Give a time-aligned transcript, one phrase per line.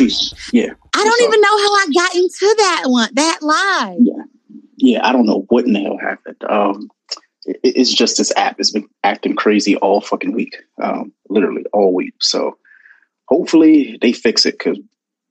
[0.00, 0.34] All right, Greg.
[0.34, 0.72] all right, jeez, yeah.
[0.94, 3.98] I don't even know how I got into that one, that live.
[4.00, 4.24] Yeah,
[4.76, 5.06] yeah.
[5.06, 6.44] I don't know what in the hell happened.
[6.48, 6.90] Um,
[7.46, 11.94] it, it's just this app has been acting crazy all fucking week, um, literally all
[11.94, 12.14] week.
[12.20, 12.58] So
[13.28, 14.78] hopefully they fix it because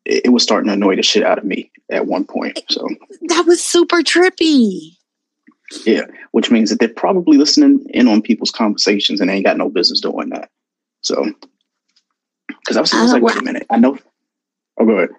[0.05, 2.59] it, it was starting to annoy the shit out of me at one point.
[2.69, 2.87] So
[3.29, 4.97] That was super trippy.
[5.85, 9.57] yeah, which means that they're probably listening in on people's conversations and they ain't got
[9.57, 10.49] no business doing that.
[11.01, 11.25] So
[12.47, 13.97] because I was, I was like, wait a minute, I know.
[14.79, 15.09] Oh, go ahead.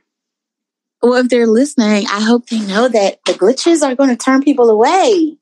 [1.03, 4.43] Well, if they're listening, I hope they know that the glitches are going to turn
[4.43, 5.37] people away.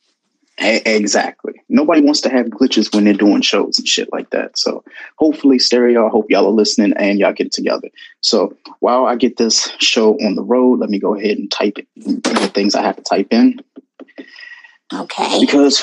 [0.58, 1.54] Exactly.
[1.68, 4.58] Nobody wants to have glitches when they're doing shows and shit like that.
[4.58, 4.84] So
[5.16, 6.06] hopefully, stereo.
[6.06, 7.88] I hope y'all are listening and y'all get it together.
[8.20, 11.78] So while I get this show on the road, let me go ahead and type
[11.78, 13.60] it the things I have to type in
[14.92, 15.40] Okay.
[15.40, 15.82] because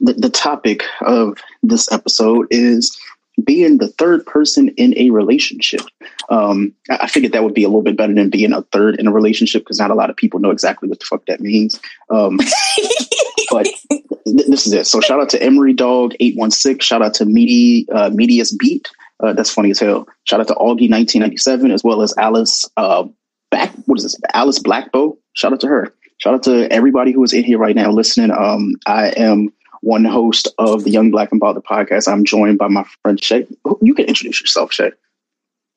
[0.00, 2.98] the, the topic of this episode is
[3.44, 5.82] being the third person in a relationship.
[6.30, 9.06] Um, I figured that would be a little bit better than being a third in
[9.06, 11.78] a relationship because not a lot of people know exactly what the fuck that means.
[12.10, 12.38] Um,
[13.50, 14.86] but th- this is it.
[14.86, 16.84] So shout out to Emery Dog eight one six.
[16.84, 18.88] Shout out to Meaty uh, Medius Beat.
[19.20, 20.08] Uh, that's funny as hell.
[20.24, 23.04] Shout out to Augie nineteen ninety seven as well as Alice uh,
[23.50, 23.72] Back.
[23.84, 24.16] What is this?
[24.34, 25.16] Alice Blackbow.
[25.34, 25.94] Shout out to her.
[26.18, 28.30] Shout out to everybody who is in here right now listening.
[28.30, 29.52] Um, I am
[29.86, 32.10] one host of the Young Black and Bother podcast.
[32.12, 33.46] I'm joined by my friend Shay.
[33.80, 34.90] You can introduce yourself, Shay.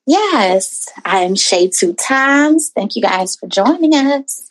[0.04, 2.72] Yes, I'm Shay Two Times.
[2.74, 4.48] Thank you guys for joining us.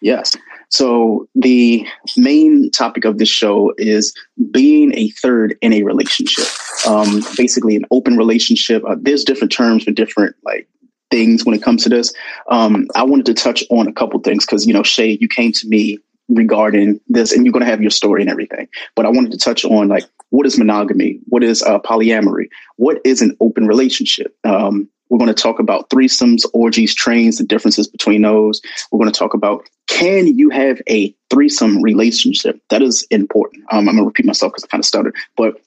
[0.00, 0.36] Yes.
[0.68, 1.84] So the
[2.16, 4.14] main topic of this show is
[4.52, 6.46] being a third in a relationship.
[6.86, 8.84] Um, basically, an open relationship.
[8.86, 10.68] Uh, there's different terms for different like
[11.10, 12.12] things when it comes to this.
[12.50, 15.50] Um, I wanted to touch on a couple things because you know, Shay, you came
[15.50, 15.98] to me
[16.28, 18.68] regarding this, and you're going to have your story and everything.
[18.94, 23.00] But I wanted to touch on like what is monogamy, what is uh, polyamory, what
[23.04, 24.36] is an open relationship.
[24.44, 28.60] Um, we're going to talk about threesomes, orgies, trains, the differences between those.
[28.90, 32.60] We're going to talk about can you have a threesome relationship?
[32.70, 33.64] That is important.
[33.70, 35.60] Um, I'm going to repeat myself because I kind of stuttered, but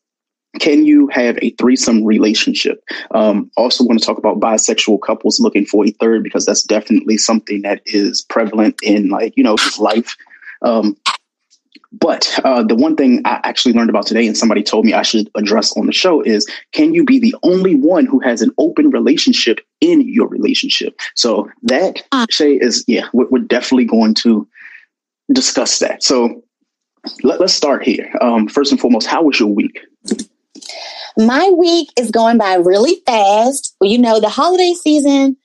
[0.59, 2.83] can you have a threesome relationship?
[3.11, 7.17] Um, also, want to talk about bisexual couples looking for a third because that's definitely
[7.17, 10.15] something that is prevalent in like you know life.
[10.61, 10.97] Um,
[11.91, 15.01] but uh, the one thing I actually learned about today, and somebody told me I
[15.01, 18.51] should address on the show, is can you be the only one who has an
[18.59, 20.99] open relationship in your relationship?
[21.15, 22.27] So that Uh.
[22.29, 24.47] Shay is yeah, we're, we're definitely going to
[25.33, 26.03] discuss that.
[26.03, 26.43] So
[27.23, 28.11] let, us start here.
[28.21, 29.79] Um, first and foremost, how was your week?
[31.17, 33.75] My week is going by really fast.
[33.79, 35.37] Well, you know, the holiday season,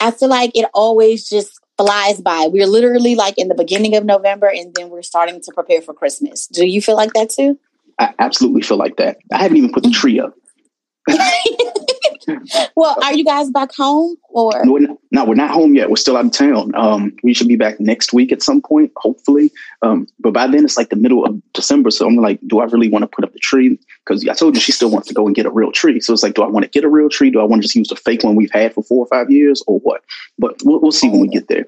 [0.00, 2.48] I feel like it always just flies by.
[2.50, 5.94] We're literally like in the beginning of November and then we're starting to prepare for
[5.94, 6.46] Christmas.
[6.46, 7.58] Do you feel like that too?
[7.98, 9.18] I absolutely feel like that.
[9.32, 10.34] I haven't even put the tree up.
[12.76, 14.64] well, are you guys back home or?
[14.64, 15.90] No, we're not, no, we're not home yet.
[15.90, 16.72] We're still out of town.
[16.74, 19.50] Um, we should be back next week at some point, hopefully.
[19.82, 22.64] Um, but by then it's like the middle of December, so I'm like, do I
[22.66, 23.78] really want to put up the tree?
[24.04, 26.00] Because I told you she still wants to go and get a real tree.
[26.00, 27.30] So it's like, do I want to get a real tree?
[27.30, 29.30] Do I want to just use the fake one we've had for four or five
[29.30, 30.02] years, or what?
[30.38, 31.64] But we'll, we'll see when we get there.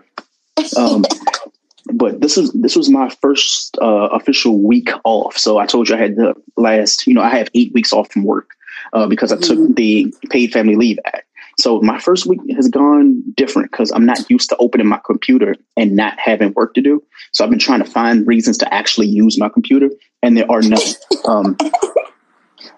[0.77, 1.05] Um,
[1.93, 5.37] but this is this was my first uh, official week off.
[5.37, 8.13] So I told you I had the last, you know, I have eight weeks off
[8.13, 8.51] from work
[8.93, 11.27] uh, because I took the paid family leave act.
[11.59, 15.55] So my first week has gone different because I'm not used to opening my computer
[15.77, 17.03] and not having work to do.
[17.33, 19.91] So I've been trying to find reasons to actually use my computer,
[20.23, 20.81] and there are none.
[21.27, 21.57] Um,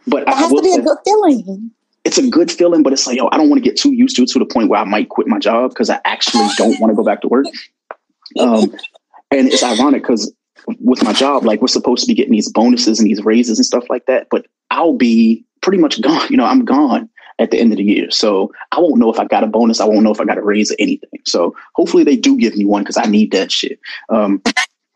[0.06, 1.70] but It I, I has to be say, a good feeling.
[2.04, 4.16] it's a good feeling, but it's like, yo, I don't want to get too used
[4.16, 6.78] to it to the point where I might quit my job because I actually don't
[6.80, 7.46] want to go back to work.
[8.38, 8.74] Um,
[9.30, 10.32] and it's ironic because
[10.80, 13.66] with my job, like we're supposed to be getting these bonuses and these raises and
[13.66, 16.26] stuff like that, but I'll be pretty much gone.
[16.30, 17.08] You know, I'm gone
[17.38, 18.10] at the end of the year.
[18.10, 19.80] So I won't know if I got a bonus.
[19.80, 21.20] I won't know if I got a raise or anything.
[21.24, 23.80] So hopefully they do give me one because I need that shit.
[24.08, 24.42] Um,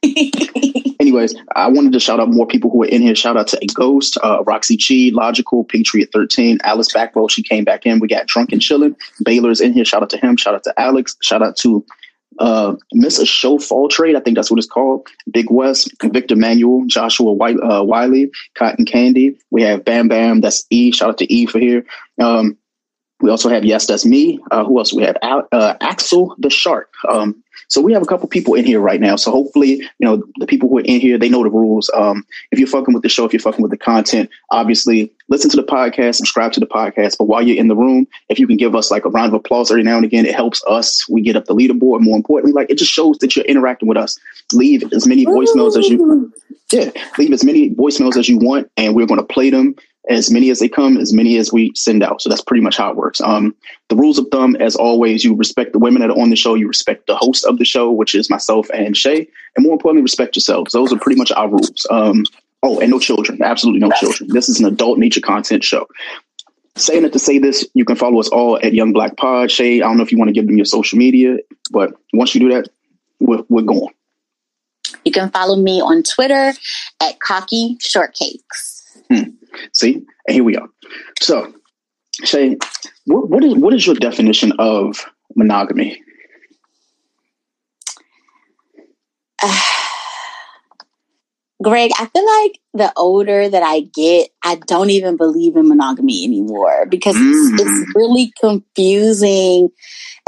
[1.00, 3.14] anyways, I wanted to shout out more people who are in here.
[3.14, 7.28] Shout out to a ghost, uh, Roxy Chi, Logical, Patriot 13, Alice Backwell.
[7.28, 7.98] She came back in.
[7.98, 8.94] We got Drunk and Chillin'.
[9.24, 9.84] Baylor's in here.
[9.84, 10.36] Shout out to him.
[10.36, 11.16] Shout out to Alex.
[11.22, 11.84] Shout out to
[12.38, 14.16] uh, Miss a Show Fall Trade.
[14.16, 15.08] I think that's what it's called.
[15.30, 19.38] Big West, Victor Manuel, Joshua White, uh, Wiley, Cotton Candy.
[19.50, 20.40] We have Bam Bam.
[20.40, 20.92] That's E.
[20.92, 21.84] Shout out to E for here.
[22.20, 22.56] Um,
[23.20, 24.38] we also have Yes, That's Me.
[24.50, 24.92] Uh, who else?
[24.92, 26.92] We have Al- uh, Axel the Shark.
[27.08, 29.16] Um, so we have a couple people in here right now.
[29.16, 31.90] So hopefully, you know, the people who are in here, they know the rules.
[31.94, 35.50] Um, if you're fucking with the show, if you're fucking with the content, obviously listen
[35.50, 37.18] to the podcast, subscribe to the podcast.
[37.18, 39.34] But while you're in the room, if you can give us like a round of
[39.34, 41.06] applause every now and again, it helps us.
[41.08, 42.00] We get up the leaderboard.
[42.00, 44.18] More importantly, like it just shows that you're interacting with us.
[44.52, 46.32] Leave as many voicemails as you
[46.72, 49.74] yeah, leave as many voicemails as you want, and we're going to play them
[50.08, 52.22] as many as they come, as many as we send out.
[52.22, 53.20] So that's pretty much how it works.
[53.20, 53.54] Um,
[53.88, 56.54] the rules of thumb, as always, you respect the women that are on the show,
[56.54, 60.02] you respect the host of the show, which is myself and Shay, and more importantly,
[60.02, 60.72] respect yourselves.
[60.72, 61.86] Those are pretty much our rules.
[61.90, 62.24] Um,
[62.62, 64.30] oh, and no children, absolutely no children.
[64.32, 65.86] This is an adult nature content show.
[66.76, 69.50] Saying it to say this, you can follow us all at Young Black Pod.
[69.50, 71.38] Shay, I don't know if you want to give them your social media,
[71.70, 72.68] but once you do that,
[73.20, 73.92] we're, we're going.
[75.04, 76.52] You can follow me on Twitter
[77.00, 78.77] at Cocky Shortcakes.
[79.12, 79.30] Hmm.
[79.72, 79.94] See,
[80.26, 80.68] and here we are.
[81.20, 81.52] So,
[82.24, 82.56] Shay,
[83.06, 86.00] what, what is what is your definition of monogamy?
[91.60, 96.24] Greg, I feel like the older that I get, I don't even believe in monogamy
[96.24, 97.32] anymore because mm.
[97.32, 99.70] it's, it's really confusing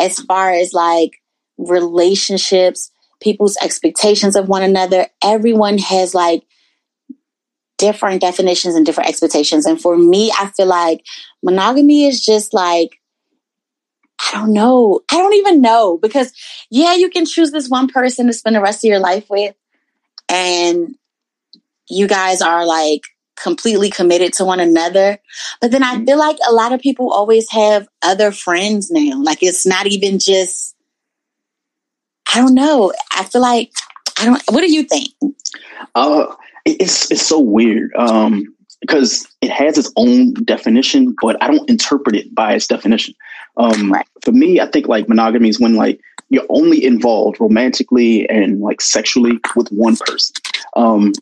[0.00, 1.12] as far as like
[1.56, 2.90] relationships,
[3.20, 5.06] people's expectations of one another.
[5.22, 6.42] Everyone has like
[7.80, 9.64] different definitions and different expectations.
[9.64, 11.02] And for me, I feel like
[11.42, 13.00] monogamy is just like,
[14.20, 15.00] I don't know.
[15.10, 16.32] I don't even know because,
[16.70, 19.54] yeah, you can choose this one person to spend the rest of your life with.
[20.28, 20.94] And
[21.88, 23.06] you guys are like
[23.42, 25.18] completely committed to one another.
[25.62, 26.04] But then I mm-hmm.
[26.04, 29.22] feel like a lot of people always have other friends now.
[29.22, 30.76] Like it's not even just,
[32.32, 32.92] I don't know.
[33.16, 33.72] I feel like,
[34.18, 35.08] I don't, what do you think?
[35.94, 36.26] Uh,
[36.64, 38.44] it's it's so weird um,
[38.80, 43.14] because it has its own definition, but I don't interpret it by its definition.
[43.56, 43.94] Um.
[44.22, 48.80] For me, I think like monogamy is when like you're only involved romantically and like
[48.80, 50.34] sexually with one person.
[50.76, 51.12] Um,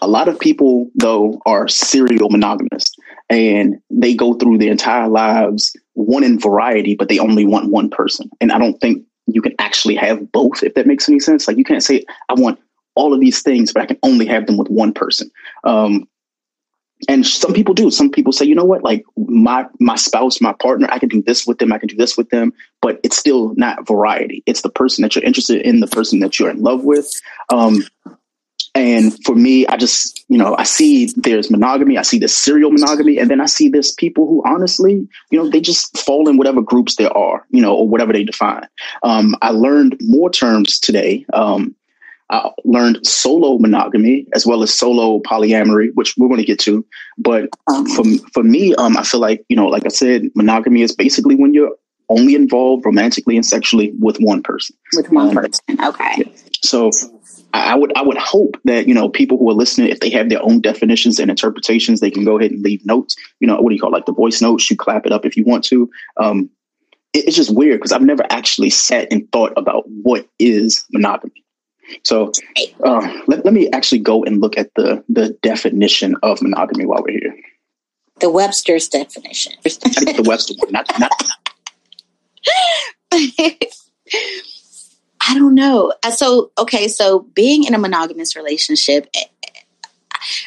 [0.00, 2.84] a lot of people though are serial monogamous
[3.28, 8.30] and they go through their entire lives wanting variety, but they only want one person.
[8.40, 11.48] And I don't think you can actually have both, if that makes any sense.
[11.48, 12.58] Like you can't say, I want
[12.94, 15.30] all of these things, but I can only have them with one person.
[15.64, 16.08] Um,
[17.08, 17.90] and some people do.
[17.90, 21.22] Some people say, you know what, like my my spouse, my partner, I can do
[21.22, 24.42] this with them, I can do this with them, but it's still not variety.
[24.46, 27.12] It's the person that you're interested in, the person that you're in love with.
[27.52, 27.82] Um,
[28.76, 32.72] and for me, I just, you know, I see there's monogamy, I see this serial
[32.72, 36.36] monogamy, and then I see this people who honestly, you know, they just fall in
[36.36, 38.66] whatever groups there are, you know, or whatever they define.
[39.04, 41.24] Um, I learned more terms today.
[41.32, 41.76] Um,
[42.30, 46.84] I learned solo monogamy as well as solo polyamory, which we're going to get to.
[47.18, 50.82] But um, for for me, um, I feel like you know, like I said, monogamy
[50.82, 51.74] is basically when you're
[52.08, 54.76] only involved romantically and sexually with one person.
[54.94, 56.14] With one um, person, okay.
[56.18, 56.32] Yeah.
[56.62, 56.90] So
[57.52, 60.28] I would I would hope that you know people who are listening, if they have
[60.28, 63.16] their own definitions and interpretations, they can go ahead and leave notes.
[63.40, 64.68] You know, what do you call it, like the voice notes?
[64.70, 65.90] You clap it up if you want to.
[66.16, 66.50] Um,
[67.12, 71.43] it, it's just weird because I've never actually sat and thought about what is monogamy.
[72.02, 72.32] So
[72.82, 77.02] uh, let, let me actually go and look at the, the definition of monogamy while
[77.02, 77.36] we're here.
[78.20, 79.54] The Webster's definition.
[79.62, 81.10] the Webster one, not, not.
[85.26, 85.92] I don't know.
[86.02, 89.24] Uh, so, okay, so being in a monogamous relationship, eh,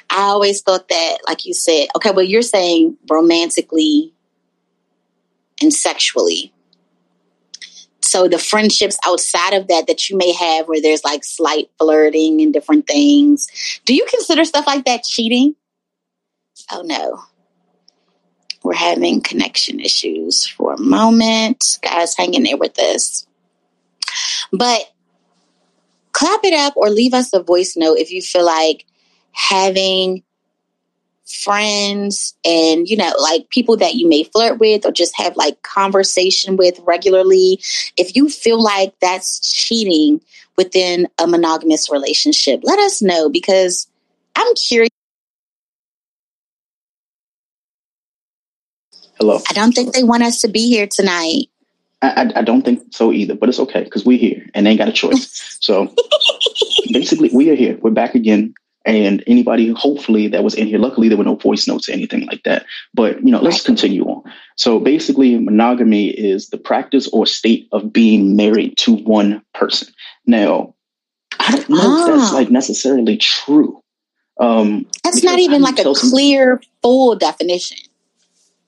[0.09, 4.13] I always thought that, like you said, okay, well, you're saying romantically
[5.61, 6.53] and sexually
[8.07, 12.41] so the friendships outside of that that you may have where there's like slight flirting
[12.41, 13.47] and different things.
[13.85, 15.55] Do you consider stuff like that cheating?
[16.71, 17.21] Oh no.
[18.63, 21.79] We're having connection issues for a moment.
[21.81, 23.27] Guys hang in there with us.
[24.51, 24.81] But
[26.11, 28.85] clap it up or leave us a voice note if you feel like
[29.31, 30.23] having
[31.27, 35.61] friends and you know like people that you may flirt with or just have like
[35.63, 37.59] conversation with regularly.
[37.97, 40.21] If you feel like that's cheating
[40.57, 43.87] within a monogamous relationship let us know because
[44.35, 44.89] i'm curious.
[49.19, 49.41] Hello.
[49.49, 51.49] I don't think they want us to be here tonight.
[52.03, 54.77] I, I, don't think so either, but it's okay because we're here and they ain't
[54.77, 55.57] got a choice.
[55.59, 55.91] So
[56.91, 57.77] basically, we are here.
[57.81, 58.53] We're back again
[58.87, 62.25] and anybody hopefully that was in here luckily there were no voice notes or anything
[62.25, 62.65] like that.
[62.93, 64.23] But you know let's continue on.
[64.55, 69.89] So basically monogamy is the practice or state of being married to one person.
[70.25, 70.73] Now
[71.39, 72.01] i don't know ah.
[72.01, 72.35] if that's ah.
[72.35, 73.79] like necessarily true.
[74.39, 77.77] Um that's not even like a clear full definition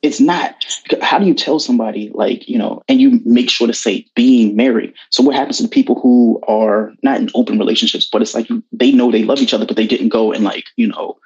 [0.02, 0.56] it's not
[1.02, 4.56] how do you tell somebody like you know and you make sure to say being
[4.56, 4.94] married?
[5.10, 8.48] So what happens to the people who are not in open relationships but it's like
[8.72, 11.18] they know they love each other but they didn't go and like you know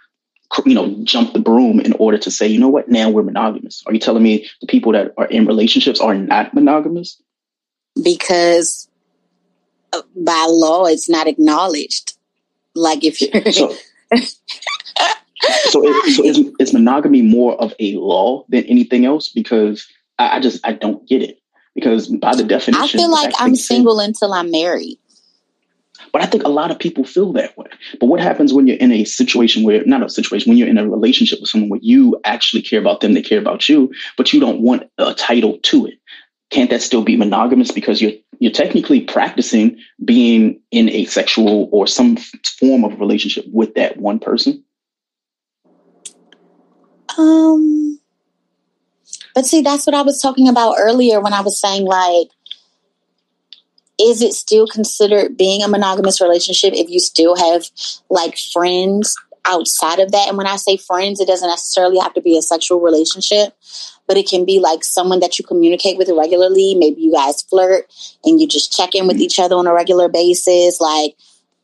[0.66, 2.90] you know jump the broom in order to say you know what?
[2.90, 3.84] Now we're monogamous.
[3.86, 7.22] Are you telling me the people that are in relationships are not monogamous?
[8.02, 8.88] Because
[9.92, 12.18] uh, by law it's not acknowledged.
[12.76, 13.76] Like if you're so,
[15.70, 19.30] so, it, so is, is monogamy more of a law than anything else?
[19.30, 19.88] Because
[20.20, 21.40] I, I just I don't get it.
[21.76, 25.00] Because by the definition, I feel like I'm single until I'm married.
[26.12, 27.66] But I think a lot of people feel that way.
[28.00, 30.78] But what happens when you're in a situation where, not a situation, when you're in
[30.78, 34.32] a relationship with someone where you actually care about them, they care about you, but
[34.32, 35.96] you don't want a title to it?
[36.52, 41.88] Can't that still be monogamous because you're you're technically practicing being in a sexual or
[41.88, 42.18] some
[42.60, 44.64] form of relationship with that one person?
[47.18, 48.00] Um,
[49.36, 52.28] but see, that's what I was talking about earlier when I was saying like
[54.00, 57.64] is it still considered being a monogamous relationship if you still have
[58.10, 59.16] like friends
[59.46, 60.28] outside of that?
[60.28, 63.56] And when I say friends, it doesn't necessarily have to be a sexual relationship,
[64.08, 66.76] but it can be like someone that you communicate with regularly.
[66.76, 67.86] Maybe you guys flirt
[68.24, 70.82] and you just check in with each other on a regular basis.
[70.82, 71.16] Like,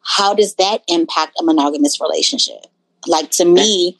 [0.01, 2.67] how does that impact a monogamous relationship?
[3.07, 3.97] Like to me,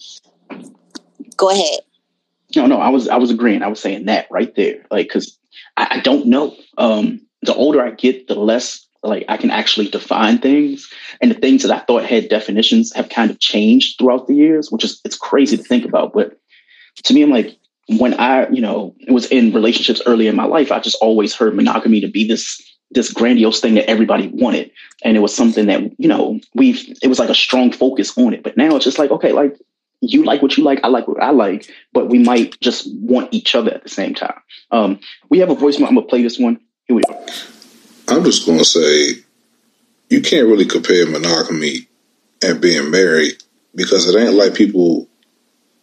[1.39, 1.79] go ahead.
[2.55, 3.63] No, no, I was I was agreeing.
[3.63, 5.37] I was saying that right there, like because
[5.77, 6.55] I, I, don't know.
[6.77, 10.91] Um, the older I get, the less like I can actually define things.
[11.21, 14.71] And the things that I thought had definitions have kind of changed throughout the years,
[14.71, 16.13] which is it's crazy to think about.
[16.13, 16.39] But
[17.03, 17.57] to me, I'm like,
[17.97, 21.55] when I, you know, was in relationships early in my life, I just always heard
[21.55, 24.71] monogamy to be this this grandiose thing that everybody wanted.
[25.03, 28.33] And it was something that, you know, we've it was like a strong focus on
[28.33, 28.43] it.
[28.43, 29.55] But now it's just like, okay, like
[30.01, 33.33] you like what you like, I like what I like, but we might just want
[33.33, 34.39] each other at the same time.
[34.71, 35.87] Um, we have a voicemail.
[35.87, 36.59] I'm gonna play this one.
[36.85, 37.25] Here we go.
[38.07, 39.21] I'm just to say
[40.09, 41.87] you can't really compare monogamy
[42.43, 43.43] and being married
[43.75, 45.07] because it ain't like people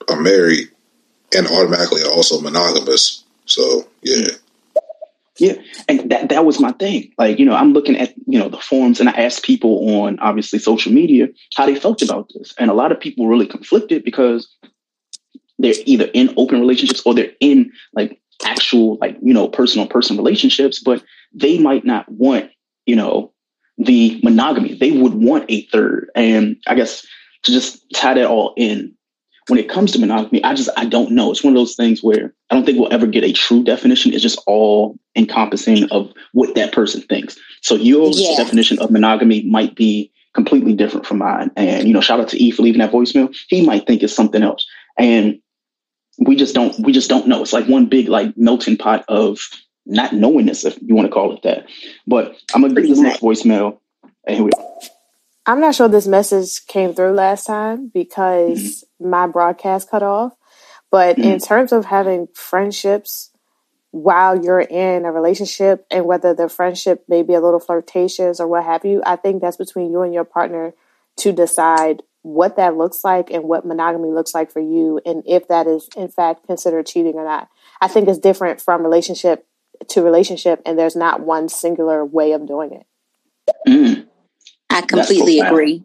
[0.08, 0.68] are married
[1.34, 3.24] and automatically are also monogamous.
[3.44, 4.28] So, yeah.
[5.38, 5.54] Yeah,
[5.88, 7.12] and that that was my thing.
[7.18, 10.18] Like, you know, I'm looking at, you know, the forums and I asked people on
[10.20, 12.54] obviously social media how they felt about this.
[12.58, 14.48] And a lot of people really conflicted because
[15.58, 20.16] they're either in open relationships or they're in like actual like you know personal person
[20.16, 21.02] relationships but
[21.32, 22.50] they might not want
[22.84, 23.32] you know
[23.78, 27.06] the monogamy they would want a third and i guess
[27.42, 28.94] to just tie that all in
[29.48, 32.02] when it comes to monogamy i just i don't know it's one of those things
[32.02, 36.12] where i don't think we'll ever get a true definition it's just all encompassing of
[36.32, 38.36] what that person thinks so your yeah.
[38.36, 42.42] definition of monogamy might be completely different from mine and you know shout out to
[42.42, 44.66] e for leaving that voicemail he might think it's something else
[44.98, 45.40] and
[46.18, 47.42] we just don't we just don't know.
[47.42, 49.38] It's like one big like melting pot of
[49.84, 51.68] not knowingness, if you want to call it that.
[52.06, 53.78] But I'm gonna get this next voicemail.
[54.26, 54.80] And here we go.
[55.46, 59.10] I'm not sure this message came through last time because mm-hmm.
[59.10, 60.34] my broadcast cut off.
[60.90, 61.30] But mm-hmm.
[61.30, 63.30] in terms of having friendships
[63.92, 68.48] while you're in a relationship and whether the friendship may be a little flirtatious or
[68.48, 70.74] what have you, I think that's between you and your partner
[71.18, 75.46] to decide what that looks like and what monogamy looks like for you and if
[75.46, 77.48] that is in fact considered cheating or not.
[77.80, 79.46] I think it's different from relationship
[79.88, 82.86] to relationship and there's not one singular way of doing it.
[83.68, 84.05] Mm.
[84.76, 85.82] I completely agree.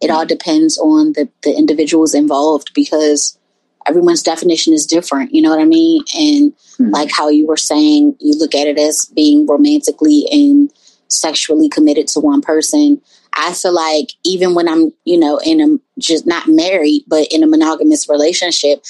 [0.00, 3.38] It all depends on the, the individuals involved because
[3.86, 5.34] everyone's definition is different.
[5.34, 6.02] You know what I mean?
[6.16, 6.92] And mm.
[6.92, 10.72] like how you were saying, you look at it as being romantically and
[11.08, 13.00] sexually committed to one person.
[13.34, 17.42] I feel like even when I'm, you know, in a just not married, but in
[17.42, 18.84] a monogamous relationship,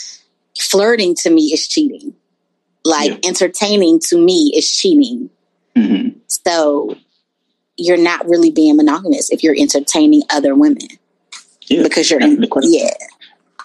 [0.59, 2.15] flirting to me is cheating.
[2.85, 3.29] Like yeah.
[3.29, 5.31] entertaining to me is cheating.
[5.75, 6.19] Mm-hmm.
[6.29, 6.97] So
[7.77, 10.89] you're not really being monogamous if you're entertaining other women.
[11.67, 11.83] Yeah.
[11.83, 12.91] Because you're in, yeah.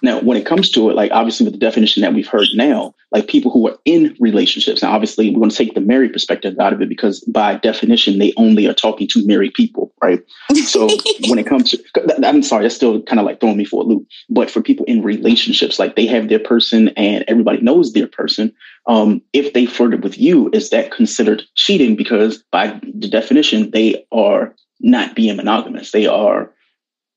[0.02, 2.94] Now, when it comes to it, like obviously with the definition that we've heard now,
[3.12, 4.82] like people who are in relationships.
[4.82, 8.20] Now, obviously, we want to take the married perspective out of it because by definition,
[8.20, 10.22] they only are talking to married people, right?
[10.66, 10.88] So
[11.28, 13.86] when it comes to, I'm sorry, that's still kind of like throwing me for a
[13.86, 14.08] loop.
[14.30, 18.54] But for people in relationships, like they have their person and everybody knows their person.
[18.88, 21.96] Um, if they flirted with you, is that considered cheating?
[21.96, 25.92] Because by the definition, they are not being monogamous.
[25.92, 26.52] They are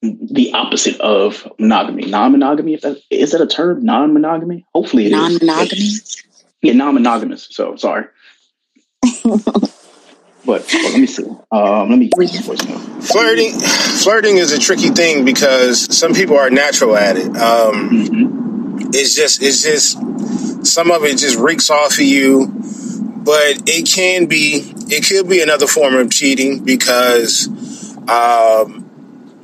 [0.03, 2.07] the opposite of monogamy.
[2.07, 3.85] Non-monogamy, if that is that a term?
[3.85, 4.67] Non-monogamy?
[4.75, 5.81] Hopefully it non-monogamy.
[5.81, 6.23] Is.
[6.61, 7.49] Yeah, non-monogamous.
[7.51, 8.07] So sorry.
[9.25, 9.63] but
[10.45, 11.25] well, let me see.
[11.53, 13.03] Um, let me read this voicemail.
[13.03, 17.27] Flirting, flirting is a tricky thing because some people are natural at it.
[17.27, 18.91] Um, mm-hmm.
[18.95, 22.47] It's just, it's just, some of it just reeks off of you,
[23.25, 27.49] but it can be, it could be another form of cheating because
[28.09, 28.91] um,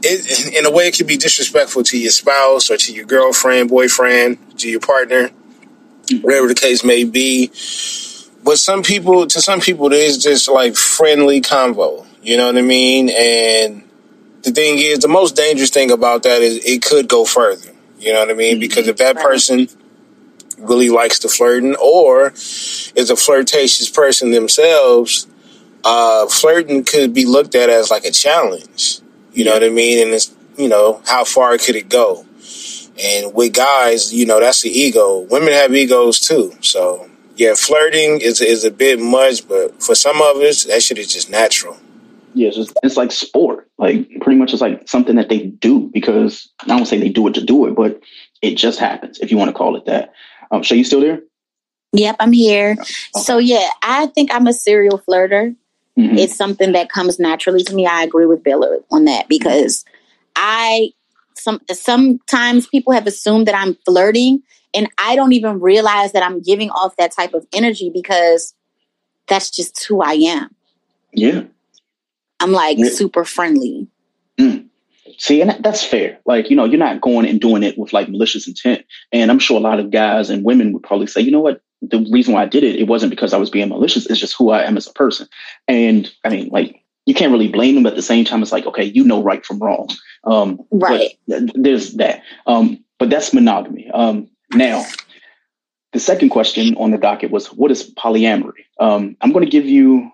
[0.03, 3.69] it, in a way, it can be disrespectful to your spouse or to your girlfriend,
[3.69, 5.31] boyfriend, to your partner,
[6.21, 7.49] whatever the case may be.
[8.45, 12.07] But some people, to some people, it is just like friendly convo.
[12.23, 13.11] You know what I mean?
[13.11, 13.83] And
[14.43, 17.73] the thing is, the most dangerous thing about that is it could go further.
[17.99, 18.55] You know what I mean?
[18.55, 18.61] Mm-hmm.
[18.61, 19.69] Because if that person
[20.59, 25.27] really likes to flirting or is a flirtatious person themselves,
[25.85, 29.01] uh, flirting could be looked at as like a challenge.
[29.33, 30.05] You know what I mean?
[30.05, 32.25] And it's, you know, how far could it go?
[33.01, 35.21] And with guys, you know, that's the ego.
[35.21, 36.53] Women have egos too.
[36.61, 40.99] So yeah, flirting is is a bit much, but for some of us, that shit
[40.99, 41.77] is just natural.
[42.35, 43.71] Yeah, it's, just, it's like sport.
[43.79, 47.27] Like pretty much, it's like something that they do because I don't say they do
[47.29, 48.01] it to do it, but
[48.43, 50.13] it just happens if you want to call it that.
[50.51, 51.21] Um, Shay, you still there?
[51.93, 52.73] Yep, I'm here.
[52.73, 52.93] Okay.
[53.23, 55.55] So yeah, I think I'm a serial flirter.
[55.99, 56.19] Mm-hmm.
[56.19, 57.87] It's something that comes naturally to me.
[57.87, 59.85] I agree with Bill on that because
[60.37, 60.91] I
[61.35, 64.43] some sometimes people have assumed that I'm flirting
[64.75, 68.55] and I don't even realize that I'm giving off that type of energy because
[69.27, 70.55] that's just who I am.
[71.13, 71.45] Yeah.
[72.41, 72.91] I'm like yeah.
[72.91, 73.89] super friendly.
[74.39, 74.67] Mm.
[75.19, 76.21] See, and that's fair.
[76.25, 78.85] Like, you know, you're not going and doing it with like malicious intent.
[79.13, 81.61] And I'm sure a lot of guys and women would probably say, you know what?
[81.83, 84.07] The reason why I did it, it wasn't because I was being malicious.
[84.07, 85.29] It's just who I am as a person.
[85.67, 87.85] And I mean, like, you can't really blame them.
[87.85, 89.89] But at the same time, it's like, okay, you know right from wrong.
[90.25, 91.19] Um, right.
[91.27, 92.23] There's that.
[92.47, 93.91] Um, but that's monogamy.
[93.93, 94.85] Um, now,
[95.93, 98.65] the second question on the docket was what is polyamory?
[98.79, 100.11] Um, I'm going to give you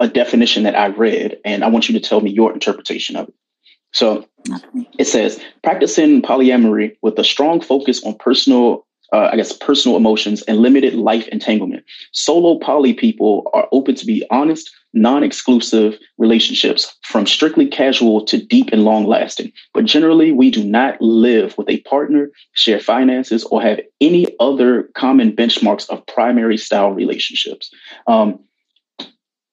[0.00, 3.28] a definition that I read, and I want you to tell me your interpretation of
[3.28, 3.34] it.
[3.92, 4.28] So
[4.98, 10.42] it says practicing polyamory with a strong focus on personal, uh, I guess, personal emotions
[10.42, 11.84] and limited life entanglement.
[12.12, 18.42] Solo poly people are open to be honest, non exclusive relationships from strictly casual to
[18.44, 19.52] deep and long lasting.
[19.72, 24.90] But generally, we do not live with a partner, share finances, or have any other
[24.94, 27.70] common benchmarks of primary style relationships.
[28.06, 28.40] Um,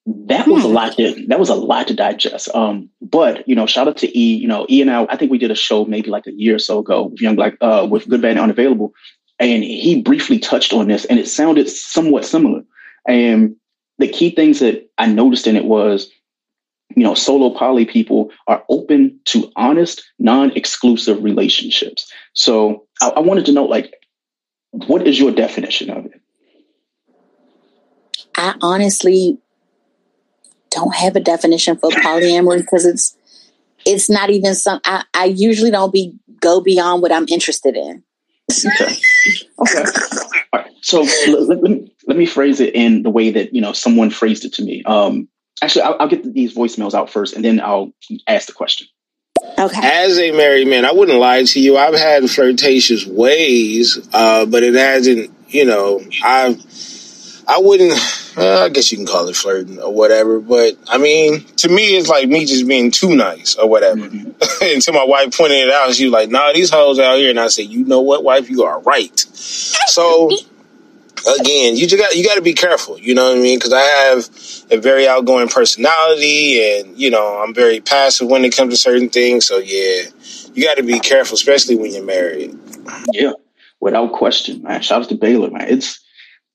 [0.06, 0.74] that was a hmm.
[0.74, 2.54] lot to, that was a lot to digest.
[2.54, 4.36] Um, but you know, shout out to E.
[4.36, 6.54] You know, E and I, I think we did a show maybe like a year
[6.54, 8.92] or so ago with Young Black, uh, with Good Bad and Unavailable,
[9.38, 12.62] and he briefly touched on this, and it sounded somewhat similar.
[13.06, 13.56] And
[13.98, 16.10] the key things that I noticed in it was,
[16.94, 22.10] you know, solo poly people are open to honest, non-exclusive relationships.
[22.32, 23.94] So I, I wanted to know, like,
[24.70, 26.20] what is your definition of it?
[28.36, 29.38] I honestly
[30.70, 33.16] don't have a definition for polyamory because it's
[33.86, 34.80] it's not even some.
[34.84, 38.02] I, I usually don't be go beyond what I'm interested in.
[38.50, 38.96] Okay.
[39.58, 39.84] Okay.
[40.52, 40.70] All right.
[40.80, 44.10] So let, let, me, let me phrase it in the way that you know someone
[44.10, 44.84] phrased it to me.
[44.84, 45.28] Um,
[45.62, 47.92] actually, I'll, I'll get these voicemails out first, and then I'll
[48.26, 48.86] ask the question.
[49.58, 49.80] Okay.
[49.82, 51.76] As a married man, I wouldn't lie to you.
[51.76, 55.32] I've had flirtatious ways, uh, but it hasn't.
[55.48, 56.64] You know, I've.
[57.48, 57.92] I wouldn't.
[58.36, 60.40] Uh, I guess you can call it flirting or whatever.
[60.40, 64.00] But I mean, to me, it's like me just being too nice or whatever.
[64.00, 64.32] Mm-hmm.
[64.74, 67.40] Until my wife pointed it out, she was like, "Nah, these hoes out here." And
[67.40, 68.50] I said, "You know what, wife?
[68.50, 70.30] You are right." So
[71.40, 72.98] again, you just got you got to be careful.
[72.98, 73.58] You know what I mean?
[73.58, 74.28] Because I have
[74.70, 79.08] a very outgoing personality, and you know I'm very passive when it comes to certain
[79.08, 79.46] things.
[79.46, 80.02] So yeah,
[80.54, 82.56] you got to be careful, especially when you're married.
[83.12, 83.32] Yeah,
[83.80, 84.82] without question, man.
[84.82, 85.68] Shout out to Baylor, man.
[85.68, 86.00] It's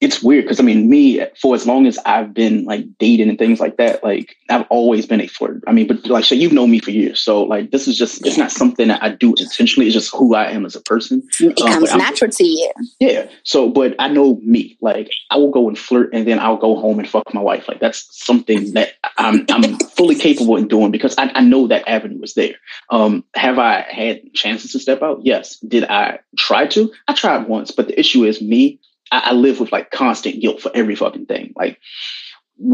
[0.01, 3.37] it's weird because I mean, me for as long as I've been like dating and
[3.37, 5.63] things like that, like I've always been a flirt.
[5.67, 8.25] I mean, but like, so you've known me for years, so like this is just
[8.25, 9.85] it's not something that I do intentionally.
[9.85, 11.21] It's just who I am as a person.
[11.39, 12.71] It um, comes natural to you.
[12.99, 13.29] Yeah.
[13.43, 14.75] So, but I know me.
[14.81, 17.67] Like, I will go and flirt, and then I'll go home and fuck my wife.
[17.67, 21.87] Like that's something that I'm I'm fully capable in doing because I, I know that
[21.87, 22.55] avenue is there.
[22.89, 25.19] Um, have I had chances to step out?
[25.23, 25.59] Yes.
[25.59, 26.91] Did I try to?
[27.07, 28.79] I tried once, but the issue is me.
[29.11, 31.53] I, I live with like constant guilt for every fucking thing.
[31.55, 31.79] Like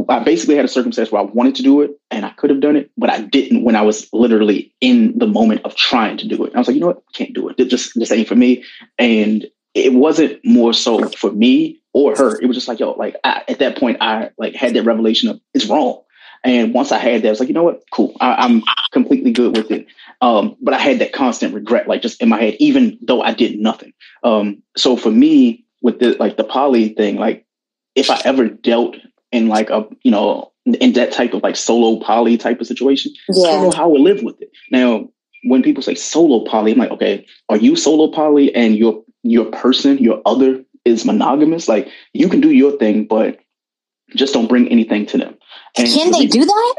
[0.10, 2.60] I basically had a circumstance where I wanted to do it and I could have
[2.60, 6.28] done it, but I didn't when I was literally in the moment of trying to
[6.28, 6.56] do it.
[6.56, 7.04] I was like, you know what?
[7.14, 7.60] Can't do it.
[7.60, 8.64] It just this ain't for me.
[8.98, 12.40] And it wasn't more so for me or her.
[12.42, 15.30] It was just like, yo, like I, at that point, I like had that revelation
[15.30, 16.02] of it's wrong.
[16.44, 17.84] And once I had that, I was like, you know what?
[17.92, 18.16] Cool.
[18.20, 19.88] I, am completely good with it.
[20.22, 23.34] Um, but I had that constant regret, like just in my head, even though I
[23.34, 23.94] did nothing.
[24.24, 27.46] Um, so for me, with the like the poly thing, like
[27.96, 28.98] if I ever dealt
[29.32, 33.14] in like a you know in that type of like solo poly type of situation,
[33.30, 33.48] yeah.
[33.48, 34.52] I don't know how I would live with it.
[34.70, 35.08] Now,
[35.46, 39.46] when people say solo poly, I'm like, okay, are you solo poly and your your
[39.46, 41.70] person, your other is monogamous?
[41.70, 43.40] Like you can do your thing, but
[44.14, 45.38] just don't bring anything to them.
[45.78, 46.76] And can they do that?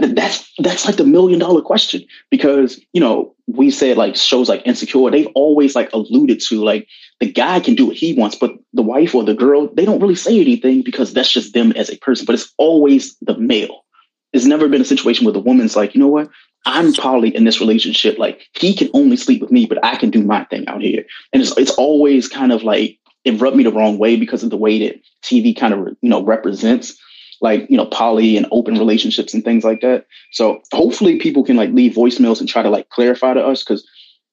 [0.00, 4.66] That's that's like the million dollar question because you know we said like shows like
[4.66, 6.88] Insecure, they've always like alluded to like
[7.20, 10.00] the guy can do what he wants, but the wife or the girl, they don't
[10.00, 12.26] really say anything because that's just them as a person.
[12.26, 13.84] But it's always the male.
[14.32, 16.28] There's never been a situation where the woman's like, you know what?
[16.66, 18.18] I'm probably in this relationship.
[18.18, 21.04] Like he can only sleep with me, but I can do my thing out here.
[21.32, 24.50] And it's it's always kind of like it rubbed me the wrong way because of
[24.50, 26.98] the way that TV kind of you know represents
[27.40, 30.06] like you know poly and open relationships and things like that.
[30.32, 33.88] So hopefully people can like leave voicemails and try to like clarify to us because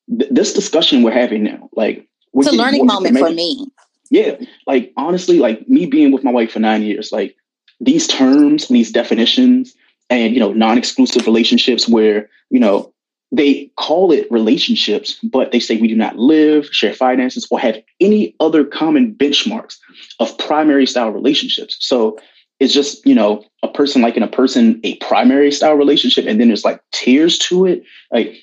[0.09, 3.67] th- this discussion we're having now, like it's a learning moment for me.
[4.09, 7.35] Yeah, like honestly, like me being with my wife for nine years, like
[7.79, 9.73] these terms, and these definitions,
[10.09, 12.93] and you know non-exclusive relationships where you know
[13.31, 17.81] they call it relationships but they say we do not live share finances or have
[17.99, 19.77] any other common benchmarks
[20.19, 21.75] of primary style relationships.
[21.79, 22.19] So
[22.59, 26.39] it's just you know a person like in a person a primary style relationship and
[26.39, 27.83] then there's like tiers to it.
[28.11, 28.35] Like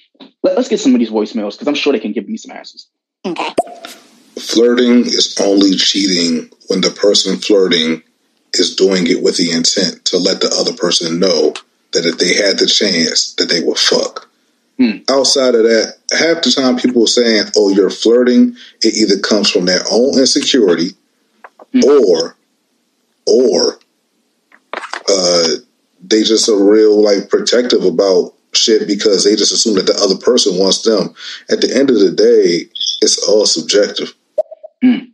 [0.43, 2.55] let, us get some of these voicemails because i'm sure they can give me some
[2.55, 2.89] answers
[3.25, 3.55] okay
[4.39, 8.03] flirting is only cheating when the person flirting
[8.55, 11.55] is doing it with the intent to let the other person know
[11.93, 14.29] that if they had the chance that they would fuck.
[14.79, 14.99] Hmm.
[15.09, 19.51] Outside of that, half the time people are saying, "Oh, you're flirting." It either comes
[19.51, 20.95] from their own insecurity,
[21.73, 21.85] hmm.
[21.85, 22.37] or,
[23.27, 23.79] or,
[25.09, 25.49] uh,
[26.03, 30.17] they just are real like protective about shit because they just assume that the other
[30.17, 31.15] person wants them.
[31.51, 32.71] At the end of the day,
[33.03, 34.15] it's all subjective.
[34.83, 35.11] Hmm.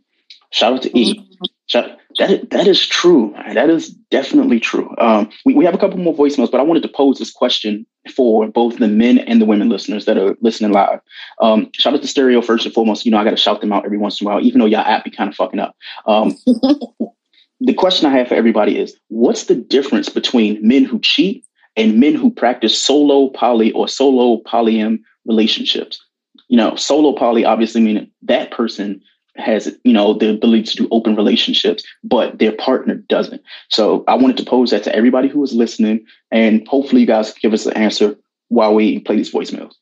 [0.51, 1.23] Shout out to E.
[1.67, 3.35] Shout, that is, that is true.
[3.53, 4.93] That is definitely true.
[4.97, 7.85] Um, we, we have a couple more voicemails, but I wanted to pose this question
[8.15, 11.01] for both the men and the women listeners that are listening live.
[11.41, 13.05] Um, shout out to Stereo first and foremost.
[13.05, 14.65] You know, I got to shout them out every once in a while, even though
[14.65, 15.75] y'all app be kind of fucking up.
[16.05, 16.37] Um,
[17.59, 21.45] the question I have for everybody is what's the difference between men who cheat
[21.77, 26.03] and men who practice solo poly or solo polyam relationships?
[26.49, 29.01] You know, solo poly obviously meaning that person
[29.37, 34.15] has you know the ability to do open relationships but their partner doesn't so i
[34.15, 37.65] wanted to pose that to everybody who is listening and hopefully you guys give us
[37.65, 38.15] an answer
[38.47, 39.75] while we play these voicemails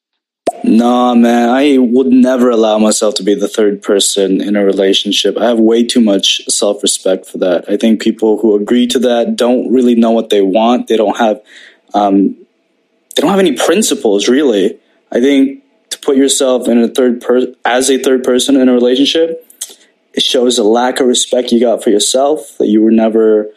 [0.63, 5.37] Nah, man, I would never allow myself to be the third person in a relationship.
[5.37, 7.69] I have way too much self respect for that.
[7.69, 10.87] I think people who agree to that don't really know what they want.
[10.87, 11.41] They don't have,
[11.93, 12.35] um,
[13.15, 14.79] they don't have any principles, really.
[15.11, 18.73] I think to put yourself in a third person as a third person in a
[18.73, 19.45] relationship
[20.15, 23.51] it shows a lack of respect you got for yourself, that you were never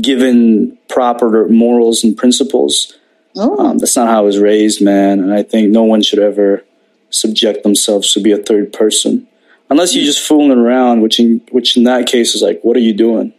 [0.00, 2.96] given proper morals and principles.
[3.34, 3.58] Oh.
[3.58, 5.18] Um, that's not how I was raised, man.
[5.18, 6.64] And I think no one should ever
[7.10, 9.26] subject themselves to be a third person,
[9.68, 11.02] unless you're just fooling around.
[11.02, 13.34] Which, in which in that case is like, what are you doing?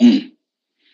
[0.00, 0.30] Mm.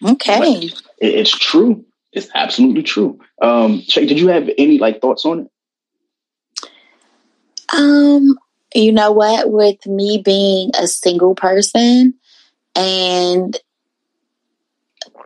[0.03, 1.85] Okay, it's true.
[2.17, 3.21] It's absolutely true.
[3.43, 5.51] Um, Shay, did you have any like thoughts on it?
[7.77, 8.39] Um,
[8.75, 9.53] you know what?
[9.53, 12.15] With me being a single person
[12.75, 13.55] and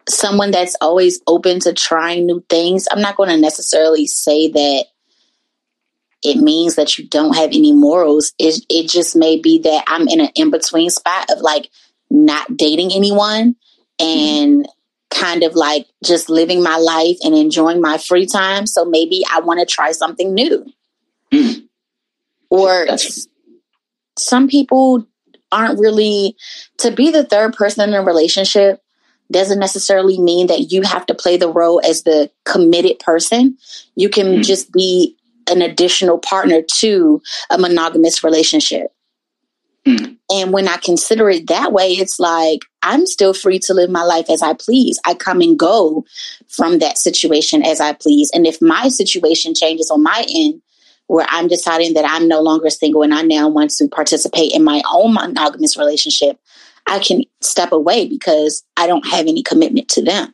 [0.09, 4.87] someone that's always open to trying new things, I'm not going to necessarily say that
[6.25, 8.33] it means that you don't have any morals.
[8.37, 11.71] It, it just may be that I'm in an in between spot of like
[12.11, 13.55] not dating anyone
[14.01, 14.67] and
[15.21, 18.67] kind of like just living my life and enjoying my free time.
[18.67, 20.65] So maybe I want to try something new.
[21.33, 21.69] Mm.
[22.49, 22.87] Or
[24.19, 25.07] some people
[25.53, 26.37] aren't really
[26.79, 28.83] to be the third person in a relationship
[29.31, 33.57] doesn't necessarily mean that you have to play the role as the committed person.
[33.95, 35.17] You can mm just be
[35.49, 38.89] an additional partner to a monogamous relationship.
[39.87, 43.91] mm And when I consider it that way, it's like I'm still free to live
[43.91, 44.99] my life as I please.
[45.05, 46.05] I come and go
[46.49, 48.31] from that situation as I please.
[48.33, 50.63] And if my situation changes on my end,
[51.07, 54.63] where I'm deciding that I'm no longer single and I now want to participate in
[54.63, 56.39] my own monogamous relationship,
[56.87, 60.33] I can step away because I don't have any commitment to them.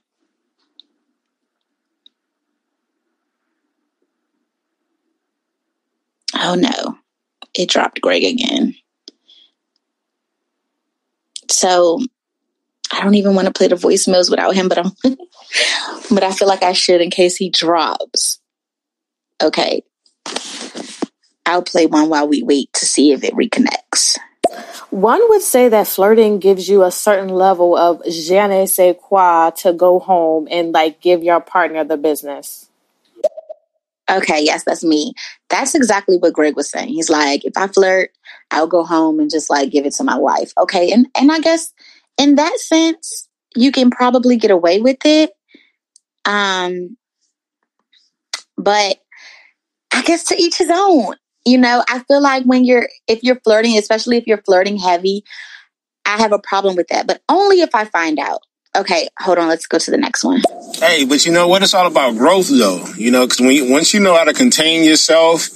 [6.34, 6.98] Oh no,
[7.54, 8.74] it dropped Greg again.
[11.48, 12.00] So
[12.92, 14.92] I don't even want to play the voicemails without him, but I'm
[16.10, 18.40] but I feel like I should in case he drops.
[19.42, 19.82] Okay,
[21.44, 24.18] I'll play one while we wait to see if it reconnects.
[24.90, 29.50] One would say that flirting gives you a certain level of je ne sais quoi
[29.58, 32.68] to go home and like give your partner the business.
[34.08, 35.14] Okay, yes, that's me.
[35.50, 36.88] That's exactly what Greg was saying.
[36.88, 38.10] He's like, if I flirt,
[38.52, 40.52] I'll go home and just like give it to my wife.
[40.56, 41.72] Okay, and and I guess
[42.18, 45.30] in that sense, you can probably get away with it.
[46.24, 46.96] Um,
[48.58, 48.98] but
[49.92, 51.14] I guess to each his own
[51.46, 55.24] you know, I feel like when you're, if you're flirting, especially if you're flirting heavy,
[56.04, 58.40] I have a problem with that, but only if I find out.
[58.74, 59.48] Okay, hold on.
[59.48, 60.42] Let's go to the next one.
[60.74, 61.62] Hey, but you know what?
[61.62, 62.84] It's all about growth, though.
[62.98, 65.48] You know, because when once you know how to contain yourself,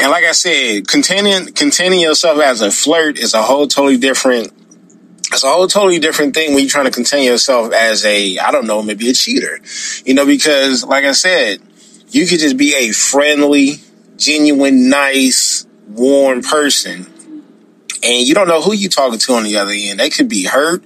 [0.00, 4.50] and like I said, containing containing yourself as a flirt is a whole totally different.
[5.32, 8.50] It's a whole totally different thing when you're trying to contain yourself as a, I
[8.50, 9.60] don't know, maybe a cheater.
[10.04, 11.60] You know, because like I said,
[12.08, 13.76] you could just be a friendly,
[14.16, 17.06] genuine, nice, warm person
[18.02, 20.00] and you don't know who you're talking to on the other end.
[20.00, 20.82] They could be hurt,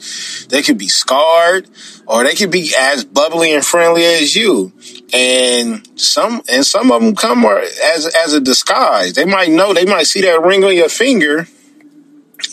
[0.49, 1.69] they could be scarred,
[2.07, 4.73] or they could be as bubbly and friendly as you.
[5.13, 9.15] And some and some of them come uh, as as a disguise.
[9.15, 11.47] They might know, they might see that ring on your finger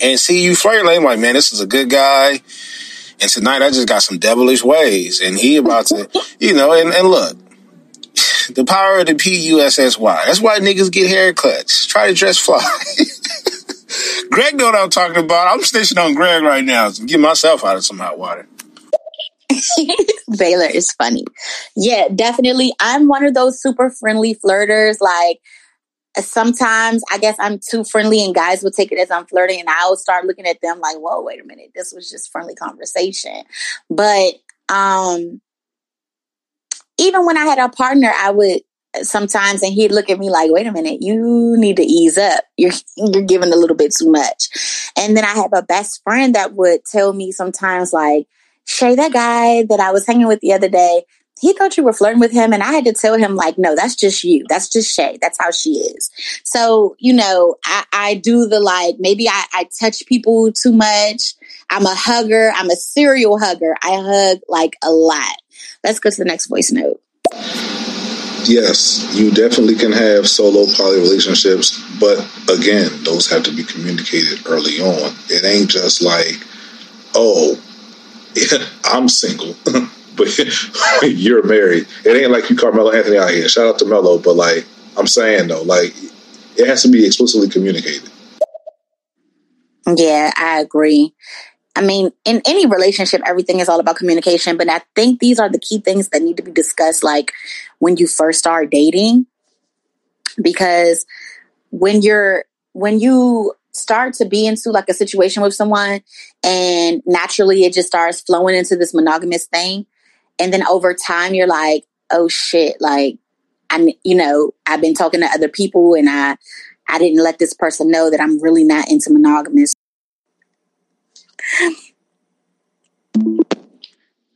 [0.01, 0.86] and see you flirting.
[0.86, 2.41] They like, man, this is a good guy.
[3.19, 6.93] And tonight I just got some devilish ways, and he about to, you know, and,
[6.93, 7.38] and look,
[8.56, 10.23] the power of the P U S S Y.
[10.25, 11.88] That's why niggas get haircuts.
[11.88, 12.62] Try to dress fly.
[14.30, 15.54] Greg know what I'm talking about.
[15.54, 18.47] I'm snitching on Greg right now to get myself out of some hot water.
[20.38, 21.25] Baylor is funny.
[21.75, 22.73] Yeah, definitely.
[22.80, 24.97] I'm one of those super friendly flirters.
[25.01, 25.39] Like
[26.17, 29.69] sometimes I guess I'm too friendly and guys will take it as I'm flirting and
[29.69, 31.71] I'll start looking at them like, whoa, wait a minute.
[31.76, 33.43] This was just friendly conversation.
[33.89, 34.36] But
[34.69, 35.41] um
[36.97, 38.62] even when I had a partner, I would
[39.04, 42.43] sometimes and he'd look at me like wait a minute you need to ease up
[42.58, 46.36] you're you're giving a little bit too much and then i have a best friend
[46.36, 48.28] that would tell me sometimes like
[48.65, 51.04] shay that guy that i was hanging with the other day
[51.41, 53.75] he thought you were flirting with him and i had to tell him like no
[53.75, 54.45] that's just you.
[54.47, 55.17] That's just shay.
[55.21, 56.10] That's how she is.
[56.43, 61.34] So you know i, I do the like maybe I, I touch people too much.
[61.69, 62.51] I'm a hugger.
[62.56, 63.75] I'm a serial hugger.
[63.84, 65.36] I hug like a lot.
[65.84, 67.01] Let's go to the next voice note.
[68.45, 72.17] Yes, you definitely can have solo poly relationships, but
[72.49, 75.13] again, those have to be communicated early on.
[75.30, 76.41] It ain't just like,
[77.13, 77.62] oh,
[78.86, 79.56] I'm single,
[80.21, 81.88] but you're married.
[82.05, 83.47] It ain't like you Carmelo Anthony out here.
[83.49, 84.65] Shout out to Melo, but like
[84.97, 85.93] I'm saying though, like
[86.57, 88.10] it has to be explicitly communicated.
[89.88, 91.13] Yeah, I agree.
[91.75, 95.49] I mean, in any relationship, everything is all about communication, but I think these are
[95.49, 97.31] the key things that need to be discussed, like
[97.79, 99.25] when you first start dating.
[100.41, 101.05] Because
[101.71, 106.01] when you're, when you start to be into like a situation with someone
[106.43, 109.86] and naturally it just starts flowing into this monogamous thing.
[110.41, 113.19] And then over time, you're like, oh shit, like,
[113.69, 116.36] I, you know, I've been talking to other people and I,
[116.89, 119.75] I didn't let this person know that I'm really not into monogamous.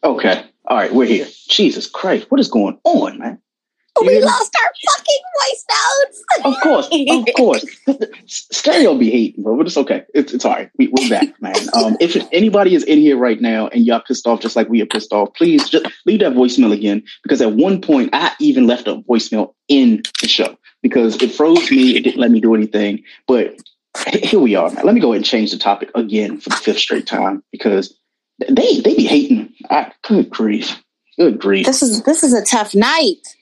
[0.03, 0.45] Okay.
[0.67, 1.27] All right, we're here.
[1.49, 3.41] Jesus Christ, what is going on, man?
[4.01, 6.23] We lost our fucking voice notes.
[6.43, 7.65] of course, of course.
[8.25, 10.03] Stereo be hating, bro, but it's okay.
[10.13, 10.69] It's, it's all right.
[10.77, 11.55] We, we're back, man.
[11.73, 14.81] Um, if anybody is in here right now and y'all pissed off just like we
[14.81, 17.03] are pissed off, please just leave that voicemail again.
[17.23, 21.69] Because at one point, I even left a voicemail in the show because it froze
[21.71, 21.95] me.
[21.95, 23.03] It didn't let me do anything.
[23.27, 23.57] But
[24.13, 24.85] here we are, man.
[24.85, 27.97] Let me go ahead and change the topic again for the fifth straight time because
[28.39, 29.53] they they be hating.
[29.69, 30.81] I, good grief,
[31.17, 31.65] good grief.
[31.65, 33.34] This is this is a tough night.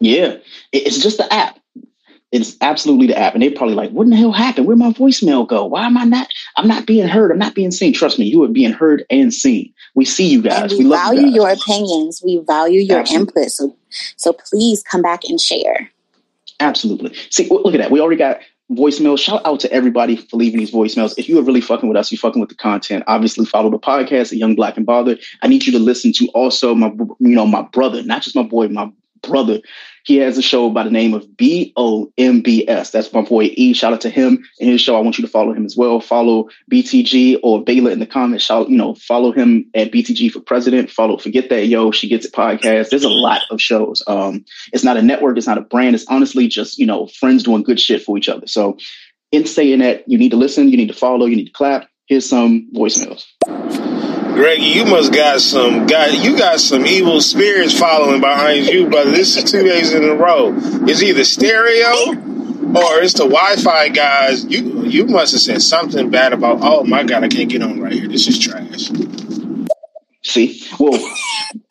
[0.00, 0.36] Yeah,
[0.72, 1.58] it's just the app.
[2.32, 4.66] It's absolutely the app, and they're probably like, "What in the hell happened?
[4.66, 5.64] Where'd my voicemail go?
[5.64, 6.28] Why am I not?
[6.56, 7.30] I'm not being heard.
[7.30, 7.92] I'm not being seen.
[7.92, 9.72] Trust me, you are being heard and seen.
[9.94, 10.72] We see you guys.
[10.72, 12.20] And we, we value you your opinions.
[12.24, 13.42] We value your absolutely.
[13.42, 13.52] input.
[13.52, 13.76] So,
[14.16, 15.90] so please come back and share.
[16.60, 17.14] Absolutely.
[17.30, 17.90] See, look at that.
[17.90, 19.18] We already got voicemails.
[19.18, 21.14] Shout out to everybody for leaving these voicemails.
[21.16, 23.04] If you are really fucking with us, you're fucking with the content.
[23.06, 25.20] Obviously, follow the podcast, Young Black and Bothered.
[25.42, 26.88] I need you to listen to also my,
[27.20, 28.90] you know, my brother, not just my boy, my
[29.26, 29.60] brother.
[30.04, 32.90] He has a show by the name of B O M B S.
[32.92, 33.72] That's my boy E.
[33.72, 34.96] Shout out to him and his show.
[34.96, 36.00] I want you to follow him as well.
[36.00, 38.44] Follow BTG or Baylor in the comments.
[38.44, 40.90] Shout, you know, follow him at BTG for President.
[40.90, 41.90] Follow Forget That Yo.
[41.90, 42.90] She Gets It podcast.
[42.90, 44.02] There's a lot of shows.
[44.06, 45.38] Um, it's not a network.
[45.38, 45.96] It's not a brand.
[45.96, 48.46] It's honestly just you know friends doing good shit for each other.
[48.46, 48.78] So,
[49.32, 50.68] in saying that, you need to listen.
[50.68, 51.26] You need to follow.
[51.26, 51.88] You need to clap.
[52.06, 53.26] Here's some voicemails.
[54.36, 59.10] Greggy, you must got some got you got some evil spirits following behind you, brother.
[59.10, 60.52] This is two days in a row.
[60.86, 64.44] It's either stereo or it's the Wi-Fi guys.
[64.44, 66.58] You you must have said something bad about.
[66.60, 68.08] Oh my god, I can't get on right here.
[68.08, 68.90] This is trash.
[70.22, 70.94] See, well,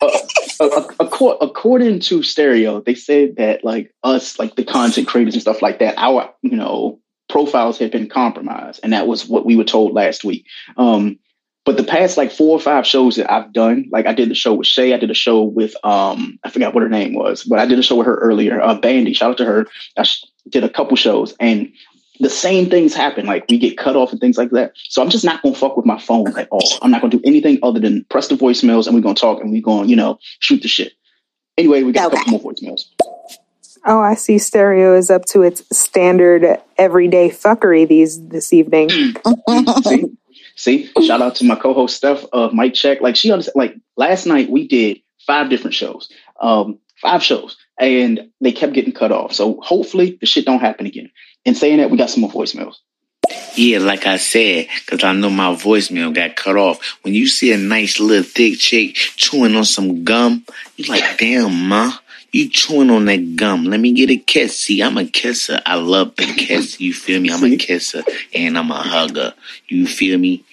[0.00, 0.18] uh,
[0.58, 5.42] uh, uh, according to Stereo, they said that like us, like the content creators and
[5.42, 6.98] stuff like that, our you know
[7.28, 10.46] profiles had been compromised, and that was what we were told last week.
[10.76, 11.20] Um,
[11.66, 14.34] but the past like four or five shows that I've done, like I did the
[14.34, 17.42] show with Shay, I did a show with um I forgot what her name was,
[17.42, 18.62] but I did a show with her earlier.
[18.62, 19.66] Uh, Bandy, shout out to her.
[19.96, 21.70] I sh- did a couple shows, and
[22.20, 23.26] the same things happen.
[23.26, 24.72] Like we get cut off and things like that.
[24.76, 26.78] So I'm just not gonna fuck with my phone at all.
[26.82, 29.50] I'm not gonna do anything other than press the voicemails and we're gonna talk and
[29.50, 30.92] we're gonna, you know, shoot the shit.
[31.58, 32.16] Anyway, we got okay.
[32.16, 32.84] a couple more voicemails.
[33.84, 34.38] Oh, I see.
[34.38, 38.90] Stereo is up to its standard everyday fuckery these this evening.
[40.56, 43.00] see, shout out to my co-host Steph of Mike Check.
[43.00, 43.56] Like she understand.
[43.56, 48.92] Like last night we did five different shows, um, five shows, and they kept getting
[48.92, 49.32] cut off.
[49.32, 51.10] So hopefully the shit don't happen again.
[51.44, 52.76] And saying that, we got some more voicemails.
[53.56, 56.98] Yeah, like I said, because I know my voicemail got cut off.
[57.02, 60.44] When you see a nice little thick chick chewing on some gum,
[60.76, 61.92] you like, damn, ma,
[62.36, 63.64] you chewing on that gum.
[63.64, 64.58] Let me get a kiss.
[64.58, 65.60] See, I'm a kisser.
[65.64, 66.80] I love the kiss.
[66.80, 67.30] You feel me?
[67.30, 69.32] I'm a kisser and I'm a hugger.
[69.68, 70.44] You feel me?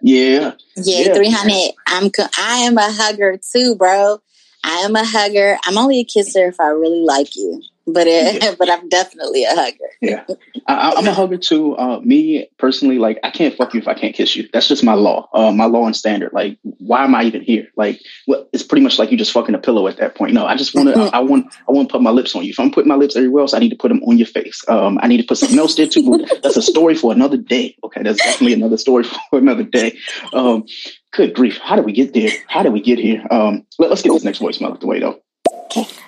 [0.00, 0.52] Yeah.
[0.76, 1.14] Yeah, yeah.
[1.14, 1.72] 300.
[1.88, 4.20] I'm, I am a hugger too, bro.
[4.62, 5.58] I am a hugger.
[5.64, 7.60] I'm only a kisser if I really like you
[7.92, 8.54] but it, yeah.
[8.58, 9.76] but I'm definitely a hugger.
[10.00, 10.24] yeah,
[10.66, 11.76] I, am a hugger too.
[11.76, 14.48] Uh, me personally, like I can't fuck you if I can't kiss you.
[14.52, 16.32] That's just my law, uh, my law and standard.
[16.32, 17.68] Like, why am I even here?
[17.76, 20.34] Like, well, it's pretty much like you just fucking a pillow at that point.
[20.34, 21.00] No, I just want to.
[21.14, 21.54] I, I, want.
[21.68, 22.50] I want to put my lips on you.
[22.50, 24.64] If I'm putting my lips everywhere else, I need to put them on your face.
[24.68, 26.26] Um, I need to put something else there too.
[26.42, 27.76] That's a story for another day.
[27.84, 29.96] Okay, that's definitely another story for another day.
[30.32, 30.64] Um,
[31.12, 32.30] good grief, how did we get there?
[32.46, 33.24] How did we get here?
[33.30, 35.20] Um, let, us get this next voicemail out the way though.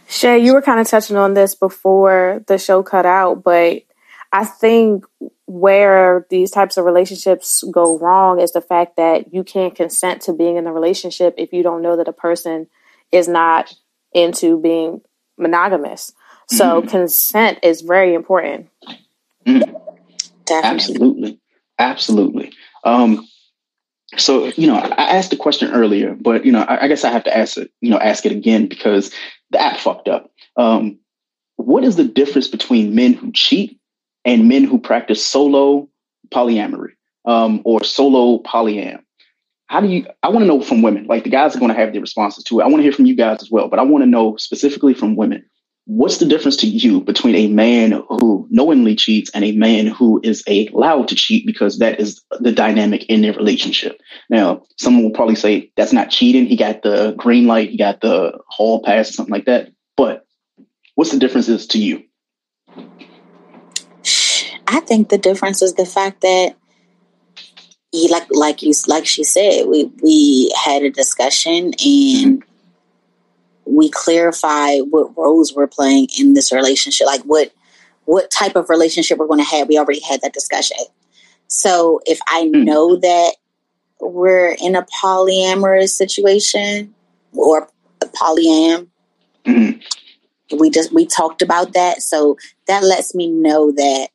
[0.08, 3.82] Shay, you were kind of touching on this before the show cut out, but
[4.32, 5.04] I think
[5.46, 10.32] where these types of relationships go wrong is the fact that you can't consent to
[10.32, 12.68] being in a relationship if you don't know that a person
[13.10, 13.74] is not
[14.12, 15.00] into being
[15.36, 16.12] monogamous.
[16.48, 16.88] So mm.
[16.88, 18.68] consent is very important.
[19.46, 19.74] Mm.
[20.50, 21.40] Absolutely.
[21.78, 22.52] Absolutely.
[22.84, 23.26] Um,
[24.16, 27.10] so you know, I asked the question earlier, but you know, I, I, guess I
[27.10, 29.12] have to ask it, you know, ask it again because
[29.50, 30.30] the app fucked up.
[30.56, 30.98] Um,
[31.56, 33.78] what is the difference between men who cheat
[34.24, 35.88] and men who practice solo
[36.30, 36.92] polyamory
[37.26, 39.02] um, or solo polyam?
[39.68, 40.06] How do you?
[40.22, 41.06] I want to know from women.
[41.06, 42.64] Like the guys are going to have their responses to it.
[42.64, 44.94] I want to hear from you guys as well, but I want to know specifically
[44.94, 45.44] from women
[45.86, 50.20] what's the difference to you between a man who knowingly cheats and a man who
[50.22, 54.00] is allowed to cheat because that is the dynamic in their relationship?
[54.28, 56.46] Now, someone will probably say that's not cheating.
[56.46, 59.70] He got the green light, he got the hall pass, something like that.
[59.96, 60.24] But
[60.94, 62.04] what's the differences to you?
[64.72, 66.54] I think the difference is the fact that
[67.92, 72.44] like like you like she said, we we had a discussion and
[73.70, 77.52] we clarify what roles we're playing in this relationship, like what
[78.04, 79.68] what type of relationship we're going to have.
[79.68, 80.78] We already had that discussion.
[81.46, 82.64] So if I hmm.
[82.64, 83.34] know that
[84.00, 86.94] we're in a polyamorous situation
[87.32, 87.68] or
[88.00, 88.88] a polyam,
[89.44, 90.56] mm-hmm.
[90.58, 92.02] we just we talked about that.
[92.02, 94.08] So that lets me know that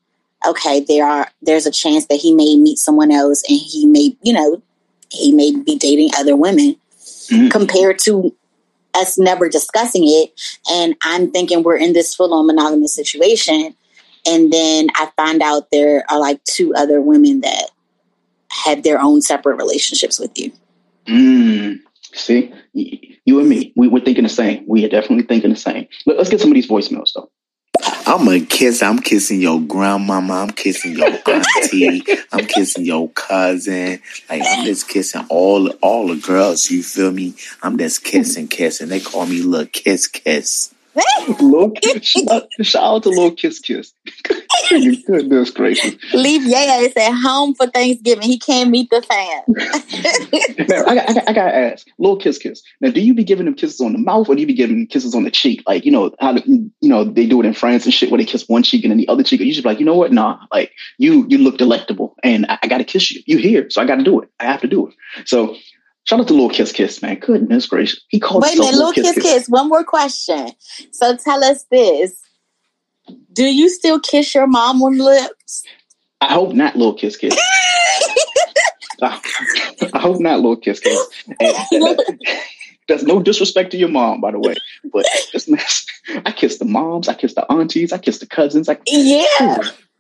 [0.48, 4.16] okay, there are there's a chance that he may meet someone else and he may,
[4.22, 4.62] you know,
[5.10, 6.76] he may be dating other women
[7.30, 7.50] mm-hmm.
[7.50, 8.35] compared to
[8.96, 10.32] us never discussing it.
[10.72, 13.76] And I'm thinking we're in this full on monogamous situation.
[14.26, 17.70] And then I find out there are like two other women that
[18.50, 20.52] had their own separate relationships with you.
[21.08, 21.80] Mm,
[22.14, 24.64] see, you and me, we, we're thinking the same.
[24.68, 25.88] We are definitely thinking the same.
[26.06, 27.30] Let, us get some of these voicemails though.
[28.08, 28.84] I'm a kiss.
[28.84, 30.34] I'm kissing your grandmama.
[30.34, 32.04] I'm kissing your auntie.
[32.32, 34.00] I'm kissing your cousin.
[34.30, 36.70] Like I'm just kissing all all the girls.
[36.70, 37.34] You feel me?
[37.64, 38.90] I'm just kissing, kissing.
[38.90, 40.75] They call me little kiss, kiss.
[41.42, 42.06] little kiss.
[42.06, 43.94] Shout, shout out to little kiss, kiss.
[44.70, 45.96] Goodness gracious.
[46.14, 48.24] Leave Yaya at home for Thanksgiving.
[48.24, 49.44] He can't meet the fam.
[50.68, 52.62] now, I, I, I, gotta ask, little kiss, kiss.
[52.82, 54.78] Now, do you be giving them kisses on the mouth, or do you be giving
[54.78, 55.64] them kisses on the cheek?
[55.68, 58.26] Like, you know how you know they do it in France and shit, where they
[58.26, 59.42] kiss one cheek and then the other cheek.
[59.42, 60.12] Or you just be like, you know what?
[60.12, 63.22] Nah, like you you look delectable, and I, I gotta kiss you.
[63.26, 64.30] You here, so I gotta do it.
[64.40, 64.96] I have to do it.
[65.26, 65.56] So
[66.06, 67.20] Shout out to Little Kiss Kiss, man.
[67.20, 68.00] Goodness gracious.
[68.10, 68.50] He called me.
[68.50, 69.50] Wait a minute, Little Kiss, kiss Kiss.
[69.50, 70.52] One more question.
[70.92, 72.22] So tell us this.
[73.34, 75.64] Do you still kiss your mom on the lips?
[76.22, 77.38] I hope not, little kiss kiss.
[79.02, 79.20] I,
[79.94, 81.08] I, hope not, little kiss kiss.
[82.88, 84.56] That's no disrespect to your mom, by the way.
[84.92, 85.06] But
[86.26, 88.70] I kiss the moms, I kiss the aunties, I kiss the cousins.
[88.70, 89.58] I, yeah.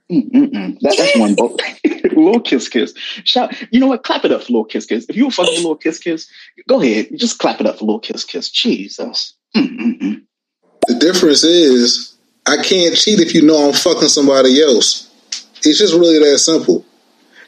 [0.07, 1.59] That, that's one book.
[1.83, 2.93] little kiss kiss.
[3.23, 4.03] Shout, you know what?
[4.03, 5.05] Clap it up for little kiss kiss.
[5.09, 6.29] If you were fucking little kiss kiss,
[6.67, 7.09] go ahead.
[7.15, 8.49] Just clap it up for little kiss kiss.
[8.49, 9.33] Jesus.
[9.55, 10.21] Mm-mm-mm.
[10.87, 15.11] The difference is I can't cheat if you know I'm fucking somebody else.
[15.63, 16.85] It's just really that simple.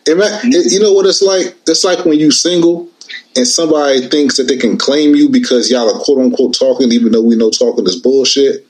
[0.06, 0.50] It, mm-hmm.
[0.52, 1.56] you know what it's like?
[1.68, 2.90] It's like when you single
[3.36, 7.12] and somebody thinks that they can claim you because y'all are quote unquote talking, even
[7.12, 8.66] though we know talking is bullshit,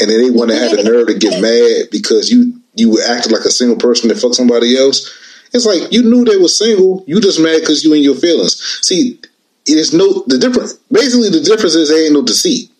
[0.00, 3.32] and then they want to have the nerve to get mad because you you acted
[3.32, 5.10] like a single person that fucked somebody else.
[5.52, 7.04] It's like you knew they were single.
[7.06, 8.56] You just mad because you in your feelings.
[8.82, 9.20] See,
[9.66, 10.74] it's no the difference.
[10.90, 12.70] Basically, the difference is there ain't no deceit.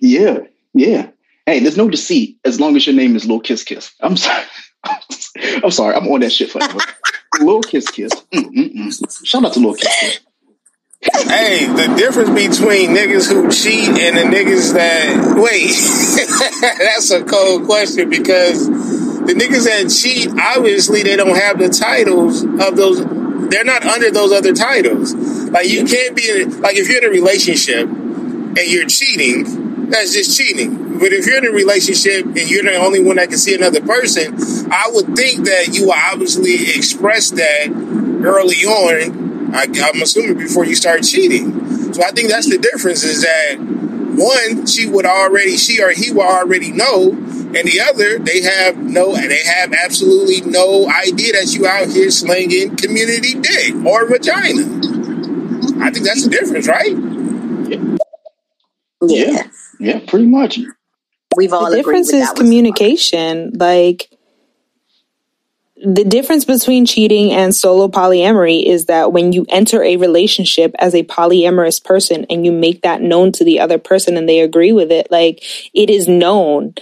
[0.00, 0.38] Yeah,
[0.72, 1.10] yeah.
[1.46, 3.92] Hey, there's no deceit as long as your name is Lil Kiss Kiss.
[4.00, 4.44] I'm sorry.
[5.62, 5.94] I'm sorry.
[5.94, 6.78] I'm on that shit forever.
[7.40, 8.12] Lil Kiss Kiss.
[8.32, 9.26] Mm-mm-mm.
[9.26, 10.20] Shout out to Lil Kiss Kiss.
[11.02, 15.70] Hey, the difference between niggas who cheat and the niggas that wait,
[16.78, 18.68] that's a cold question because
[19.26, 23.04] the niggas that cheat, obviously they don't have the titles of those.
[23.50, 25.14] They're not under those other titles.
[25.14, 30.12] Like you can't be in, like if you're in a relationship and you're cheating, that's
[30.12, 30.98] just cheating.
[30.98, 33.80] But if you're in a relationship and you're the only one that can see another
[33.80, 34.34] person,
[34.72, 37.68] I would think that you obviously express that
[38.24, 41.92] early on I, am assuming before you start cheating.
[41.92, 46.12] So I think that's the difference is that one, she would already, she or he
[46.12, 51.52] will already know, and the other, they have no, they have absolutely no idea that
[51.52, 54.62] you out here slinging community dick or vagina.
[55.82, 56.96] I think that's the difference, right?
[59.02, 59.42] Yeah, yeah,
[59.78, 60.60] yeah pretty much.
[61.36, 63.52] We've all the difference is communication.
[63.54, 64.10] Like
[65.82, 70.94] the difference between cheating and solo polyamory is that when you enter a relationship as
[70.94, 74.72] a polyamorous person and you make that known to the other person and they agree
[74.72, 76.74] with it, like it is known.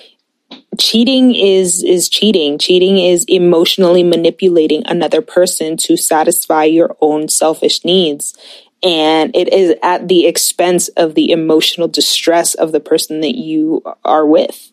[0.79, 2.59] Cheating is is cheating.
[2.59, 8.37] Cheating is emotionally manipulating another person to satisfy your own selfish needs.
[8.83, 13.83] And it is at the expense of the emotional distress of the person that you
[14.05, 14.73] are with.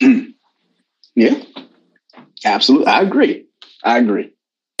[1.14, 1.42] yeah.
[2.44, 2.86] Absolutely.
[2.86, 3.46] I agree.
[3.82, 4.32] I agree.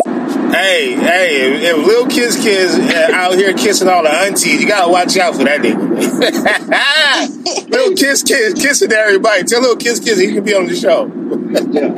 [0.04, 4.66] Hey, hey, if, if Lil Kiss Kiss uh, out here kissing all the aunties, you
[4.66, 5.80] gotta watch out for that nigga.
[7.70, 9.44] Lil Kiss Kiss kissing everybody.
[9.44, 11.06] Tell Lil Kiss Kiss he can be on the show.
[11.70, 11.94] yeah.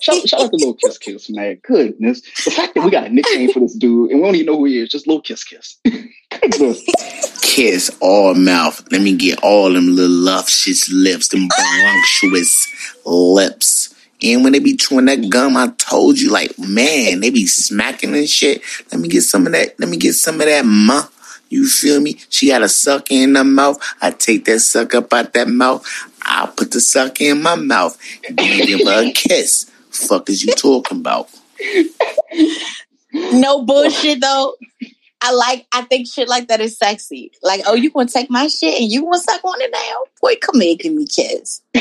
[0.00, 1.60] shout, shout, out to Lil Kiss Kiss, man.
[1.62, 2.22] Goodness.
[2.44, 4.56] The fact that we got a nickname for this dude and we don't even know
[4.56, 5.78] who he is, just Lil Kiss Kiss.
[7.42, 8.82] Kiss all mouth.
[8.90, 12.66] Let me get all them little luscious lips, them voluptuous
[13.04, 13.91] lips.
[14.22, 18.14] And when they be chewing that gum, I told you, like, man, they be smacking
[18.14, 18.62] and shit.
[18.92, 19.78] Let me get some of that.
[19.80, 21.04] Let me get some of that ma.
[21.48, 22.18] You feel me?
[22.30, 23.78] She got a suck in her mouth.
[24.00, 25.86] I take that suck up out that mouth.
[26.22, 27.98] I'll put the suck in my mouth.
[28.26, 29.70] And then give her a kiss.
[29.90, 31.28] Fuck is you talking about?
[33.12, 34.54] No bullshit though.
[35.20, 37.30] I like I think shit like that is sexy.
[37.42, 40.04] Like, oh, you gonna take my shit and you wanna suck on it now?
[40.20, 41.60] Boy, come here, give me kiss.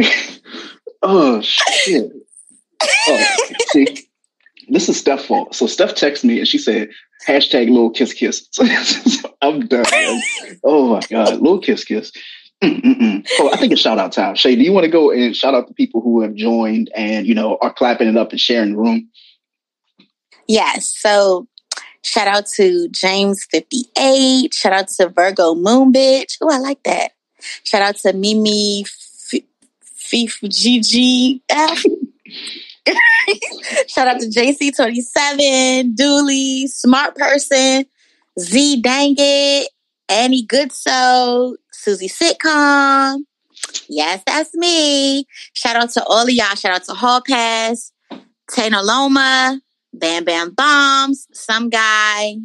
[1.02, 2.12] oh shit.
[2.82, 3.26] Oh,
[3.68, 4.08] see,
[4.68, 5.54] this is Steph's fault.
[5.54, 6.88] So Steph texted me and she said,
[7.26, 8.48] hashtag little kiss kiss.
[8.56, 9.84] So I'm done.
[10.64, 11.34] Oh my God.
[11.34, 12.12] Little kiss kiss.
[12.62, 13.26] Mm-mm-mm.
[13.38, 14.34] Oh, I think it's shout out time.
[14.34, 17.26] Shay, do you want to go and shout out the people who have joined and,
[17.26, 19.10] you know, are clapping it up and sharing the room?
[20.48, 20.92] Yes.
[20.96, 21.46] So
[22.02, 24.54] shout out to James58.
[24.54, 26.38] Shout out to Virgo Moon Bitch.
[26.40, 27.12] Oh, I like that.
[27.64, 28.84] Shout out to Mimi
[30.06, 31.40] Fif GG.
[33.88, 37.84] Shout out to JC27, Dooley, Smart Person,
[38.38, 39.68] Z Dang It,
[40.08, 43.24] Annie Goodso, Susie Sitcom.
[43.88, 45.26] Yes, that's me.
[45.52, 46.54] Shout out to all of y'all.
[46.54, 47.92] Shout out to Hall Pass,
[48.50, 49.60] Tana Loma,
[49.92, 52.36] Bam Bam Bombs, Some Guy.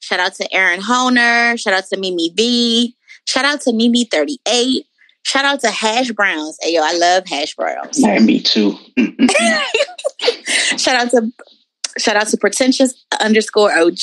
[0.00, 1.56] Shout out to Aaron Honer.
[1.56, 2.96] Shout out to Mimi V.
[3.28, 4.80] Shout out to Mimi38.
[5.24, 6.56] Shout out to Hash Browns.
[6.62, 8.00] Hey, yo, I love Hash Browns.
[8.00, 8.72] Yeah, me too.
[10.78, 11.30] shout out to
[11.98, 13.98] shout out to pretentious underscore OG.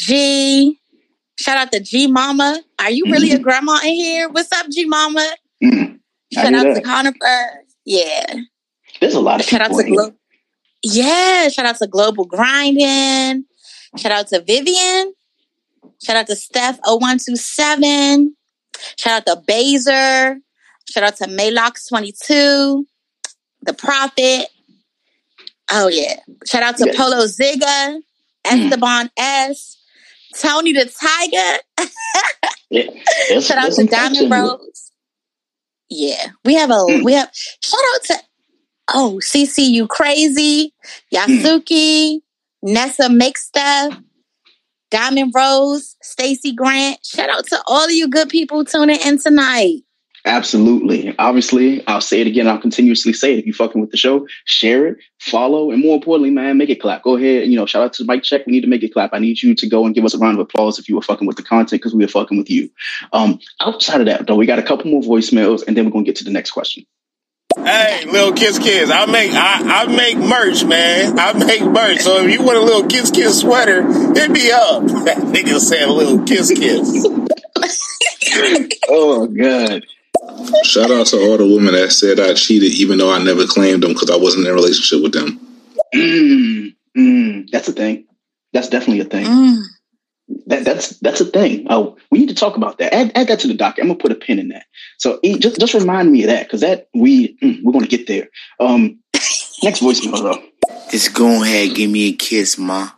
[1.39, 2.61] Shout out to G Mama.
[2.78, 3.39] Are you really mm-hmm.
[3.39, 4.30] a grandma in here?
[4.30, 5.28] What's up, G Mama?
[5.63, 5.95] Mm-hmm.
[6.32, 6.76] Shout out that.
[6.76, 7.63] to Conifer.
[7.84, 8.36] Yeah.
[9.01, 10.13] There's a lot of shout out to Glo-
[10.84, 13.45] Yeah, shout out to Global Grinding.
[13.97, 15.15] Shout out to Vivian.
[16.03, 18.36] Shout out to Steph 0127.
[18.97, 20.39] Shout out to Baser.
[20.89, 22.84] Shout out to Malox22,
[23.63, 24.47] The Prophet.
[25.71, 26.19] Oh, yeah.
[26.45, 27.99] Shout out to Polo Ziga,
[28.45, 29.78] Esteban S,
[30.39, 31.89] Tony the Tiger.
[32.69, 34.91] yeah, Shout out to Diamond Rose.
[35.89, 37.03] Yeah, we have a, mm.
[37.03, 38.17] we have, shout out to,
[38.93, 40.73] oh, CCU Crazy,
[41.13, 42.21] Yasuki, mm.
[42.63, 43.97] Nessa Make Stuff,
[44.96, 47.06] Diamond Rose, Stacy Grant.
[47.06, 49.82] Shout out to all of you good people tuning in tonight.
[50.24, 51.14] Absolutely.
[51.20, 52.48] Obviously, I'll say it again.
[52.48, 53.39] I'll continuously say it.
[53.39, 56.82] If you're fucking with the show, share it, follow, and more importantly, man, make it
[56.82, 57.04] clap.
[57.04, 57.43] Go ahead.
[57.43, 58.46] And, you know, shout out to Mike Check.
[58.46, 59.10] We need to make it clap.
[59.14, 61.02] I need you to go and give us a round of applause if you were
[61.02, 62.70] fucking with the content because we were fucking with you.
[63.12, 66.06] Um, outside of that, though, we got a couple more voicemails, and then we're gonna
[66.06, 66.86] get to the next question.
[67.56, 68.89] Hey, little kiss kiss.
[68.89, 71.18] I make I, I make merch, man.
[71.18, 71.99] I make merch.
[71.99, 73.84] So if you want a little kiss kiss sweater,
[74.14, 74.84] hit me up.
[75.06, 77.08] That nigga said a little kiss kiss.
[78.89, 79.84] oh god.
[80.64, 83.84] Shout out to all the women that said I cheated, even though I never claimed
[83.84, 85.39] them because I wasn't in a relationship with them.
[85.93, 88.06] Mm, mm, that's a thing.
[88.51, 89.26] That's definitely a thing.
[89.26, 89.62] Mm.
[90.47, 91.67] That, that's that's a thing.
[91.69, 92.93] Oh, we need to talk about that.
[92.93, 93.76] Add, add that to the doc.
[93.80, 94.65] I'm gonna put a pin in that.
[94.97, 98.30] So just just remind me of that because that we mm, we're gonna get there.
[98.59, 98.99] Um,
[99.61, 100.43] next voicemail though.
[100.89, 102.89] Just go ahead, give me a kiss, ma.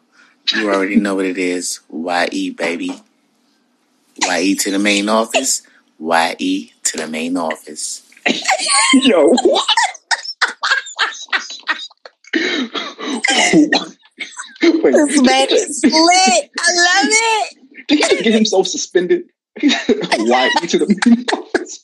[0.53, 1.81] You already know what it is.
[1.89, 2.91] Y-E, baby.
[4.21, 5.61] Y-E to the main office.
[5.99, 8.09] Y-E to the main office.
[8.93, 9.33] Yo.
[14.61, 14.93] Wait.
[14.93, 16.51] This man is lit.
[16.59, 17.57] I love it.
[17.87, 19.23] Did he get himself suspended?
[19.61, 21.77] Y-E to the.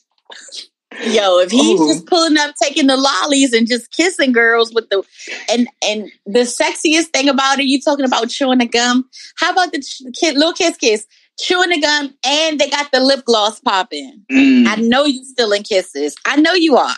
[1.06, 1.92] Yo, if he's oh.
[1.92, 5.02] just pulling up, taking the lollies and just kissing girls with the
[5.50, 9.08] and and the sexiest thing about it, you talking about chewing the gum.
[9.36, 9.82] How about the
[10.18, 11.06] kid, little kiss kiss,
[11.38, 14.22] chewing the gum, and they got the lip gloss popping.
[14.30, 14.66] Mm.
[14.66, 16.14] I know you still in kisses.
[16.26, 16.96] I know you are.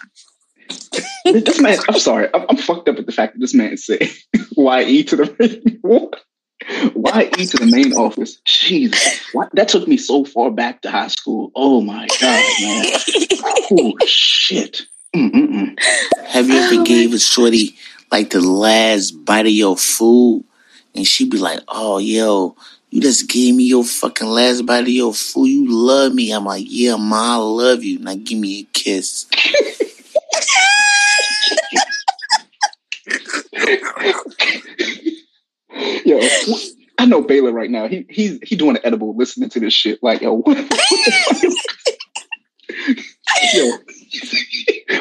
[1.25, 4.09] This man, I'm sorry, I'm, I'm, fucked up at the fact that this man said
[4.57, 5.25] "Y-E" to the
[6.95, 8.41] Y-E to the main office.
[8.45, 9.51] Jesus, what?
[9.55, 11.51] that took me so far back to high school.
[11.55, 12.87] Oh my god, man!
[13.73, 14.83] oh shit.
[15.15, 15.79] Mm-mm-mm.
[16.27, 17.77] Have you ever oh gave a shorty
[18.13, 20.45] like the last bite of your food,
[20.95, 22.57] and she'd be like, "Oh, yo."
[22.89, 25.49] You just gave me your fucking last bite of your food.
[25.49, 26.31] You love me.
[26.31, 27.99] I'm like, yeah, ma, I love you.
[27.99, 29.27] Now give me a kiss.
[36.05, 36.21] Yo,
[36.99, 37.89] I know Baylor right now.
[37.89, 40.03] He he's he doing an edible listening to this shit.
[40.03, 40.57] Like, yo, what,
[43.55, 43.73] yo.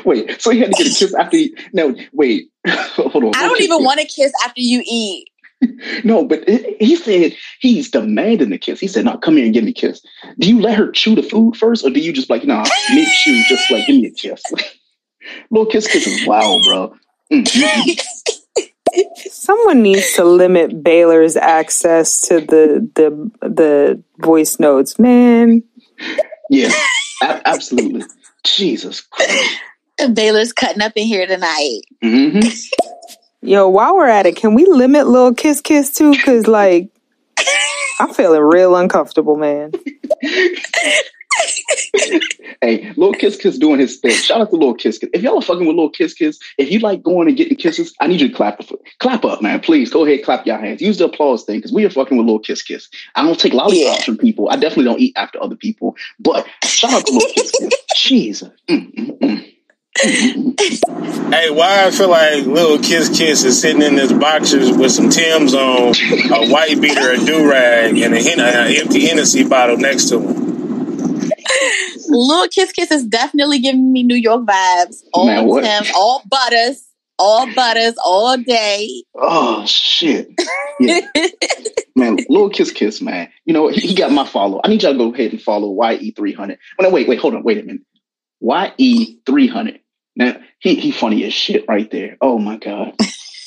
[0.05, 2.49] wait, so he had to get a kiss after he no wait.
[2.67, 3.35] Hold on.
[3.35, 5.29] I don't even want to kiss after you eat.
[6.03, 8.79] no, but he said he's demanding the kiss.
[8.79, 10.01] He said, "No, come here and give me a kiss."
[10.39, 13.07] Do you let her chew the food first, or do you just like, "Nah, me
[13.23, 14.41] chew, just like give me a kiss"?
[15.49, 16.93] Little kiss kiss is wild, bro.
[17.31, 17.89] Mm-hmm.
[19.29, 25.63] Someone needs to limit Baylor's access to the the the voice notes, man.
[26.49, 26.71] Yeah,
[27.21, 28.03] a- absolutely.
[28.43, 29.59] Jesus Christ.
[30.13, 31.81] Baylor's cutting up in here tonight.
[32.03, 32.47] Mm-hmm.
[33.41, 36.13] Yo, while we're at it, can we limit little kiss kiss too?
[36.23, 36.89] Cause like
[37.99, 39.71] I'm feeling real uncomfortable, man.
[42.61, 44.11] hey, Little Kiss Kiss doing his thing.
[44.11, 45.09] Shout out to Little Kiss Kiss.
[45.13, 47.93] If y'all are fucking with Little Kiss Kiss, if you like going and getting kisses,
[47.99, 48.61] I need you to clap.
[48.99, 49.59] Clap up, man.
[49.59, 50.81] Please go ahead, clap your hands.
[50.81, 52.89] Use the applause thing because we are fucking with Little Kiss Kiss.
[53.15, 54.03] I don't take lollipops yeah.
[54.03, 54.49] from people.
[54.49, 55.95] I definitely don't eat after other people.
[56.19, 57.73] But shout out to Little Kiss Kiss.
[57.95, 58.49] Jesus.
[58.67, 59.51] Mm, mm, mm.
[61.33, 65.09] hey, why I feel like little Kiss Kiss is sitting in his boxers with some
[65.09, 65.93] Tim's on,
[66.33, 70.54] a white beater, a do rag, and an empty Hennessy bottle next to him.
[72.07, 75.03] Little Kiss Kiss is definitely giving me New York vibes.
[75.13, 76.85] All Man, Tim, all butters,
[77.17, 79.03] all butters, all day.
[79.15, 80.29] Oh shit.
[80.79, 80.99] Yeah.
[81.95, 83.29] man, Little Kiss Kiss, man.
[83.45, 84.61] You know, he, he got my follow.
[84.63, 86.57] I need y'all to go ahead and follow YE300.
[86.79, 87.81] Wait, wait, wait, hold on, wait a minute.
[88.43, 89.79] YE300.
[90.15, 92.17] Now, he, he funny as shit right there.
[92.21, 92.95] Oh my God.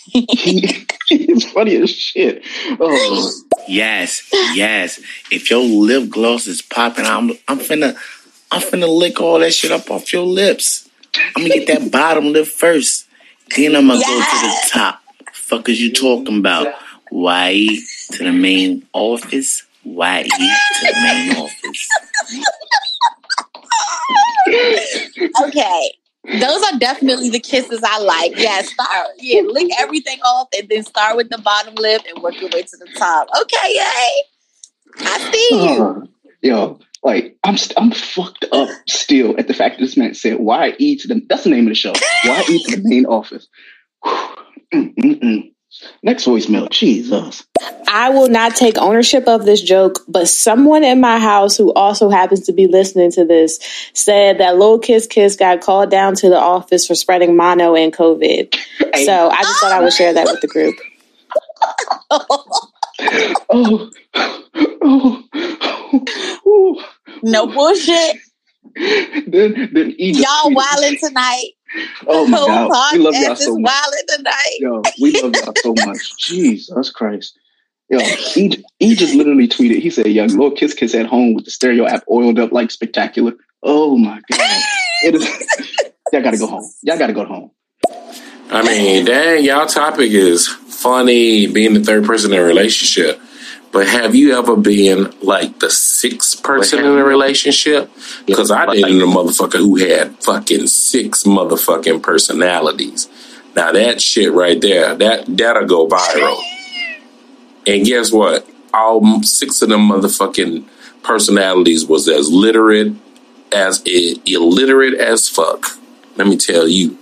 [0.08, 2.44] He, he's funny as shit.
[2.80, 3.30] Oh.
[3.66, 5.00] Yes, yes.
[5.30, 7.96] If your lip gloss is popping, I'm I'm finna
[8.50, 10.88] I'm finna lick all that shit up off your lips.
[11.36, 13.06] I'm gonna get that bottom lip first.
[13.54, 14.08] Then I'm gonna yes.
[14.08, 15.02] go to the top.
[15.32, 16.74] Fuck is you talking about?
[17.10, 17.78] Y
[18.12, 19.64] to the main office.
[19.84, 21.88] Y to the main office.
[25.48, 25.90] okay.
[26.30, 28.32] Those are definitely the kisses I like.
[28.36, 32.40] Yeah, start yeah, lick everything off and then start with the bottom lip and work
[32.40, 33.28] your way to the top.
[33.42, 34.22] Okay, yay.
[35.00, 35.82] I see you.
[35.82, 36.00] Uh,
[36.42, 40.38] yo, like I'm st- I'm fucked up still at the fact that this man said
[40.38, 41.92] "Why eat to the that's the name of the show.
[42.24, 43.48] Why eat to the main office.
[44.74, 45.52] Mm-mm-mm.
[46.02, 47.46] Next voicemail, Jesus.
[47.88, 52.08] I will not take ownership of this joke, but someone in my house who also
[52.08, 53.58] happens to be listening to this
[53.94, 57.92] said that Lil Kiss Kiss got called down to the office for spreading mono and
[57.92, 58.54] COVID.
[58.94, 59.04] Hey.
[59.04, 60.74] So I just thought I would share that with the group.
[63.50, 63.90] oh,
[66.46, 66.84] oh,
[67.22, 68.16] no bullshit.
[68.74, 71.50] then then Y'all tweeted- wilding tonight.
[72.06, 73.72] Oh my The whole god, we love y'all so much.
[74.08, 74.56] tonight.
[74.58, 76.16] Yo, we love y'all so much.
[76.18, 77.38] Jesus Christ.
[77.90, 79.80] Yo, he, he just literally tweeted.
[79.80, 82.70] He said, "Young little kiss kiss at home with the stereo app oiled up like
[82.70, 84.60] spectacular." Oh my god,
[85.04, 85.24] it is.
[86.12, 86.70] y'all gotta go home.
[86.82, 87.50] Y'all gotta go home.
[88.50, 93.20] I mean, dang, y'all topic is funny, being the third person in a relationship.
[93.70, 97.90] But have you ever been like the sixth person in a relationship?
[98.26, 103.08] Because I dated a motherfucker who had fucking six motherfucking personalities.
[103.54, 106.40] Now that shit right there, that that'll go viral.
[107.66, 108.48] And guess what?
[108.72, 110.64] All six of them motherfucking
[111.02, 112.94] personalities was as literate
[113.52, 115.66] as illiterate as fuck.
[116.16, 116.98] Let me tell you.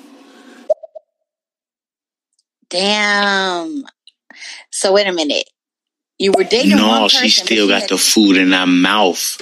[2.69, 3.85] Damn.
[4.71, 5.49] So wait a minute.
[6.19, 9.41] You were dating No, one she still got the food in her mouth.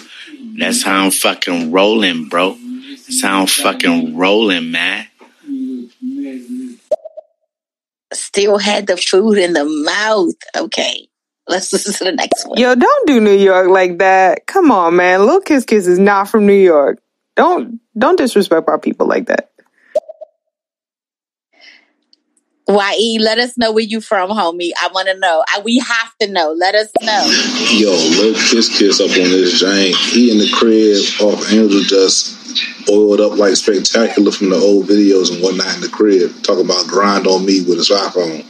[0.58, 2.54] That's how I'm fucking rolling, bro.
[2.54, 5.06] That's how I'm fucking rolling, man.
[8.12, 10.34] still had the food in the mouth.
[10.56, 11.08] Okay.
[11.48, 12.58] Let's listen to the next one.
[12.58, 14.46] Yo, don't do New York like that.
[14.46, 15.26] Come on, man.
[15.26, 17.00] Lil Kiss Kiss is not from New York.
[17.36, 19.50] Don't don't disrespect our people like that.
[22.66, 24.70] YE, let us know where you from, homie.
[24.82, 25.44] I want to know.
[25.48, 26.52] I, we have to know.
[26.52, 27.24] Let us know.
[27.70, 29.94] Yo, Lil Kiss Kiss up on this jank.
[30.12, 35.32] He in the crib off Angel just oiled up like spectacular from the old videos
[35.32, 36.30] and whatnot in the crib.
[36.42, 38.44] Talk about grind on me with his iPhone.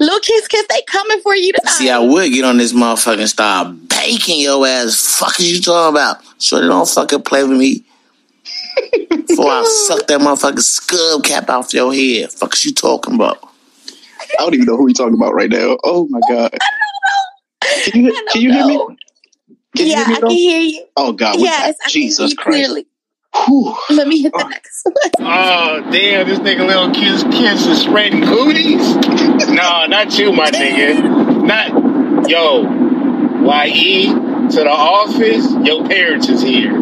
[0.00, 1.72] Little Kiss Kiss, they coming for you tonight.
[1.72, 5.18] See, I would get on this motherfucking star baking your ass.
[5.18, 6.18] Fuck is you talking about?
[6.42, 7.84] Sure, don't fucking play with me.
[9.26, 12.32] Before I suck that motherfucking scub cap off your head.
[12.32, 13.38] Fuck is you talking about?
[14.38, 15.76] I don't even know who we talking about right now.
[15.84, 16.56] Oh my god.
[17.84, 18.76] Can you, can you hear me?
[19.76, 20.86] Can you yeah, hear me I can hear you.
[20.96, 22.66] Oh god, yes, I Jesus can hear you Christ.
[22.66, 22.86] clearly.
[23.46, 23.76] Whew.
[23.90, 24.48] Let me hit the oh.
[24.48, 24.94] next one.
[25.30, 28.94] Oh, damn, this nigga little kiss kiss is spreading cooties?
[29.48, 31.46] no, not you, my nigga.
[31.46, 32.62] Not, yo,
[33.66, 36.72] YE to the office, your parents is here.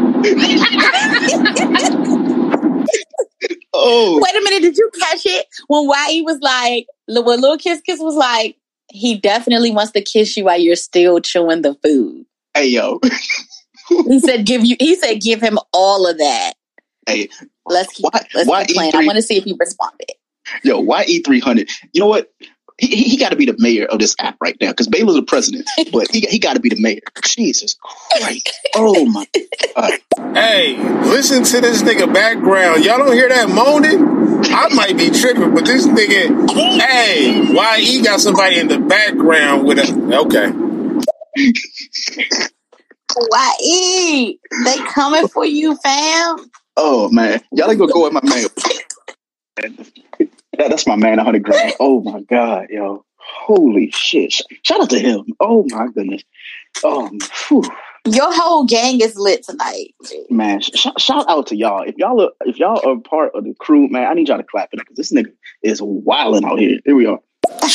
[3.78, 5.46] Oh, Wait a minute, did you catch it?
[5.68, 8.56] When YE was like, when Little Kiss Kiss was like,
[8.90, 12.24] he definitely wants to kiss you while you're still chewing the food.
[12.54, 13.00] hey yo,
[14.08, 16.54] He said, give you, he said, give him all of that.
[17.06, 17.28] hey
[17.66, 18.92] Let's keep, Why- let's why keep playing.
[18.92, 19.02] E3?
[19.02, 20.12] I want to see if he responded.
[20.62, 21.68] yo, why YE three hundred.
[21.92, 22.32] You know what?
[22.78, 25.16] He, he, he got to be the mayor of this app right now because Baylor's
[25.16, 27.00] the president, but he he got to be the mayor.
[27.24, 28.50] Jesus Christ!
[28.74, 29.26] Oh my
[29.74, 29.92] God!
[30.34, 32.84] Hey, listen to this nigga background.
[32.84, 34.16] Y'all don't hear that moaning?
[34.52, 39.78] I might be tripping, but this nigga, hey, YE got somebody in the background with
[39.78, 40.52] a, okay.
[43.60, 46.50] YE, they coming for you, fam.
[46.76, 48.44] Oh man, y'all ain't gonna go at my man.
[50.58, 51.74] That, that's my man, hundred grand.
[51.80, 54.32] Oh my God, yo, holy shit!
[54.62, 55.24] Shout out to him.
[55.40, 56.22] Oh my goodness.
[56.84, 57.62] Um, whew.
[58.08, 59.94] Your whole gang is lit tonight.
[60.30, 61.82] man, sh- sh- shout out to y'all.
[61.82, 64.44] If y'all are if y'all are part of the crew, man, I need y'all to
[64.44, 65.32] clap it because this nigga
[65.62, 66.78] is wilding out here.
[66.84, 67.18] Here we are.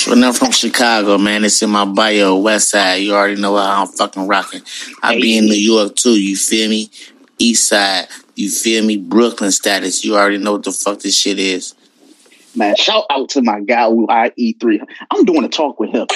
[0.08, 3.04] When I'm from Chicago, man, it's in my bio, West Side.
[3.04, 4.62] You already know how I'm fucking rocking.
[5.04, 6.90] I be in New York too, you feel me?
[7.38, 8.98] East Side, you feel me?
[8.98, 11.74] Brooklyn status, you already know what the fuck this shit is.
[12.56, 14.80] Man, shout out to my guy YE3.
[15.12, 16.08] I'm doing a talk with him.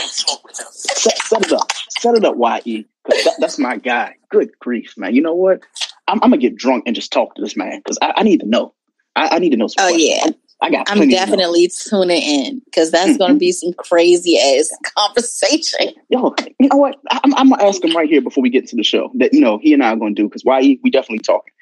[0.52, 1.72] Set, set it up.
[2.00, 2.86] Set it up, YE.
[3.08, 4.16] That, that's my guy.
[4.30, 5.16] Good grief, man.
[5.16, 5.62] You know what?
[6.08, 8.42] I'm, I'm gonna get drunk and just talk to this man because I, I need
[8.42, 8.74] to know.
[9.16, 10.04] I, I need to know Oh, questions.
[10.04, 10.26] yeah.
[10.26, 13.38] I, I got I'm to definitely tuning in because that's going to mm-hmm.
[13.38, 15.94] be some crazy ass conversation.
[16.10, 16.98] Yo, you know what?
[17.12, 19.42] I'm, I'm gonna ask him right here before we get into the show that you
[19.42, 21.54] know he and I are gonna do because YE we definitely talking.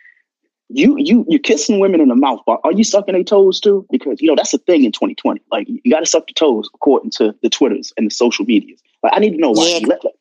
[0.76, 3.86] You you you kissing women in the mouth, but are you sucking their toes too?
[3.91, 5.41] Because you know that's a thing in 2020.
[5.51, 8.82] Like you got to suck the toes according to the Twitters and the social medias.
[9.03, 9.67] Like I need to know why.
[9.67, 9.88] Yeah.
[9.88, 10.13] Let- let-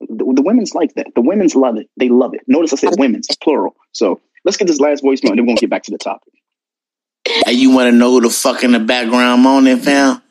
[0.00, 1.06] the, the women's like that.
[1.14, 1.88] The women's love it.
[1.96, 2.42] They love it.
[2.46, 3.74] Notice I said women's plural.
[3.92, 6.34] So let's get this last voicemail and then we're gonna get back to the topic.
[7.24, 10.22] Hey, you want to know who the fuck in the background moaning, fam?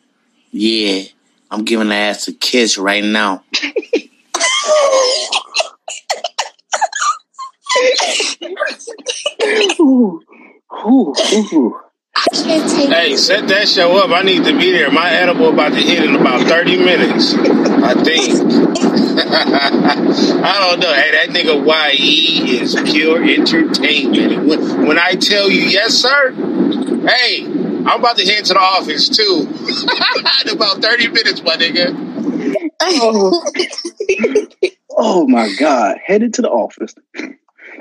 [0.51, 1.03] Yeah,
[1.49, 3.43] I'm giving the ass a kiss right now.
[9.79, 10.21] Ooh,
[10.85, 11.79] ooh, ooh.
[12.33, 14.09] Can't take Hey, set that show up.
[14.11, 14.89] I need to be there.
[14.91, 17.33] My edible about to hit in about 30 minutes.
[17.33, 18.39] I think.
[19.17, 20.93] I don't know.
[20.93, 24.47] Hey, that nigga YE is pure entertainment.
[24.47, 29.09] When, when I tell you, yes, sir, hey, I'm about to head to the office
[29.09, 29.47] too.
[30.49, 32.71] in about 30 minutes, my nigga.
[32.81, 33.43] Oh.
[34.97, 36.95] Oh my god, headed to the office.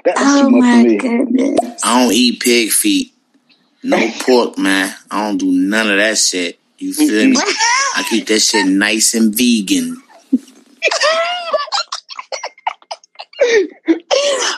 [0.05, 0.96] That's Oh too much my for me.
[0.96, 1.80] goodness.
[1.84, 3.12] I don't eat pig feet.
[3.82, 4.94] No pork, man.
[5.11, 6.59] I don't do none of that shit.
[6.78, 7.36] You feel me?
[7.96, 10.02] I keep that shit nice and vegan.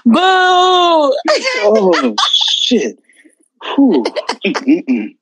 [0.05, 0.19] Boo!
[0.19, 2.99] Oh shit.
[3.75, 4.05] Whew.
[4.45, 5.17] Mm-mm-mm.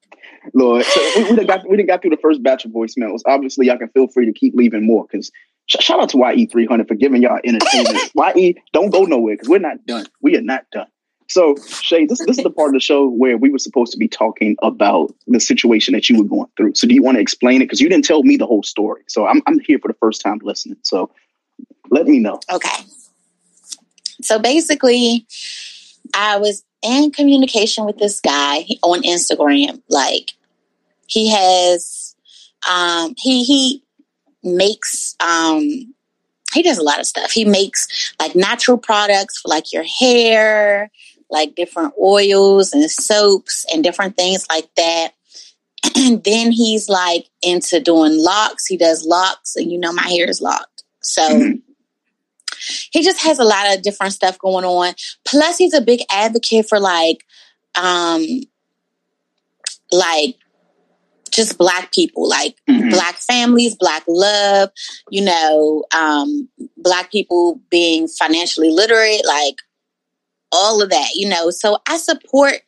[0.54, 3.20] Lord, so we, we done got we done got through the first batch of voicemails.
[3.26, 5.32] Obviously, y'all can feel free to keep leaving more because
[5.66, 8.10] sh- shout out to YE three hundred for giving y'all entertainment.
[8.36, 10.06] YE, don't go nowhere because we're not done.
[10.22, 10.86] We are not done.
[11.28, 13.98] So Shay, this this is the part of the show where we were supposed to
[13.98, 16.74] be talking about the situation that you were going through.
[16.74, 17.64] So do you want to explain it?
[17.64, 19.02] Because you didn't tell me the whole story.
[19.08, 20.78] So I'm I'm here for the first time listening.
[20.82, 21.10] So
[21.90, 22.38] let me know.
[22.52, 22.84] Okay.
[24.22, 25.26] So basically,
[26.14, 29.82] I was in communication with this guy on Instagram.
[29.88, 30.30] Like
[31.06, 32.14] he has
[32.68, 33.82] um he he
[34.42, 35.94] makes um
[36.52, 37.32] he does a lot of stuff.
[37.32, 40.90] He makes like natural products for like your hair,
[41.30, 45.14] like different oils and soaps and different things like that.
[45.96, 48.66] And then he's like into doing locks.
[48.66, 50.82] He does locks, and you know my hair is locked.
[51.02, 51.60] So Mhm.
[52.90, 54.94] he just has a lot of different stuff going on.
[55.26, 57.24] Plus, he's a big advocate for like,
[57.74, 58.24] um,
[59.92, 60.36] like
[61.34, 62.90] just black people, like Mhm.
[62.90, 64.70] black families, black love,
[65.10, 69.56] you know, um, black people being financially literate, like
[70.52, 71.50] all of that, you know.
[71.50, 72.62] So I support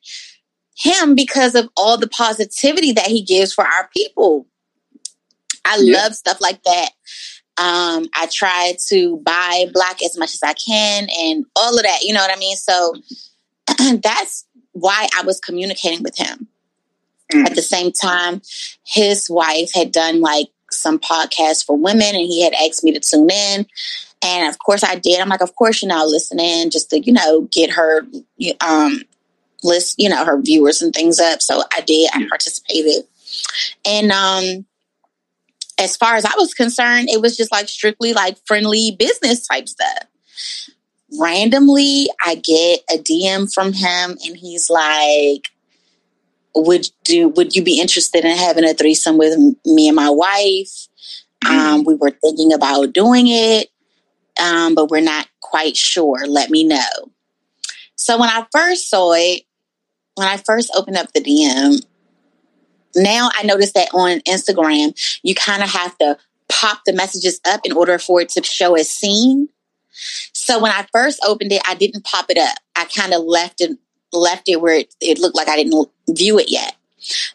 [0.77, 4.47] him because of all the positivity that he gives for our people.
[5.65, 6.03] I Yeah.
[6.03, 6.91] love stuff like that.
[7.59, 12.03] Um, I try to buy black as much as I can and all of that,
[12.03, 12.57] you know what I mean?
[12.57, 12.95] So
[14.03, 16.49] that's why I was communicating with him.
[17.33, 17.47] Mm.
[17.47, 18.41] At the same time,
[18.85, 23.01] his wife had done like some podcasts for women and he had asked me to
[23.01, 23.67] tune in.
[24.23, 25.21] And of course I did.
[25.21, 28.07] I'm like, of course, you know, I'll listen in just to, you know, get her
[28.61, 29.03] um
[29.63, 31.43] list, you know, her viewers and things up.
[31.43, 33.05] So I did, I participated.
[33.85, 34.67] And um
[35.79, 39.69] as far as I was concerned, it was just like strictly like friendly business type
[39.69, 40.05] stuff.
[41.19, 45.51] Randomly, I get a DM from him and he's like,
[46.65, 50.89] would do would you be interested in having a threesome with me and my wife?
[51.49, 53.69] Um, we were thinking about doing it,
[54.41, 56.27] um, but we're not quite sure.
[56.27, 57.13] Let me know.
[57.95, 59.43] So when I first saw it,
[60.15, 61.85] when I first opened up the DM,
[62.97, 67.61] now I noticed that on Instagram, you kind of have to pop the messages up
[67.65, 69.49] in order for it to show as seen.
[70.33, 72.57] So when I first opened it, I didn't pop it up.
[72.75, 73.79] I kind of left it
[74.13, 76.77] left it where it, it looked like I didn't view it yet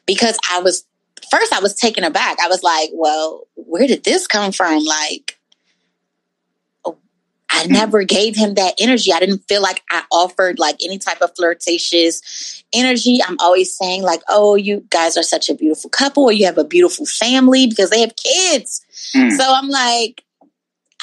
[0.06, 0.86] because I was
[1.30, 2.40] first I was taken aback.
[2.40, 5.38] I was like, "Well, where did this come from?" Like
[7.54, 9.12] I never gave him that energy.
[9.12, 13.20] I didn't feel like I offered like any type of flirtatious energy.
[13.28, 16.58] I'm always saying like, "Oh, you guys are such a beautiful couple, or you have
[16.58, 18.82] a beautiful family because they have kids."
[19.16, 19.32] Mm.
[19.36, 20.24] So I'm like,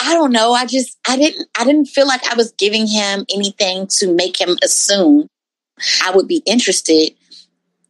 [0.00, 0.52] I don't know.
[0.52, 4.40] I just I didn't I didn't feel like I was giving him anything to make
[4.40, 5.28] him assume
[6.04, 7.14] I would be interested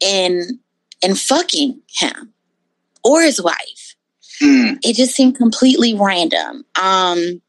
[0.01, 0.61] in
[1.03, 2.33] in fucking him
[3.05, 3.97] or his wife.
[4.43, 4.79] Mm.
[4.83, 6.65] It just seemed completely random.
[6.81, 7.43] Um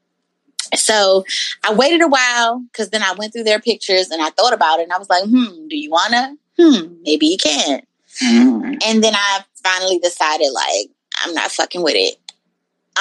[0.75, 1.25] so
[1.63, 4.79] I waited a while because then I went through their pictures and I thought about
[4.79, 6.35] it and I was like, hmm, do you wanna?
[6.59, 7.81] Hmm, maybe you can.
[8.23, 8.77] Mm.
[8.85, 10.89] And then I finally decided like
[11.23, 12.17] I'm not fucking with it.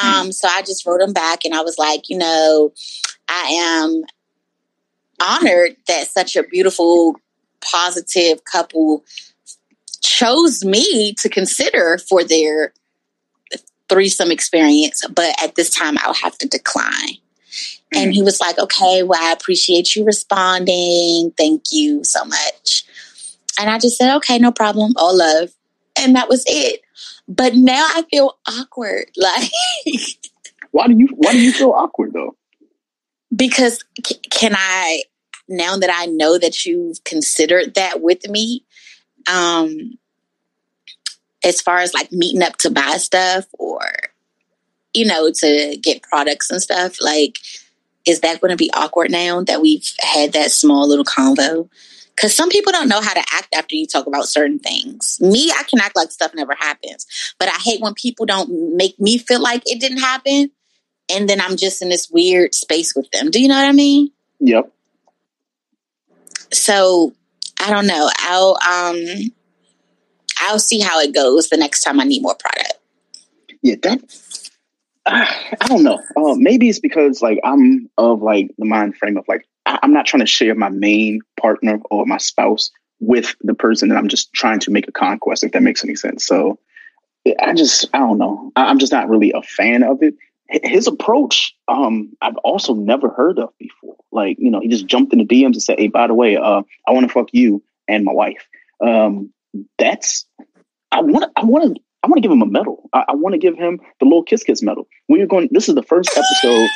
[0.03, 2.73] Um, so I just wrote him back and I was like, you know,
[3.29, 4.05] I am
[5.21, 7.17] honored that such a beautiful,
[7.61, 9.05] positive couple
[10.03, 12.73] chose me to consider for their
[13.89, 17.19] threesome experience, but at this time I'll have to decline.
[17.95, 18.25] And he mm.
[18.27, 21.33] was like, okay, well, I appreciate you responding.
[21.39, 22.85] Thank you so much.
[23.59, 24.93] And I just said, okay, no problem.
[24.97, 25.51] All love.
[25.99, 26.83] And that was it.
[27.27, 29.11] But now I feel awkward.
[29.17, 29.51] Like,
[30.71, 32.37] Why do you Why do you feel awkward though?
[33.35, 35.03] because c- can I,
[35.49, 38.65] now that I know that you've considered that with me,
[39.31, 39.99] um,
[41.45, 43.81] as far as like meeting up to buy stuff or,
[44.93, 47.39] you know, to get products and stuff, like,
[48.07, 51.69] is that going to be awkward now that we've had that small little convo?
[52.15, 55.21] Because some people don't know how to act after you talk about certain things.
[55.21, 57.07] Me, I can act like stuff never happens,
[57.39, 60.51] but I hate when people don't make me feel like it didn't happen,
[61.09, 63.31] and then I'm just in this weird space with them.
[63.31, 64.11] Do you know what I mean?
[64.41, 64.73] Yep.
[66.53, 67.15] So
[67.61, 68.11] I don't know.
[68.21, 68.97] I'll um,
[70.41, 72.75] I'll see how it goes the next time I need more product.
[73.63, 74.01] Yeah, that
[75.07, 76.01] I don't know.
[76.17, 79.93] Uh, maybe it's because like I'm of like the mind frame of like I- I'm
[79.93, 82.71] not trying to share my main partner or my spouse
[83.01, 85.45] with the person that I'm just trying to make a conquest.
[85.45, 86.27] If that makes any sense.
[86.27, 86.59] So
[87.41, 88.53] I just I don't know.
[88.57, 90.15] I- I'm just not really a fan of it.
[90.51, 93.97] His approach, um, I've also never heard of before.
[94.13, 96.37] Like you know, he just jumped in the DMs and said, "Hey, by the way,
[96.37, 98.49] uh, I want to fuck you and my wife."
[98.81, 99.33] Um,
[99.79, 100.25] that's
[100.93, 102.89] I want I want to I want to give him a medal.
[102.93, 104.89] I, I want to give him the little kiss kiss medal.
[105.09, 105.49] We are going.
[105.53, 106.69] This is the first episode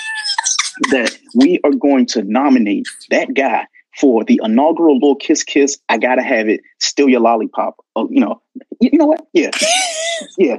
[0.91, 3.67] that we are going to nominate that guy
[3.99, 5.79] for the inaugural little kiss kiss.
[5.89, 6.61] I gotta have it.
[6.81, 7.77] Steal your lollipop.
[7.97, 8.43] Oh, you know.
[8.81, 9.27] You, you know what?
[9.33, 9.51] Yeah,
[10.39, 10.57] yeah.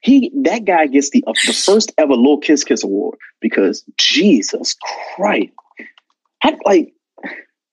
[0.00, 4.74] He that guy gets the uh, the first ever little kiss kiss award because Jesus
[5.16, 5.52] Christ,
[6.64, 6.92] like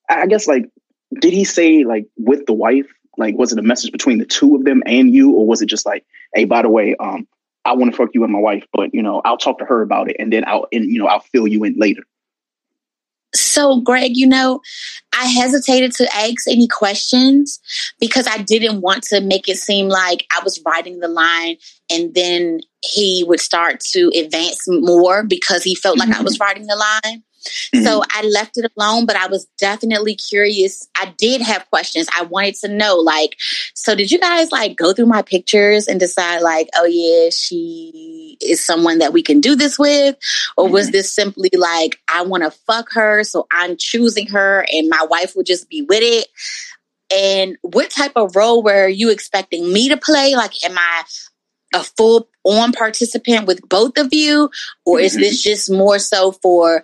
[0.10, 0.70] I guess like
[1.20, 2.88] did he say like with the wife?
[3.18, 5.66] Like, was it a message between the two of them and you, or was it
[5.66, 6.06] just like,
[6.36, 7.28] hey, by the way, um,
[7.66, 9.82] I want to fuck you and my wife, but you know, I'll talk to her
[9.82, 12.04] about it, and then I'll and you know, I'll fill you in later.
[13.40, 14.62] So, Greg, you know,
[15.14, 17.60] I hesitated to ask any questions
[18.00, 21.58] because I didn't want to make it seem like I was writing the line
[21.90, 26.44] and then he would start to advance more because he felt like I was mm-hmm.
[26.44, 27.24] writing the line.
[27.38, 27.84] Mm-hmm.
[27.84, 30.88] So I left it alone, but I was definitely curious.
[30.96, 32.08] I did have questions.
[32.18, 33.38] I wanted to know, like,
[33.74, 38.38] so did you guys like go through my pictures and decide, like, oh yeah, she
[38.42, 40.16] is someone that we can do this with?
[40.58, 40.94] Or was mm-hmm.
[40.94, 45.36] this simply like, I want to fuck her, so I'm choosing her and my wife
[45.36, 46.28] would just be with it?
[47.10, 50.36] And what type of role were you expecting me to play?
[50.36, 51.04] Like, am I
[51.74, 54.50] a full on participant with both of you?
[54.86, 55.22] Or is mm-hmm.
[55.22, 56.84] this just more so for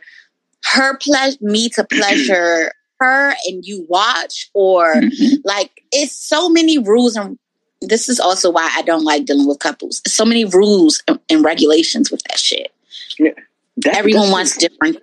[0.71, 4.49] her pleasure, me to pleasure her and you watch?
[4.53, 5.35] Or mm-hmm.
[5.43, 7.37] like, it's so many rules and
[7.81, 10.01] this is also why I don't like dealing with couples.
[10.07, 12.71] So many rules and- and regulations with that shit.
[13.19, 14.99] That- Everyone wants different.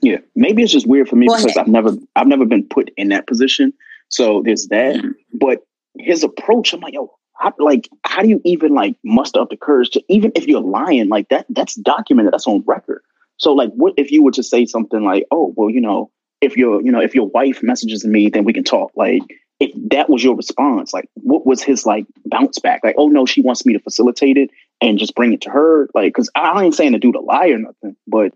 [0.00, 1.58] Yeah, maybe it's just weird for me Go because ahead.
[1.58, 3.72] I've never I've never been put in that position.
[4.08, 4.96] So there's that.
[4.96, 5.10] Mm-hmm.
[5.34, 5.64] But
[5.98, 9.56] his approach, I'm like, yo, how, like, how do you even like muster up the
[9.56, 11.46] courage to even if you're lying like that?
[11.50, 12.32] That's documented.
[12.32, 13.02] That's on record.
[13.42, 16.56] So like, what if you were to say something like, oh, well, you know, if
[16.56, 18.92] your you know if your wife messages me, then we can talk.
[18.94, 19.22] Like,
[19.58, 22.82] if that was your response, like, what was his like bounce back?
[22.84, 25.88] Like, oh no, she wants me to facilitate it and just bring it to her.
[25.92, 28.32] Like, because I ain't saying to do the lie or nothing, but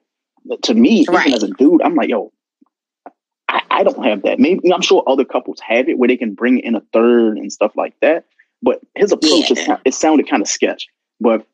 [0.62, 1.32] to me, Right.
[1.32, 2.32] as a dude, I'm like, yo,
[3.48, 4.40] I, I don't have that.
[4.40, 7.52] Maybe I'm sure other couples have it where they can bring in a third and
[7.52, 8.24] stuff like that.
[8.60, 10.88] But his approach, is, it sounded kind of sketch.
[11.20, 11.46] But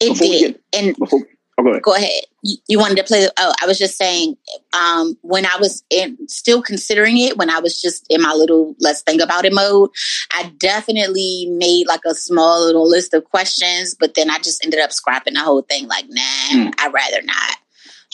[0.00, 0.60] It Before we did.
[0.72, 1.20] and before,
[1.58, 1.82] oh, go ahead.
[1.82, 2.22] go ahead.
[2.42, 3.20] You, you wanted to play.
[3.20, 4.36] The, oh, I was just saying.
[4.72, 8.74] Um, when I was in, still considering it, when I was just in my little
[8.80, 9.90] let's think about it mode,
[10.32, 13.94] I definitely made like a small little list of questions.
[13.98, 15.86] But then I just ended up scrapping the whole thing.
[15.88, 16.68] Like, nah, Hmm.
[16.78, 17.56] I'd rather not.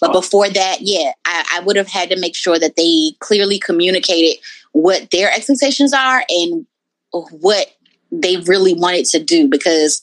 [0.00, 0.20] But Oh.
[0.20, 4.40] before that, yeah, I, I would have had to make sure that they clearly communicated
[4.72, 6.66] what their expectations are and
[7.12, 7.68] what
[8.10, 10.02] they really wanted to do because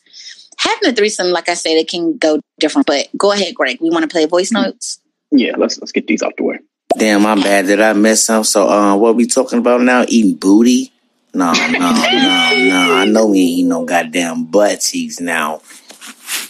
[0.60, 2.86] having a threesome, like I said, it can go different.
[2.88, 3.78] But go ahead, Greg.
[3.82, 5.00] We want to play voice notes.
[5.32, 6.60] Yeah, let's let's get these out the way.
[6.98, 7.68] Damn, my bad.
[7.68, 8.44] Did I miss something?
[8.46, 10.06] So, uh, what we talking about now?
[10.08, 10.92] Eating booty?
[11.34, 12.94] No, no, no, no.
[12.96, 15.62] I know we ain't eating no goddamn butt cheeks now.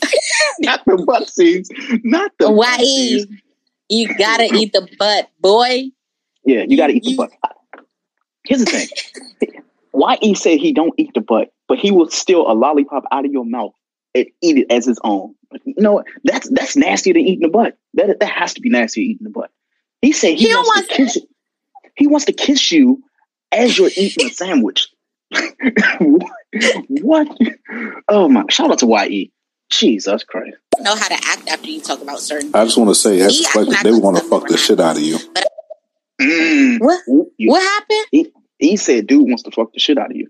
[0.60, 1.70] not the butt seeds.
[2.04, 3.28] Not the Why butt seeds.
[3.90, 5.90] you gotta eat the butt, boy?
[6.46, 7.32] Yeah, you got to eat the You- butt.
[8.46, 9.62] Here's the thing.
[9.92, 13.26] Why he said he don't eat the butt, but he will steal a lollipop out
[13.26, 13.74] of your mouth
[14.16, 15.36] and eat it as his own.
[15.64, 16.08] You know what?
[16.24, 17.78] That's that's nastier than eating the butt.
[17.96, 19.52] That that has to be nastier eating the butt.
[20.02, 21.22] He said he, He don't wants to kiss you.
[21.96, 23.04] He wants to kiss you
[23.52, 24.88] as you're eating a sandwich.
[26.90, 27.28] what?
[28.08, 28.44] Oh my!
[28.50, 29.32] Shout out to Ye.
[29.70, 30.58] Jesus Christ.
[30.80, 32.52] Know how to act after you talk about certain.
[32.56, 34.80] I just want to say, as He like they want to fuck the we're shit
[34.80, 35.18] out of you.
[36.20, 36.80] Mm.
[36.80, 37.02] What?
[37.38, 38.06] You- What happened?
[38.12, 40.28] he, he said dude wants to fuck the shit out of you.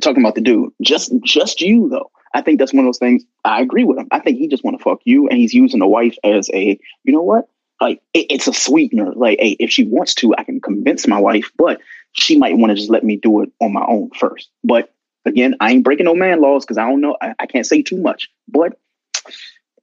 [0.00, 0.72] Talking about the dude.
[0.82, 2.10] Just just you though.
[2.36, 4.08] I think that's one of those things I agree with him.
[4.10, 6.78] I think he just want to fuck you and he's using the wife as a,
[7.02, 7.48] you know what?
[7.80, 9.14] Like it, it's a sweetener.
[9.14, 11.80] Like, hey, if she wants to, I can convince my wife, but
[12.12, 14.50] she might want to just let me do it on my own first.
[14.62, 14.92] But
[15.24, 17.16] again, I ain't breaking no man laws because I don't know.
[17.22, 18.28] I, I can't say too much.
[18.48, 18.78] But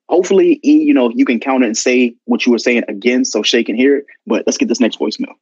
[0.08, 3.64] hopefully, you know, you can counter and say what you were saying again so Shay
[3.64, 4.06] can hear it.
[4.28, 5.34] But let's get this next voicemail.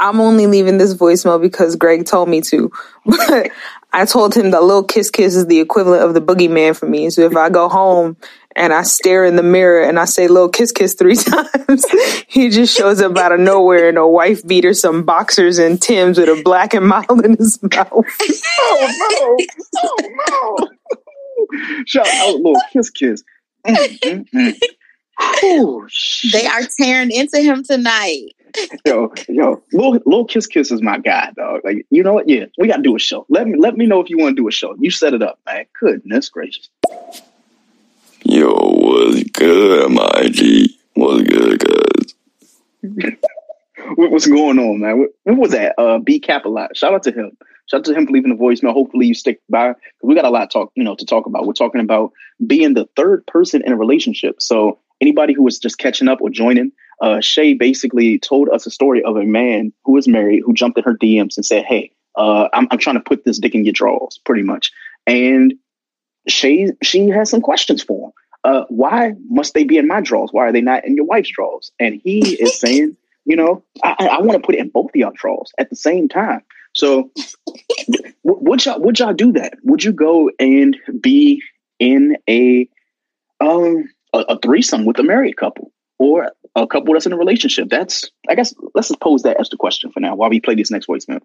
[0.00, 2.72] I'm only leaving this voicemail because Greg told me to.
[3.06, 3.50] But
[3.92, 7.10] I told him that little kiss kiss is the equivalent of the boogeyman for me.
[7.10, 8.16] So if I go home
[8.56, 11.84] and I stare in the mirror and I say little kiss kiss three times,
[12.26, 16.18] he just shows up out of nowhere in a wife beater, some boxers and Tim's
[16.18, 17.72] with a black and mild in his mouth.
[17.92, 18.04] oh
[19.10, 19.36] no!
[19.82, 19.96] Oh
[20.28, 20.68] no!
[21.86, 23.22] Shout out, little kiss, kiss.
[23.66, 24.58] Mm, mm, mm.
[26.32, 28.34] they are tearing into him tonight.
[28.86, 31.60] yo, yo, little, kiss kiss is my guy, dog.
[31.64, 32.28] Like, you know what?
[32.28, 33.26] Yeah, we gotta do a show.
[33.28, 34.74] Let me let me know if you want to do a show.
[34.78, 35.64] You set it up, man.
[35.80, 36.68] Goodness gracious.
[38.24, 40.78] Yo, what's good, my G?
[40.94, 42.14] What's good, guys?
[43.96, 44.98] What's going on, man?
[44.98, 45.74] What, what was that?
[45.78, 46.76] Uh, B Cap a lot.
[46.76, 47.36] Shout out to him.
[47.66, 48.72] Shout out to him for leaving the voicemail.
[48.72, 51.26] Hopefully you stick by because we got a lot to talk, you know, to talk
[51.26, 51.46] about.
[51.46, 52.12] We're talking about
[52.46, 54.40] being the third person in a relationship.
[54.40, 56.72] So anybody who was just catching up or joining,
[57.02, 60.78] uh, Shay basically told us a story of a man who was married who jumped
[60.78, 63.64] in her DMs and said, "Hey, uh, I'm, I'm trying to put this dick in
[63.64, 64.72] your drawers," pretty much.
[65.06, 65.54] And
[66.28, 68.12] Shay she has some questions for him.
[68.44, 70.30] Uh, why must they be in my drawers?
[70.32, 71.70] Why are they not in your wife's drawers?
[71.78, 74.96] And he is saying, you know, I, I want to put it in both of
[74.96, 76.42] y'all drawers at the same time.
[76.74, 77.10] So,
[77.88, 79.54] w- would y'all would y'all do that?
[79.64, 81.42] Would you go and be
[81.78, 82.68] in a
[83.40, 87.68] um a, a threesome with a married couple or a couple that's in a relationship?
[87.68, 90.54] That's I guess let's just pose that as the question for now while we play
[90.54, 91.22] these next voicemails.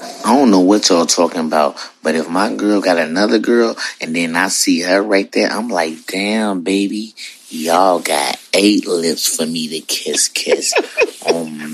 [0.00, 4.14] I don't know what y'all talking about, but if my girl got another girl and
[4.14, 7.14] then I see her right there, I'm like, damn, baby,
[7.48, 10.74] y'all got eight lips for me to kiss, kiss.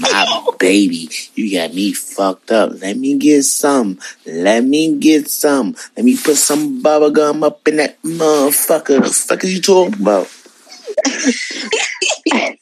[0.02, 2.72] My baby, you got me fucked up.
[2.80, 3.98] Let me get some.
[4.26, 5.76] Let me get some.
[5.96, 9.02] Let me put some bubble gum up in that motherfucker.
[9.02, 10.30] The fuck is you talking about?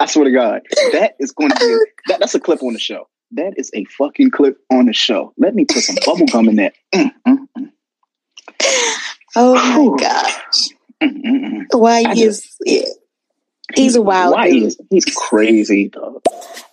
[0.00, 0.62] I swear to God,
[0.92, 3.08] that is going to be that, that's a clip on the show.
[3.32, 5.32] That is a fucking clip on the show.
[5.38, 6.74] Let me put some bubble gum in that.
[6.94, 7.70] Mm, mm, mm.
[9.36, 10.68] Oh my gosh.
[11.02, 11.78] Mm, mm, mm.
[11.78, 12.82] Why is yeah.
[13.74, 14.74] He's a wild Why dude.
[14.90, 16.22] he's crazy, dog.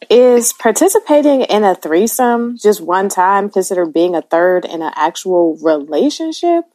[0.09, 5.57] Is participating in a threesome just one time considered being a third in an actual
[5.57, 6.65] relationship?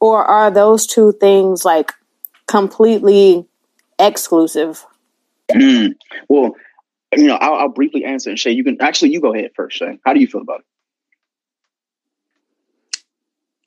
[0.00, 1.92] Or are those two things like
[2.46, 3.46] completely
[3.98, 4.84] exclusive?
[5.50, 5.94] Mm.
[6.28, 6.56] Well,
[7.16, 9.76] you know, I'll, I'll briefly answer and Shay, you can actually you go ahead first,
[9.76, 9.98] Shay.
[10.04, 10.66] How do you feel about it?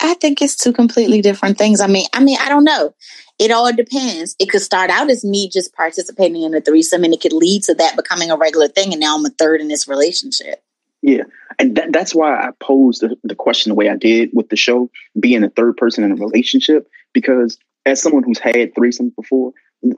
[0.05, 1.81] I think it's two completely different things.
[1.81, 2.93] I mean, I mean, I don't know.
[3.37, 4.35] It all depends.
[4.39, 7.63] It could start out as me just participating in a threesome, and it could lead
[7.63, 8.93] to that becoming a regular thing.
[8.93, 10.63] And now I'm a third in this relationship.
[11.01, 11.23] Yeah,
[11.59, 14.55] and that, that's why I posed the, the question the way I did with the
[14.55, 14.89] show,
[15.19, 19.53] being a third person in a relationship, because as someone who's had threesomes before,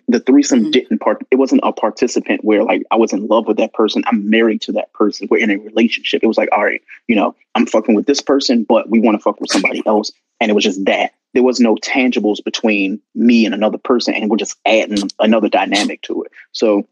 [0.07, 0.71] the threesome Mhm.
[0.71, 1.25] didn't part.
[1.31, 4.03] It wasn't a participant where like I was in love with that person.
[4.05, 5.27] I'm married to that person.
[5.29, 6.23] We're in a relationship.
[6.23, 9.17] It was like, all right, you know, I'm fucking with this person, but we want
[9.17, 10.11] to fuck with somebody else,
[10.41, 11.13] and it was just that.
[11.33, 16.01] There was no tangibles between me and another person, and we're just adding another dynamic
[16.03, 16.31] to it.
[16.51, 16.87] So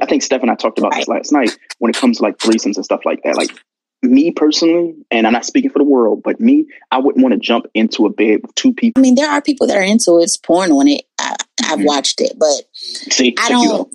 [0.00, 2.38] I think Steph and I talked about this last night when it comes to like
[2.38, 3.36] threesomes and stuff like that.
[3.36, 3.50] Like
[4.02, 7.38] me personally, and I'm not speaking for the world, but me, I wouldn't want to
[7.38, 9.00] jump into a bed with two people.
[9.00, 10.24] I mean, there are people that are into it.
[10.24, 11.02] It's porn on it.
[11.70, 13.92] I've watched it, but See, I don't-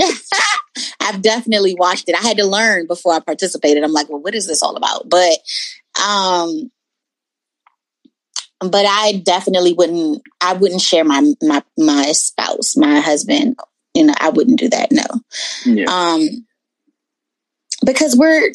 [1.00, 2.14] I've definitely watched it.
[2.14, 3.82] I had to learn before I participated.
[3.82, 5.08] I'm like, well, what is this all about?
[5.08, 5.38] But,
[6.02, 6.70] um,
[8.60, 10.22] but I definitely wouldn't.
[10.40, 13.58] I wouldn't share my my my spouse, my husband.
[13.94, 14.92] You know, I wouldn't do that.
[14.92, 15.04] No.
[15.64, 15.86] Yeah.
[15.88, 16.46] um
[17.84, 18.52] because we're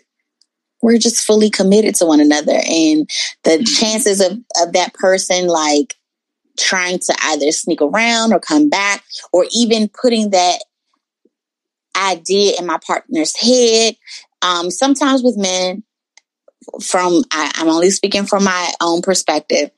[0.84, 3.10] we're just fully committed to one another and
[3.44, 5.96] the chances of of that person like
[6.58, 9.04] trying to either sneak around or come back
[9.34, 10.60] or even putting that
[11.96, 13.96] idea in my partner's head
[14.42, 15.84] um sometimes with men
[16.84, 19.72] from I, i'm only speaking from my own perspective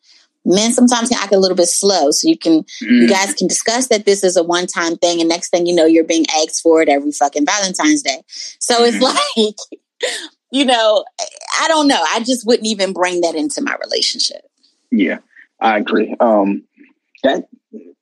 [0.43, 3.09] men sometimes can act a little bit slow so you can you Mm.
[3.09, 5.85] guys can discuss that this is a one time thing, and next thing you know,
[5.85, 8.23] you're being asked for it every fucking Valentine's Day.
[8.59, 9.55] So it's like,
[10.51, 11.03] you know,
[11.61, 12.01] I don't know.
[12.09, 14.41] I just wouldn't even bring that into my relationship.
[14.89, 15.19] Yeah,
[15.59, 16.15] I agree.
[16.19, 16.63] Um,
[17.23, 17.45] that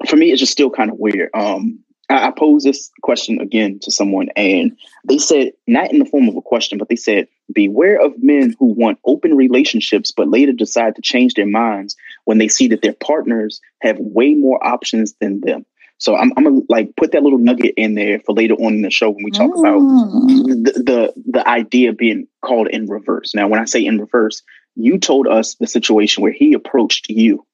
[0.07, 1.29] for me is just still kind of weird.
[1.33, 1.79] Um,
[2.09, 4.77] I, I posed this question again to someone, and
[5.07, 8.55] they said not in the form of a question, but they said, "Beware of men
[8.59, 11.95] who want open relationships, but later decide to change their minds
[12.25, 15.65] when they see that their partners have way more options than them."
[15.97, 18.81] So I'm, I'm gonna like put that little nugget in there for later on in
[18.81, 20.65] the show when we talk about Mm.
[20.65, 23.33] the, the the idea being called in reverse.
[23.33, 24.43] Now, when I say in reverse,
[24.75, 27.45] you told us the situation where he approached you,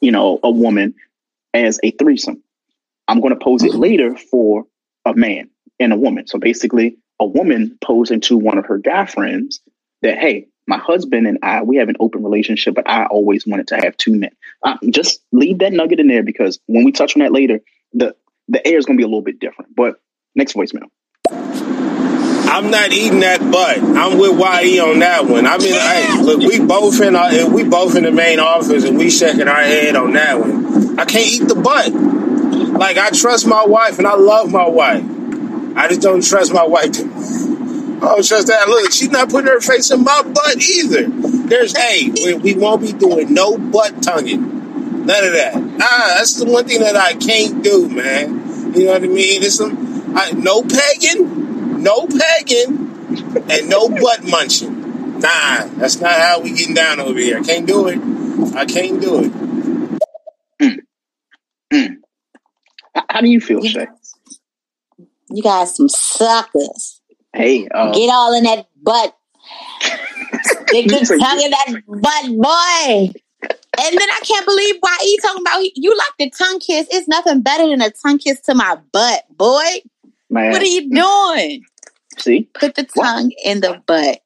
[0.00, 0.94] you know, a woman
[1.52, 2.42] as a threesome.
[3.08, 4.66] I'm going to pose it later for
[5.04, 6.26] a man and a woman.
[6.26, 9.60] So basically, a woman posing to one of her guy friends
[10.02, 13.68] that, hey, my husband and I, we have an open relationship, but I always wanted
[13.68, 14.30] to have two men.
[14.62, 17.60] Uh, just leave that nugget in there because when we touch on that later,
[17.92, 18.14] the
[18.48, 19.74] the air is going to be a little bit different.
[19.74, 20.00] But
[20.34, 20.88] next voicemail.
[22.50, 23.78] I'm not eating that butt.
[23.78, 25.46] I'm with YE on that one.
[25.46, 28.98] I mean, hey, look, we both in our, we both in the main office and
[28.98, 30.98] we shaking our head on that one.
[30.98, 31.92] I can't eat the butt.
[31.92, 35.04] Like I trust my wife and I love my wife.
[35.76, 36.92] I just don't trust my wife.
[36.92, 38.68] To, I don't trust that.
[38.68, 41.08] Look, she's not putting her face in my butt either.
[41.08, 45.06] There's hey, we, we won't be doing no butt tonguing.
[45.06, 45.54] None of that.
[45.80, 48.74] Ah, that's the one thing that I can't do, man.
[48.74, 49.42] You know what I mean?
[49.42, 51.49] It's some I, no pegging,
[51.82, 52.90] no pegging,
[53.50, 54.80] and no butt munching.
[55.20, 57.38] Nah, that's not how we getting down over here.
[57.38, 57.98] I can't do it.
[58.54, 59.32] I can't do it.
[63.08, 63.86] How do you feel, Shay?
[65.30, 67.00] You guys some suckers.
[67.32, 69.16] Hey, uh, Get all in that butt.
[70.68, 73.12] Get good tongue in that butt, boy.
[73.42, 76.88] And then I can't believe why he talking about you like the tongue kiss.
[76.90, 79.82] It's nothing better than a tongue kiss to my butt, boy.
[80.30, 80.52] Man.
[80.52, 81.64] What are you doing?
[82.18, 84.20] See, Put the tongue in the butt.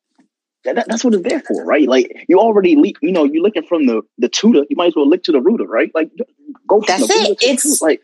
[0.64, 1.86] that, that- that's what it's there for, right?
[1.88, 4.64] Like you already, le- you know, you're looking from the the tutor.
[4.68, 5.90] You might as well lick to the rooter, right?
[5.94, 6.10] Like
[6.68, 7.42] go That's it.
[7.42, 8.00] It's- like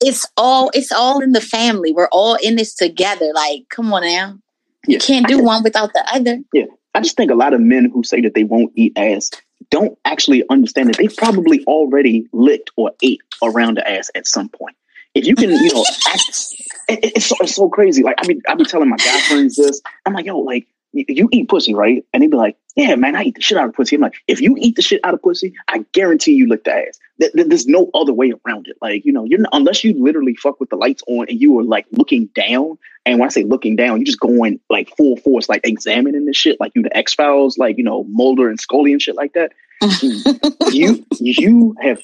[0.00, 1.92] It's all it's all in the family.
[1.92, 3.30] We're all in this together.
[3.34, 4.38] Like, come on now.
[4.86, 4.94] yeah.
[4.94, 6.38] You can't do one without the other.
[6.52, 9.30] Yeah, I just think a lot of men who say that they won't eat ass
[9.70, 14.48] don't actually understand that they probably already licked or ate around the ass at some
[14.48, 14.76] point.
[15.14, 16.54] If you can, you know, act,
[16.88, 18.02] it, it- it's, so, it's so crazy.
[18.02, 19.80] Like I be, I be telling my guy friends this.
[20.06, 22.04] I'm like, yo, like you, eat pussy, right?
[22.12, 23.96] And they'd be like, yeah, man, I eat the shit out of pussy.
[23.96, 26.74] I'm like, if you eat the shit out of pussy, I guarantee you lick the
[26.74, 26.98] ass.
[27.20, 28.76] Th- th- There's no other way around it.
[28.80, 31.58] Like, you know, you're not, unless you literally fuck with the lights on and you
[31.58, 32.78] are like looking down.
[33.04, 36.32] And when I say looking down, you're just going like full force, like examining the
[36.32, 39.34] shit, like you the X Files, like you know Mulder and Scully and shit like
[39.34, 39.52] that.
[40.72, 42.00] you you have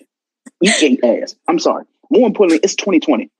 [0.61, 1.37] you ate ass.
[1.49, 1.85] I'm sorry.
[2.11, 3.31] More importantly, it's 2020.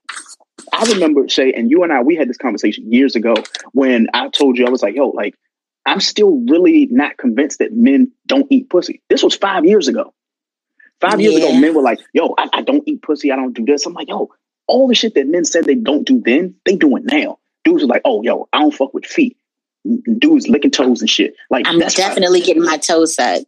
[0.73, 3.35] I remember Shay and you and I we had this conversation years ago
[3.73, 5.35] when I told you I was like, yo, like
[5.85, 9.01] I'm still really not convinced that men don't eat pussy.
[9.09, 10.13] This was five years ago.
[11.01, 13.31] Five years ago, men were like, yo, I, I don't eat pussy.
[13.31, 13.85] I don't do this.
[13.85, 14.29] I'm like, yo,
[14.67, 17.37] all the shit that men said they don't do then, they do it now.
[17.63, 19.37] Dudes are like, oh, yo, I don't fuck with feet.
[20.17, 21.35] Dudes licking toes and shit.
[21.51, 23.45] Like I'm definitely getting my toes sucked.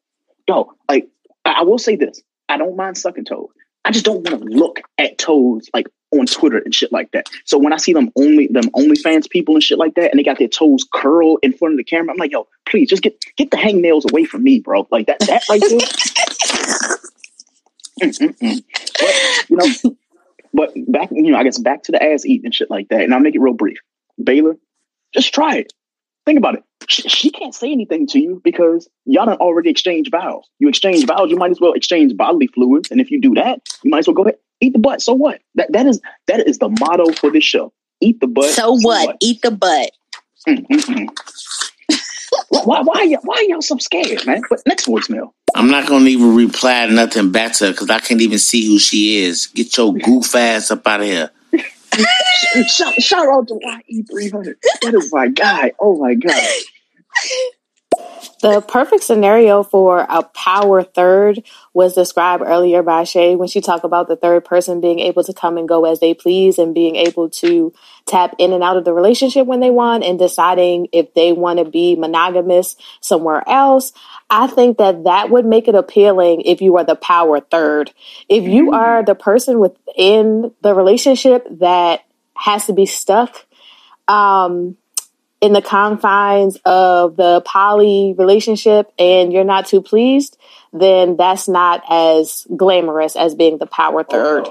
[0.48, 1.08] yo, like
[1.46, 3.50] I, I will say this: I don't mind sucking toes.
[3.88, 7.28] I just don't want to look at toes like on Twitter and shit like that.
[7.46, 10.24] So when I see them only them OnlyFans people and shit like that, and they
[10.24, 13.18] got their toes curled in front of the camera, I'm like, yo, please just get
[13.38, 14.86] get the hangnails away from me, bro.
[14.92, 15.80] Like that that right there.
[18.00, 18.64] Mm, mm, mm.
[19.00, 19.98] But, you know,
[20.54, 23.02] but back, you know, I guess back to the ass eating and shit like that.
[23.02, 23.80] And I'll make it real brief.
[24.24, 24.56] Baylor,
[25.16, 25.74] just try it.
[26.28, 26.64] Think about it.
[26.88, 30.46] She, she can't say anything to you because y'all done already exchange vows.
[30.60, 32.92] You exchange vows, you might as well exchange bodily fluids.
[32.92, 35.02] And if you do that, you might as well go ahead eat the butt.
[35.02, 35.42] So what?
[35.56, 37.74] That that is that is the motto for this show.
[38.02, 38.50] Eat the butt.
[38.52, 39.18] So what?
[39.22, 39.92] Eat the butt.
[40.48, 41.08] Mm-mm-mm.
[42.50, 44.42] why, why, why, y'all- why are y'all so scared, man?
[44.50, 45.32] But next voicemail.
[45.56, 48.80] I'm not gonna even reply nothing back to her because I can't even see who
[48.80, 49.48] she is.
[49.48, 51.32] Get your goof ass up out of here.
[52.68, 53.60] shout, shout out to
[53.92, 54.56] YE300.
[54.84, 55.72] That is my guy.
[55.80, 56.34] Oh my God.
[58.42, 61.44] The perfect scenario for a power third
[61.74, 65.34] was described earlier by Shay when she talked about the third person being able to
[65.34, 67.74] come and go as they please and being able to
[68.06, 71.58] tap in and out of the relationship when they want and deciding if they want
[71.58, 73.92] to be monogamous somewhere else.
[74.30, 77.92] I think that that would make it appealing if you are the power third.
[78.30, 82.06] If you are the person within the relationship that
[82.36, 83.48] has to be stuck,
[84.08, 84.78] um,
[85.42, 90.38] in the confines of the poly relationship and you're not too pleased,
[90.74, 94.48] then that's not as glamorous as being the power third.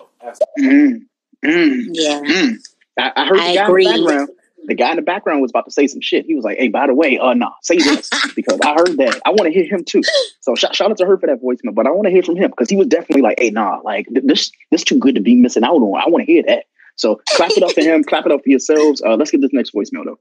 [0.58, 1.06] Mm,
[1.44, 2.20] mm, Yeah.
[2.20, 2.56] mm.
[2.98, 3.86] I, I heard the I guy agree.
[3.86, 4.28] in the background.
[4.68, 6.26] The guy in the background was about to say some shit.
[6.26, 9.20] He was like, "Hey, by the way, uh, nah, say this because I heard that.
[9.24, 10.02] I want to hear him too."
[10.40, 12.34] So shout, shout out to her for that voicemail, but I want to hear from
[12.34, 15.20] him because he was definitely like, "Hey, nah, like th- this, this too good to
[15.20, 16.00] be missing out on.
[16.00, 16.64] I want to hear that."
[16.96, 18.02] So clap it up for him.
[18.02, 19.00] Clap it up for yourselves.
[19.02, 20.18] Uh, let's get this next voicemail though.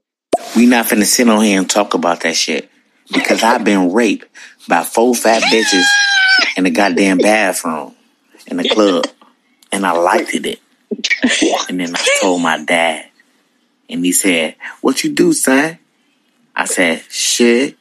[0.54, 2.70] We not finna sit on here and talk about that shit
[3.12, 4.28] because I've been raped
[4.68, 5.86] by four fat bitches
[6.56, 7.94] in the goddamn bathroom
[8.46, 9.06] in the club,
[9.72, 10.60] and I liked it.
[11.68, 13.06] And then I told my dad,
[13.88, 15.78] and he said, "What you do, son?"
[16.54, 17.76] I said, "Shit."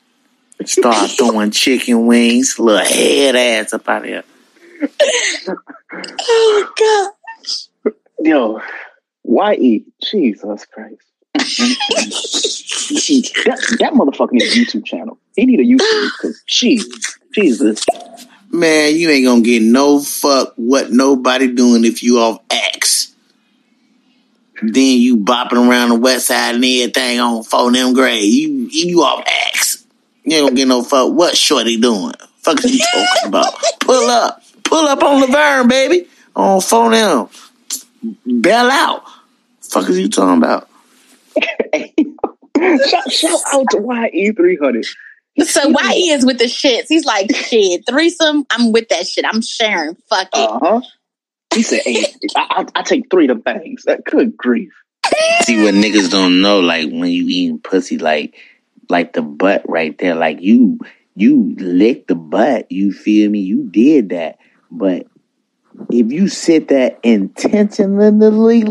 [0.63, 4.23] Start throwing chicken wings, little head ass up out here.
[6.27, 7.93] Oh God.
[8.19, 8.61] Yo,
[9.23, 11.03] YE, Jesus Christ.
[13.45, 15.17] That, that motherfucker needs a YouTube channel.
[15.35, 16.81] He need a YouTube because she,
[17.31, 17.85] Jesus.
[18.51, 23.13] Man, you ain't gonna get no fuck what nobody doing if you off X.
[24.61, 28.23] then you bopping around the west side and everything on phone them grade.
[28.23, 29.85] You you off X.
[30.23, 31.11] You ain't gonna get no fuck.
[31.11, 32.13] What shorty doing?
[32.37, 33.53] Fuck is you talking about?
[33.81, 34.41] Pull up.
[34.63, 36.07] Pull up on Laverne, baby.
[36.35, 37.27] On phone them.
[38.41, 39.03] Bail out.
[39.61, 40.69] Fuck is you talking about?
[42.87, 44.85] Shout, shout out to YE300.
[45.45, 46.85] So why he is with the shits?
[46.87, 48.45] He's like, shit, threesome.
[48.51, 49.25] I'm with that shit.
[49.27, 49.95] I'm sharing.
[50.09, 50.49] Fuck it.
[50.49, 50.81] Uh huh.
[51.53, 52.05] He said, "Hey,
[52.35, 54.73] I, I, I take three of the things." That good grief.
[55.41, 58.35] See what niggas don't know, like when you eating pussy, like
[58.89, 60.79] like the butt right there, like you
[61.15, 62.71] you lick the butt.
[62.71, 63.39] You feel me?
[63.39, 64.37] You did that,
[64.69, 65.07] but
[65.89, 68.61] if you sit there intentionally,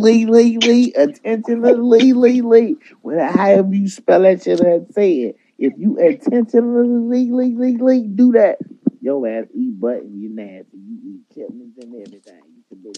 [1.24, 2.76] intentionally,
[3.18, 8.59] however you spell that shit and say it, if you intentionally do that,
[9.01, 10.76] your ass eat button, you nasty.
[10.78, 12.43] You eat chitlins and everything.
[12.56, 12.93] You can do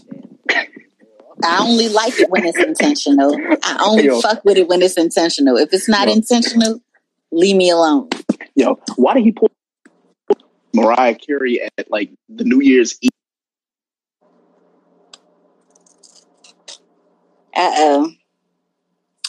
[1.42, 3.36] I only like it when it's intentional.
[3.62, 4.20] I only Yo.
[4.20, 5.56] fuck with it when it's intentional.
[5.56, 6.14] If it's not Yo.
[6.14, 6.80] intentional,
[7.32, 8.08] leave me alone.
[8.54, 9.50] Yo, why did he pull
[10.72, 13.10] Mariah Carey at like the New Year's Eve?
[17.56, 18.12] Uh oh.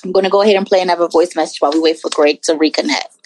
[0.04, 2.56] I'm gonna go ahead and play another voice message while we wait for Greg to
[2.56, 3.18] reconnect.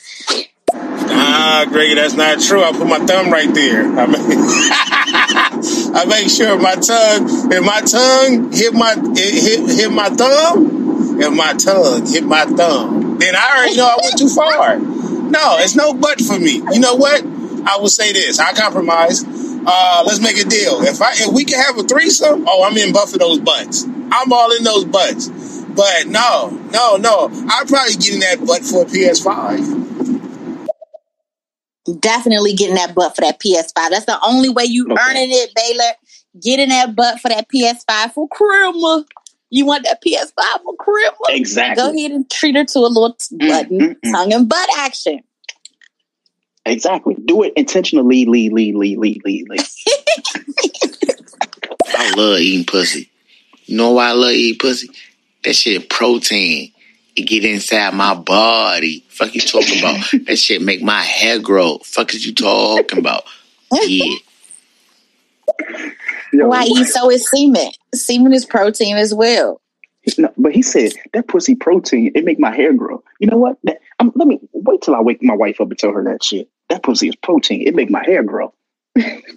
[0.73, 2.63] Ah, Greg, that's not true.
[2.63, 3.83] I put my thumb right there.
[3.83, 4.21] I make,
[5.95, 11.33] I make sure my tongue, if my tongue hit my hit hit my thumb, if
[11.33, 14.77] my tongue hit my thumb, then I already know I went too far.
[14.77, 16.61] No, it's no but for me.
[16.71, 17.23] You know what?
[17.65, 18.39] I will say this.
[18.39, 19.23] I compromise.
[19.65, 20.81] Uh, let's make a deal.
[20.83, 23.87] If I if we can have a threesome, oh, I'm in those butts.
[24.11, 25.29] I'm all in those butts.
[25.75, 27.29] But no, no, no.
[27.49, 30.69] I'm probably getting that butt for a PS5.
[31.99, 33.73] Definitely getting that butt for that PS5.
[33.89, 35.01] That's the only way you Okay.
[35.01, 35.93] earning it, Baylor.
[36.41, 39.05] Getting that butt for that PS5 for Christmas.
[39.49, 41.17] You want that PS5 for Christmas?
[41.29, 41.83] Exactly.
[41.83, 44.11] Go ahead and treat her to a little t- button, mm, mm.
[44.11, 45.21] tongue and butt action.
[46.65, 47.15] Exactly.
[47.25, 48.25] Do it intentionally.
[48.25, 49.57] Lee, lee, lee, lee, lee, lee.
[51.87, 53.10] I love eating pussy.
[53.71, 54.89] You know why I love eating pussy?
[55.45, 56.73] That shit protein.
[57.15, 59.05] It get inside my body.
[59.07, 60.11] Fuck you talking about?
[60.25, 61.77] that shit make my hair grow.
[61.77, 63.23] Fuck is you talking about?
[63.71, 64.17] Yeah.
[66.33, 67.71] Yo, Why eat so is semen.
[67.95, 69.61] Semen is protein as well.
[70.17, 73.01] No, but he said that pussy protein it make my hair grow.
[73.19, 73.57] You know what?
[73.63, 76.49] That, let me wait till I wake my wife up and tell her that shit.
[76.67, 77.65] That pussy is protein.
[77.65, 78.53] It make my hair grow.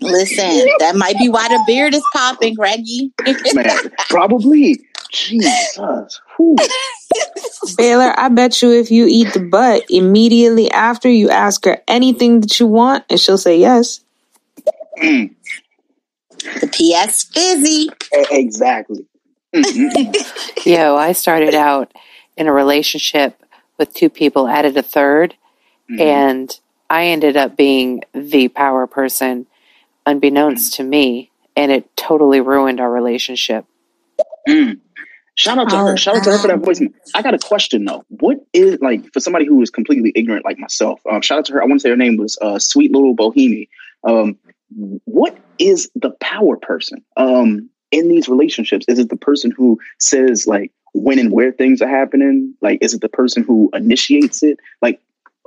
[0.01, 3.13] Listen, that might be why the beard is popping, Greggy.
[3.55, 3.79] Man,
[4.09, 4.81] probably.
[5.13, 6.21] Jesus.
[6.37, 6.57] Whew.
[7.77, 12.41] Baylor, I bet you if you eat the butt immediately after you ask her anything
[12.41, 14.01] that you want, and she'll say yes.
[14.97, 15.31] the
[16.73, 17.91] PS fizzy.
[18.31, 19.07] Exactly.
[19.55, 20.67] Mm-mm.
[20.67, 21.93] Yo, I started out
[22.37, 23.41] in a relationship
[23.79, 25.35] with two people, added a 3rd
[25.91, 26.01] Mhm.
[26.01, 26.61] and
[26.95, 29.49] I ended up being the power person
[30.07, 33.65] unbeknownst to me, and it totally ruined our relationship.
[34.49, 34.79] Mm.
[35.35, 35.97] Shout out to Oh, her.
[35.97, 36.67] Shout out to her for that wow.
[36.67, 36.81] voice.
[37.13, 38.05] I got a question though.
[38.11, 41.01] What is like for somebody who is completely ignorant like myself?
[41.11, 41.63] Um, shout out to her.
[41.63, 43.67] I want to say her name was uh, Sweet Little Bohemian.
[44.05, 44.39] Um,
[45.05, 48.85] what is the power person um, in these relationships?
[48.87, 52.55] Is it the person who says like when and where things are happening?
[52.61, 54.61] Like, is it the person who initiates it?
[54.81, 55.01] Like,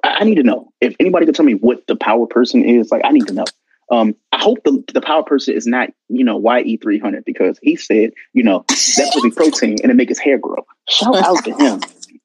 [0.03, 0.71] I, need to know.
[0.79, 3.45] If anybody could tell me what the power person is, like, I need to know.
[3.89, 7.57] Um, I hope the the power person is not you know YE three hundred because
[7.61, 10.65] he said you know that would be protein and it make his hair grow.
[10.89, 11.79] Shout out to him.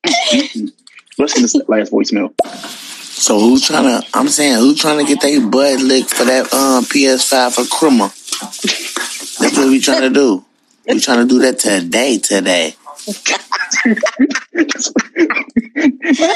[1.18, 2.34] Listen to this last voicemail.
[3.22, 4.06] So who's trying to?
[4.12, 8.08] I'm saying who's trying to get their butt licked for that um, PS5 for criminal?
[9.38, 10.44] That's what we trying to do.
[10.88, 12.74] We trying to do that today, today.
[13.06, 13.16] Not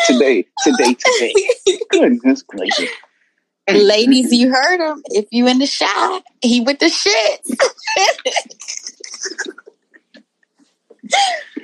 [0.06, 1.34] today, today, today.
[1.90, 2.90] Goodness gracious.
[3.68, 5.02] Ladies, you heard him.
[5.06, 7.40] If you in the shot, he with the shit.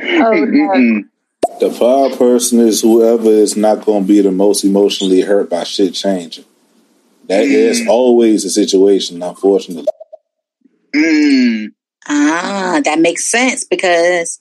[0.02, 1.04] oh no.
[1.60, 5.64] The power person is whoever is not going to be the most emotionally hurt by
[5.64, 6.44] shit changing.
[7.28, 9.88] That is always the situation, unfortunately.
[10.94, 11.72] Mm.
[12.08, 14.40] Ah, that makes sense because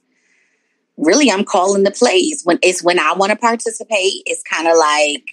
[1.01, 2.43] really I'm calling the plays.
[2.43, 5.23] When it's when I want to participate, it's kind of like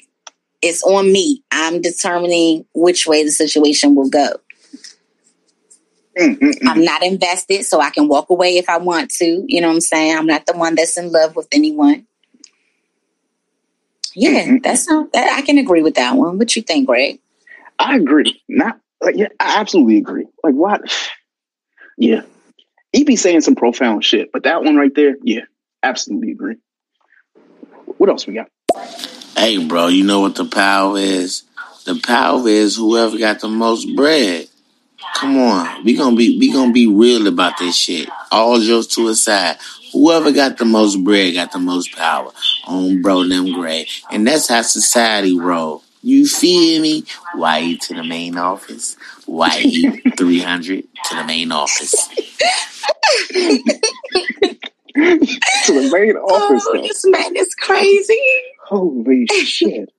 [0.63, 1.45] it's on me.
[1.53, 4.31] I'm determining which way the situation will go.
[6.19, 6.69] Mm, mm, mm.
[6.69, 9.45] I'm not invested, so I can walk away if I want to.
[9.47, 10.17] You know what I'm saying?
[10.17, 12.07] I'm not the one that's in love with anyone.
[14.17, 14.63] Yeah, Mm-mm.
[14.65, 16.39] that's not that I can agree with that one.
[16.39, 17.21] What you think, Greg?
[17.79, 18.43] I agree.
[18.49, 20.27] Not like yeah, I absolutely agree.
[20.43, 20.81] Like what?
[22.01, 22.23] Yeah.
[22.93, 25.47] he be saying some profound shit, but that one right there, yeah,
[25.83, 26.57] absolutely agree.
[27.99, 28.49] What else we got?
[29.37, 31.45] Hey, bro, you know what the power is?
[31.85, 34.49] The power is whoever got the most bread.
[35.17, 38.09] Come on, we gonna be we gonna be real about this shit.
[38.31, 39.57] All jokes to aside.
[39.93, 42.31] Whoever got the most bread got the most power
[42.67, 45.83] on bro them gray, and that's how society roll.
[46.03, 47.05] You feel me?
[47.35, 48.97] YE to the main office.
[49.27, 52.09] YE three hundred to the main office.
[55.65, 56.67] to the main oh, office.
[56.69, 58.21] Oh, this man is crazy.
[58.65, 59.93] Holy shit!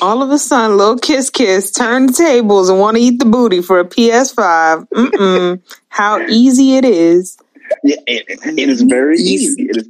[0.00, 3.24] All of a sudden, little kiss kiss turn the tables and want to eat the
[3.24, 4.88] booty for a PS5.
[4.88, 5.62] Mm-mm.
[5.88, 7.38] How easy it is.
[7.82, 9.62] Yeah, it, it is very easy.
[9.62, 9.88] It is.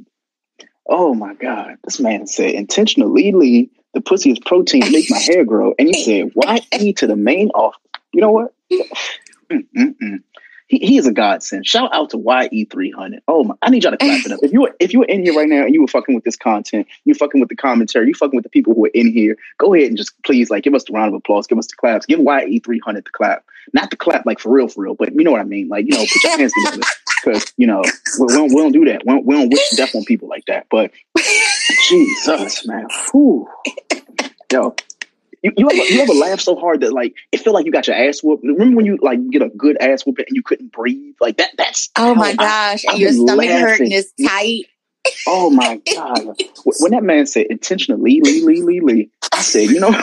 [0.87, 1.77] Oh my god!
[1.83, 6.03] This man said intentionally Lee, the pussy is protein make my hair grow, and you
[6.03, 7.79] said why e to the main office?
[8.13, 8.53] You know what?
[9.51, 9.92] Mm-mm-mm.
[10.81, 11.67] He, is a godsend.
[11.67, 13.21] Shout out to YE three hundred.
[13.27, 13.55] Oh my!
[13.61, 14.39] I need y'all to clap it up.
[14.41, 16.23] If you were if you were in here right now and you were fucking with
[16.23, 19.11] this content, you fucking with the commentary, you fucking with the people who are in
[19.11, 19.37] here.
[19.59, 21.75] Go ahead and just please like give us the round of applause, give us the
[21.75, 23.45] claps, give YE three hundred the clap.
[23.73, 25.67] Not the clap like for real, for real, but you know what I mean.
[25.67, 26.83] Like you know, put your hands together
[27.23, 27.83] because you know
[28.19, 29.03] we, we, don't, we don't do that.
[29.05, 30.67] We don't, we don't wish death on people like that.
[30.69, 30.91] But
[31.87, 33.47] Jesus, man, Whew.
[34.51, 34.75] yo.
[35.43, 37.85] You, you, ever, you ever laugh so hard that like it felt like you got
[37.87, 38.43] your ass whooped?
[38.43, 41.15] Remember when you like get a good ass whooping and you couldn't breathe?
[41.19, 41.51] Like that.
[41.57, 42.85] That's Oh my I- gosh.
[42.87, 43.91] I've And your stomach hurting laughing.
[43.91, 44.65] is tight.
[45.27, 46.37] Oh my god!
[46.79, 49.89] When that man said intentionally, Lee, Lee, Lee, Lee, I said, you know,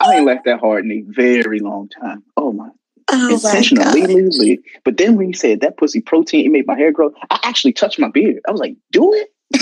[0.00, 2.24] I ain't laughed that hard in a very long time.
[2.36, 2.68] Oh my,
[3.10, 4.02] Oh intentionally.
[4.02, 4.58] Lee, Lee.
[4.84, 7.12] But then when he said that pussy protein, it made my hair grow.
[7.30, 8.40] I actually touched my beard.
[8.48, 9.58] I was like, do it, do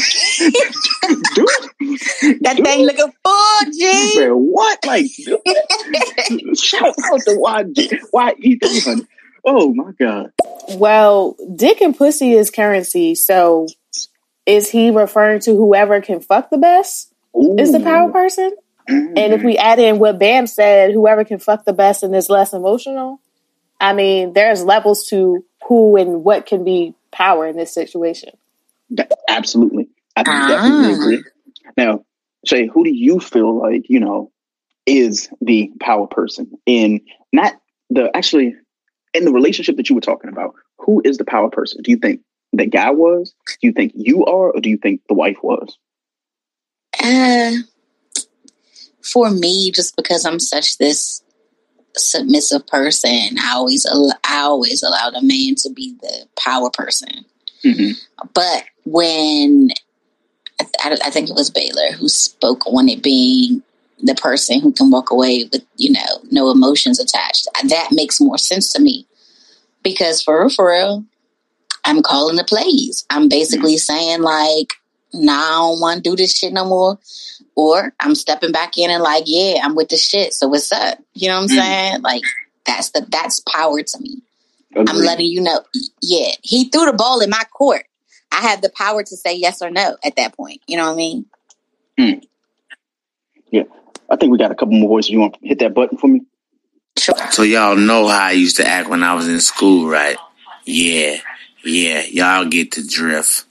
[1.81, 2.87] it, That do thing it.
[2.87, 4.19] looking full, G.
[4.19, 4.85] Man, what?
[4.85, 5.07] Like,
[6.57, 7.37] shout out to
[7.75, 9.07] three hundred.
[9.45, 10.33] Oh my god.
[10.71, 13.67] Well, dick and pussy is currency, so
[14.45, 17.13] is he referring to whoever can fuck the best
[17.59, 18.53] is the power person?
[18.89, 19.19] Mm-hmm.
[19.19, 22.29] And if we add in what Bam said, whoever can fuck the best and is
[22.29, 23.21] less emotional,
[23.81, 28.31] I mean, there's levels to who and what can be power in this situation.
[29.29, 29.89] Absolutely.
[30.17, 30.97] I definitely Ah.
[30.97, 31.25] agree.
[31.77, 32.05] Now,
[32.47, 34.31] Shay, who do you feel like, you know,
[34.87, 37.01] is the power person in
[37.33, 37.55] not
[37.91, 38.55] the actually
[39.15, 40.55] in the relationship that you were talking about?
[40.79, 41.83] Who is the power person?
[41.83, 42.21] Do you think
[42.53, 43.35] the guy was?
[43.61, 45.77] Do you think you are, or do you think the wife was?
[47.03, 47.53] Uh,
[49.03, 51.23] for me, just because I'm such this
[51.97, 53.87] submissive person, I always
[54.25, 57.25] I always allow the man to be the power person.
[57.63, 57.91] Hmm
[58.35, 59.71] But when
[60.61, 63.63] I, I, I think it was Baylor who spoke on it being
[64.01, 68.39] the person who can walk away with you know no emotions attached, that makes more
[68.39, 69.07] sense to me
[69.83, 71.05] because for real, for real,
[71.85, 73.07] I'm calling the plays.
[73.11, 74.75] I'm basically saying like,
[75.15, 76.99] nah, I don't want to do this shit no more.
[77.55, 80.35] Or I'm stepping back in and like, yeah, I'm with the shit.
[80.35, 80.99] So what's up?
[81.15, 81.57] You know what I'm Mm.
[81.57, 82.03] saying?
[82.03, 82.23] Like
[82.67, 84.23] that's the that's power to me.
[84.77, 85.61] I'm letting you know.
[86.03, 87.85] Yeah, he threw the ball in my court.
[88.33, 90.61] I have the power to say yes or no at that point.
[90.67, 91.27] You know what I mean?
[93.51, 93.63] Yeah.
[94.11, 95.11] I think we got a couple more voices.
[95.11, 96.23] You want to hit that button for me?
[96.99, 97.15] Sure.
[97.31, 100.17] So y'all know how I used to act when I was in school, right?
[100.65, 101.17] Yeah,
[101.65, 103.45] yeah, y'all get the drift.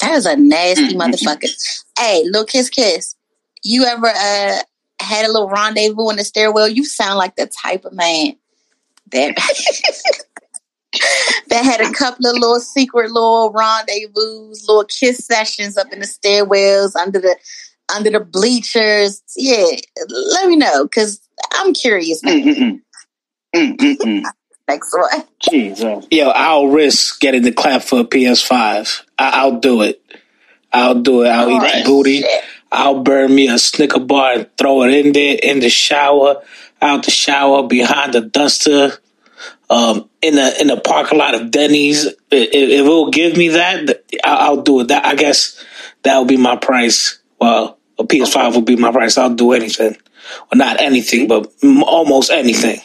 [0.00, 1.00] That is a nasty Mm-hmm.
[1.00, 1.82] motherfucker.
[1.98, 3.16] Hey, little kiss kiss.
[3.64, 4.58] You ever uh
[5.00, 6.68] had a little rendezvous in the stairwell?
[6.68, 8.36] You sound like the type of man
[9.12, 9.36] that
[11.48, 16.06] that had a couple of little secret little rendezvous, little kiss sessions up in the
[16.06, 17.36] stairwells under the
[17.94, 19.22] under the bleachers.
[19.36, 19.64] Yeah,
[20.08, 21.20] let me know because
[21.54, 22.22] I'm curious.
[22.22, 22.32] now.
[22.32, 22.80] Mm-mm-mm.
[23.54, 24.24] Mm-mm-mm.
[24.66, 25.24] Next one.
[25.50, 26.06] Jesus.
[26.10, 29.02] Yo, I'll risk getting the clap for a PS5.
[29.18, 30.02] I- I'll do it.
[30.72, 31.28] I'll do it.
[31.28, 32.20] I'll eat the Oh, booty.
[32.20, 32.44] shit.
[32.70, 36.42] I'll burn me a Snicker bar and throw it in there in the shower,
[36.80, 38.92] out the shower, behind the duster,
[39.70, 42.06] um, in the in the parking lot of Denny's.
[42.06, 44.88] If, if it will give me that, I'll do it.
[44.88, 45.64] That I guess
[46.02, 47.20] that will be my price.
[47.40, 49.18] Well, a PS5 will be my price.
[49.18, 49.96] I'll do anything.
[50.50, 52.80] Well, not anything, but almost anything.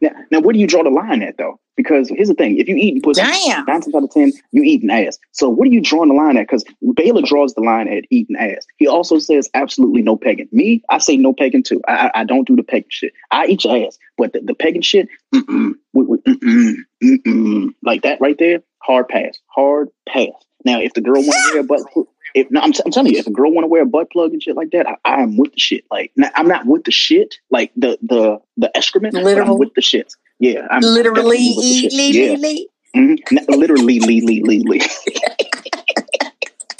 [0.00, 1.60] Now, now, where do you draw the line at though?
[1.78, 3.64] Because here's the thing: if you eat pussy, Damn.
[3.64, 5.16] nine times out of ten, you eating ass.
[5.30, 6.48] So, what are you drawing the line at?
[6.48, 6.64] Because
[6.94, 8.66] Baylor draws the line at eating ass.
[8.78, 10.48] He also says absolutely no pegging.
[10.50, 11.80] Me, I say no pegging too.
[11.86, 13.12] I, I, don't do the pegging shit.
[13.30, 18.36] I eat your ass, but the, the pegging shit, mm-mm, mm-mm, mm-mm, like that right
[18.40, 20.32] there, hard pass, hard pass.
[20.64, 23.12] Now, if the girl want to wear a butt, if no, I'm, t- I'm telling
[23.12, 24.96] you, if a girl want to wear a butt plug and shit like that, I,
[25.04, 25.84] I'm with the shit.
[25.92, 29.14] Like I'm not with the shit, like the the the excrement.
[29.14, 29.52] Literal.
[29.52, 30.12] I'm with the shit.
[30.38, 32.30] Yeah, I'm Literally, definitely with the Yeah.
[32.32, 32.68] lee, lee.
[32.96, 33.36] Mm-hmm.
[33.38, 34.82] N- literally, lee, lee, lee, lee.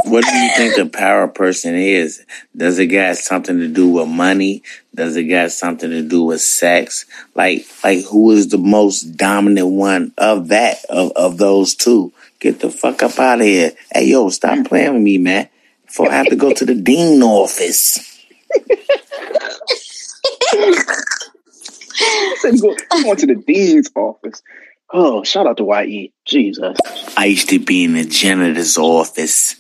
[0.05, 2.25] What do you think a power person is?
[2.57, 4.63] Does it got something to do with money?
[4.95, 7.05] Does it got something to do with sex?
[7.35, 12.13] Like, like who is the most dominant one of that of of those two?
[12.41, 13.73] Get the fuck up out of here!
[13.93, 15.49] Hey yo, stop playing with me, man.
[15.87, 17.99] Before I have to go to the dean office.
[22.41, 24.43] Said go, going to the dean's office.
[24.93, 26.13] Oh, shout out to YE.
[26.25, 26.79] Jesus.
[27.17, 29.57] I used to be in the janitor's office,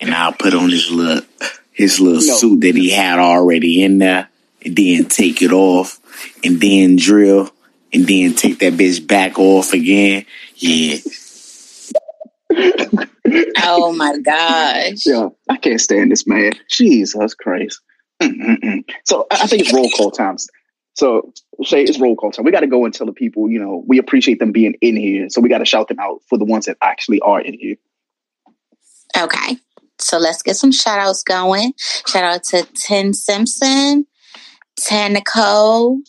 [0.00, 1.24] and I'll put on his little
[1.72, 2.34] his little No.
[2.36, 4.28] suit that he had already in there,
[4.64, 5.98] and then take it off,
[6.44, 7.50] and then drill,
[7.92, 10.26] and then take that bitch back off again.
[10.56, 10.96] Yeah,
[13.62, 15.06] Oh my gosh.
[15.06, 16.52] Yeah, I can't stand this man.
[16.68, 17.80] Jesus Christ.
[18.20, 18.84] Mm-mm-mm.
[19.04, 20.48] So I I think it's roll call times.
[21.00, 21.32] So
[21.64, 22.44] say it's roll call time.
[22.44, 24.96] We got to go and tell the people, you know, we appreciate them being in
[24.96, 25.30] here.
[25.30, 27.76] So we got to shout them out for the ones that actually are in here.
[29.18, 29.56] Okay.
[29.98, 31.72] So let's get some shout outs going.
[32.06, 34.06] Shout out to Tim Simpson,
[34.78, 36.00] Tanico,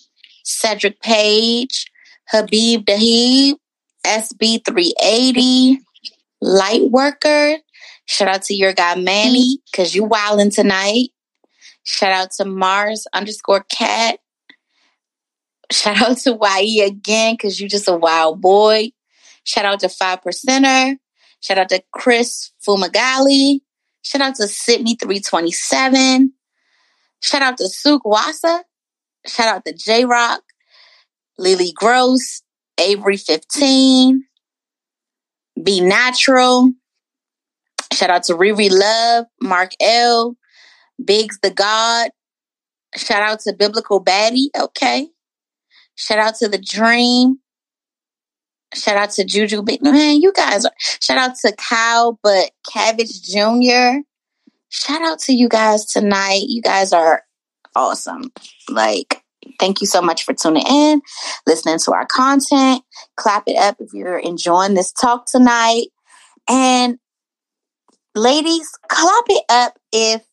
[0.44, 1.90] Cedric Page,
[2.28, 3.56] Habib Dahib,
[4.06, 5.78] SB380,
[6.44, 7.60] Lightworker.
[8.08, 11.12] Shout out to your guy Manny, because you wilding tonight.
[11.84, 14.20] Shout out to Mars underscore cat.
[15.72, 18.92] Shout out to YE again, because you just a wild boy.
[19.46, 20.98] Shout out to Five Percenter.
[21.40, 23.60] Shout out to Chris Fumagali.
[24.04, 26.30] Shout out to Sydney327.
[27.22, 28.64] Shout out to Suk Wasa.
[29.26, 30.42] Shout out to J Rock,
[31.38, 32.42] Lily Gross,
[32.80, 34.18] Avery15,
[35.64, 36.72] Be Natural.
[37.94, 40.36] Shout out to Riri Love, Mark L,
[41.04, 42.10] Biggs the God.
[42.96, 44.50] Shout out to Biblical Baddie.
[44.60, 45.10] Okay.
[45.96, 47.40] Shout out to The Dream.
[48.74, 50.22] Shout out to Juju Big Man.
[50.22, 54.00] You guys are shout out to Kyle, but Cabbage Jr.
[54.70, 56.44] Shout out to you guys tonight.
[56.48, 57.24] You guys are
[57.76, 58.32] awesome.
[58.70, 59.22] Like,
[59.60, 61.02] thank you so much for tuning in,
[61.46, 62.82] listening to our content.
[63.18, 65.88] Clap it up if you're enjoying this talk tonight.
[66.50, 66.98] And
[68.16, 70.24] ladies, clap it up if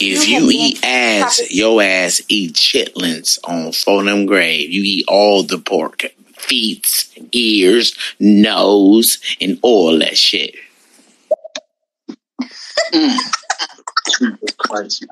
[0.00, 4.70] if you eat ass, your ass eat chitlins on Fulham Grave.
[4.70, 6.04] You eat all the pork,
[6.36, 10.54] feet, ears, nose, and all that shit.
[12.92, 15.06] Jesus Christ.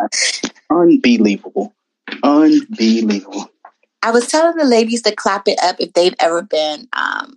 [0.71, 1.75] Unbelievable.
[2.23, 3.51] Unbelievable.
[4.03, 7.37] I was telling the ladies to clap it up if they've ever been um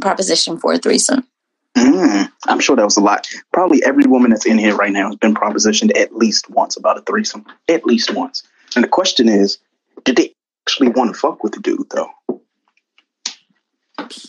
[0.00, 1.26] proposition for a threesome.
[1.94, 3.28] Mm, I'm sure that was a lot.
[3.52, 6.98] Probably every woman that's in here right now has been propositioned at least once about
[6.98, 7.46] a threesome.
[7.68, 8.42] At least once.
[8.74, 9.58] And the question is,
[10.02, 10.34] did they
[10.66, 12.10] actually want to fuck with the dude though?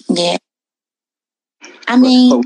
[0.10, 0.38] Yeah.
[1.88, 2.44] I mean,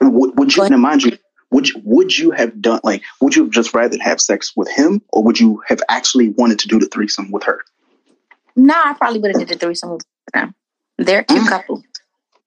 [0.00, 1.18] would, would you now mind you
[1.50, 4.70] would you would you have done like would you have just rather have sex with
[4.70, 7.62] him or would you have actually wanted to do the threesome with her?
[8.56, 10.54] no, I probably would have did the threesome with them.
[10.98, 11.82] They're a cute couple.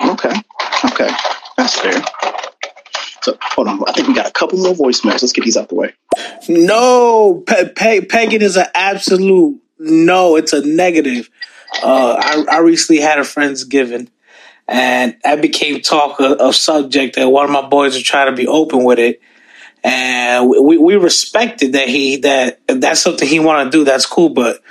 [0.01, 0.35] Okay.
[0.85, 1.09] Okay.
[1.57, 2.03] That's fair.
[3.21, 3.83] So hold on.
[3.87, 5.21] I think we got a couple more voicemails.
[5.21, 5.93] Let's get these out the way.
[6.49, 10.35] No, pe- pe- pegging is an absolute no.
[10.35, 11.29] It's a negative.
[11.81, 14.09] Uh, I, I recently had a friend's friendsgiving,
[14.67, 17.15] and that became talk of, subject.
[17.15, 19.21] that one of my boys was trying to be open with it,
[19.83, 23.85] and we we respected that he that that's something he want to do.
[23.85, 24.61] That's cool, but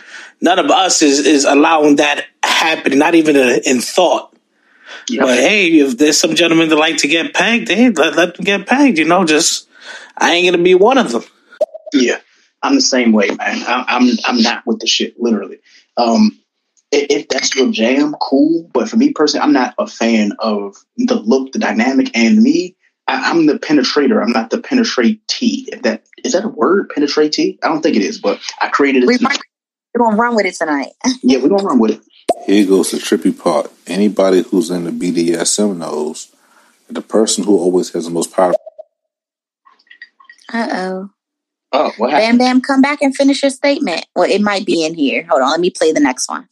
[0.41, 2.99] none of us is is allowing that happening.
[2.99, 4.32] Not even in, in thought.
[5.09, 8.45] But hey, if there's some gentlemen that like to get pegged, hey, let, let them
[8.45, 8.99] get pegged.
[8.99, 9.69] You know, just
[10.17, 11.25] I ain't gonna be one of them.
[11.93, 12.19] Yeah,
[12.63, 13.39] I'm the same way, man.
[13.41, 15.59] I, I'm I'm not with the shit, literally.
[15.97, 16.39] Um,
[16.91, 18.71] if, if that's your jam, cool.
[18.73, 22.77] But for me personally, I'm not a fan of the look, the dynamic, and me.
[23.09, 24.23] I, I'm the penetrator.
[24.23, 25.69] I'm not the penetratee.
[25.69, 27.59] If that is that a word, penetratee?
[27.63, 29.07] I don't think it is, but I created it.
[29.07, 29.41] We tonight.
[29.95, 30.93] We're gonna run with it tonight.
[31.23, 32.01] Yeah, we're gonna run with it.
[32.47, 33.71] Here goes the trippy part.
[33.87, 36.33] Anybody who's in the BDSM knows
[36.87, 38.55] that the person who always has the most power.
[40.53, 41.11] Uh oh.
[41.75, 42.39] Oh, what happened?
[42.39, 44.07] Bam Bam, come back and finish your statement.
[44.15, 45.25] Well, it might be in here.
[45.31, 46.49] Hold on, let me play the next one.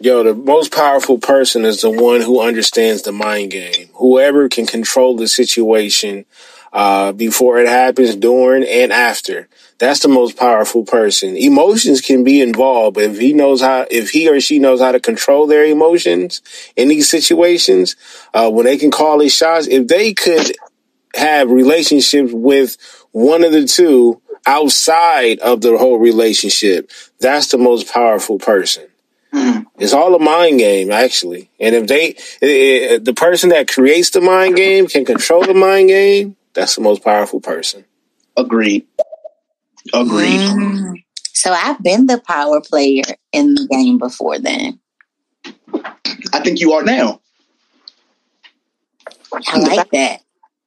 [0.00, 3.88] Yo, the most powerful person is the one who understands the mind game.
[3.94, 6.26] Whoever can control the situation
[6.74, 9.48] uh, before it happens, during, and after.
[9.78, 11.36] That's the most powerful person.
[11.36, 14.92] Emotions can be involved, but if he knows how, if he or she knows how
[14.92, 16.42] to control their emotions
[16.76, 17.96] in these situations,
[18.34, 20.52] uh, when they can call these shots, if they could
[21.14, 22.76] have relationships with
[23.12, 26.90] one of the two outside of the whole relationship,
[27.20, 28.84] that's the most powerful person.
[29.78, 31.50] It's all a mind game, actually.
[31.58, 35.54] And if they, i- i- the person that creates the mind game can control the
[35.54, 37.84] mind game, that's the most powerful person.
[38.36, 38.86] Agreed.
[39.92, 40.40] Agreed.
[40.40, 41.04] Mm.
[41.32, 43.02] So I've been the power player
[43.32, 44.80] in the game before then.
[46.32, 47.20] I think you are now.
[49.32, 50.20] I like that.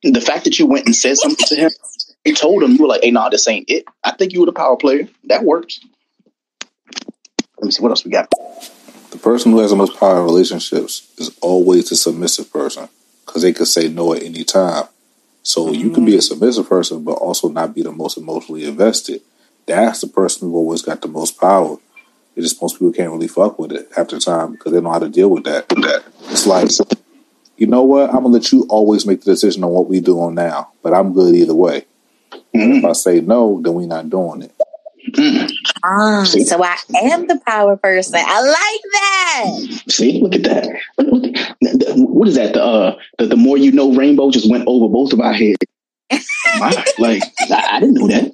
[0.03, 1.71] The fact that you went and said something to him,
[2.25, 4.45] you told him you were like, "Hey, nah, this ain't it." I think you were
[4.45, 5.07] the power player.
[5.25, 5.79] That works.
[7.57, 8.29] Let me see what else we got.
[9.11, 12.89] The person who has the most power in relationships is always the submissive person
[13.25, 14.85] because they could say no at any time.
[15.47, 19.21] So you can be a submissive person, but also not be the most emotionally invested.
[19.65, 21.77] That's the person who always got the most power.
[22.35, 24.99] It just most people can't really fuck with it after time because they know how
[24.99, 25.69] to deal with that.
[25.69, 26.69] That it's like,
[27.55, 28.09] you know what?
[28.09, 31.13] I'm gonna let you always make the decision on what we doing now, but I'm
[31.13, 31.85] good either way.
[32.53, 34.53] And if I say no, then we not doing it.
[35.83, 38.19] Ah, so I am the power person.
[38.25, 39.91] I like that.
[39.91, 40.67] See, look at that.
[40.97, 42.53] Look- look at- What is that?
[42.53, 45.57] The uh, the, the more you know, rainbow just went over both of our heads.
[46.59, 48.33] My, like I, I didn't know that.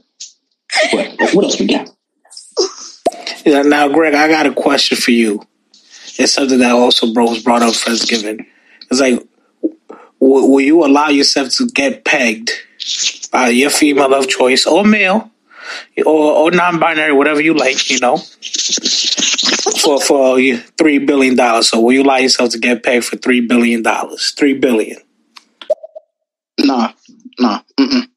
[0.91, 1.89] What, what else we got?
[3.45, 5.41] Yeah, now, Greg, I got a question for you.
[6.17, 8.45] It's something that also bro was brought up Friendsgiving.
[8.91, 9.19] It's like,
[9.61, 12.51] w- will you allow yourself to get pegged
[13.31, 15.31] by your female of choice or male
[16.05, 18.17] or, or non-binary, whatever you like, you know,
[19.81, 20.37] for for
[20.77, 21.69] three billion dollars?
[21.69, 24.31] So, will you allow yourself to get paid for three billion dollars?
[24.37, 24.99] Three billion.
[26.59, 26.91] Nah,
[27.39, 28.07] nah, mm-mm.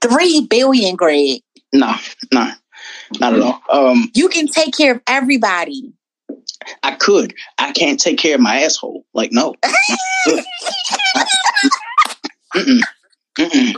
[0.00, 1.40] Three billion, Greg.
[1.72, 1.98] nah,
[2.32, 2.52] nah,
[3.20, 3.60] not at all.
[3.70, 5.92] Um, You can take care of everybody.
[6.82, 7.34] I could.
[7.58, 9.04] I can't take care of my asshole.
[9.14, 9.54] Like no.
[12.54, 12.80] Mm-mm.
[13.38, 13.74] Mm-mm.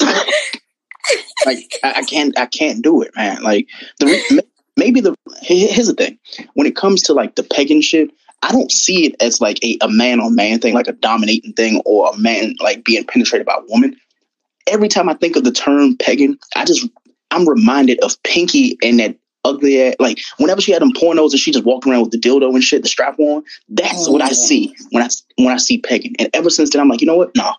[1.46, 2.38] like I, I can't.
[2.38, 3.42] I can't do it, man.
[3.42, 3.68] Like
[3.98, 4.44] the
[4.76, 6.18] maybe the here's the thing.
[6.54, 8.10] When it comes to like the pegging shit,
[8.42, 11.52] I don't see it as like a, a man on man thing, like a dominating
[11.54, 13.96] thing, or a man like being penetrated by a woman.
[14.66, 16.88] Every time I think of the term pegging, I just
[17.30, 19.94] I'm reminded of Pinky and that ugly ass.
[19.98, 22.62] Like whenever she had them pornos and she just walked around with the dildo and
[22.62, 23.44] shit, the strap on.
[23.68, 26.16] That's what I see when I when I see pegging.
[26.18, 27.34] And ever since then, I'm like, you know what?
[27.36, 27.54] Nah,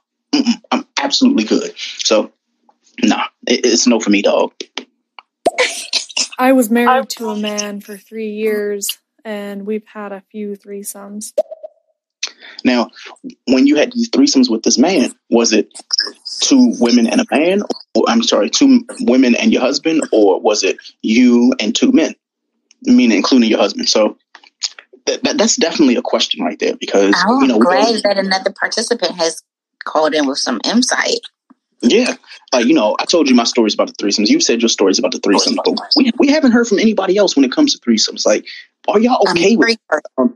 [0.72, 1.74] I'm absolutely good.
[1.78, 2.32] So,
[3.04, 4.54] nah, it, it's no for me, dog.
[6.38, 11.34] I was married to a man for three years, and we've had a few threesomes.
[12.64, 12.90] Now,
[13.48, 15.70] when you had these threesomes with this man, was it
[16.42, 17.64] two women and a man?
[17.96, 22.16] Or I'm sorry, two women and your husband, or was it you and two men?
[22.84, 23.90] Meaning, including your husband.
[23.90, 24.18] So
[25.08, 28.52] that, that that's definitely a question right there because Oh, you know we that another
[28.52, 29.42] participant has
[29.84, 31.22] called in with some insight.
[31.82, 32.16] Yeah.
[32.54, 34.30] Like, you know, I told you my stories about the threesomes.
[34.30, 37.36] You've said your stories about the threesomes, but we, we haven't heard from anybody else
[37.36, 38.26] when it comes to threesomes.
[38.26, 38.46] Like,
[38.88, 39.78] are y'all okay with
[40.18, 40.36] um,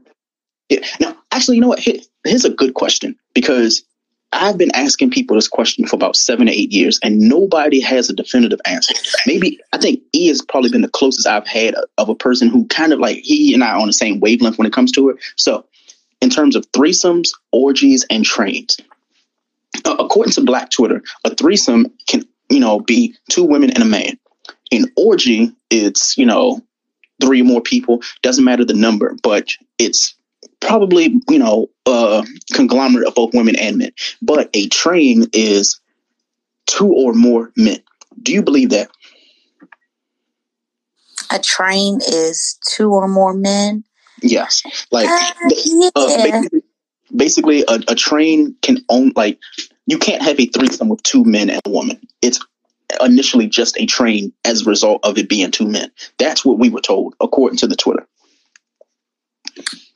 [0.69, 0.85] yeah.
[0.99, 1.80] Now, actually, you know what?
[1.80, 3.84] Here, here's a good question because
[4.34, 8.09] I've been asking people this question for about seven to eight years, and nobody has
[8.09, 8.93] a definitive answer.
[9.27, 12.65] Maybe I think E has probably been the closest I've had of a person who
[12.68, 15.09] kind of like he and I are on the same wavelength when it comes to
[15.09, 15.18] it.
[15.35, 15.65] So,
[16.22, 18.77] in terms of threesomes, orgies, and trains,
[19.86, 24.18] according to Black Twitter, a threesome can you know be two women and a man.
[24.72, 26.62] In orgy, it's you know
[27.22, 28.02] three or more people.
[28.22, 30.16] Doesn't matter the number, but it's
[30.60, 33.91] probably you know a conglomerate of both women and men.
[34.22, 35.80] But a train is
[36.68, 37.80] two or more men.
[38.22, 38.90] Do you believe that?
[41.32, 43.84] A train is two or more men.
[44.22, 44.62] Yes.
[44.91, 45.49] Like Uh,
[45.95, 46.41] uh, yeah.
[47.16, 49.40] Basically, a, a train can own like
[49.86, 52.00] you can't have a threesome with two men and a woman.
[52.22, 52.40] It's
[53.02, 55.92] initially just a train as a result of it being two men.
[56.18, 58.08] That's what we were told according to the Twitter.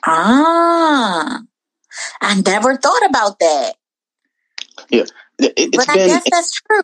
[0.06, 1.42] Ah,
[2.22, 3.76] I never thought about that.
[4.90, 5.06] Yeah.
[5.40, 6.82] It, but I been guess that's true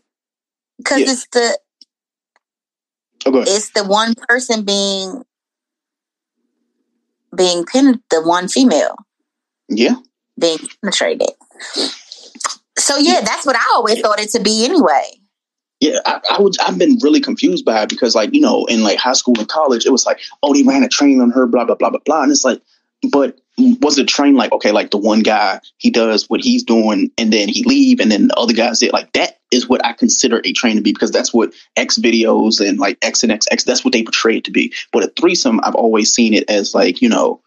[0.77, 1.11] because Yeah.
[1.11, 1.59] it's the
[3.25, 5.23] oh, it's the one person being
[7.35, 8.95] being pinned, the one female
[9.69, 9.95] Yeah.
[10.41, 11.29] Being penetrated.
[12.77, 15.11] So yeah, that's what I always thought it to be anyway.
[15.79, 16.55] Yeah, I, I would.
[16.61, 19.47] I've been really confused by it because, like, you know, in like high school and
[19.47, 21.99] college, it was like, oh, they ran a train on her, blah blah blah blah
[22.05, 22.61] blah, and it's like,
[23.11, 27.11] but was the train like okay, like the one guy he does what he's doing
[27.17, 29.93] and then he leave and then the other guys did like that is what I
[29.93, 33.47] consider a train to be because that's what X videos and like X and X
[33.51, 34.73] X that's what they portray it to be.
[34.91, 37.41] But a threesome, I've always seen it as like you know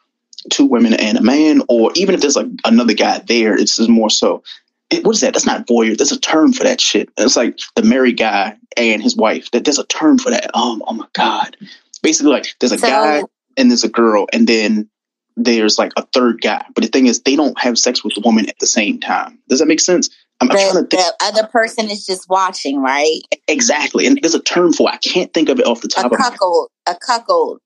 [0.50, 3.88] two women and a man, or even if there's like another guy there, it's just
[3.90, 4.42] more so.
[4.90, 5.32] It, what is that?
[5.32, 5.96] That's not voyeur.
[5.96, 7.08] There's a term for that shit.
[7.16, 9.50] It's like the married guy and his wife.
[9.52, 10.54] That there's a term for that.
[10.56, 11.56] Um, oh my god.
[12.02, 13.22] Basically, like there's a So- guy
[13.56, 14.88] and there's a girl, and then
[15.36, 16.64] there's like a third guy.
[16.74, 19.38] But the thing is, they don't have sex with the woman at the same time.
[19.48, 20.10] Does that make sense?
[20.40, 23.20] I'm, I'm trying to The, think the other person is just watching, right?
[23.48, 24.88] exactly, and there's a term for.
[24.90, 24.94] it.
[24.94, 26.68] I can't think of it off the A top of my cuckold.
[26.86, 27.60] A cuckold.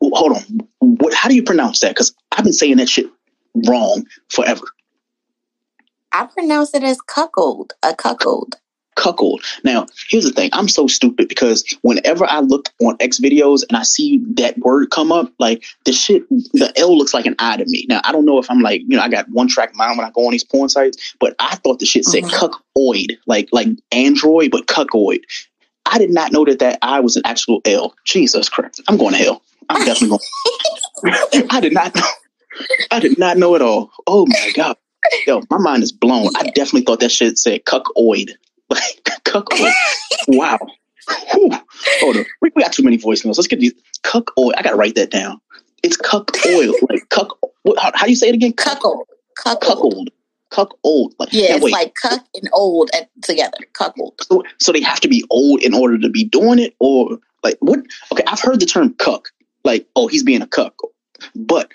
[0.00, 0.42] Hold on.
[0.80, 1.14] What?
[1.14, 1.90] How do you pronounce that?
[1.90, 3.06] Because I've been saying that shit
[3.66, 4.64] wrong forever.
[6.12, 7.74] I pronounce it as cuckold.
[7.82, 8.56] A cuckold.
[8.94, 9.42] Cuckold.
[9.62, 10.48] Now, here's the thing.
[10.54, 14.90] I'm so stupid because whenever I look on X videos and I see that word
[14.90, 17.84] come up, like the shit, the L looks like an I to me.
[17.90, 20.06] Now, I don't know if I'm like, you know, I got one track mind when
[20.06, 22.46] I go on these porn sites, but I thought the shit said mm-hmm.
[22.78, 25.20] cuckoid, like like Android, but cuckoid.
[25.84, 27.94] I did not know that that I was an actual L.
[28.04, 28.82] Jesus Christ.
[28.88, 29.42] I'm going to hell.
[29.68, 30.18] I'm definitely
[31.02, 31.46] going.
[31.50, 32.02] I did not know.
[32.90, 33.90] I did not know at all.
[34.06, 34.76] Oh my god.
[35.26, 36.28] Yo, my mind is blown.
[36.36, 38.30] I definitely thought that shit said cuckoid.
[38.68, 39.70] Like cuckoid.
[40.26, 40.58] wow.
[41.32, 41.50] Whew.
[42.00, 42.24] Hold on.
[42.42, 43.36] We, we got too many voicemails.
[43.36, 44.54] Let's get these cuckoid.
[44.56, 45.40] I gotta write that down.
[45.84, 46.72] It's cuck oil.
[46.90, 48.54] Like cuck what, how, how do you say it again?
[48.54, 49.06] Cuckold.
[49.36, 49.60] Cuckold.
[49.62, 50.08] Cuckold.
[50.50, 51.14] Cuckold.
[51.20, 51.72] Like, Yeah, it's wait.
[51.72, 53.58] like cuck and old at, together.
[53.72, 54.14] Cuckold.
[54.22, 57.56] so, so they have to be old in order to be doing it or like
[57.60, 57.78] what
[58.10, 59.28] okay i've heard the term cuck
[59.66, 60.74] like oh he's being a cuck
[61.34, 61.70] but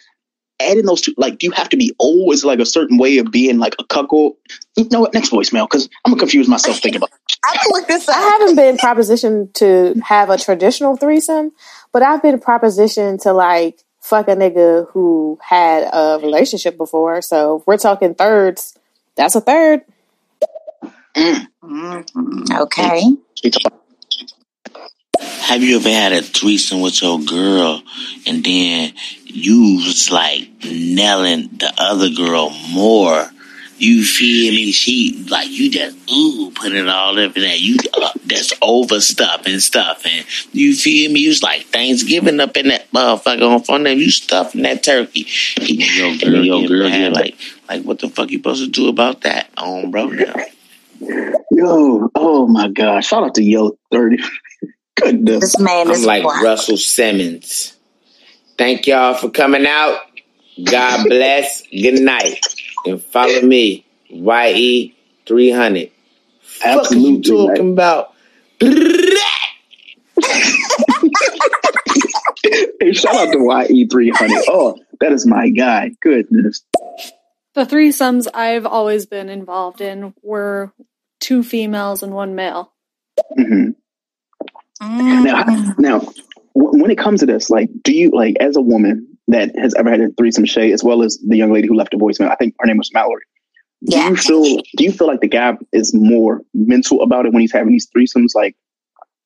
[0.59, 3.31] adding those two like do you have to be always like a certain way of
[3.31, 4.35] being like a cuckold
[4.75, 7.09] you know what next voicemail because i'm gonna confuse myself thinking about
[7.43, 8.39] I can look this I up.
[8.39, 11.51] haven't been propositioned to have a traditional threesome,
[11.91, 17.21] but I've been propositioned to like fuck a nigga who had a relationship before.
[17.21, 18.77] So if we're talking thirds,
[19.15, 19.81] that's a third.
[21.17, 22.61] Mhm.
[22.61, 23.03] Okay.
[25.21, 27.83] Have you ever had a threesome with your girl
[28.25, 28.93] and then
[29.25, 33.29] you was like nailing the other girl more?
[33.77, 34.71] You feel me?
[34.71, 39.61] She like you just ooh putting all over that you uh, that's over stuff and
[39.61, 41.21] stuff and you feel me?
[41.21, 43.97] You was like Thanksgiving up in that motherfucker on front of.
[43.97, 45.27] You stuffing that turkey.
[45.57, 47.35] And then your girl, your girl had like
[47.67, 50.07] like what the fuck you supposed to do about that, um, bro?
[50.07, 50.35] Now?
[51.51, 54.17] yo oh my god shout out to yo 30
[54.95, 56.43] goodness This man I'm is like black.
[56.43, 57.77] Russell Simmons.
[58.57, 59.99] Thank y'all for coming out.
[60.63, 61.63] God bless.
[61.71, 62.39] Good night.
[62.85, 65.91] And follow me, YE300.
[66.41, 68.13] Fuck are you Absolutely, talking about?
[72.81, 76.63] hey shout out to ye300 oh that is my guy goodness
[77.55, 80.71] The threesomes I've always been involved in were
[81.19, 82.73] two females and one male.
[83.37, 83.71] hmm
[84.81, 85.23] Mm.
[85.23, 86.13] Now, now,
[86.53, 89.89] when it comes to this, like, do you like as a woman that has ever
[89.91, 92.31] had a threesome, Shay, as well as the young lady who left a voicemail?
[92.31, 93.23] I think her name was Mallory.
[93.85, 94.09] Do Yeah.
[94.09, 94.43] you feel?
[94.77, 97.87] Do you feel like the guy is more mental about it when he's having these
[97.95, 98.35] threesomes?
[98.35, 98.55] Like,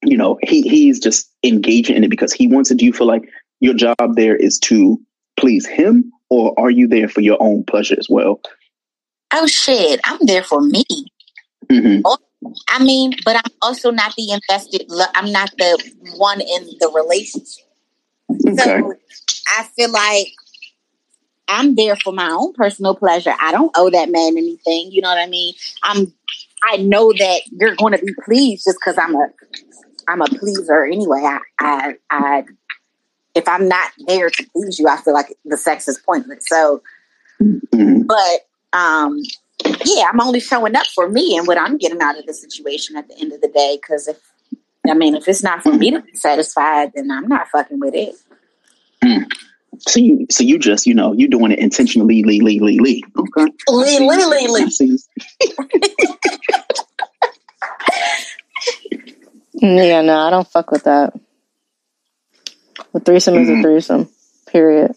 [0.04, 2.78] you know, he he's just engaging in it because he wants it.
[2.78, 3.24] Do you feel like
[3.60, 5.00] your job there is to
[5.38, 8.40] please him, or are you there for your own pleasure as well?
[9.34, 10.00] Oh shit!
[10.06, 10.84] I'm there for me.
[11.70, 12.00] hmm
[12.70, 14.86] I mean, but I'm also not the invested.
[14.90, 17.66] lo- I'm not the one in the relationship.
[18.48, 18.56] Okay.
[18.56, 18.94] So
[19.58, 20.28] I feel like
[21.48, 23.34] I'm there for my own personal pleasure.
[23.40, 24.92] I don't owe that man anything.
[24.92, 25.54] You know what I mean?
[25.84, 26.14] I'm.
[26.68, 29.28] I know that you're going to be pleased just because I'm a.
[30.08, 31.22] I'm a pleaser anyway.
[31.24, 32.44] I, I, I.
[33.36, 36.46] If I'm not there to please you, I feel like the sex is pointless.
[36.48, 36.82] So,
[37.42, 38.08] Mhm.
[38.08, 38.48] but
[38.78, 39.22] um,
[39.64, 42.96] yeah, I'm only showing up for me and what I'm getting out of the situation
[42.96, 43.78] at the end of the day.
[43.82, 44.20] Because if
[44.90, 47.96] I mean, if it's not for me to be satisfied, then I'm not fucking with
[47.96, 48.16] it.
[49.04, 49.26] Mm.
[49.80, 53.04] So you, so you just, you know, you doing it intentionally, lee, lee, lee, lee.
[53.18, 53.52] Okay.
[53.70, 55.00] Lee, lee, lee, lee.
[59.58, 61.14] Yeah, no, I don't fuck with that.
[62.94, 63.62] A threesome is a mm-hmm.
[63.62, 64.10] threesome.
[64.48, 64.92] Period.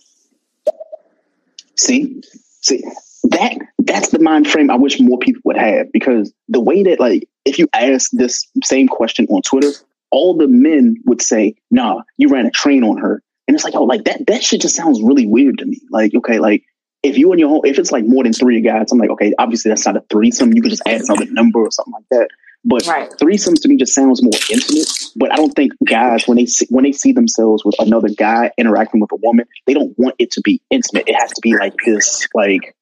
[1.76, 2.22] See,
[2.60, 2.82] see
[3.24, 7.00] that that's the mind frame I wish more people would have because the way that
[7.00, 9.72] like if you ask this same question on Twitter,
[10.10, 13.74] all the men would say, "Nah, you ran a train on her," and it's like,
[13.74, 15.80] oh, like that that shit just sounds really weird to me.
[15.90, 16.64] Like, okay, like
[17.02, 19.32] if you and your home, if it's like more than three guys, I'm like, okay,
[19.38, 20.52] obviously that's not a threesome.
[20.52, 22.28] You could just add another number or something like that.
[22.64, 24.88] But threesomes to me just sounds more intimate.
[25.16, 28.50] But I don't think guys when they see, when they see themselves with another guy
[28.58, 31.08] interacting with a woman, they don't want it to be intimate.
[31.08, 32.74] It has to be like this, like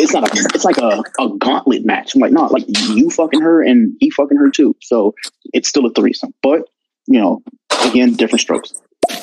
[0.00, 2.14] it's not a it's like a, a gauntlet match.
[2.14, 4.74] I'm like, no, like you fucking her and he fucking her too.
[4.80, 5.14] So
[5.52, 6.34] it's still a threesome.
[6.42, 6.68] But,
[7.06, 7.42] you know,
[7.84, 8.72] again, different strokes.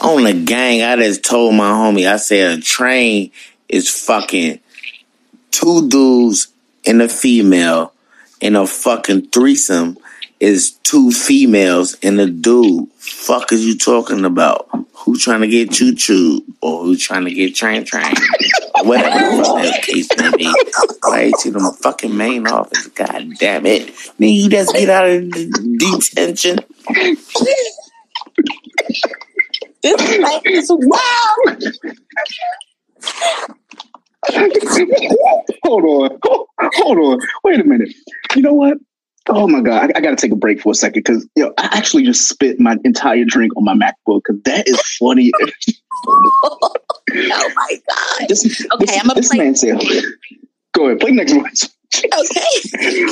[0.01, 3.31] On the gang, I just told my homie, I said a train
[3.69, 4.59] is fucking
[5.51, 6.47] two dudes
[6.85, 7.93] and a female,
[8.41, 9.97] and a fucking threesome
[10.39, 12.89] is two females and a dude.
[12.97, 14.69] Fuck is you talking about?
[14.93, 18.13] Who trying to get choo choo or who trying to get train train?
[18.83, 20.53] Whatever the case may be.
[21.03, 22.87] Right to them fucking main office.
[22.87, 23.87] God damn it.
[24.19, 25.49] Then you just get out of the
[25.79, 26.59] detention.
[29.81, 31.63] This man is wild.
[35.63, 36.19] hold on.
[36.59, 37.19] Hold on.
[37.43, 37.93] Wait a minute.
[38.35, 38.77] You know what?
[39.29, 41.43] Oh my god, I, I got to take a break for a second because you
[41.45, 45.31] know I actually just spit my entire drink on my MacBook because that is funny.
[46.07, 46.71] oh
[47.55, 48.27] my god.
[48.29, 49.79] This, Okay, this, I'm gonna this play- man said,
[50.73, 51.51] "Go ahead, play next one."
[51.95, 53.07] Okay.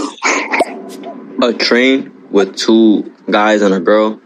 [1.42, 4.20] a train with two guys and a girl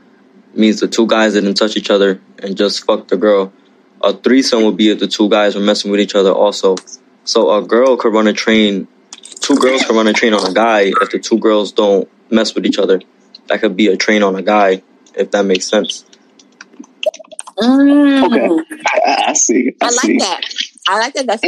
[0.54, 3.54] means the two guys didn't touch each other and just fucked the girl.
[4.02, 6.76] A threesome would be if the two guys were messing with each other also.
[7.26, 8.88] So a girl could run a train,
[9.50, 12.54] two girls can run a train on a guy if the two girls don't mess
[12.54, 13.02] with each other.
[13.48, 14.84] That could be a train on a guy,
[15.16, 16.06] if that makes sense.
[17.58, 18.64] Mm.
[18.86, 19.72] I, I, I see.
[19.82, 20.42] I, I like that.
[20.88, 21.28] I like that.
[21.28, 21.44] That's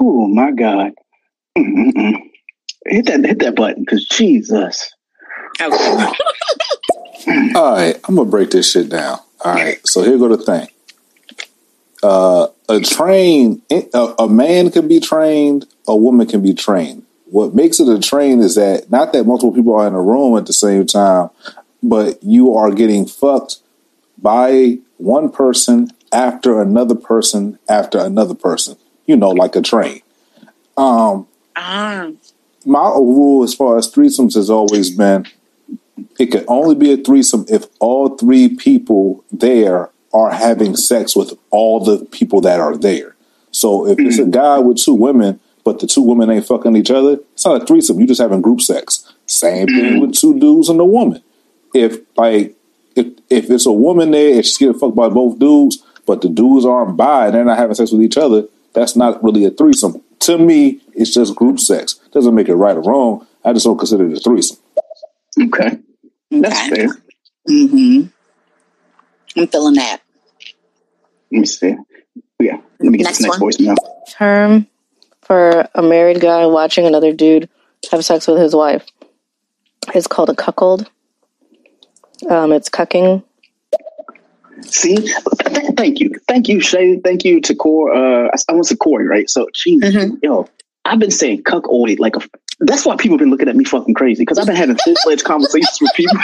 [0.00, 0.92] Oh my god.
[1.56, 2.30] Mm-mm-mm.
[2.86, 4.92] Hit that hit that button because Jesus.
[7.56, 9.18] All right, I'm gonna break this shit down.
[9.44, 10.68] All right, so here go the thing.
[12.02, 17.04] Uh, a train, a, a man can be trained, a woman can be trained.
[17.26, 20.36] What makes it a train is that not that multiple people are in a room
[20.36, 21.30] at the same time,
[21.82, 23.58] but you are getting fucked
[24.16, 28.76] by one person after another person after another person.
[29.06, 30.02] You know, like a train.
[30.76, 31.26] Um,
[31.56, 32.10] ah.
[32.64, 35.26] my rule as far as threesomes has always been
[36.18, 41.38] it could only be a threesome if all three people there are having sex with
[41.50, 43.14] all the people that are there.
[43.50, 46.90] So if it's a guy with two women, but the two women ain't fucking each
[46.90, 47.98] other, it's not a threesome.
[47.98, 49.12] You're just having group sex.
[49.26, 51.22] Same thing with two dudes and a woman.
[51.74, 52.54] If like
[52.96, 56.28] if if it's a woman there and she's getting fucked by both dudes, but the
[56.28, 59.50] dudes aren't by and they're not having sex with each other, that's not really a
[59.50, 60.02] threesome.
[60.20, 61.94] To me, it's just group sex.
[62.12, 63.26] Doesn't make it right or wrong.
[63.44, 64.58] I just don't consider it a threesome.
[65.40, 65.78] Okay.
[66.30, 66.88] That's fair.
[67.48, 68.08] Mm-hmm.
[69.36, 70.00] I'm feeling that.
[71.32, 71.74] Let me see.
[72.40, 72.58] Yeah.
[72.80, 73.50] Let me get Next this next one.
[73.50, 73.76] voicemail.
[74.10, 74.66] Term
[75.22, 77.48] for a married guy watching another dude
[77.90, 78.86] have sex with his wife.
[79.94, 80.90] is called a cuckold.
[82.28, 83.22] Um, it's cucking.
[84.62, 85.14] See, th-
[85.46, 86.98] th- thank you, thank you, Shay.
[86.98, 87.94] Thank you to Core.
[87.94, 89.30] Uh, I, I want to say Corey, right?
[89.30, 89.80] So, geez,
[90.22, 90.48] yo,
[90.84, 92.20] I've been saying cuckoid like a.
[92.60, 94.96] That's why people have been looking at me fucking crazy because I've been having full
[95.04, 96.18] fledged conversations with people.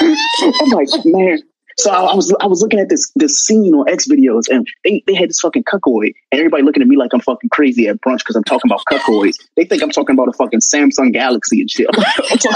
[0.00, 1.38] I'm like, man.
[1.78, 4.66] So I, I was I was looking at this this scene on X videos and
[4.82, 7.86] they, they had this fucking cuckoid and everybody looking at me like I'm fucking crazy
[7.88, 9.38] at brunch because I'm talking about cuckoids.
[9.56, 11.86] They think I'm talking about a fucking Samsung Galaxy and shit.
[11.92, 12.02] I'm
[12.38, 12.52] talking-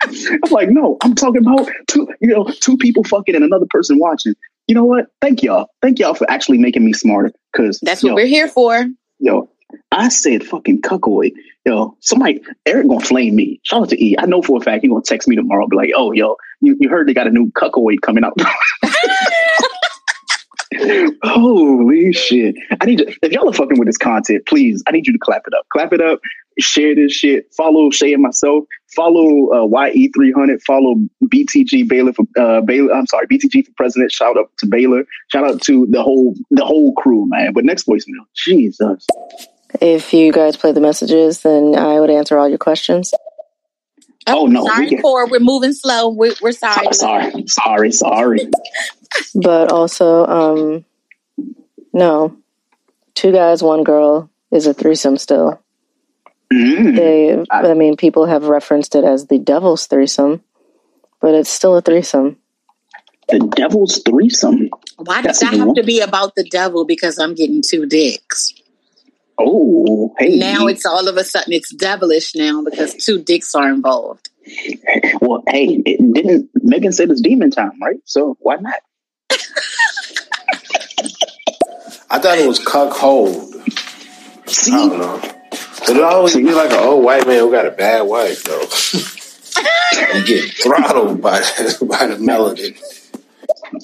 [0.00, 3.98] I'm like, no, I'm talking about two, you know, two people fucking and another person
[3.98, 4.34] watching.
[4.66, 5.06] You know what?
[5.20, 5.68] Thank y'all.
[5.82, 7.32] Thank y'all for actually making me smarter.
[7.54, 8.86] Cause That's what we're here for.
[9.20, 9.48] Yo,
[9.92, 11.32] I said fucking cuckoid.
[11.64, 13.60] Yo, somebody, Eric gonna flame me.
[13.64, 14.16] Shout out to E.
[14.18, 15.66] I know for a fact he gonna text me tomorrow.
[15.66, 18.38] Be like, oh, yo, you, you heard they got a new cuckoid coming out.
[21.24, 22.54] Holy shit.
[22.80, 25.18] I need to, if y'all are fucking with this content, please, I need you to
[25.18, 25.66] clap it up.
[25.72, 26.20] Clap it up.
[26.58, 27.46] Share this shit.
[27.56, 28.64] Follow Shay and myself.
[28.94, 30.60] Follow uh, YE300.
[30.66, 32.92] Follow BTG Baylor for uh, Baylor.
[32.92, 34.10] I'm sorry, BTG for president.
[34.10, 35.04] Shout out to Baylor.
[35.28, 37.52] Shout out to the whole the whole crew, man.
[37.52, 39.06] But next voicemail, Jesus.
[39.80, 43.12] If you guys play the messages, then I would answer all your questions.
[44.26, 45.28] Oh no, Sorry, get, Core.
[45.28, 46.10] We're moving slow.
[46.10, 46.92] We're, we're sorry.
[46.92, 48.38] sorry, sorry, sorry.
[49.34, 50.84] But also, um,
[51.94, 52.36] no,
[53.14, 55.60] two guys, one girl is a threesome still.
[56.52, 56.96] Mm.
[56.96, 60.42] They, I mean, people have referenced it as the devil's threesome,
[61.20, 62.36] but it's still a threesome.
[63.28, 64.68] The devil's threesome.
[64.96, 65.74] Why That's does that have one.
[65.76, 66.84] to be about the devil?
[66.84, 68.54] Because I'm getting two dicks.
[69.38, 70.36] Oh, hey.
[70.38, 74.30] Now it's all of a sudden it's devilish now because two dicks are involved.
[75.20, 78.00] Well, hey, it didn't Megan said it's demon time, right?
[78.04, 78.80] So why not?
[82.10, 83.54] I thought it was cuckold.
[84.46, 85.20] See, I don't know.
[85.86, 88.66] But it always be like an old white man who got a bad wife, though.
[90.14, 91.40] you get throttled by
[91.82, 92.76] by the melody.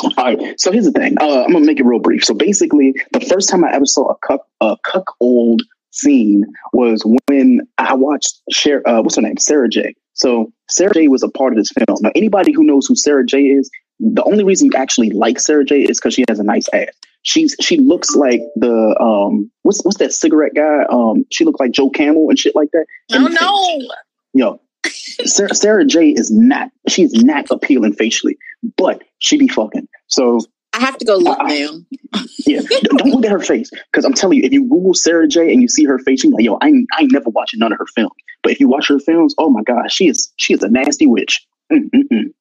[0.00, 0.60] All right.
[0.60, 1.16] So here's the thing.
[1.20, 2.24] Uh, I'm gonna make it real brief.
[2.24, 7.02] So basically, the first time I ever saw a cuck a cuck old scene was
[7.28, 9.94] when I watched Cher, uh, what's her name, Sarah Jay.
[10.14, 11.08] So Sarah Jay.
[11.08, 11.98] was a part of this film.
[12.00, 13.42] Now, anybody who knows who Sarah Jay.
[13.42, 13.70] is,
[14.00, 15.82] the only reason you actually like Sarah Jay.
[15.82, 16.88] is because she has a nice ass.
[17.22, 20.84] She's she looks like the um what's what's that cigarette guy?
[20.90, 22.84] Um, she looked like Joe Camel and shit like that.
[23.12, 23.94] Oh no!
[24.34, 28.38] Yo, Sarah, Sarah Jay is not she's not appealing facially,
[28.76, 29.88] but she be fucking.
[30.08, 30.40] So
[30.72, 31.70] I have to go look now.
[32.46, 35.28] yeah, don't don't look at her face because I'm telling you, if you Google Sarah
[35.28, 37.60] Jay and you see her face, you're like, yo, I ain't, I ain't never watching
[37.60, 38.12] none of her films.
[38.42, 41.06] But if you watch her films, oh my god, she is she is a nasty
[41.06, 41.46] witch.
[41.72, 42.32] Mm-mm-mm.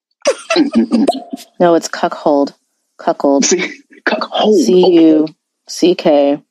[0.52, 1.08] Mm-mm-mm.
[1.60, 2.54] No, it's cuckold.
[2.98, 3.46] Cuckold.
[4.06, 4.60] Cuckold.
[4.60, 5.28] C U
[5.68, 6.42] C K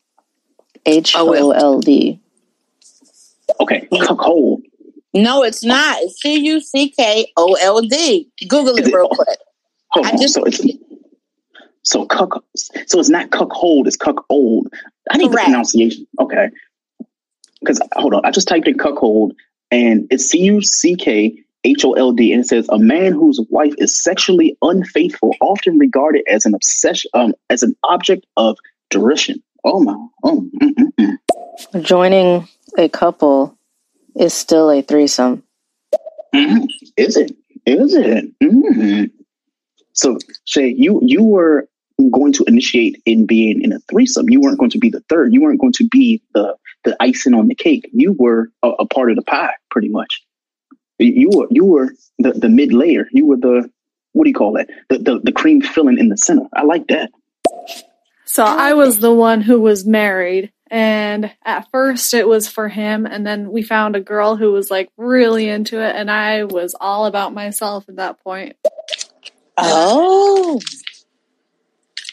[0.86, 2.20] H O L D.
[3.60, 4.61] Okay, cuckold.
[5.14, 5.98] No, it's not.
[6.00, 8.28] It's C U C K O L D.
[8.48, 9.38] Google it real quick.
[9.88, 10.64] Hold I on, just so it's
[11.82, 12.42] so cuck.
[12.54, 13.86] So it's not cuckold.
[13.86, 14.72] It's cuckold.
[15.10, 15.46] I need Correct.
[15.46, 16.06] the pronunciation.
[16.18, 16.48] Okay.
[17.60, 19.34] Because hold on, I just typed in cuckold
[19.70, 23.12] and it's C U C K H O L D, and it says a man
[23.12, 28.58] whose wife is sexually unfaithful, often regarded as an obsession, um, as an object of
[28.90, 29.42] derision.
[29.64, 29.94] Oh my,
[30.24, 31.18] oh, mm, mm,
[31.74, 31.82] mm.
[31.82, 33.56] Joining a couple
[34.16, 35.42] is still a threesome.
[36.34, 36.66] Mhm.
[36.96, 37.34] Is it?
[37.66, 38.38] Is it?
[38.40, 39.10] Mhm.
[39.92, 41.68] So, Shay, you you were
[42.10, 44.28] going to initiate in being in a threesome.
[44.30, 45.32] You weren't going to be the third.
[45.32, 47.88] You weren't going to be the the icing on the cake.
[47.92, 50.22] You were a, a part of the pie, pretty much.
[50.98, 53.06] You you were you were the, the mid layer.
[53.12, 53.70] You were the
[54.12, 54.68] what do you call that?
[54.88, 56.46] The, the the cream filling in the center.
[56.54, 57.10] I like that.
[58.24, 60.52] So I was the one who was married.
[60.72, 63.04] And at first it was for him.
[63.04, 65.94] And then we found a girl who was like really into it.
[65.94, 68.56] And I was all about myself at that point.
[69.58, 70.58] Oh.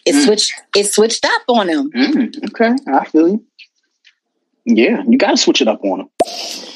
[0.05, 1.91] It switched it switched up on him.
[1.91, 3.45] Mm, okay, I feel you.
[4.65, 6.09] Yeah, you got to switch it up on him.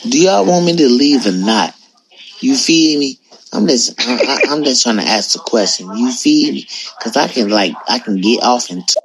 [0.10, 1.76] Do y'all want me to leave or not?
[2.40, 3.20] You feel me?
[3.52, 5.96] I'm just, I, I, I'm just trying to ask the question.
[5.96, 6.68] You feel me?
[6.98, 8.88] Because I can like, I can get off and.
[8.88, 9.00] T-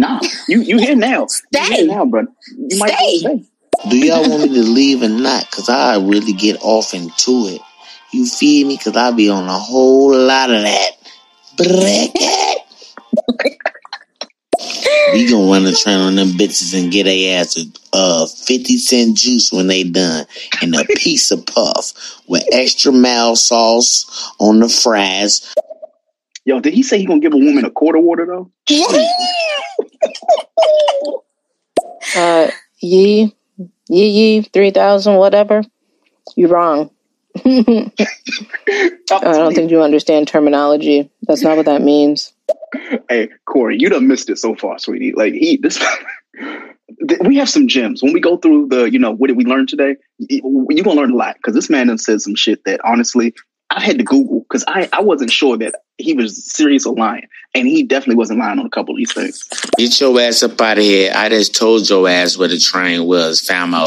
[0.00, 0.18] Nah,
[0.48, 1.26] you you here now?
[1.52, 2.22] You here now, bro?
[2.56, 3.44] You might stay.
[3.90, 5.44] Do y'all want me to leave or not?
[5.50, 7.60] Because I really get off into it.
[8.10, 8.78] You feel me?
[8.78, 10.90] Because I be on a whole lot of that.
[11.58, 12.58] Bracket.
[15.12, 18.78] we gonna run the train on them bitches and get a ass a uh, 50
[18.78, 20.24] cent juice when they done
[20.62, 25.54] and a piece of puff with extra mild sauce on the fries.
[26.44, 28.50] Yo, did he say he gonna give a woman a quarter water though?
[32.16, 32.50] Uh,
[32.80, 33.34] yee,
[33.88, 35.62] yee, yee, 3000, whatever.
[36.36, 36.90] You're wrong.
[37.44, 37.90] I
[39.10, 41.10] don't think you understand terminology.
[41.22, 42.32] That's not what that means.
[43.08, 45.12] Hey, Corey, you done missed it so far, sweetie.
[45.12, 45.78] Like he, this,
[47.24, 49.66] we have some gems when we go through the, you know, what did we learn
[49.66, 49.96] today?
[50.18, 53.34] You're gonna learn a lot because this man done said some shit that honestly
[53.70, 57.28] I had to Google because I, I wasn't sure that he was serious or lying,
[57.54, 59.48] and he definitely wasn't lying on a couple of these things.
[59.78, 61.12] Get your ass up out of here.
[61.14, 63.86] I just told your ass where the train was, famo.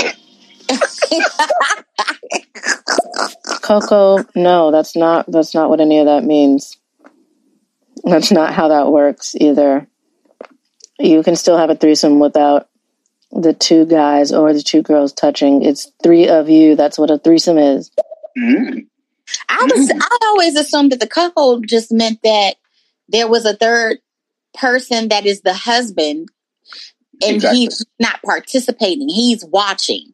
[3.62, 6.78] Coco, no, that's not that's not what any of that means.
[8.04, 9.88] That's not how that works either.
[11.00, 12.70] You can still have a threesome without
[13.32, 15.64] the two guys or the two girls touching.
[15.64, 16.76] It's three of you.
[16.76, 17.92] That's what a threesome is.
[18.38, 18.88] Mm.
[19.50, 20.02] I was mm-hmm.
[20.02, 22.56] I always assumed that the cuckold just meant that
[23.08, 24.00] there was a third
[24.54, 26.30] person that is the husband
[27.22, 27.60] and Exactly.
[27.60, 29.10] he's not participating.
[29.10, 30.14] He's watching.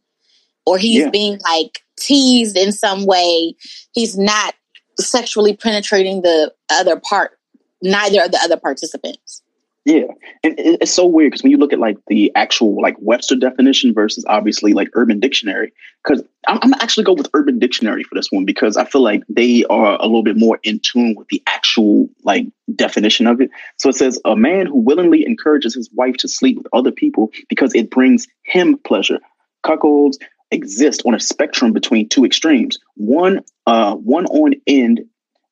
[0.66, 1.10] Or he's Yeah.
[1.10, 3.56] being like teased in some way.
[3.94, 4.56] He's not
[5.00, 7.40] sexually penetrating the other part,
[7.82, 9.42] neither of the other participants.
[9.90, 10.04] Yeah,
[10.44, 13.92] and it's so weird because when you look at like the actual like Webster definition
[13.92, 18.28] versus obviously like Urban Dictionary, because I'm, I'm actually go with Urban Dictionary for this
[18.30, 21.42] one because I feel like they are a little bit more in tune with the
[21.48, 22.46] actual like
[22.76, 23.50] definition of it.
[23.78, 27.32] So it says a man who willingly encourages his wife to sleep with other people
[27.50, 29.18] because it brings him pleasure.
[29.66, 30.20] Cuckolds
[30.52, 32.78] exist on a spectrum between two extremes.
[32.94, 35.06] One, uh, one on end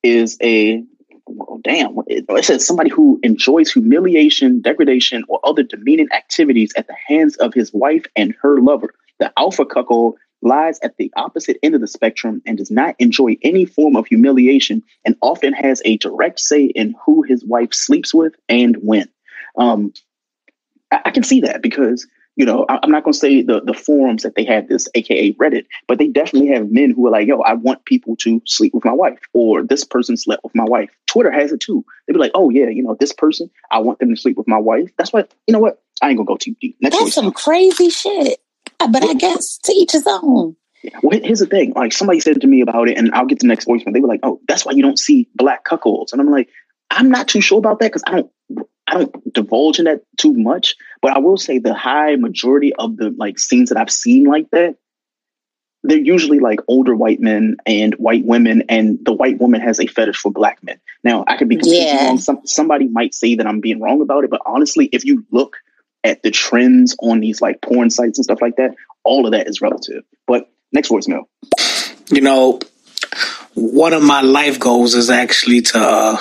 [0.03, 0.83] is a
[1.27, 6.95] well, damn, it, says somebody who enjoys humiliation, degradation, or other demeaning activities at the
[7.07, 8.93] hands of his wife and her lover.
[9.19, 13.37] The alpha cuckold lies at the opposite end of the spectrum and does not enjoy
[13.41, 18.13] any form of humiliation and often has a direct say in who his wife sleeps
[18.13, 19.09] with and when.
[19.57, 19.93] Um,
[20.91, 22.07] I, I can see that because
[22.37, 24.87] you know, I, am not going to say the, the forums that they have this,
[24.93, 28.41] aka Reddit, but they definitely have men who are like, yo, I want people to
[28.45, 30.89] sleep with my wife, or this person slept with my wife.
[31.07, 31.83] Twitter has it too.
[32.05, 34.47] They'd be like, oh, yeah, you know, this person, I want them to sleep with
[34.47, 34.91] my wife.
[34.97, 35.81] That's why, you know what?
[36.01, 36.77] I ain't going to go too deep.
[36.79, 38.39] Next That's some crazy shit.
[38.79, 40.55] Uh, but I guess to each his own.
[41.01, 41.73] Well, here's the thing.
[41.73, 43.93] Like somebody said to me about it, and I'll get the next voicemail.
[43.93, 46.49] They were like, "Oh, that's why you don't see black cuckolds," and I'm like,
[46.91, 48.31] "I'm not too sure about that because I don't
[48.87, 52.97] I don't divulge in that too much, but I will say the high majority of
[52.97, 54.77] the like scenes that I've seen like that,
[55.83, 59.87] they're usually like older white men and white women, and the white woman has a
[59.87, 60.79] fetish for black men.
[61.03, 62.07] Now, I could be completely yeah.
[62.07, 62.17] wrong.
[62.17, 65.57] Some, somebody might say that I'm being wrong about it, but honestly, if you look
[66.03, 69.47] at the trends on these like porn sites and stuff like that, all of that
[69.47, 70.03] is relative.
[70.25, 71.25] But next words, voicemail.
[72.09, 72.59] You know,
[73.53, 76.17] one of my life goals is actually to uh,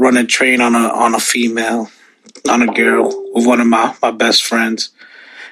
[0.00, 1.90] run a train on a on a female,
[2.48, 4.90] on a girl with one of my, my best friends.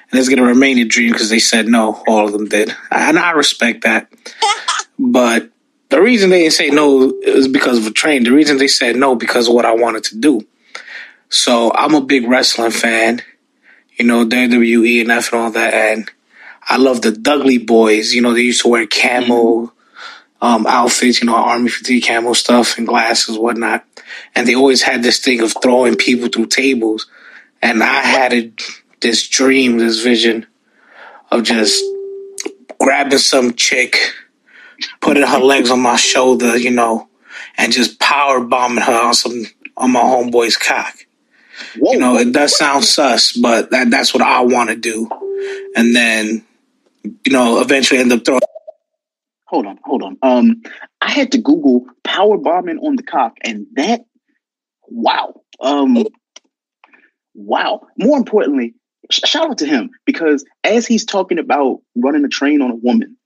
[0.09, 2.75] And it's gonna remain a dream because they said no, all of them did.
[2.89, 4.11] And I respect that.
[4.99, 5.51] but
[5.89, 8.23] the reason they didn't say no is because of a train.
[8.23, 10.47] The reason they said no because of what I wanted to do.
[11.29, 13.21] So I'm a big wrestling fan,
[13.97, 16.11] you know, WWE and F and all that, and
[16.67, 18.15] I love the Dudley boys.
[18.15, 19.71] You know, they used to wear camo
[20.41, 23.85] um, outfits, you know, army fatigue camo stuff and glasses, whatnot.
[24.35, 27.07] And they always had this thing of throwing people through tables.
[27.61, 28.51] And I had a,
[29.01, 30.47] this dream, this vision
[31.31, 31.83] of just
[32.79, 33.97] grabbing some chick,
[35.01, 37.09] putting her legs on my shoulder, you know,
[37.57, 39.45] and just power bombing her on some
[39.75, 41.05] on my homeboy's cock.
[41.77, 41.93] Whoa.
[41.93, 45.09] You know, it does sound sus, but that that's what I want to do.
[45.75, 46.45] And then,
[47.03, 48.41] you know, eventually end up throwing
[49.49, 50.17] hold on, hold on.
[50.21, 50.61] Um,
[51.01, 54.01] I had to Google power bombing on the cock, and that,
[54.87, 56.05] wow, um,
[57.33, 57.81] wow.
[57.97, 58.75] More importantly,
[59.09, 62.75] sh- shout out to him because as he's talking about running a train on a
[62.75, 63.17] woman,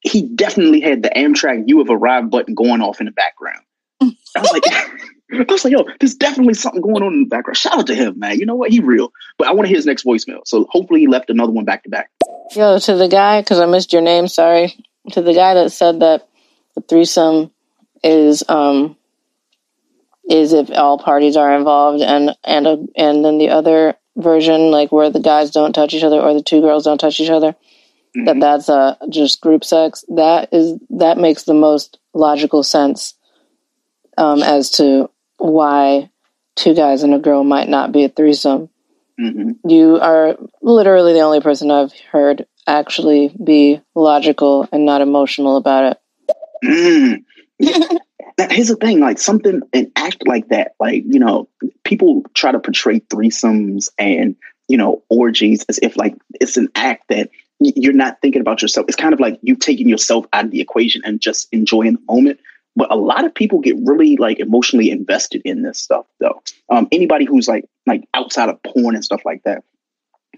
[0.00, 3.62] he definitely had the Amtrak "You Have Arrived" button going off in the background.
[4.02, 4.62] I was like.
[5.28, 7.56] I was like, yo, there's definitely something going on in the background.
[7.56, 8.38] Shout out to him, man.
[8.38, 8.70] You know what?
[8.70, 9.10] He real.
[9.38, 10.42] But I want to hear his next voicemail.
[10.44, 12.12] So hopefully he left another one back to back.
[12.54, 14.76] Yo, to the guy, because I missed your name, sorry
[15.12, 16.28] to the guy that said that
[16.74, 17.50] the threesome
[18.02, 18.96] is um
[20.28, 24.90] is if all parties are involved and and a, and then the other version like
[24.90, 27.52] where the guys don't touch each other or the two girls don't touch each other
[27.52, 28.24] mm-hmm.
[28.24, 33.14] that that's uh just group sex that is that makes the most logical sense
[34.16, 36.10] um as to why
[36.54, 38.68] two guys and a girl might not be a threesome
[39.20, 39.68] mm-hmm.
[39.68, 45.92] you are literally the only person i've heard actually be logical and not emotional about
[45.92, 45.98] it.
[47.58, 47.98] Mm.
[48.38, 51.48] that, here's the thing, like something an act like that, like you know,
[51.84, 54.36] people try to portray threesomes and
[54.68, 57.30] you know orgies as if like it's an act that
[57.60, 58.86] you're not thinking about yourself.
[58.88, 62.12] It's kind of like you've taken yourself out of the equation and just enjoying the
[62.12, 62.40] moment.
[62.74, 66.42] But a lot of people get really like emotionally invested in this stuff, though.
[66.68, 69.64] Um, anybody who's like like outside of porn and stuff like that,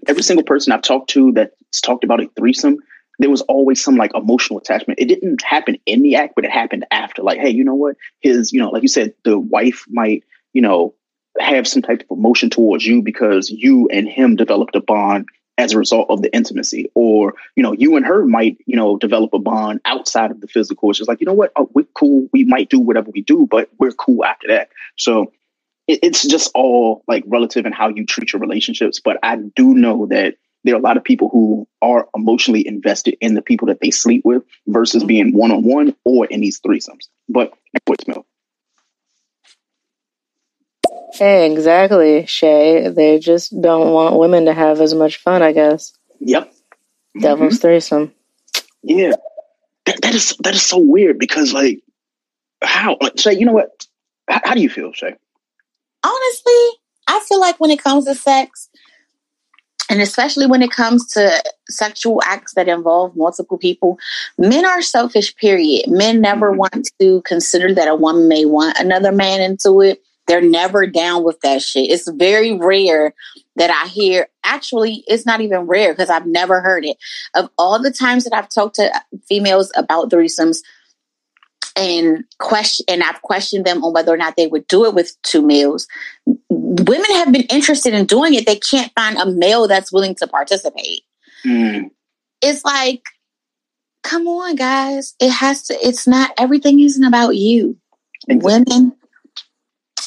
[0.07, 2.77] every single person I've talked to that's talked about a threesome,
[3.19, 4.99] there was always some like emotional attachment.
[4.99, 7.21] It didn't happen in the act, but it happened after.
[7.21, 7.97] Like, hey, you know what?
[8.21, 10.23] His, you know, like you said, the wife might,
[10.53, 10.95] you know,
[11.37, 15.27] have some type of emotion towards you because you and him developed a bond
[15.57, 16.89] as a result of the intimacy.
[16.95, 20.47] Or, you know, you and her might, you know, develop a bond outside of the
[20.47, 20.89] physical.
[20.89, 21.51] It's just like, you know what?
[21.57, 22.29] Oh, we're cool.
[22.31, 24.69] We might do whatever we do, but we're cool after that.
[24.95, 25.33] So
[25.89, 29.01] it, it's just all like relative in how you treat your relationships.
[29.03, 33.17] But I do know that there are a lot of people who are emotionally invested
[33.21, 36.61] in the people that they sleep with versus being one on one or in these
[36.61, 37.07] threesomes.
[37.27, 37.53] But
[37.87, 38.23] voicemail.
[41.13, 42.89] Hey, exactly, Shay.
[42.89, 45.93] They just don't want women to have as much fun, I guess.
[46.19, 46.53] Yep.
[47.19, 47.61] Devil's mm-hmm.
[47.61, 48.13] threesome.
[48.83, 49.13] Yeah.
[49.85, 51.81] That, that is that is so weird because like
[52.61, 53.87] how like Shay, you know what?
[54.29, 55.15] How, how do you feel, Shay?
[56.03, 58.69] Honestly, I feel like when it comes to sex,
[59.89, 63.97] and especially when it comes to sexual acts that involve multiple people,
[64.37, 65.89] men are selfish, period.
[65.89, 66.59] Men never mm-hmm.
[66.59, 70.01] want to consider that a woman may want another man into it.
[70.27, 71.89] They're never down with that shit.
[71.89, 73.15] It's very rare
[73.55, 76.97] that I hear, actually, it's not even rare because I've never heard it.
[77.33, 78.91] Of all the times that I've talked to
[79.27, 80.59] females about threesomes,
[81.79, 85.15] and question and I've questioned them on whether or not they would do it with
[85.23, 85.87] two males.
[86.49, 88.45] Women have been interested in doing it.
[88.45, 91.03] They can't find a male that's willing to participate.
[91.45, 91.91] Mm.
[92.41, 93.03] It's like,
[94.03, 95.15] come on, guys.
[95.19, 97.77] It has to, it's not everything isn't about you.
[98.27, 98.65] Exactly.
[98.75, 98.93] Women,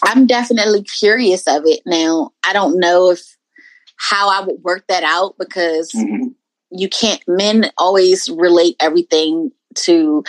[0.04, 2.32] I'm definitely curious of it now.
[2.46, 3.22] I don't know if
[3.96, 6.28] how I would work that out because Mm-hmm.
[6.70, 10.24] you can't men always relate everything to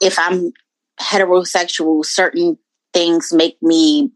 [0.00, 0.52] if I'm
[1.00, 2.58] heterosexual, certain
[2.92, 4.12] things make me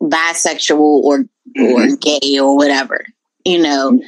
[0.00, 1.94] bisexual or or mm-hmm.
[1.96, 3.04] gay or whatever.
[3.44, 3.92] You know.
[3.92, 4.06] Mm-hmm.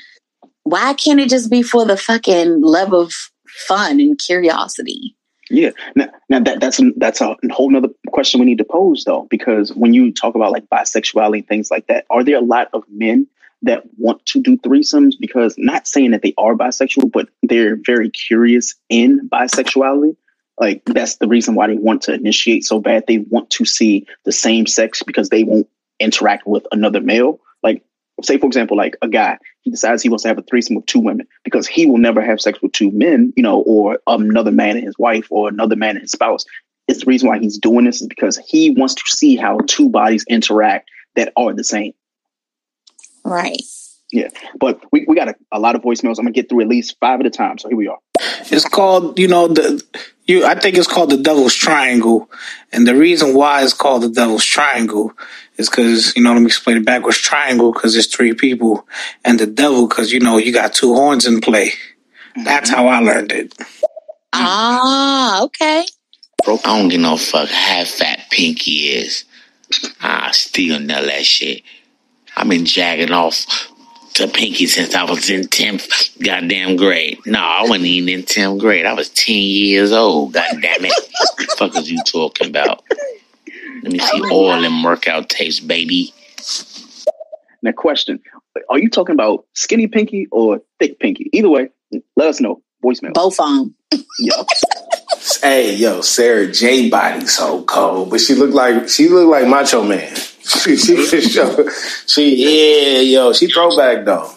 [0.67, 3.13] Why can't it just be for the fucking love of
[3.47, 5.15] fun and curiosity?
[5.51, 5.71] Yeah.
[5.95, 9.75] Now, now that that's that's a whole nother question we need to pose though, because
[9.75, 12.83] when you talk about like bisexuality and things like that, are there a lot of
[12.89, 13.27] men
[13.61, 15.15] that want to do threesomes?
[15.21, 20.17] Because not saying that they are bisexual, but they're very curious in bisexuality.
[20.59, 23.07] Like that's the reason why they want to initiate so bad.
[23.07, 25.69] They want to see the same sex because they won't
[25.99, 27.41] interact with another male.
[27.63, 27.83] Like
[28.23, 30.87] say for example, like a guy, he decides he wants to have a threesome with
[30.87, 34.53] two women because he will never have sex with two men, you know, or another
[34.53, 36.45] man and his wife or another man and his spouse.
[36.87, 39.89] It's the reason why he's doing this is because he wants to see how two
[39.89, 41.95] bodies interact that are the same.
[43.25, 43.63] Right.
[44.15, 44.29] Yeah.
[44.61, 46.19] But we, we got a, a lot of voicemails.
[46.19, 47.59] I'm gonna get through at least five at a time.
[47.59, 47.99] So here we are.
[48.21, 49.83] It's called, you know, the
[50.27, 50.45] you.
[50.45, 52.31] I think it's called the Devil's Triangle,
[52.73, 55.13] and the reason why it's called the Devil's Triangle
[55.57, 56.33] is because you know.
[56.33, 57.19] Let me explain it backwards.
[57.19, 58.87] Triangle because it's three people,
[59.25, 61.73] and the devil because you know you got two horns in play.
[62.45, 63.53] That's how I learned it.
[64.33, 65.85] Ah, okay.
[66.47, 69.25] I don't give no fuck how fat Pinky is.
[70.01, 71.63] I still know that shit.
[72.37, 73.71] I've been jagging off
[74.15, 77.19] to Pinky since I was in 10th goddamn grade.
[77.27, 78.87] No, I wasn't even in 10th grade.
[78.87, 81.53] I was 10 years old, god damn it.
[81.59, 82.83] fuck is you talking about?
[83.83, 86.15] Let me see all them workout tapes, baby.
[87.63, 88.21] Now, question:
[88.71, 91.29] Are you talking about skinny pinky or thick pinky?
[91.33, 91.69] Either way,
[92.17, 92.63] let us know.
[92.83, 93.15] Voicemail.
[93.15, 93.75] Both on.
[94.19, 94.47] Yep.
[95.43, 99.83] Hey, yo, Sarah Jay body so cold, but she looked like she looked like Macho
[99.83, 100.15] Man.
[100.47, 101.21] She, she, she,
[102.07, 104.31] she, yeah, yo, she throwback though.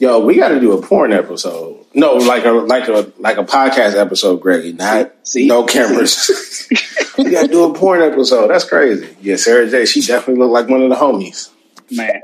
[0.00, 1.84] Yo, we got to do a porn episode.
[1.94, 4.72] No, like a like a like a podcast episode, Greggy.
[4.72, 5.46] Not See?
[5.46, 6.68] no cameras.
[7.18, 8.48] we got to do a porn episode.
[8.48, 9.16] That's crazy.
[9.20, 9.86] Yeah, Sarah Jay.
[9.86, 11.50] She definitely looked like one of the homies.
[11.90, 12.20] Man,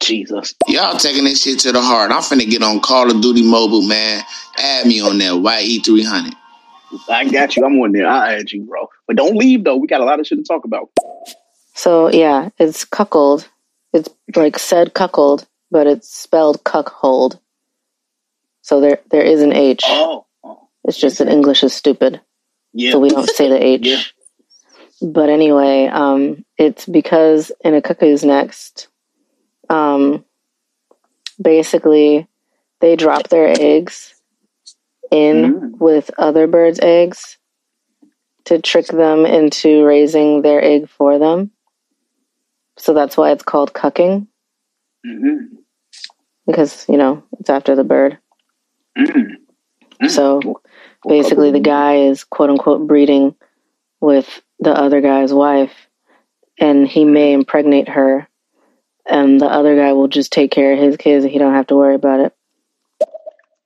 [0.00, 0.54] Jesus.
[0.68, 2.10] Y'all taking this shit to the heart.
[2.10, 4.22] I'm finna get on Call of Duty Mobile, man.
[4.58, 6.32] Add me on there, YE300.
[7.08, 7.64] I got you.
[7.64, 8.06] I'm on there.
[8.06, 8.88] I add you, bro.
[9.06, 9.76] But don't leave though.
[9.76, 10.90] We got a lot of shit to talk about.
[11.76, 13.46] So yeah, it's cuckold.
[13.92, 17.38] It's like said cuckold, but it's spelled cuckold.
[18.62, 19.82] So there there is an H.
[19.84, 20.24] Oh.
[20.84, 22.22] It's just that English is stupid.
[22.72, 22.92] Yeah.
[22.92, 23.86] So we don't say the H.
[23.86, 24.02] Yeah.
[25.02, 28.88] But anyway, um, it's because in a cuckoo's nest,
[29.68, 30.24] um,
[31.40, 32.26] basically
[32.80, 34.14] they drop their eggs
[35.10, 37.36] in with other birds' eggs
[38.46, 41.50] to trick them into raising their egg for them.
[42.86, 44.28] So that's why it's called cucking,
[45.04, 45.56] Mm-hmm.
[46.46, 48.18] because, you know, it's after the bird.
[48.96, 50.06] Mm-hmm.
[50.06, 50.62] So
[51.04, 53.34] basically, the guy is quote unquote breeding
[54.00, 55.72] with the other guy's wife,
[56.60, 58.28] and he may impregnate her,
[59.04, 61.66] and the other guy will just take care of his kids, and he don't have
[61.66, 62.32] to worry about it.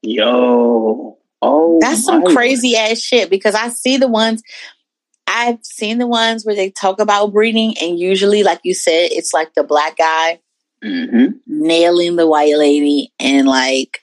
[0.01, 1.19] Yo.
[1.43, 4.43] Oh, That's some my crazy ass shit because I see the ones
[5.33, 9.33] I've seen the ones where they talk about breeding, and usually, like you said, it's
[9.33, 10.41] like the black guy
[10.83, 11.37] Mm-hmm.
[11.47, 14.03] nailing the white lady, and like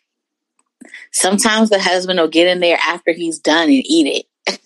[1.12, 4.60] sometimes the husband will get in there after he's done and eat it.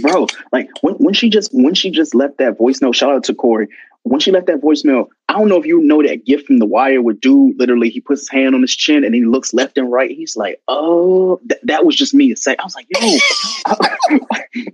[0.00, 0.26] bro.
[0.50, 2.96] Like when, when she just when she just left that voice note.
[2.96, 3.68] Shout out to Corey.
[4.08, 6.66] When she left that voicemail, I don't know if you know that gift from The
[6.66, 9.76] Wire where dude literally he puts his hand on his chin and he looks left
[9.78, 10.10] and right.
[10.10, 12.32] He's like, oh, th- that was just me.
[12.32, 13.00] It's like, I was like, yo,
[13.66, 13.96] I,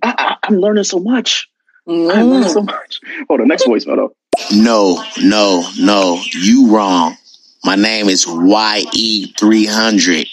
[0.03, 1.49] I, I'm learning so much.
[1.87, 2.49] I'm learning mm-hmm.
[2.49, 3.01] so much.
[3.29, 4.15] Hold on, next voicemail though.
[4.55, 6.21] No, no, no.
[6.33, 7.17] You wrong.
[7.65, 10.29] My name is YE300.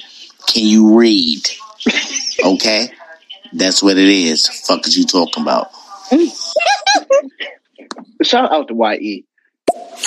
[0.47, 1.47] Can you read?
[2.43, 2.89] Okay?
[3.53, 4.47] That's what it is.
[4.47, 5.69] Fuck is you talking about?
[8.23, 9.25] Shout out to YE.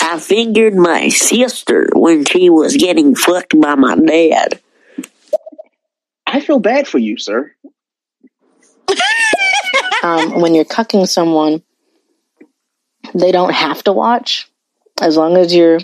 [0.01, 4.61] I fingered my sister when she was getting fucked by my dad.
[6.27, 7.53] I feel bad for you, sir.
[10.03, 11.62] um, when you're cucking someone,
[13.15, 14.51] they don't have to watch
[15.01, 15.81] as long as you're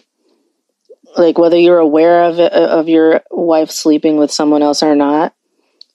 [1.16, 5.34] like whether you're aware of it, of your wife sleeping with someone else or not.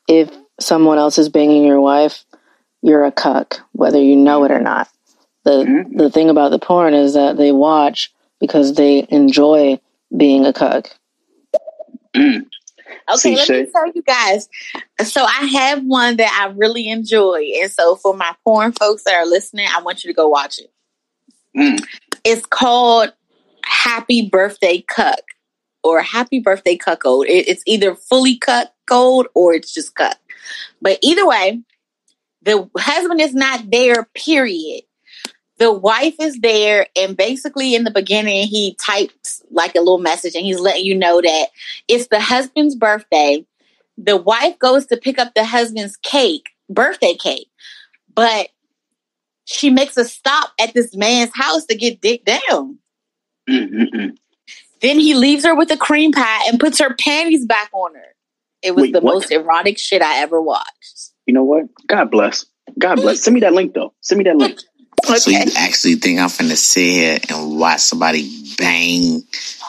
[0.08, 0.30] If
[0.60, 2.26] someone else is banging your wife,
[2.82, 4.90] you're a cuck, whether you know it or not.
[5.46, 5.98] The mm-hmm.
[5.98, 8.12] the thing about the porn is that they watch
[8.42, 9.80] because they enjoy
[10.16, 10.90] being a cuck.
[12.16, 12.46] Mm.
[13.14, 14.50] Okay, let me tell you guys.
[15.04, 19.14] So I have one that I really enjoy, and so for my porn folks that
[19.14, 20.72] are listening, I want you to go watch it.
[21.56, 21.86] Mm.
[22.24, 23.14] It's called
[23.64, 25.22] Happy Birthday Cuck
[25.86, 27.28] or happy birthday cuckold.
[27.28, 30.18] It, it's either fully cuckold or it's just cut.
[30.82, 31.62] But either way,
[32.42, 34.82] the husband is not there, period.
[35.58, 40.36] The wife is there, and basically in the beginning, he types like a little message
[40.36, 41.48] and he's letting you know that
[41.88, 43.46] it's the husband's birthday.
[43.98, 47.48] The wife goes to pick up the husband's cake, birthday cake,
[48.14, 48.50] but
[49.46, 52.80] she makes a stop at this man's house to get dick down.
[53.48, 58.16] Then he leaves her with a cream pie and puts her panties back on her.
[58.62, 59.14] It was Wait, the what?
[59.14, 61.12] most erotic shit I ever watched.
[61.26, 61.66] You know what?
[61.88, 62.46] God bless.
[62.78, 63.22] God bless.
[63.24, 63.94] Send me that link though.
[64.02, 64.60] Send me that link.
[65.06, 69.24] So you actually think I'm finna sit here and watch somebody bang?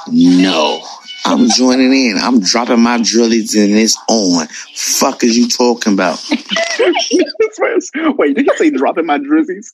[0.08, 0.82] No.
[1.24, 2.18] I'm joining in.
[2.18, 4.46] I'm dropping my drillies and it's on.
[4.74, 6.24] Fuck is you talking about?
[8.18, 9.72] Wait, did you say dropping my drizzies?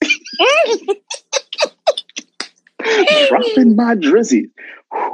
[3.28, 4.50] dropping my drizzies.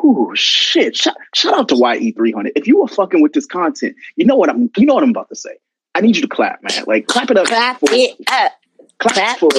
[0.00, 0.96] Whew, shit.
[0.96, 2.52] Shout, shout out to YE300.
[2.54, 5.10] If you were fucking with this content, you know what I'm you know what I'm
[5.10, 5.56] about to say.
[5.94, 6.84] I need you to clap, man.
[6.86, 7.46] Like clap it up.
[7.46, 8.52] Clap for, it up.
[8.98, 9.50] Clap, for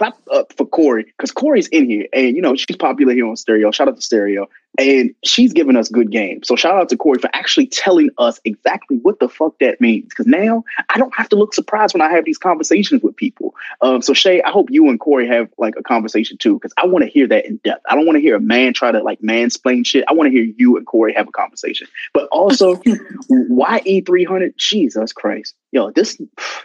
[0.00, 3.36] clap up for Corey because Corey's in here, and you know she's popular here on
[3.36, 3.70] Stereo.
[3.70, 4.48] Shout out to Stereo,
[4.78, 6.42] and she's giving us good game.
[6.42, 10.08] So shout out to Corey for actually telling us exactly what the fuck that means.
[10.08, 13.54] Because now I don't have to look surprised when I have these conversations with people.
[13.82, 16.86] Um, so Shay, I hope you and Corey have like a conversation too, because I
[16.86, 17.84] want to hear that in depth.
[17.86, 20.06] I don't want to hear a man try to like mansplain shit.
[20.08, 21.88] I want to hear you and Corey have a conversation.
[22.14, 22.76] But also,
[23.30, 26.18] YE300, Jesus Christ, yo, this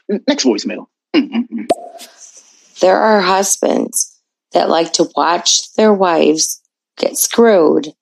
[0.08, 0.88] next voicemail.
[1.14, 1.68] Mm-mm-mm.
[2.82, 4.20] There are husbands
[4.54, 6.62] that like to watch their wives
[6.98, 7.94] get screwed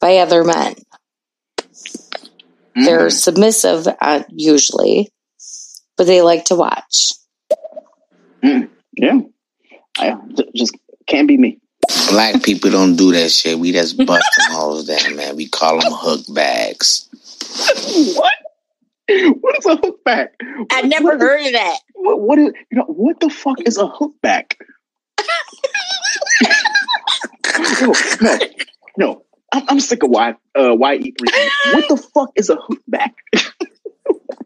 [0.00, 0.74] by other men.
[2.74, 5.10] They're submissive, uh, usually,
[5.96, 7.12] but they like to watch.
[8.42, 9.20] Mm, yeah,
[9.98, 10.76] I j- just
[11.06, 11.60] can't be me.
[12.10, 13.58] Black people don't do that shit.
[13.58, 15.36] We just bust them hoes down, man.
[15.36, 17.08] We call them hook bags.
[18.16, 18.32] what?
[19.40, 20.28] What is a hookback?
[20.70, 21.78] I never heard of that.
[21.94, 24.54] What, what is you know what the fuck is a hookback?
[27.82, 28.38] no, no,
[28.96, 29.24] no.
[29.52, 31.74] I'm, I'm sick of Y uh, YE3.
[31.74, 33.12] What the fuck is a hookback?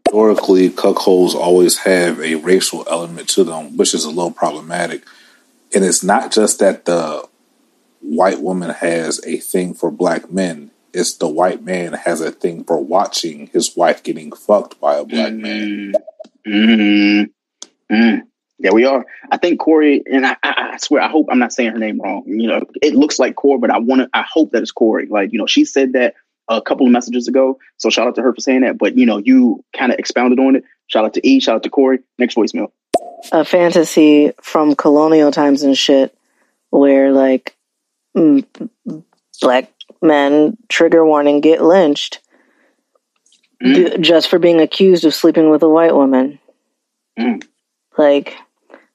[0.05, 5.03] Historically, cuckolds always have a racial element to them, which is a little problematic.
[5.73, 7.27] And it's not just that the
[8.01, 10.68] white woman has a thing for black men.
[10.93, 15.05] It's the white man has a thing for watching his wife getting fucked by a
[15.05, 15.93] black man.
[16.47, 17.29] Mm,
[17.91, 18.21] mm.
[18.61, 19.05] There we are.
[19.31, 22.01] I think Corey, and I, I, I swear, I hope I'm not saying her name
[22.01, 22.23] wrong.
[22.25, 24.09] You know, it looks like Corey, but I want to.
[24.13, 25.07] I hope that it's Corey.
[25.07, 26.15] Like, you know, she said that
[26.49, 27.57] a couple of messages ago.
[27.77, 28.77] So shout out to her for saying that.
[28.77, 30.63] But you know, you kind of expounded on it.
[30.87, 31.39] Shout out to E.
[31.39, 31.99] Shout out to Corey.
[32.17, 32.71] Next voicemail.
[33.31, 36.15] a fantasy from colonial times and shit
[36.71, 37.55] where like
[38.15, 38.45] mm,
[39.41, 39.71] black
[40.01, 42.19] men trigger warning get lynched
[43.61, 46.39] d- just for being accused of sleeping with a white woman
[47.17, 47.45] Mm.
[47.97, 48.35] like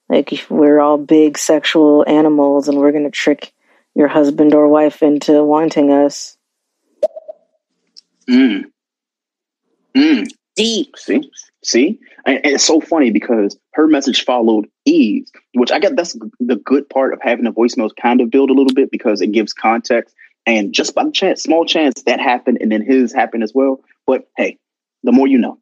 [0.09, 3.53] like we're all big sexual animals and we're going to trick
[3.95, 6.37] your husband or wife into wanting us
[8.29, 8.65] Mm.
[9.95, 10.27] Mm.
[10.57, 10.97] Deep.
[10.97, 11.31] See,
[11.63, 16.17] see, and, and it's so funny because her message followed Eve's, which I guess that's
[16.41, 19.33] the good part of having the voicemails kind of build a little bit because it
[19.33, 20.15] gives context.
[20.47, 23.81] And just by the chance, small chance that happened, and then his happened as well.
[24.07, 24.59] But hey,
[25.03, 25.59] the more you know.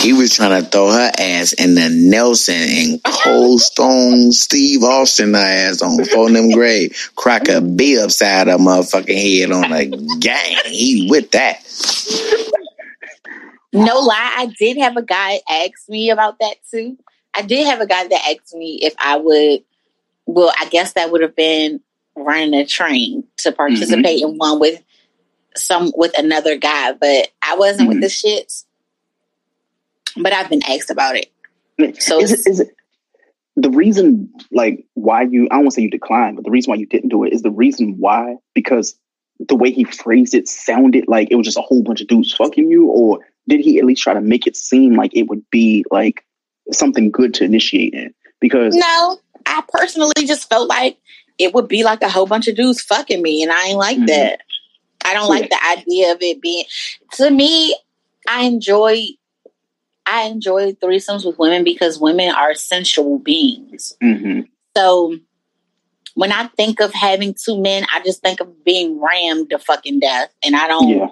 [0.00, 5.34] He was trying to throw her ass in the Nelson and Cold Stone Steve Austin
[5.34, 7.12] her ass on phone them grave.
[7.16, 9.86] Crack a B upside her motherfucking head on a
[10.18, 10.56] gang.
[10.66, 11.62] He with that.
[13.72, 16.96] No lie, I did have a guy ask me about that too.
[17.34, 19.64] I did have a guy that asked me if I would.
[20.26, 21.80] Well, I guess that would have been
[22.16, 23.56] running a train to mm-hmm.
[23.56, 24.82] participate in one with
[25.56, 28.02] some with another guy, but I wasn't with mm-hmm.
[28.02, 28.64] the shits.
[30.16, 31.30] But I've been asked about it.
[32.00, 32.76] So is it, is it
[33.56, 36.70] the reason like why you I don't want to say you declined, but the reason
[36.70, 38.96] why you didn't do it is the reason why because
[39.40, 42.32] the way he phrased it sounded like it was just a whole bunch of dudes
[42.32, 45.48] fucking you, or did he at least try to make it seem like it would
[45.50, 46.24] be like
[46.72, 48.14] something good to initiate in?
[48.40, 50.96] Because No, I personally just felt like
[51.38, 53.98] it would be like a whole bunch of dudes fucking me, and I ain't like
[53.98, 54.06] Mhm.
[54.08, 54.40] that.
[55.04, 56.64] I don't like the idea of it being.
[57.14, 57.76] To me,
[58.28, 59.06] I enjoy.
[60.06, 63.96] I enjoy threesomes with women because women are sensual beings.
[64.02, 64.42] hmm
[64.76, 65.16] So
[66.14, 70.00] when I think of having two men, I just think of being rammed to fucking
[70.00, 71.06] death, and I don't Yeah.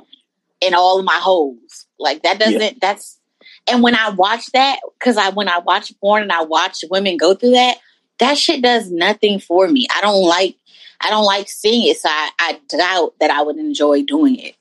[0.61, 1.87] in all of my holes.
[1.99, 2.61] Like that doesn't.
[2.61, 2.79] Yeah.
[2.81, 3.19] That's
[3.67, 7.17] and when I watch that, because I when I watch porn and I watch women
[7.17, 7.79] go through that,
[8.23, 9.87] that shit does nothing for me.
[9.95, 10.57] I don't like.
[11.01, 14.55] I don't like seeing it, so I, I doubt that I would enjoy doing it.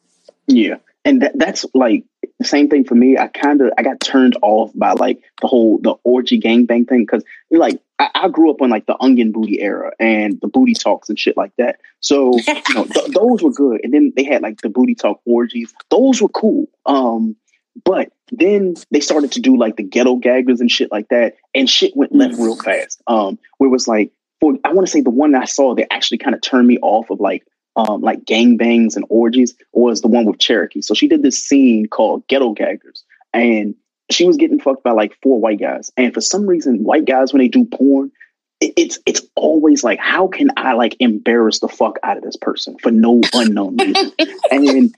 [0.47, 2.03] Yeah, and that, that's like
[2.39, 3.19] the same thing for me.
[3.19, 7.01] I kind of I got turned off by like the whole the orgy gangbang thing
[7.01, 10.73] because like I, I grew up on like the onion booty era and the booty
[10.73, 11.79] talks and shit like that.
[11.99, 15.21] So you know th- those were good, and then they had like the booty talk
[15.25, 15.71] orgies.
[15.91, 16.65] Those were cool.
[16.87, 17.35] Um,
[17.83, 21.69] but then they started to do like the ghetto gaggers and shit like that, and
[21.69, 23.01] shit went left real fast.
[23.07, 25.91] Um, where it was like, for I want to say the one I saw that
[25.91, 27.43] actually kind of turned me off of like
[27.75, 30.81] um, like gangbangs and orgies was the one with Cherokee.
[30.81, 33.03] So she did this scene called Ghetto Gaggers,
[33.33, 33.75] and
[34.09, 35.91] she was getting fucked by like four white guys.
[35.95, 38.11] And for some reason, white guys when they do porn,
[38.59, 42.37] it, it's it's always like, how can I like embarrass the fuck out of this
[42.37, 44.11] person for no unknown reason?
[44.51, 44.95] and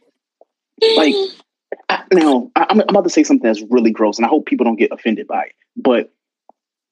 [0.98, 1.16] like
[1.90, 4.66] I, now, I'm, I'm about to say something that's really gross, and I hope people
[4.66, 5.56] don't get offended by it.
[5.76, 6.12] But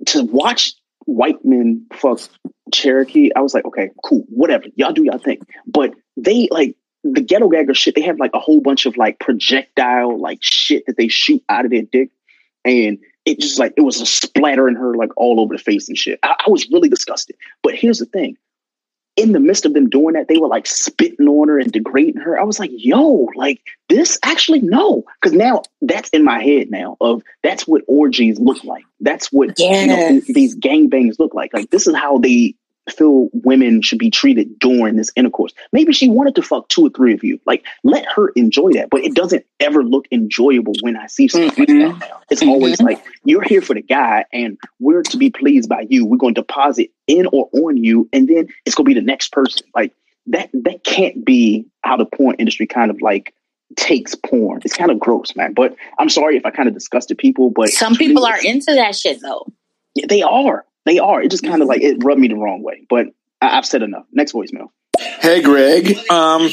[0.08, 0.74] to watch
[1.06, 2.20] white men fuck
[2.74, 5.40] Cherokee, I was like, okay, cool, whatever, y'all do y'all thing.
[5.66, 7.96] But they like the ghetto gagger shit.
[7.96, 11.66] They have like a whole bunch of like projectile like shit that they shoot out
[11.66, 12.10] of their dick,
[12.66, 15.98] and it just like it was a splattering her like all over the face and
[15.98, 16.20] shit.
[16.24, 17.36] I, I was really disgusted.
[17.64, 18.38] But here's the thing.
[19.18, 22.22] In the midst of them doing that, they were like spitting on her and degrading
[22.22, 22.40] her.
[22.40, 25.04] I was like, yo, like this actually no.
[25.22, 28.86] Cause now that's in my head now of that's what orgies look like.
[29.02, 30.24] That's what you know, Yes.
[30.28, 31.54] these gangbangs look like.
[31.54, 32.56] Like this is how they
[32.92, 35.54] feel women should be treated during this intercourse.
[35.72, 37.40] Maybe she wanted to fuck two or three of you.
[37.46, 38.90] Like let her enjoy that.
[38.90, 41.80] But it doesn't ever look enjoyable when I see stuff like mm-hmm.
[41.80, 42.22] that now.
[42.30, 42.88] It's always mm-hmm.
[42.88, 46.06] like you're here for the guy and we're to be pleased by you.
[46.06, 49.32] We're going to deposit in or on you, and then it's gonna be the next
[49.32, 49.66] person.
[49.76, 49.94] Like
[50.28, 53.34] that that can't be how the porn industry kind of like
[53.76, 54.62] takes porn.
[54.64, 55.54] It's kind of gross, man.
[55.54, 58.96] But I'm sorry if I kind of disgusted people, but Some people are into that
[58.96, 59.48] shit though.
[59.96, 60.66] Yeah, they are.
[60.86, 61.22] They are.
[61.22, 62.86] It just kind of like it rubbed me the wrong way.
[62.90, 63.08] But
[63.42, 64.06] I, I've said enough.
[64.12, 64.68] Next voicemail.
[65.00, 65.98] Hey, Greg.
[66.10, 66.50] Um,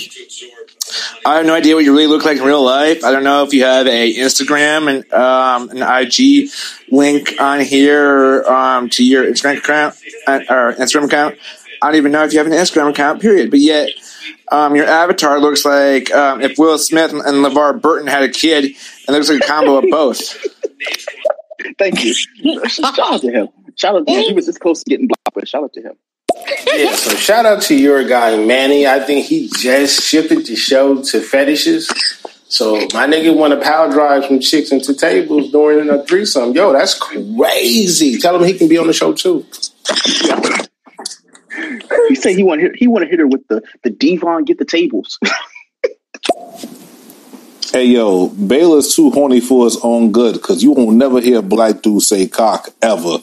[1.24, 3.04] I have no idea what you really look like in real life.
[3.04, 6.50] I don't know if you have a Instagram and um, an IG
[6.90, 9.96] link on here um, to your Instagram account
[10.26, 11.36] uh, or Instagram account.
[11.82, 13.20] I don't even know if you have an Instagram account.
[13.20, 13.50] Period.
[13.50, 13.90] But yet,
[14.50, 18.64] um, your avatar looks like um, if Will Smith and LeVar Burton had a kid,
[19.06, 20.36] and looks like a combo of both.
[21.78, 22.14] Thank you.
[22.68, 23.48] Shout out to him.
[23.78, 24.24] Shout out to him.
[24.24, 25.94] He was this close to getting blocked, but shout out to him.
[26.74, 28.86] Yeah, so shout out to your guy Manny.
[28.86, 31.88] I think he just shifted the show to fetishes.
[32.48, 36.52] So my nigga want to power drive from chicks into tables during a threesome.
[36.52, 38.18] Yo, that's crazy.
[38.18, 39.46] Tell him he can be on the show too.
[42.08, 44.64] He said he want he want to hit her with the the Devon get the
[44.64, 45.18] tables.
[47.70, 51.42] Hey yo, Baylor's too horny for his own good because you won't never hear a
[51.42, 53.18] black dude say cock ever.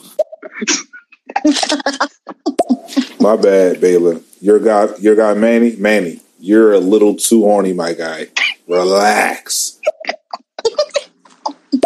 [3.20, 4.20] My bad, Baylor.
[4.40, 8.28] Your guy, your guy, Manny, Manny, you're a little too horny, my guy.
[8.68, 9.80] Relax.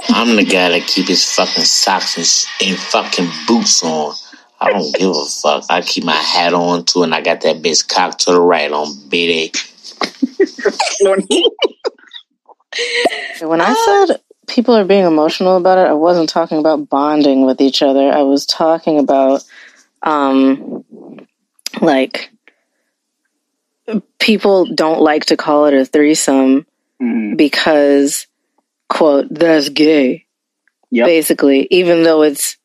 [0.08, 4.14] I'm the guy that keep his fucking socks and, and fucking boots on.
[4.60, 5.64] I don't give a fuck.
[5.70, 8.70] I keep my hat on too, and I got that bitch cocked to the right
[8.70, 9.52] on bitty.
[13.40, 13.74] When I
[14.06, 14.20] said
[14.50, 18.10] people are being emotional about it, I wasn't talking about bonding with each other.
[18.10, 19.44] I was talking about,
[20.02, 20.84] um,
[21.80, 22.30] like,
[24.18, 26.66] people don't like to call it a threesome
[27.36, 28.26] because,
[28.88, 30.26] quote, that's gay.
[31.06, 32.56] Basically, even though it's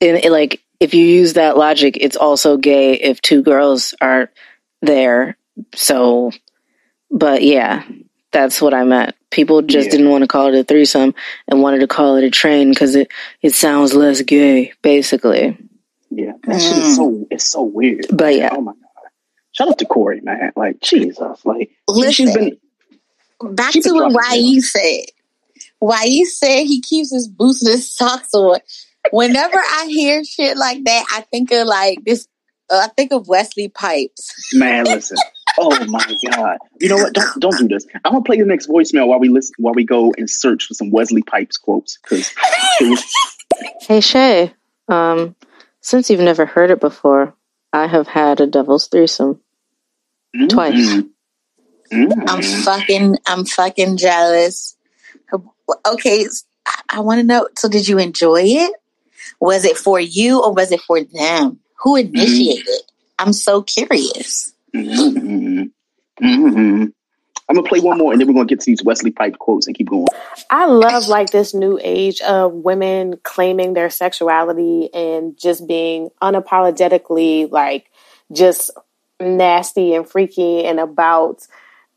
[0.00, 4.30] in like, if you use that logic, it's also gay if two girls are
[4.80, 5.36] there.
[5.74, 6.32] So,
[7.10, 7.84] but yeah,
[8.32, 9.14] that's what I meant.
[9.32, 9.90] People just Yeah.
[9.92, 11.14] didn't want to call it a threesome
[11.48, 13.10] and wanted to call it a train because it,
[13.42, 15.58] it sounds less gay, basically.
[16.10, 18.06] Yeah, that shit is so it's so weird.
[18.12, 18.50] But yeah.
[18.52, 18.78] oh my god.
[19.52, 20.52] Shout out to Corey, man.
[20.54, 21.70] Like Jesus, like
[22.10, 22.58] she's been
[23.42, 25.04] Back She to been what dropping YE said.
[25.82, 28.60] YE said he keeps his boots and his socks on.
[29.10, 32.28] Whenever I hear shit like that, I think of like this.
[32.70, 34.30] Uh, I think of Wesley Pipes.
[34.54, 34.84] man.
[34.84, 35.16] Listen,
[35.58, 36.58] oh my god.
[36.80, 37.12] You know what?
[37.12, 37.86] Don't don't do this.
[38.04, 40.74] I'm gonna play the next voicemail while we listen while we go and search for
[40.74, 42.32] some Wesley Pipes quotes because
[43.80, 44.54] Hey Shay,
[44.88, 45.36] um,
[45.80, 47.34] since you've never heard it before,
[47.72, 49.40] I have had a devil's threesome
[50.48, 50.74] twice.
[50.74, 51.08] Mm-hmm.
[51.92, 52.62] I'm mm-hmm.
[52.62, 53.18] fucking.
[53.26, 54.76] I'm fucking jealous.
[55.86, 56.26] Okay,
[56.66, 57.48] I, I want to know.
[57.58, 58.72] So, did you enjoy it?
[59.40, 61.60] Was it for you or was it for them?
[61.82, 62.66] Who initiated?
[62.66, 63.26] Mm-hmm.
[63.26, 64.52] I'm so curious.
[64.74, 65.70] Mhm.
[66.20, 66.92] Mhm.
[67.48, 69.66] I'm gonna play one more and then we're gonna get to these Wesley Pipe quotes
[69.66, 70.06] and keep going.
[70.48, 77.50] I love like this new age of women claiming their sexuality and just being unapologetically
[77.50, 77.90] like
[78.32, 78.70] just
[79.20, 81.46] nasty and freaky and about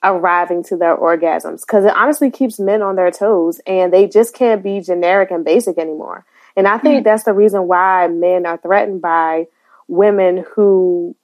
[0.03, 4.35] arriving to their orgasms because it honestly keeps men on their toes and they just
[4.35, 6.25] can't be generic and basic anymore.
[6.57, 9.47] And I think that's the reason why men are threatened by
[9.87, 11.15] women who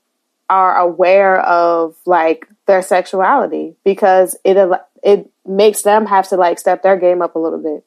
[0.51, 4.57] are aware of like their sexuality because it
[5.01, 7.85] it makes them have to like step their game up a little bit.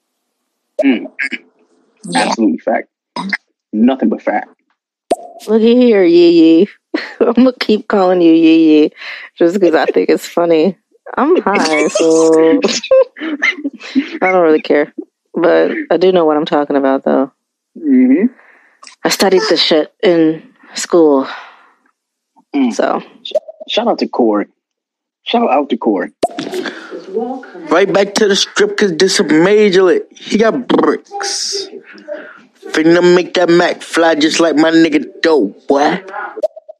[0.82, 1.12] Mm.
[2.14, 2.88] Absolutely fact.
[3.72, 4.48] Nothing but fact.
[5.46, 6.68] Look at here, Yee Yee.
[7.20, 8.92] I'm gonna keep calling you Yee Yee
[9.36, 10.78] just because I think it's funny.
[11.18, 12.60] I'm high, so
[13.20, 14.94] I don't really care.
[15.34, 17.30] But I do know what I'm talking about, though.
[17.78, 18.32] Mm-hmm.
[19.04, 21.28] I studied this shit in school.
[22.72, 23.02] So,
[23.68, 24.46] shout out to Corey.
[25.24, 26.12] Shout out to Corey.
[27.70, 30.08] Right back to the strip because this a major lit.
[30.10, 31.68] He got bricks.
[32.70, 36.04] Finna make that Mac fly just like my nigga dope, boy.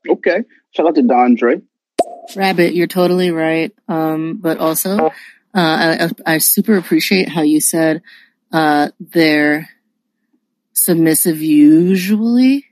[0.09, 0.45] Okay.
[0.73, 1.63] Shout out to Dondre.
[2.37, 3.73] Rabbit, you're totally right.
[3.89, 5.11] Um, but also, uh,
[5.55, 8.03] I, I super appreciate how you said
[8.53, 9.69] uh, they're
[10.73, 12.67] submissive usually,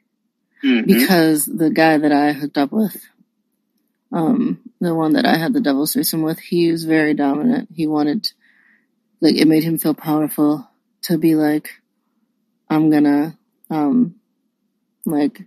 [0.64, 0.86] Mm-hmm.
[0.86, 2.96] because the guy that I hooked up with,
[4.12, 7.68] um, the one that I had the double threesome with, he was very dominant.
[7.74, 8.28] He wanted,
[9.20, 10.68] like, it made him feel powerful
[11.02, 11.70] to be like,
[12.70, 13.36] I'm gonna,
[13.70, 14.16] um,
[15.04, 15.42] like,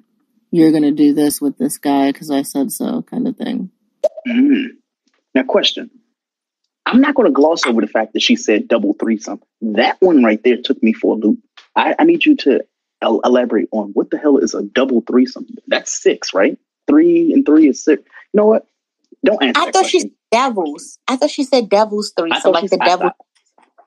[0.51, 3.71] you're gonna do this with this guy because I said so, kind of thing.
[4.27, 4.65] Mm.
[5.33, 5.89] Now, question.
[6.85, 9.41] I'm not going to gloss over the fact that she said double threesome.
[9.61, 11.39] That one right there took me for a loop.
[11.75, 12.63] I, I need you to
[13.05, 15.47] el- elaborate on what the hell is a double threesome.
[15.67, 16.57] That's six, right?
[16.87, 18.01] Three and three is six.
[18.33, 18.67] You know what?
[19.23, 19.61] Don't answer.
[19.61, 20.09] I that thought she question.
[20.31, 20.99] said devils.
[21.07, 22.31] I thought she said devils three.
[22.31, 23.07] I thought like she- the I devil.
[23.07, 23.15] thought-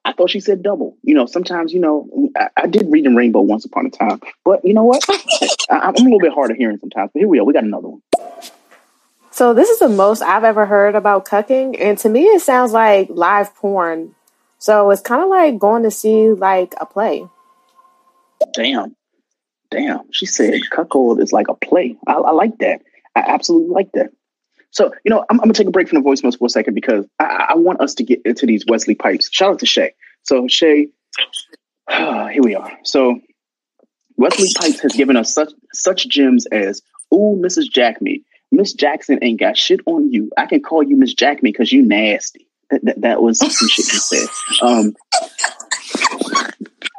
[0.04, 0.96] I thought she said double.
[1.02, 4.20] You know, sometimes, you know, I, I did read in Rainbow once upon a time.
[4.42, 5.04] But you know what?
[5.70, 7.10] I, I'm a little bit hard of hearing sometimes.
[7.12, 7.44] But here we are.
[7.44, 8.02] We got another one.
[9.30, 12.72] So this is the most I've ever heard about cucking, and to me, it sounds
[12.72, 14.14] like live porn.
[14.58, 17.28] So it's kind of like going to see like a play.
[18.54, 18.96] Damn.
[19.70, 20.10] Damn.
[20.12, 21.96] She said cuckold is like a play.
[22.06, 22.82] I, I like that.
[23.14, 24.10] I absolutely like that.
[24.70, 26.74] So, you know, I'm, I'm to take a break from the voicemails for a second
[26.74, 29.30] because I, I want us to get into these Wesley pipes.
[29.32, 29.94] Shout out to Shay.
[30.22, 30.88] So, Shay,
[31.90, 32.72] here we are.
[32.84, 33.20] So,
[34.16, 36.82] Wesley Pipes has given us such such gems as,
[37.14, 37.70] "Ooh, Mrs.
[37.70, 40.32] Jack Me, Miss Jackson ain't got shit on you.
[40.36, 43.48] I can call you Miss Jack Me because you nasty." That, that, that was some
[43.68, 44.28] shit he said.
[44.60, 44.94] Um,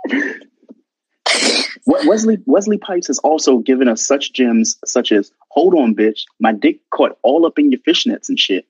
[0.10, 6.22] We- Wesley Wesley Pipes has also given us such gems such as "Hold on, bitch,
[6.40, 8.66] my dick caught all up in your fishnets and shit."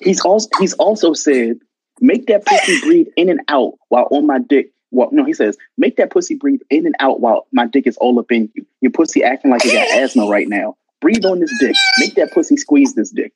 [0.00, 1.58] he's also he's also said,
[2.00, 5.56] "Make that pussy breathe in and out while on my dick." Well, no, he says,
[5.78, 8.66] "Make that pussy breathe in and out while my dick is all up in you.
[8.80, 10.76] Your pussy acting like it got asthma right now.
[11.00, 11.74] Breathe on this dick.
[11.98, 13.32] Make that pussy squeeze this dick."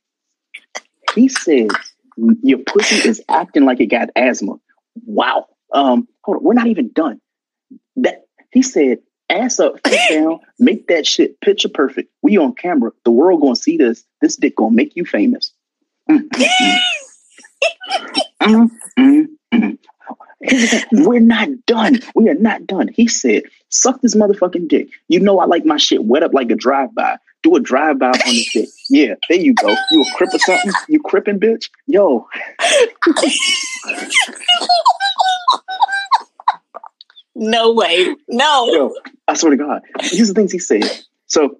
[1.14, 1.70] He said,
[2.16, 4.55] "Your pussy is acting like it got asthma."
[5.05, 5.47] Wow.
[5.72, 7.20] Um, hold on, we're not even done.
[7.97, 8.98] That he said,
[9.28, 9.80] "Ass up,
[10.10, 12.10] down, make that shit picture perfect.
[12.22, 12.93] We on camera.
[13.05, 14.05] The world gonna see this.
[14.20, 15.52] This dick gonna make you famous."
[16.09, 16.28] Mm,
[18.98, 19.78] mm, mm.
[20.92, 22.00] We're not done.
[22.14, 22.88] We are not done.
[22.88, 24.88] He said, suck this motherfucking dick.
[25.08, 27.16] You know I like my shit wet up like a drive-by.
[27.42, 28.68] Do a drive-by on this dick.
[28.88, 29.74] Yeah, there you go.
[29.90, 30.72] You a crip or something?
[30.88, 31.70] You cripping, bitch?
[31.88, 32.28] Yo.
[37.36, 38.16] No way.
[38.28, 38.66] No.
[38.72, 38.94] Yo,
[39.28, 39.82] I swear to God.
[40.00, 40.84] Here's the things he said.
[41.26, 41.58] So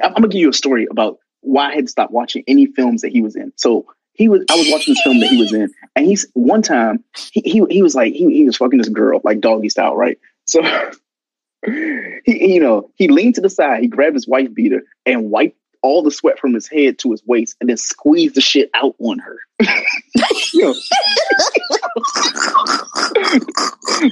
[0.00, 2.66] I'm, I'm gonna give you a story about why I had to stop watching any
[2.66, 3.52] films that he was in.
[3.56, 6.62] So he was I was watching this film that he was in, and he's one
[6.62, 9.96] time he he, he was like he, he was fucking this girl like doggy style,
[9.96, 10.18] right?
[10.46, 10.62] So
[11.66, 15.56] he you know he leaned to the side, he grabbed his wife beater and wiped
[15.82, 18.94] all the sweat from his head to his waist, and then squeezed the shit out
[19.00, 19.38] on her.
[20.54, 20.72] Yo.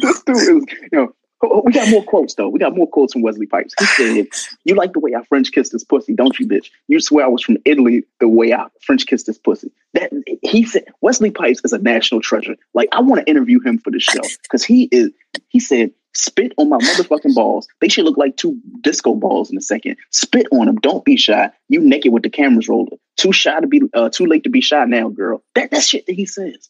[0.01, 2.49] this dude is, you know, we got more quotes though.
[2.49, 3.75] We got more quotes from Wesley Pipes.
[3.79, 4.27] He said,
[4.65, 6.71] "You like the way I French kissed this pussy, don't you, bitch?
[6.89, 10.13] You swear I was from Italy the way I French kissed this pussy." That
[10.43, 12.57] he said, Wesley Pipes is a national treasure.
[12.75, 15.11] Like I want to interview him for the show because he is.
[15.49, 17.67] He said, "Spit on my motherfucking balls.
[17.81, 19.97] They should look like two disco balls in a second.
[20.11, 20.77] Spit on them.
[20.77, 21.51] Don't be shy.
[21.69, 22.99] You naked with the cameras rolling.
[23.17, 23.81] Too shy to be.
[23.95, 25.43] Uh, too late to be shy now, girl.
[25.55, 26.69] That that shit that he says."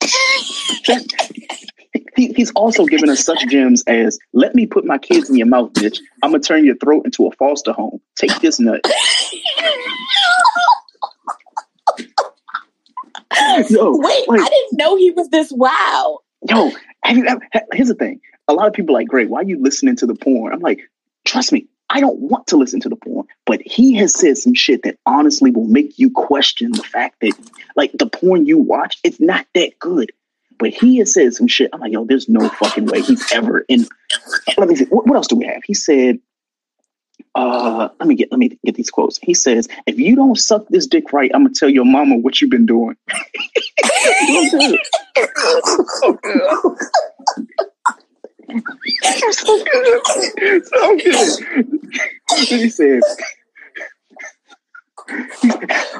[0.86, 1.06] That-
[2.16, 5.46] he, he's also given us such gems as let me put my kids in your
[5.46, 5.98] mouth, bitch.
[6.22, 8.00] I'm gonna turn your throat into a foster home.
[8.16, 8.80] Take this nut.
[13.98, 16.18] Wait, like- I didn't know he was this wow.
[16.48, 16.70] yo,
[17.04, 17.40] have you ever,
[17.72, 18.20] here's the thing.
[18.48, 20.52] A lot of people are like, great, why are you listening to the porn?
[20.52, 20.80] I'm like,
[21.24, 24.54] trust me, I don't want to listen to the porn, but he has said some
[24.54, 27.32] shit that honestly will make you question the fact that
[27.76, 30.10] like the porn you watch, it's not that good.
[30.58, 31.70] But he has said some shit.
[31.72, 33.86] I'm like, yo, there's no fucking way he's ever in.
[34.56, 34.86] Let me see.
[34.86, 35.62] What, what else do we have?
[35.64, 36.20] He said,
[37.34, 39.18] uh, let me get let me get these quotes.
[39.22, 42.40] He says, "If you don't suck this dick right, I'm gonna tell your mama what
[42.40, 42.96] you've been doing."
[44.42, 46.42] so good.
[50.66, 51.80] So good.
[52.36, 53.00] he said,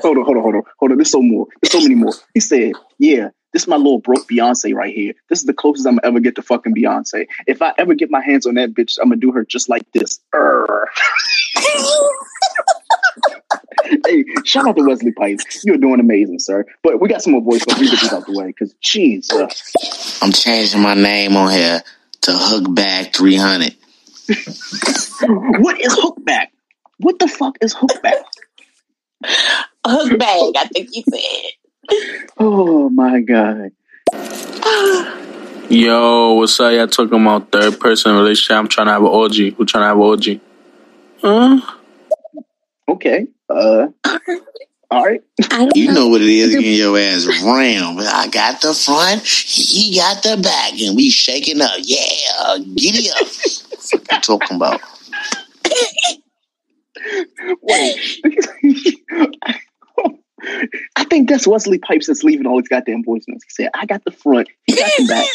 [0.02, 0.98] hold on, hold on, hold on, hold on.
[0.98, 1.46] There's so more.
[1.60, 2.12] There's so many more.
[2.34, 5.14] He said, yeah, this is my little broke Beyonce right here.
[5.28, 7.26] This is the closest I'm gonna ever get to fucking Beyonce.
[7.46, 9.90] If I ever get my hands on that bitch, I'm gonna do her just like
[9.92, 10.20] this.
[10.34, 10.88] Err.
[14.06, 15.64] hey, shout out to Wesley Pipes.
[15.64, 16.64] You're doing amazing, sir.
[16.82, 19.72] But we got some more voice, but we get this out the way because, Jesus.
[20.22, 21.82] I'm changing my name on here
[22.22, 23.76] to Hookback 300.
[25.60, 26.48] what is Hookback?
[26.98, 28.22] What the fuck is Hookback?
[29.84, 31.50] Hookback, I think you said.
[32.38, 33.72] Oh my god.
[35.70, 36.72] Yo, what's up?
[36.72, 38.56] Y'all talking about third person relationship?
[38.56, 39.50] I'm trying to have an orgy.
[39.50, 40.40] Who trying to have an orgy?
[41.20, 41.60] Huh?
[42.88, 43.26] Okay.
[43.48, 43.88] Uh,
[44.90, 45.22] all right.
[45.74, 48.00] You know what it is getting your ass round.
[48.00, 51.70] I got the front, he got the back, and we shaking up.
[51.78, 53.16] Yeah, giddy up.
[53.20, 54.80] what you talking about?
[57.62, 58.18] Wait.
[61.32, 63.40] That's Wesley Pipes that's leaving all his goddamn voicemails.
[63.44, 65.28] He said, I got the front, he got the back.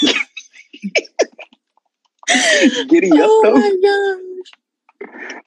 [2.90, 4.22] Giddy up, Oh though.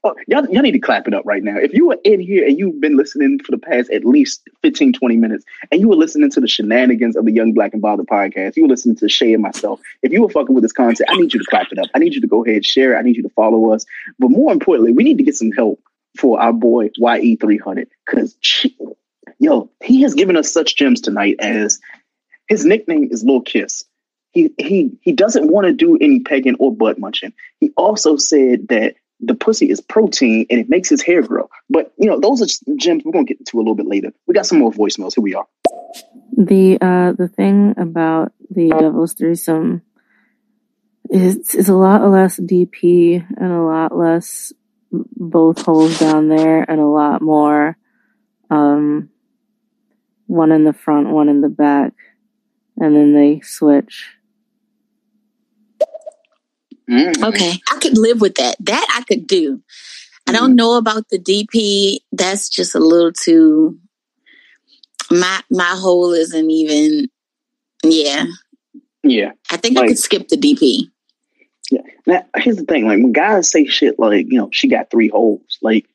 [0.02, 1.56] Oh, y'all, y'all need to clap it up right now.
[1.56, 4.92] If you were in here and you've been listening for the past at least 15,
[4.92, 8.06] 20 minutes, and you were listening to the shenanigans of the Young Black and Bothered
[8.06, 9.80] podcast, you were listening to Shay and myself.
[10.02, 11.88] If you were fucking with this content, I need you to clap it up.
[11.94, 12.98] I need you to go ahead, share it.
[12.98, 13.84] I need you to follow us.
[14.18, 15.80] But more importantly, we need to get some help
[16.16, 18.36] for our boy YE300 because,
[19.40, 21.80] yo, he has given us such gems tonight as
[22.48, 23.84] his nickname is Lil Kiss.
[24.32, 27.32] He he he doesn't want to do any pegging or butt munching.
[27.58, 31.48] He also said that the pussy is protein and it makes his hair grow.
[31.68, 34.12] But you know, those are gems we're gonna get into a little bit later.
[34.28, 35.14] We got some more voicemails.
[35.16, 35.46] Here we are.
[36.36, 39.82] The uh the thing about the devil's threesome
[41.10, 44.52] is is a lot less DP and a lot less
[44.92, 47.76] both holes down there and a lot more
[48.50, 49.10] um
[50.30, 51.92] one in the front, one in the back,
[52.78, 54.08] and then they switch.
[56.88, 57.22] Mm.
[57.22, 58.56] Okay, I could live with that.
[58.60, 59.60] That I could do.
[60.28, 60.56] I don't mm.
[60.56, 61.98] know about the DP.
[62.12, 63.78] That's just a little too.
[65.10, 67.08] My my hole isn't even.
[67.82, 68.26] Yeah,
[69.02, 69.32] Yeah.
[69.50, 70.90] I think I could skip the DP.
[71.70, 71.80] Yeah.
[72.06, 75.08] Now here's the thing, like when guys say shit like, you know, she got three
[75.08, 75.86] holes, like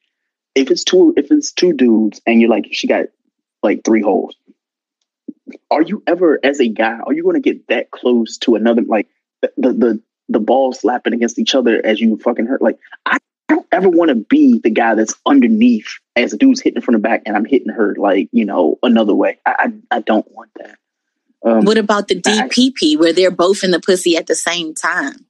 [0.55, 3.05] if it's two if it's two dudes and you're like, she got
[3.65, 4.35] like three holes,
[5.69, 9.07] are you ever as a guy, are you gonna get that close to another like
[9.41, 12.61] the the the, the balls slapping against each other as you fucking hurt?
[12.61, 13.17] Like I
[13.49, 16.99] don't ever want to be the guy that's underneath as a dude's hitting from the
[16.99, 19.39] back and I'm hitting her like, you know, another way.
[19.45, 20.77] I I, I don't want that.
[21.43, 25.25] Um, what about the DPP where they're both in the pussy at the same time?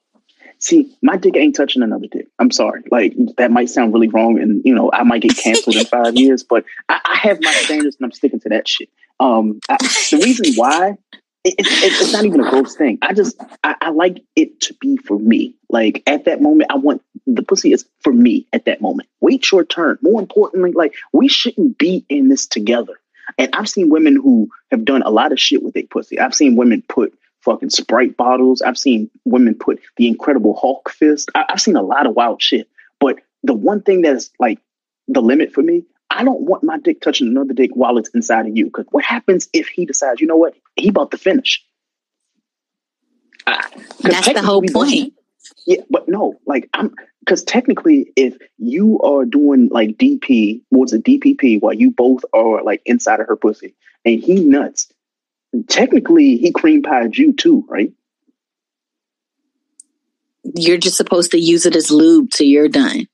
[0.66, 2.28] See, my dick ain't touching another dick.
[2.40, 2.82] I'm sorry.
[2.90, 6.16] Like that might sound really wrong, and you know I might get canceled in five
[6.18, 6.44] years.
[6.44, 8.90] But I, I have my standards, and I'm sticking to that shit.
[9.20, 9.78] Um, I,
[10.12, 10.98] the reason why
[11.44, 12.98] it, it, it- it's not even a gross thing.
[13.04, 15.56] I just I, I like it to be for me.
[15.70, 19.08] Like at that moment, I want the pussy is for me at that moment.
[19.22, 20.00] Wait your turn.
[20.02, 22.94] More importantly, like we shouldn't be in this together.
[23.38, 26.20] And I've seen women who have done a lot of shit with their pussy.
[26.20, 27.14] I've seen women put
[27.45, 28.61] fucking Sprite bottles.
[28.61, 31.30] I've seen women put the Incredible Hulk fist.
[31.35, 32.67] I- I've seen a lot of wild shit.
[32.99, 34.59] But the one thing that's like
[35.07, 38.47] the limit for me, I don't want my dick touching another dick while it's inside
[38.47, 38.65] of you.
[38.65, 41.63] Because what happens if he decides, you know what, he about to finish?
[44.01, 45.13] That's the whole point.
[45.67, 50.99] Yeah, but no, like I'm because technically, if you are doing like DP, what's a
[50.99, 54.91] DPP, while you both are like inside of her pussy, and he nuts,
[55.68, 57.91] technically he cream pied you too, right?
[60.44, 63.07] You're just supposed to use it as lube till you're done.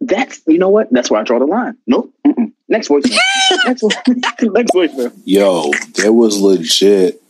[0.00, 0.90] That's you know what?
[0.90, 1.76] That's where I draw the line.
[1.86, 2.12] Nope.
[2.26, 2.52] Mm-mm.
[2.68, 3.18] Next voicemail.
[3.66, 5.12] next, vo- next voicemail.
[5.24, 7.22] Yo, there was legit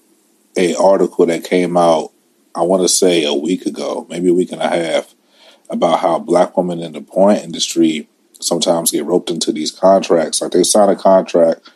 [0.57, 2.13] a article that came out.
[2.55, 5.15] I want to say a week ago, maybe a week and a half,
[5.69, 8.09] about how black women in the porn industry
[8.41, 10.41] sometimes get roped into these contracts.
[10.41, 11.69] Like they sign a contract,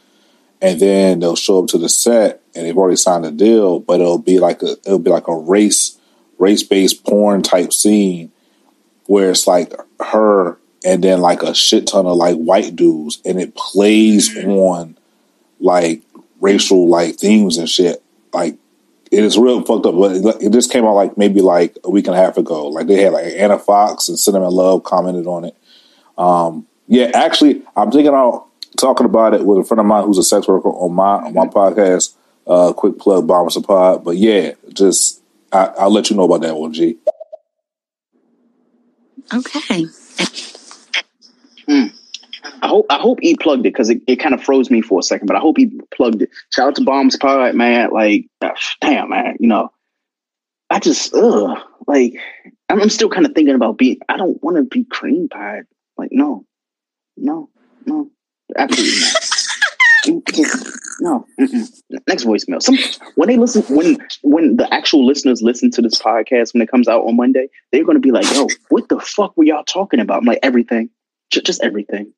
[0.60, 4.00] and then they'll show up to the set, and they've already signed a deal, but
[4.00, 5.98] it'll be like a it'll be like a race
[6.38, 8.32] race based porn type scene,
[9.06, 13.40] where it's like her and then like a shit ton of like white dudes, and
[13.40, 14.96] it plays on
[15.60, 16.02] like
[16.40, 18.02] racial like themes and shit.
[18.32, 18.56] Like
[19.10, 19.94] it is real fucked up.
[19.94, 22.68] But it, just came out like maybe like a week and a half ago.
[22.68, 25.56] Like they had like Ana Foxxx and Cinnamon Love commented on it.
[26.16, 28.47] Um, yeah, actually, I'm thinking about
[28.78, 31.34] talking about it with a friend of mine who's a sex worker on my on
[31.34, 32.14] my podcast.
[32.46, 34.04] Uh, quick plug, Bombers a Pod.
[34.04, 35.22] But yeah, just
[35.52, 36.96] I, I'll let you know about that one, G.
[39.32, 39.84] Okay.
[41.68, 41.92] Mm.
[42.62, 45.00] I hope I hope he plugged it because it, it kind of froze me for
[45.00, 46.30] a second, but I hope he plugged it.
[46.52, 47.90] Shout out to Bombs Pod, man.
[47.90, 48.26] Like,
[48.80, 49.36] damn, man.
[49.38, 49.70] You know,
[50.70, 52.14] I just, ugh, like,
[52.68, 53.98] I'm, I'm still kind of thinking about being.
[54.08, 55.62] I don't want to be cream pie.
[55.96, 56.46] Like, no,
[57.16, 57.50] no,
[57.84, 58.10] no,
[58.56, 59.14] absolutely not.
[61.00, 61.26] No.
[61.38, 61.68] Mm-mm.
[62.06, 62.62] Next voicemail.
[62.62, 62.76] Some
[63.14, 66.88] when they listen, when when the actual listeners listen to this podcast when it comes
[66.88, 70.00] out on Monday, they're going to be like, "Yo, what the fuck were y'all talking
[70.00, 70.90] about?" I'm like, "Everything,
[71.30, 72.12] J- just everything."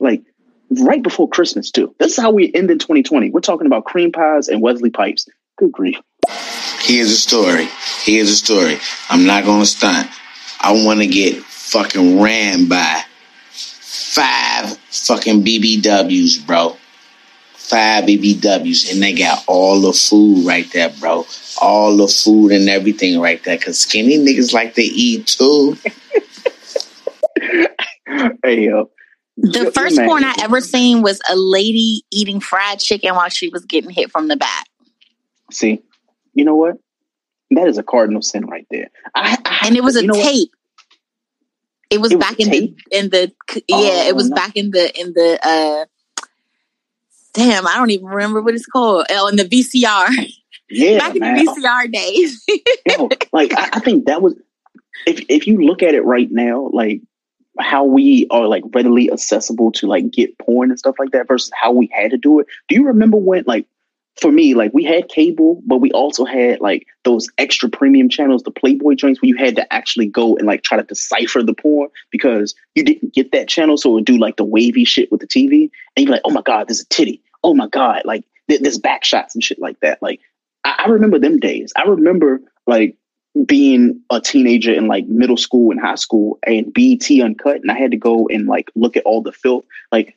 [0.00, 0.22] Like
[0.70, 1.94] right before Christmas too.
[1.98, 3.30] This is how we end in 2020.
[3.30, 5.26] We're talking about cream pies and Wesley pipes.
[5.56, 5.96] Good grief.
[6.80, 7.68] Here's a story.
[8.02, 8.78] Here's a story.
[9.08, 10.08] I'm not gonna stunt.
[10.60, 13.04] I want to get fucking ran by
[13.94, 16.76] five fucking BBWs, bro.
[17.54, 21.26] Five BBWs, and they got all the food right there, bro.
[21.62, 23.56] All the food and everything right there.
[23.56, 25.78] Cause skinny niggas like to eat too.
[28.44, 28.90] hey yo.
[29.36, 33.64] The first porn I ever seen was a lady eating fried chicken while she was
[33.64, 34.66] getting hit from the back.
[35.50, 35.82] See,
[36.34, 36.76] you know what?
[37.50, 38.90] That is a cardinal sin right there.
[39.14, 40.50] I, I, and it was a tape.
[40.50, 40.63] what?
[41.94, 43.32] It was It was back in the in the
[43.68, 44.34] yeah, Oh, it was no.
[44.34, 45.84] back in the in the uh
[47.32, 49.06] damn, I don't even remember what it's called.
[49.10, 50.08] Oh, in the VCR.
[50.70, 51.36] Yeah, back in man.
[51.36, 52.44] the VCR days.
[52.88, 54.34] Yo, like I, I think that was
[55.06, 57.00] if if you look at it right now, like
[57.58, 61.50] how we are like readily accessible to like get porn and stuff like that versus
[61.54, 62.46] how we had to do it.
[62.68, 63.66] Do you remember when like
[64.20, 68.42] for me, like we had cable, but we also had like those extra premium channels,
[68.42, 71.54] the Playboy joints where you had to actually go and like try to decipher the
[71.54, 73.76] porn because you didn't get that channel.
[73.76, 75.70] So it would do like the wavy shit with the TV.
[75.96, 77.20] And you're like, oh my God, there's a titty.
[77.42, 78.02] Oh my God.
[78.04, 80.00] Like th- there's back shots and shit like that.
[80.00, 80.20] Like
[80.62, 81.72] I, I remember them days.
[81.76, 82.96] I remember like
[83.46, 87.76] being a teenager in like middle school and high school and BET uncut and I
[87.76, 89.64] had to go and like look at all the filth.
[89.90, 90.16] Like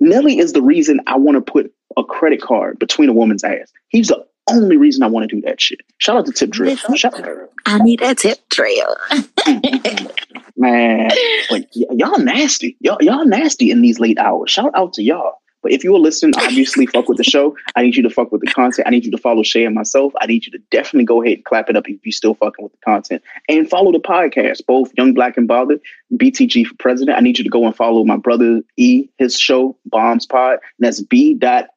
[0.00, 3.72] Nelly is the reason I want to put a credit card between a woman's ass.
[3.88, 5.80] He's the only reason I want to do that shit.
[5.98, 6.76] Shout out to Tip Drill.
[6.76, 7.50] Shout, out.
[7.66, 8.96] I need a tip trail.
[10.56, 11.10] man,
[11.50, 12.76] like y- y'all nasty.
[12.80, 14.50] Y'all y'all nasty in these late hours.
[14.50, 15.40] Shout out to y'all.
[15.64, 17.56] But if you are listening, obviously fuck with the show.
[17.74, 18.86] I need you to fuck with the content.
[18.86, 20.12] I need you to follow Shay and myself.
[20.20, 22.62] I need you to definitely go ahead and clap it up if you're still fucking
[22.62, 23.22] with the content.
[23.48, 25.80] And follow the podcast, both Young Black and Bothered,
[26.12, 27.16] BTG for President.
[27.16, 30.58] I need you to go and follow my brother E, his show, Bombs Pod.
[30.78, 31.74] And that's B.O.M.B.S,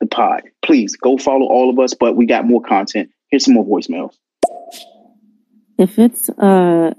[0.00, 0.42] the pod.
[0.60, 3.10] Please go follow all of us, but we got more content.
[3.28, 4.14] Here's some more voicemails.
[5.78, 6.92] If it's uh,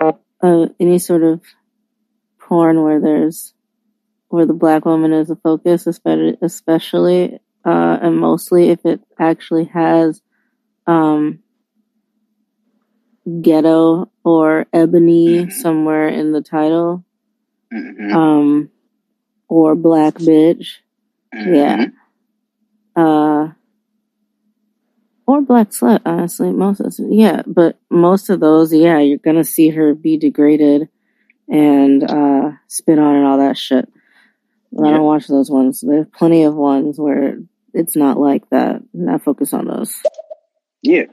[0.00, 1.40] uh any sort of
[2.48, 3.54] porn where there's
[4.28, 9.64] where the black woman is the focus, especially especially uh, and mostly if it actually
[9.66, 10.20] has
[10.86, 11.40] um
[13.40, 17.04] ghetto or ebony somewhere in the title,
[17.72, 18.70] um,
[19.48, 20.78] or black bitch,
[21.32, 21.86] yeah,
[22.96, 23.48] uh,
[25.26, 26.00] or black slut.
[26.04, 30.88] Honestly, most of yeah, but most of those, yeah, you're gonna see her be degraded
[31.48, 33.88] and uh, spit on and all that shit.
[34.78, 35.82] I don't watch those ones.
[35.82, 37.38] There's plenty of ones where
[37.74, 38.82] it's not like that.
[38.94, 39.94] And I focus on those.
[40.82, 41.04] Yeah.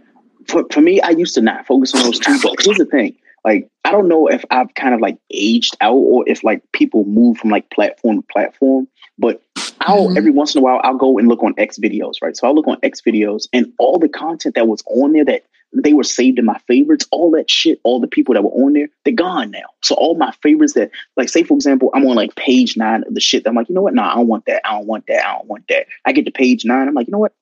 [0.47, 3.17] For, for me, I used to not focus on those two, but here's the thing.
[3.43, 7.05] Like, I don't know if I've kind of like aged out or if like people
[7.05, 9.41] move from like platform to platform, but
[9.81, 12.35] I'll every once in a while I'll go and look on X videos, right?
[12.35, 15.43] So I'll look on X videos and all the content that was on there that
[15.73, 18.73] they were saved in my favorites, all that shit, all the people that were on
[18.73, 19.65] there, they're gone now.
[19.81, 23.13] So all my favorites that like say for example, I'm on like page nine of
[23.13, 23.93] the shit that I'm like, you know what?
[23.93, 24.61] Nah, I don't want that.
[24.65, 25.25] I don't want that.
[25.25, 25.85] I don't want that.
[26.05, 26.87] I get to page nine.
[26.87, 27.33] I'm like, you know what?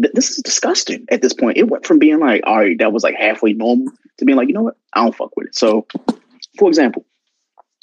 [0.00, 1.58] th- this is disgusting at this point.
[1.58, 4.48] It went from being like, all right, that was like halfway normal to being like,
[4.48, 4.76] you know what?
[4.92, 5.54] I don't fuck with it.
[5.54, 5.86] So,
[6.58, 7.04] for example,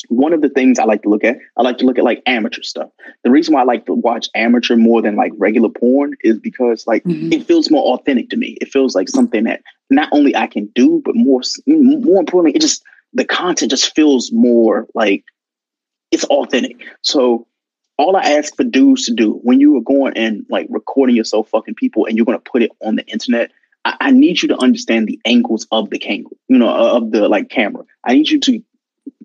[0.07, 2.23] one of the things I like to look at, I like to look at like
[2.25, 2.89] amateur stuff.
[3.23, 6.87] The reason why I like to watch amateur more than like regular porn is because
[6.87, 7.33] like mm-hmm.
[7.33, 8.57] it feels more authentic to me.
[8.61, 12.61] It feels like something that not only I can do, but more more importantly, it
[12.61, 15.25] just the content just feels more like
[16.11, 16.77] it's authentic.
[17.01, 17.45] So
[17.97, 21.49] all I ask for dudes to do when you are going and like recording yourself
[21.49, 23.51] fucking people and you're going to put it on the internet,
[23.83, 27.27] I, I need you to understand the angles of the kangle, you know, of the
[27.27, 27.83] like camera.
[28.05, 28.63] I need you to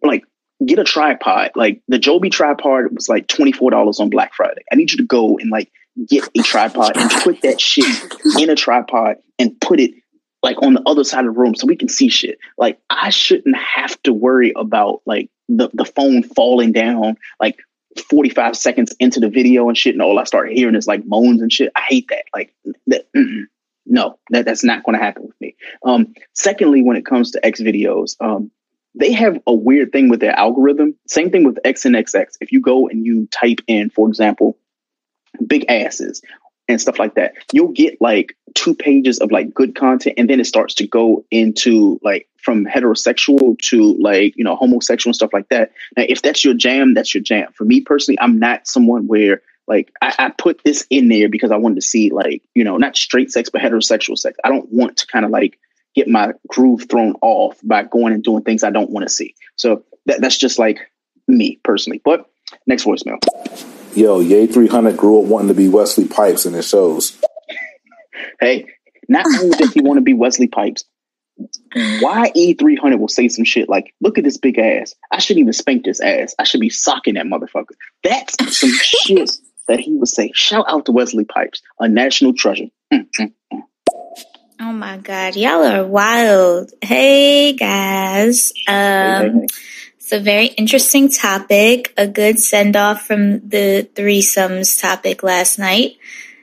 [0.02, 0.24] like
[0.66, 1.52] get a tripod.
[1.54, 4.62] Like the Joby tripod was like twenty four dollars on Black Friday.
[4.72, 5.70] I need you to go and like
[6.08, 7.86] get a tripod and put that shit
[8.38, 9.92] in a tripod and put it
[10.42, 12.38] like on the other side of the room so we can see shit.
[12.58, 17.58] Like I shouldn't have to worry about like the, the phone falling down like
[18.10, 21.40] 45 seconds into the video and shit and all I start hearing is like moans
[21.40, 21.72] and shit.
[21.74, 22.24] I hate that.
[22.34, 22.52] Like
[22.88, 23.06] that
[23.86, 25.56] no, that, that's not going to happen with me.
[25.84, 28.50] Um secondly when it comes to X videos, um
[28.94, 30.94] they have a weird thing with their algorithm.
[31.06, 32.36] Same thing with XNXX.
[32.40, 34.56] If you go and you type in, for example,
[35.44, 36.22] big asses
[36.68, 40.40] and stuff like that, you'll get like two pages of like good content, and then
[40.40, 45.32] it starts to go into like from heterosexual to like you know homosexual and stuff
[45.32, 45.72] like that.
[45.96, 47.52] Now, if that's your jam, that's your jam.
[47.52, 51.50] For me personally, I'm not someone where like I, I put this in there because
[51.50, 54.38] I wanted to see like you know not straight sex but heterosexual sex.
[54.44, 55.58] I don't want to kind of like
[55.94, 59.34] get my groove thrown off by going and doing things I don't want to see.
[59.56, 60.78] So that, that's just like
[61.28, 62.00] me personally.
[62.04, 62.28] But
[62.66, 63.18] next voicemail.
[63.96, 67.20] Yo, Ye 300 grew up wanting to be Wesley Pipes and it shows.
[68.40, 68.66] Hey,
[69.08, 70.84] not only does he want to be Wesley Pipes,
[72.00, 74.94] why E300 will say some shit like, look at this big ass.
[75.10, 76.34] I shouldn't even spank this ass.
[76.38, 77.74] I should be socking that motherfucker.
[78.02, 79.30] That's some shit
[79.68, 80.30] that he would say.
[80.34, 82.66] Shout out to Wesley Pipes, a national treasure.
[82.92, 83.32] Mm, mm, mm.
[83.43, 83.43] Oh
[84.84, 86.70] my God, y'all are wild.
[86.82, 88.52] Hey guys.
[88.68, 89.46] Um,
[89.96, 95.92] it's a very interesting topic, a good send off from the threesomes topic last night.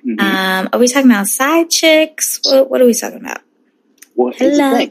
[0.03, 0.19] Mm-hmm.
[0.19, 2.39] Um, are we talking about side chicks?
[2.43, 3.41] What, what are we talking about?
[4.15, 4.87] Well, Hello.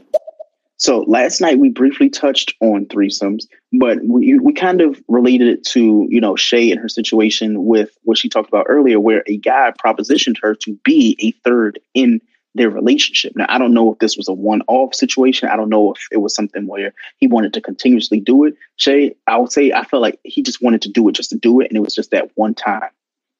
[0.77, 5.65] So last night we briefly touched on threesomes, but we we kind of related it
[5.71, 9.35] to you know Shay and her situation with what she talked about earlier, where a
[9.35, 12.21] guy propositioned her to be a third in
[12.55, 13.33] their relationship.
[13.35, 15.49] Now I don't know if this was a one-off situation.
[15.49, 18.55] I don't know if it was something where he wanted to continuously do it.
[18.75, 21.37] Shay, I would say I felt like he just wanted to do it just to
[21.37, 22.89] do it, and it was just that one time.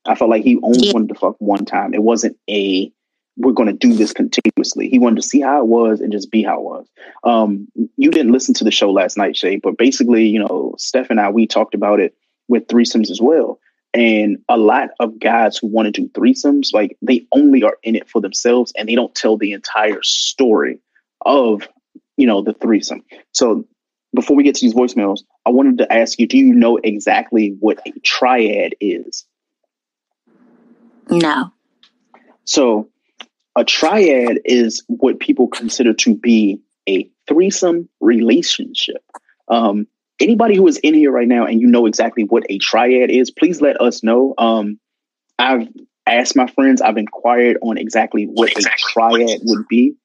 [0.05, 1.93] I felt like he only wanted to fuck one time.
[1.93, 2.91] It wasn't a
[3.37, 4.89] we're going to do this continuously.
[4.89, 6.87] He wanted to see how it was and just be how it was.
[7.23, 11.09] Um, you didn't listen to the show last night, Shay, but basically, you know, Steph
[11.09, 12.13] and I, we talked about it
[12.47, 13.59] with threesomes as well.
[13.93, 17.95] And a lot of guys who want to do threesomes, like they only are in
[17.95, 20.79] it for themselves and they don't tell the entire story
[21.25, 21.67] of,
[22.15, 23.03] you know, the threesome.
[23.33, 23.67] So
[24.15, 27.57] before we get to these voicemails, I wanted to ask you, do you know exactly
[27.59, 29.25] what a triad is?
[31.09, 31.51] No.
[32.45, 32.89] So
[33.57, 39.03] a triad is what people consider to be a threesome relationship.
[39.49, 39.87] Um,
[40.21, 43.31] anybody who is in here right now and you know exactly what a triad is,
[43.31, 44.33] please let us know.
[44.37, 44.79] Um,
[45.37, 45.67] I've
[46.05, 49.95] asked my friends, I've inquired on exactly what a triad would be.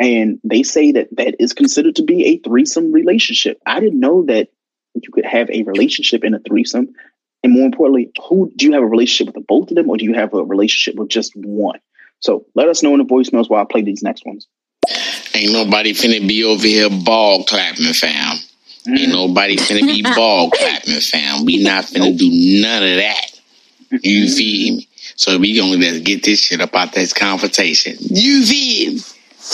[0.00, 3.60] And they say that that is considered to be a threesome relationship.
[3.64, 4.48] I didn't know that
[4.94, 6.94] you could have a relationship in a threesome.
[7.42, 9.96] And more importantly, who do you have a relationship with the both of them or
[9.96, 11.80] do you have a relationship with just one?
[12.20, 14.48] So let us know in the voicemails while I play these next ones.
[15.34, 18.38] Ain't nobody finna be over here ball clapping, fam.
[18.86, 21.44] Ain't nobody finna be ball clapping, fam.
[21.44, 22.28] We not finna do
[22.62, 23.30] none of that.
[24.02, 24.88] You feel me?
[25.16, 27.96] So we gonna let's get this shit up out this confrontation.
[28.00, 29.00] You feel me?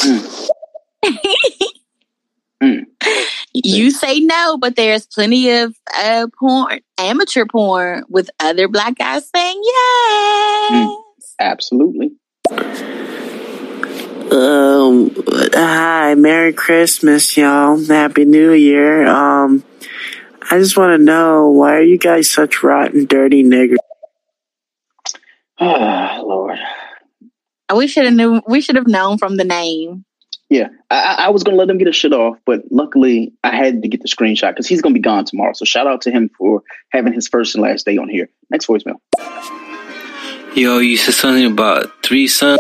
[0.02, 0.50] Mm.
[2.62, 2.84] Mm.
[3.55, 9.28] You say no, but there's plenty of uh, porn, amateur porn, with other black guys
[9.34, 9.62] saying
[10.70, 10.97] mm.
[11.18, 11.34] yes.
[11.41, 12.12] Absolutely.
[14.31, 17.84] Um, hi, Merry Christmas, y'all.
[17.84, 19.07] Happy New Year.
[19.07, 19.65] Um,
[20.50, 23.76] I just want to know why are you guys such rotten, dirty niggers?
[25.62, 26.59] Ah, Lord.
[27.76, 28.41] We should have knew.
[28.49, 30.07] We should have known from the name.
[30.49, 33.55] Yeah, I, I I was gonna let him get his shit off, but luckily I
[33.55, 35.52] had to get the screenshot because he's gonna be gone tomorrow.
[35.52, 38.31] So shout out to him for having his first and last day on here.
[38.49, 38.97] Next voicemail.
[40.57, 42.59] Yo, you said something about threesome.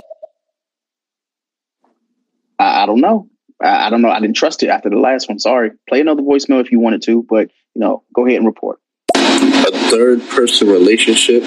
[2.60, 3.28] I, I don't know.
[3.60, 4.10] I, I don't know.
[4.10, 5.38] I didn't trust it after the last one.
[5.38, 5.70] Sorry.
[5.88, 8.78] Play another voicemail if you wanted to, but you know, go ahead and report.
[9.14, 11.42] A third person relationship?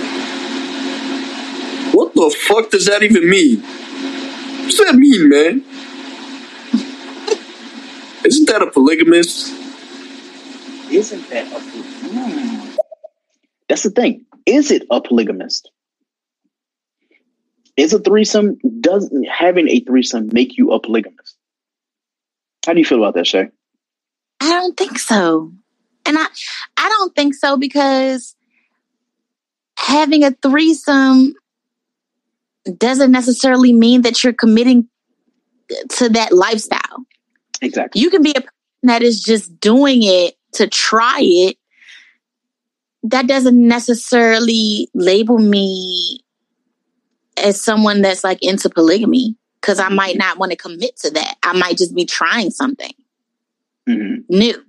[1.94, 3.62] What the fuck does that even mean?
[4.64, 5.64] What's that mean, man?
[8.26, 9.54] Isn't that a polygamist?
[10.92, 12.76] Isn't that a Hmm.
[13.70, 14.26] That's the thing.
[14.46, 15.72] Is it a polygamist?
[17.76, 21.36] Is a threesome does having a threesome make you a polygamist?
[22.66, 23.50] How do you feel about that, Shay?
[24.40, 25.52] I don't think so.
[26.06, 26.26] And I
[26.78, 28.36] I don't think so because
[29.78, 31.34] having a threesome
[32.78, 34.88] doesn't necessarily mean that you're committing
[35.90, 37.06] to that lifestyle.
[37.62, 38.02] Exactly.
[38.02, 38.50] You can be a person
[38.84, 41.58] that is just doing it to try it.
[43.04, 46.23] That doesn't necessarily label me
[47.44, 51.36] as someone that's like into polygamy because I might not want to commit to that.
[51.44, 52.92] I might just be trying something
[53.88, 54.22] Mm-hmm.
[54.30, 54.64] new.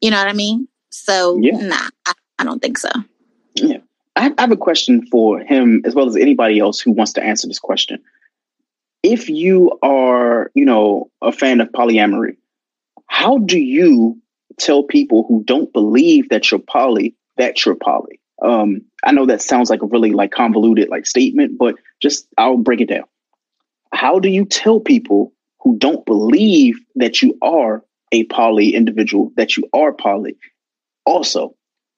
[0.00, 0.68] You know what I mean?
[0.90, 1.58] So, Yeah.
[1.58, 2.88] nah, I, I don't think so.
[3.54, 3.78] Yeah.
[4.14, 7.22] I, I have a question for him as well as anybody else who wants to
[7.22, 8.00] answer this question.
[9.02, 12.36] If you are, you know, a fan of polyamory,
[13.08, 14.20] how do you
[14.58, 18.19] tell people who don't believe that you're poly that you're poly?
[18.42, 22.56] Um, I know that sounds like a really like convoluted like statement, but just I'll
[22.56, 23.04] break it down.
[23.92, 29.56] How do you tell people who don't believe that you are a poly individual that
[29.56, 30.36] you are poly?
[31.04, 31.54] Also,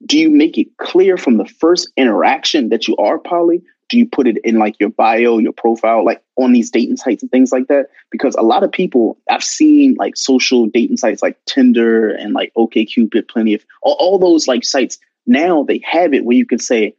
[0.06, 3.62] do you make it clear from the first interaction that you are poly?
[3.88, 7.22] Do you put it in like your bio, your profile, like on these dating sites
[7.22, 7.88] and things like that?
[8.10, 12.52] Because a lot of people I've seen like social dating sites like Tinder and like
[12.56, 14.98] OKCupid, plenty of all, all those like sites.
[15.26, 16.94] Now they have it where you can say,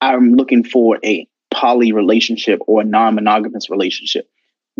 [0.00, 4.28] I'm looking for a poly relationship or a non-monogamous relationship.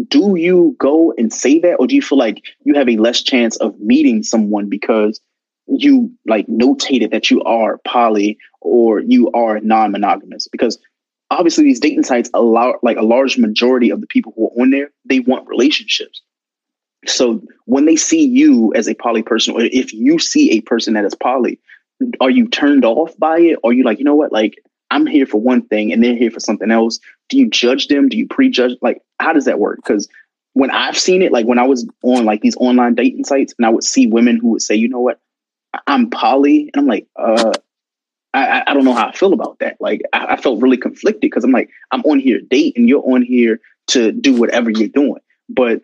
[0.08, 3.22] Do you go and say that, or do you feel like you have a less
[3.22, 5.20] chance of meeting someone because
[5.66, 10.48] you like notated that you are poly or you are non-monogamous?
[10.48, 10.78] Because
[11.30, 14.70] obviously these dating sites allow like a large majority of the people who are on
[14.70, 16.22] there, they want relationships.
[17.06, 20.94] So when they see you as a poly person, or if you see a person
[20.94, 21.60] that is poly,
[22.20, 23.58] are you turned off by it?
[23.64, 24.54] Are you like, you know what, like
[24.90, 26.98] I'm here for one thing and they're here for something else?
[27.28, 28.08] Do you judge them?
[28.08, 28.76] Do you prejudge?
[28.82, 29.76] Like, how does that work?
[29.76, 30.08] Because
[30.54, 33.66] when I've seen it, like when I was on like these online dating sites, and
[33.66, 35.20] I would see women who would say, you know what,
[35.86, 37.52] I'm poly, and I'm like, uh,
[38.34, 39.76] I, I- I don't know how I feel about that.
[39.80, 42.88] Like, I, I felt really conflicted because I'm like, I'm on here to date, and
[42.88, 45.20] you're on here to do whatever you're doing.
[45.48, 45.82] But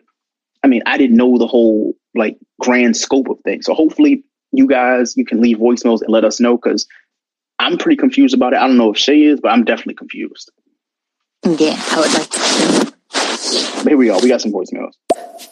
[0.63, 3.65] I mean, I didn't know the whole like grand scope of things.
[3.65, 6.87] So hopefully, you guys you can leave voicemails and let us know because
[7.59, 8.57] I'm pretty confused about it.
[8.57, 10.51] I don't know if Shay is, but I'm definitely confused.
[11.45, 12.93] Yeah, I would like to.
[13.87, 14.19] Here we go.
[14.21, 14.91] We got some voicemails.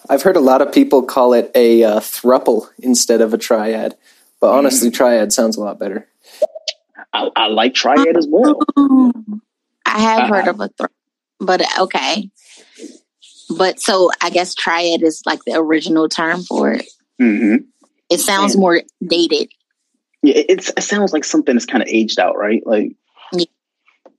[0.09, 3.95] I've heard a lot of people call it a uh, thruple instead of a triad,
[4.39, 6.07] but honestly, triad sounds a lot better.
[7.13, 8.59] I, I like triad as well.
[9.85, 10.33] I have Uh-huh.
[10.33, 10.89] heard of a thruple,
[11.39, 12.29] but okay.
[13.57, 16.85] But so I guess triad is like the original term for it.
[17.21, 17.63] Mm-hmm.
[18.09, 18.59] It sounds Yeah.
[18.61, 19.49] more dated.
[20.23, 22.65] Yeah, it, it's, it sounds like something that's kind of aged out, right?
[22.65, 22.93] Like,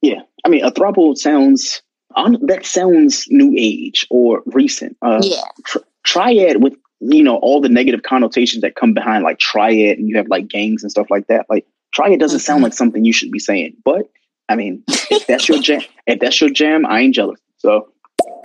[0.02, 0.20] yeah.
[0.44, 1.82] I mean, a throuple sounds
[2.14, 4.96] on that sounds new age or recent.
[5.02, 5.42] Uh, Yeah.
[5.64, 10.08] tr- triad with you know all the negative connotations that come behind like triad, and
[10.08, 11.46] you have like gangs and stuff like that.
[11.50, 14.08] Like triad doesn't sound like something you should be saying, but
[14.48, 17.40] I mean, if that's your jam, if that's your jam, I ain't jealous.
[17.58, 17.88] So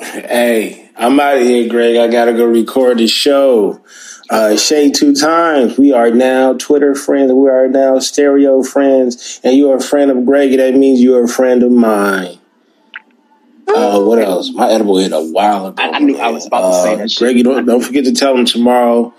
[0.04, 1.96] Hey, I'm out of here, Greg.
[1.98, 3.82] I gotta go record the show.
[4.30, 5.78] Uh, Shay two times.
[5.78, 7.32] We are now Twitter friends.
[7.32, 9.40] We are now stereo friends.
[9.44, 10.58] And you are a friend of Greg.
[10.58, 12.38] That means you are a friend of mine.
[13.68, 14.52] Uh, what else?
[14.54, 15.82] My edible hit a while ago.
[15.82, 17.12] I, I knew I was about to say Uh, that.
[17.12, 17.20] shit.
[17.20, 19.14] Greg, don't, don't forget to tell them tomorrow.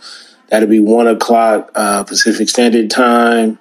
[0.48, 3.58] That'll be one o'clock uh, Pacific Standard Time.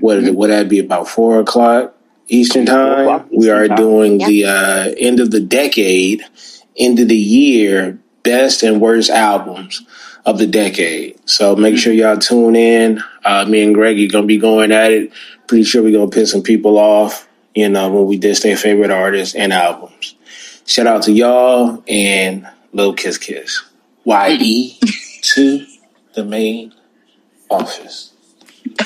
[0.00, 0.78] What would that be?
[0.78, 1.94] About four o'clock
[2.28, 3.28] Eastern Time.
[3.32, 3.76] we are time.
[3.76, 6.22] doing the uh, end of the decade,
[6.78, 9.82] end of the year best and worst albums
[10.24, 11.16] of the decade.
[11.28, 13.02] So make sure y'all tune in.
[13.24, 15.12] Uh, me and Greg are gonna be going at it.
[15.46, 17.28] Pretty sure we're gonna piss some people off.
[17.54, 20.14] You know when we diss their favorite artists and albums.
[20.66, 23.62] Shout out to y'all and little kiss kiss.
[24.04, 24.78] YE
[25.22, 25.66] to
[26.14, 26.74] the main
[27.48, 28.12] office.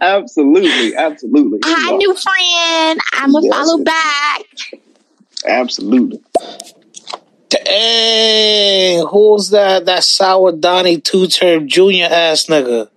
[0.00, 3.00] absolutely, absolutely, Hi, new friend.
[3.12, 3.54] I'm gonna Yes.
[3.54, 4.42] follow back.
[5.46, 6.22] Absolutely.
[7.66, 9.86] Hey, who's that?
[9.86, 12.88] That sour Donnie two term junior ass nigga.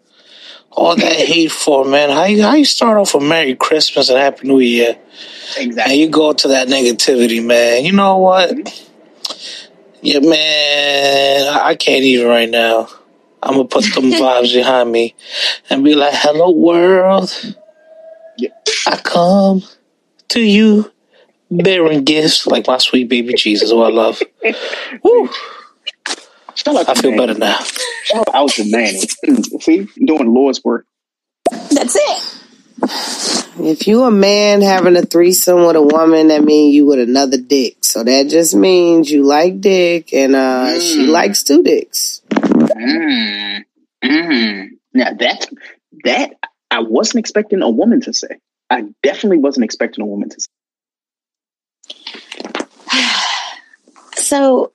[0.72, 2.10] All that hate for man.
[2.10, 4.98] How you how you start off a Merry Christmas and Happy New Year?
[5.58, 5.94] Exactly.
[5.94, 7.86] And you go to that negativity, man.
[7.86, 8.50] You know what?
[8.50, 8.86] Mm-hmm.
[10.02, 11.60] Yeah, man.
[11.62, 12.88] I, can't even right now.
[13.44, 15.16] I'm gonna put them vibes behind me
[15.70, 17.56] and be like, "Hello, world.
[18.88, 19.64] I come
[20.30, 20.92] to you
[21.52, 24.22] bearing gifts like my sweet baby Jesus, who I love."
[25.04, 25.30] Woo.
[26.56, 27.28] Shout out I feel Manny.
[27.28, 27.60] better now.
[28.04, 29.00] Shout out to Manny.
[29.62, 30.86] See, doing Lord's work.
[31.50, 32.36] That's it.
[33.62, 37.38] If you a man having a threesome with a woman, that means you with another
[37.38, 37.78] dick.
[37.84, 42.22] So that just means you like dick and uh she likes two dicks.
[42.30, 43.64] Mm.
[44.04, 44.70] Mm.
[44.94, 45.48] Now that
[46.04, 46.34] that
[46.72, 48.40] I wasn't expecting a woman to say.
[48.70, 50.48] I definitely wasn't expecting a woman to say.
[54.30, 54.72] So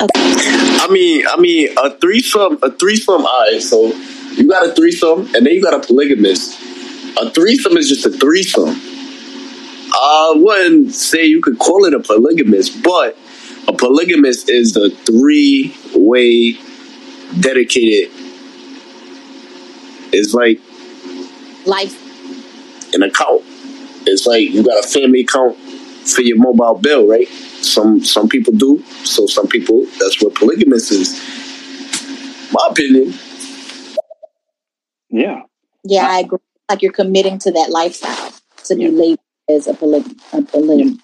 [0.00, 3.24] I mean, I mean, a threesome, a threesome.
[3.24, 3.86] All right, so
[4.32, 6.60] you got a threesome, and then you got a polygamist.
[7.18, 8.78] A threesome is just a threesome.
[9.94, 13.16] I wouldn't say you could call it a polygamist, but
[13.66, 16.58] a polygamist is a three-way
[17.40, 18.10] dedicated.
[20.12, 20.60] It's like
[21.66, 21.96] life
[22.94, 23.40] an account.
[24.06, 27.28] It's like you got a family account for your mobile bill, right?
[27.62, 28.82] Some some people do.
[29.04, 31.14] So some people that's what polygamous is.
[32.52, 33.14] My opinion.
[35.08, 35.42] Yeah.
[35.84, 36.38] Yeah, I agree.
[36.68, 38.32] Like you're committing to that lifestyle
[38.64, 40.16] to be labeled as a polygamy.
[40.32, 40.98] A polygamy.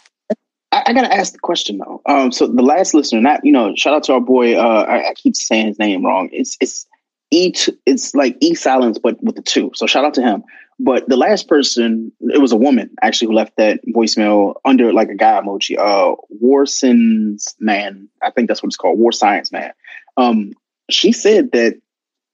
[0.72, 2.00] I, I, gotta ask the question though.
[2.06, 4.56] Um, so the last listener, not you know, shout out to our boy.
[4.56, 6.30] Uh, I, I keep saying his name wrong.
[6.32, 6.86] It's it's
[7.30, 7.52] E.
[7.86, 9.70] It's like E silence, but with the two.
[9.74, 10.42] So shout out to him.
[10.84, 15.10] But the last person, it was a woman actually who left that voicemail under like
[15.10, 15.78] a guy emoji.
[15.78, 19.72] Uh, Warson's man, I think that's what it's called, War Science man.
[20.16, 20.54] Um,
[20.90, 21.80] she said that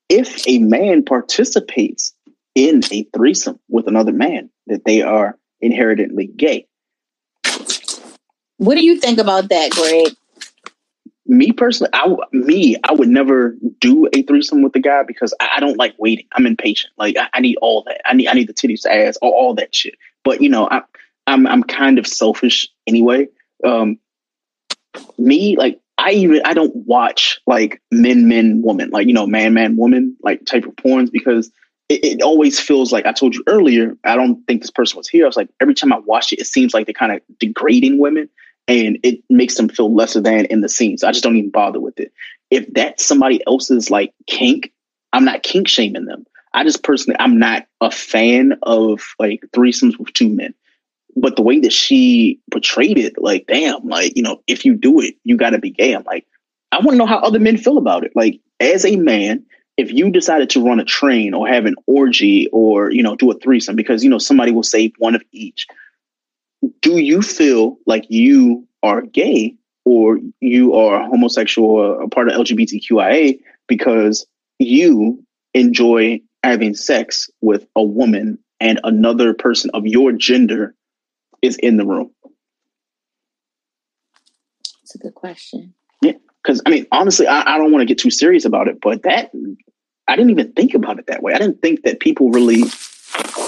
[0.08, 2.14] if a man participates
[2.54, 6.66] in a threesome with another man, that they are inherently gay.
[8.56, 10.16] What do you think about that, Greg?
[11.28, 15.50] Me personally, I me I would never do a threesome with a guy because I,
[15.56, 16.26] I don't like waiting.
[16.32, 16.92] I'm impatient.
[16.96, 18.00] Like I, I, need all that.
[18.08, 19.94] I need I need the titties, ass, all, all that shit.
[20.24, 20.82] But you know, I,
[21.26, 23.28] I'm I'm kind of selfish anyway.
[23.62, 23.98] Um,
[25.18, 29.52] me like I even I don't watch like men men woman like you know man
[29.52, 31.50] man woman like type of porns because
[31.88, 33.96] it, it, always feels like I told you earlier.
[34.04, 35.24] I don't think this person was here.
[35.24, 37.98] I was like every time I watch it, it seems like they're kind of degrading
[37.98, 38.28] women
[38.68, 40.98] and it makes them feel lesser than in the scene.
[40.98, 42.12] So I just don't even bother with it.
[42.50, 44.72] If that's somebody else's like kink,
[45.12, 46.26] I'm not kink shaming them.
[46.54, 50.54] I just personally, I'm not a fan of like threesomes with two men.
[51.16, 55.00] But the way that she portrayed it, like, damn, like, you know, if you do
[55.00, 55.92] it, you got to be gay.
[55.92, 56.26] I'm like,
[56.70, 58.12] I want to know how other men feel about it.
[58.14, 59.44] Like, as a man,
[59.76, 63.30] if you decided to run a train or have an orgy or, you know, do
[63.32, 65.66] a threesome, because, you know, somebody will save one of each,
[66.80, 72.34] do you feel like you are gay or you are homosexual or a part of
[72.34, 74.26] LGBTQIA because
[74.58, 80.74] you enjoy having sex with a woman and another person of your gender
[81.42, 82.10] is in the room?
[84.82, 85.74] That's a good question.
[86.02, 86.12] Yeah,
[86.42, 89.02] because I mean, honestly, I, I don't want to get too serious about it, but
[89.02, 89.30] that
[90.06, 91.34] I didn't even think about it that way.
[91.34, 92.62] I didn't think that people really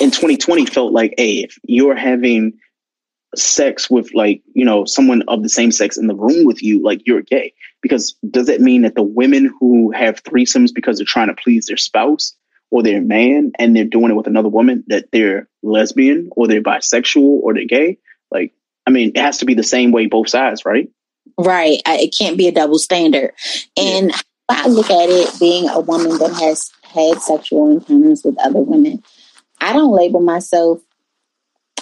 [0.00, 2.58] in 2020 felt like, hey, if you're having
[3.36, 6.82] sex with like you know someone of the same sex in the room with you
[6.82, 7.52] like you're gay.
[7.82, 11.66] Because does that mean that the women who have threesomes because they're trying to please
[11.66, 12.34] their spouse
[12.70, 16.62] or their man and they're doing it with another woman that they're lesbian or they're
[16.62, 17.98] bisexual or they're gay?
[18.30, 18.52] Like
[18.86, 20.88] i mean it has to be the same way both sides right?
[21.38, 21.80] Right.
[21.86, 23.32] It can't be a double standard.
[23.76, 24.16] And yeah.
[24.48, 29.00] i look at it being a woman that has had sexual encounters with other women
[29.60, 30.80] i don't label myself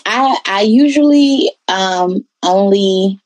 [0.09, 3.21] I I usually um, only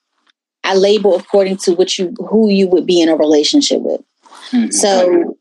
[0.64, 4.00] I label according to what you who you would be in a relationship with.
[4.50, 4.70] Mm-hmm.
[4.70, 5.38] So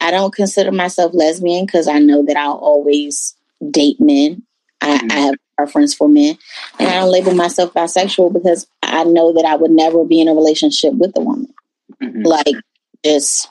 [0.00, 3.36] I don't consider myself lesbian because I know that I'll always
[3.70, 4.42] date men.
[4.80, 5.12] I, mm-hmm.
[5.12, 6.38] I have preference for men,
[6.78, 10.28] and I don't label myself bisexual because I know that I would never be in
[10.28, 11.52] a relationship with a woman.
[12.02, 12.22] Mm-hmm.
[12.22, 12.56] Like
[13.04, 13.48] just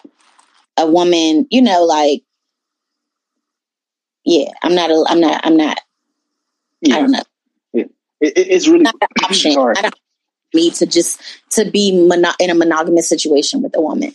[0.77, 2.24] a woman, you know, like
[4.25, 5.80] yeah, I'm not a, I'm not I'm not
[6.90, 6.95] yeah.
[6.95, 7.24] I don't know.
[7.74, 9.52] It, it, it's really not an option.
[9.52, 9.95] I don't
[10.53, 14.14] me to just to be mono- in a monogamous situation with a woman.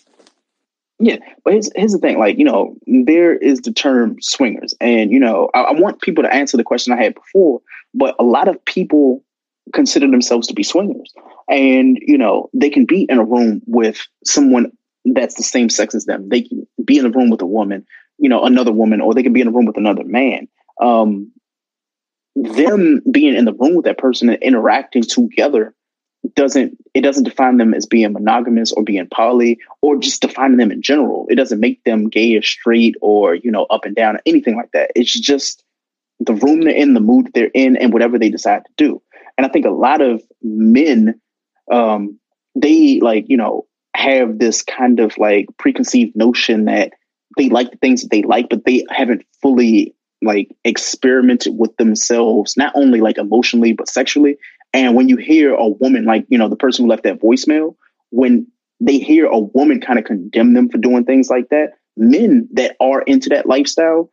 [1.01, 2.19] Yeah, but here's, here's the thing.
[2.19, 4.75] Like, you know, there is the term swingers.
[4.81, 7.61] And, you know, I, I want people to answer the question I had before,
[7.95, 9.23] but a lot of people
[9.73, 11.13] consider themselves to be swingers.
[11.49, 14.73] And, you know, they can be in a room with someone
[15.05, 16.29] that's the same sex as them.
[16.29, 17.87] They can be in a room with a woman,
[18.19, 20.49] you know, another woman, or they can be in a room with another man.
[20.81, 21.33] Um,
[22.43, 25.75] them being in the room with that person and interacting together
[26.35, 30.73] doesn't it doesn't define them as being monogamous or being poly or just defining them
[30.73, 31.27] in general.
[31.31, 34.57] It doesn't make them gay or straight or you know up and down or anything
[34.57, 34.91] like that.
[34.95, 35.63] It's just
[36.21, 39.03] the room they're in, the mood they're in, and whatever they decide to do.
[39.37, 41.21] And I think a lot of men,
[41.71, 42.19] um,
[42.55, 46.93] they like you know have this kind of like preconceived notion that
[47.37, 52.57] they like the things that they like, but they haven't fully like experimented with themselves,
[52.57, 54.37] not only like emotionally, but sexually.
[54.73, 57.77] And when you hear a woman, like, you know, the person who left that voicemail,
[58.11, 58.47] when
[58.81, 62.77] they hear a woman kind of condemn them for doing things like that, men that
[62.81, 64.11] are into that lifestyle,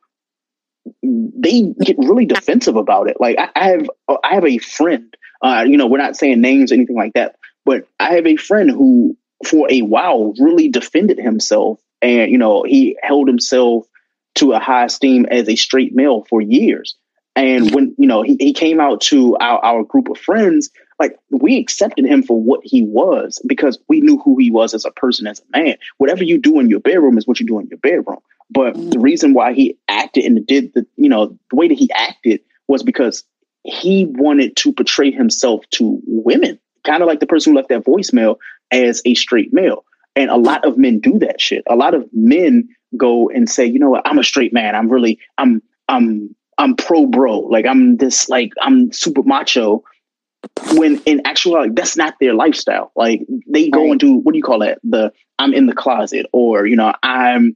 [1.03, 3.17] they get really defensive about it.
[3.19, 3.89] Like I, I have,
[4.23, 7.35] I have a friend, uh, you know, we're not saying names or anything like that,
[7.65, 12.63] but I have a friend who for a while really defended himself and you know
[12.63, 13.85] he held himself
[14.35, 16.95] to a high esteem as a straight male for years.
[17.35, 17.75] And mm-hmm.
[17.75, 21.57] when you know he, he came out to our, our group of friends like we
[21.57, 25.27] accepted him for what he was because we knew who he was as a person
[25.27, 25.77] as a man.
[25.97, 28.19] Whatever you do in your bedroom is what you do in your bedroom.
[28.49, 28.91] But mm-hmm.
[28.91, 32.41] the reason why he acted and did the you know the way that he acted
[32.67, 33.23] was because
[33.63, 37.83] he wanted to portray himself to women kind of like the person who left that
[37.83, 38.37] voicemail
[38.71, 39.83] as a straight male.
[40.15, 41.63] And a lot of men do that shit.
[41.67, 44.07] A lot of men go and say you know what?
[44.07, 44.75] I'm a straight man.
[44.75, 47.39] I'm really i'm i'm i'm pro bro.
[47.39, 49.83] Like i'm this like i'm super macho
[50.73, 52.91] when in actuality that's not their lifestyle.
[52.95, 54.79] Like they go into what do you call that?
[54.83, 57.55] The i'm in the closet or you know i'm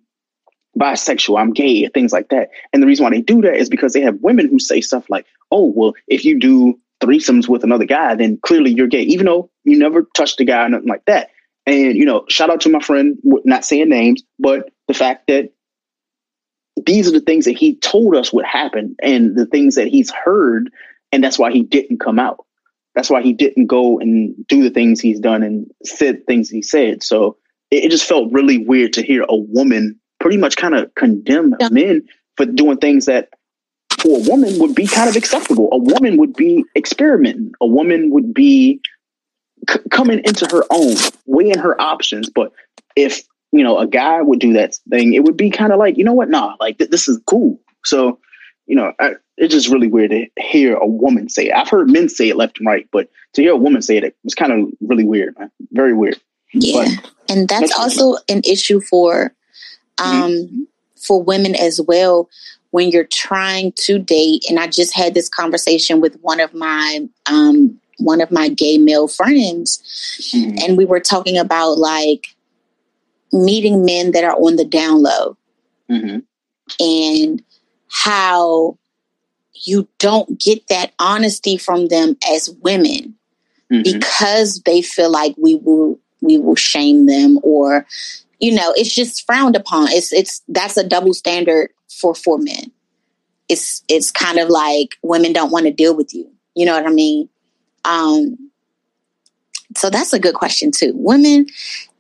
[0.78, 2.50] bisexual i'm gay things like that.
[2.74, 5.10] And the reason why they do that is because they have women who say stuff
[5.10, 9.26] like oh well if you do threesomes with another guy then clearly you're gay even
[9.26, 11.30] though you never touched a guy or nothing like that
[11.70, 15.52] and you know shout out to my friend not saying names but the fact that
[16.86, 20.12] these are the things that he told us would happen and the things that he's
[20.12, 20.72] heard
[21.12, 22.46] and that's why he didn't come out
[22.96, 26.62] that's why he didn't go and do the things he's done and said things he
[26.62, 27.04] said.
[27.04, 27.38] So
[27.72, 31.56] it, it just felt really weird to hear a woman pretty much kind of condemn
[31.60, 31.70] yeah.
[31.70, 33.30] men for doing things that
[34.00, 35.70] for a woman would be kind of acceptable.
[35.72, 37.54] A woman would be experimenting.
[37.62, 38.82] A woman would be
[39.70, 42.30] c- coming into her own, weighing her options.
[42.30, 42.52] But
[42.96, 45.98] if you know a guy would do that thing, it would be kind of like,
[45.98, 46.30] you know what?
[46.30, 47.60] Nah, like th- this is cool.
[47.86, 48.20] So
[48.70, 51.56] you know, I, it's just really weird to hear a woman say it.
[51.56, 54.04] I've heard men say it left and right, but to hear a woman say it,
[54.04, 55.50] it was kind of really weird, man.
[55.72, 56.22] Very weird.
[56.54, 59.34] Yeah, but, and that's, also an issue for
[59.98, 60.62] um mm-hmm.
[60.96, 62.30] for women as well
[62.72, 64.46] when you're trying to date.
[64.48, 68.78] And I just had this conversation with one of my um one of my gay
[68.78, 70.58] male friends, mm-hmm.
[70.60, 72.36] and we were talking about like
[73.32, 75.38] meeting men that are on the down low.
[75.90, 76.20] Mm-hmm.
[76.80, 77.44] And
[77.90, 78.78] how
[79.54, 83.16] you don't get that honesty from them as women
[83.72, 83.82] mm-hmm.
[83.84, 87.86] because they feel like we will we will shame them or
[88.40, 92.72] you know it's just frowned upon it's it's that's a double standard for for men
[93.48, 96.86] it's it's kind of like women don't want to deal with you you know what
[96.86, 97.28] i mean
[97.86, 98.38] um
[99.76, 101.46] so that's a good question too women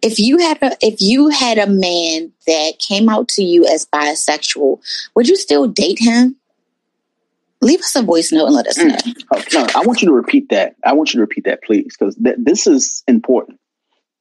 [0.02, 3.86] if you had a if you had a man that came out to you as
[3.86, 4.82] bisexual,
[5.16, 6.36] would you still date him?
[7.62, 8.96] Leave us a voice note and let us know.
[8.96, 9.24] Mm.
[9.34, 10.76] Oh, no, I want you to repeat that.
[10.86, 13.60] I want you to repeat that, please, because th- this is important.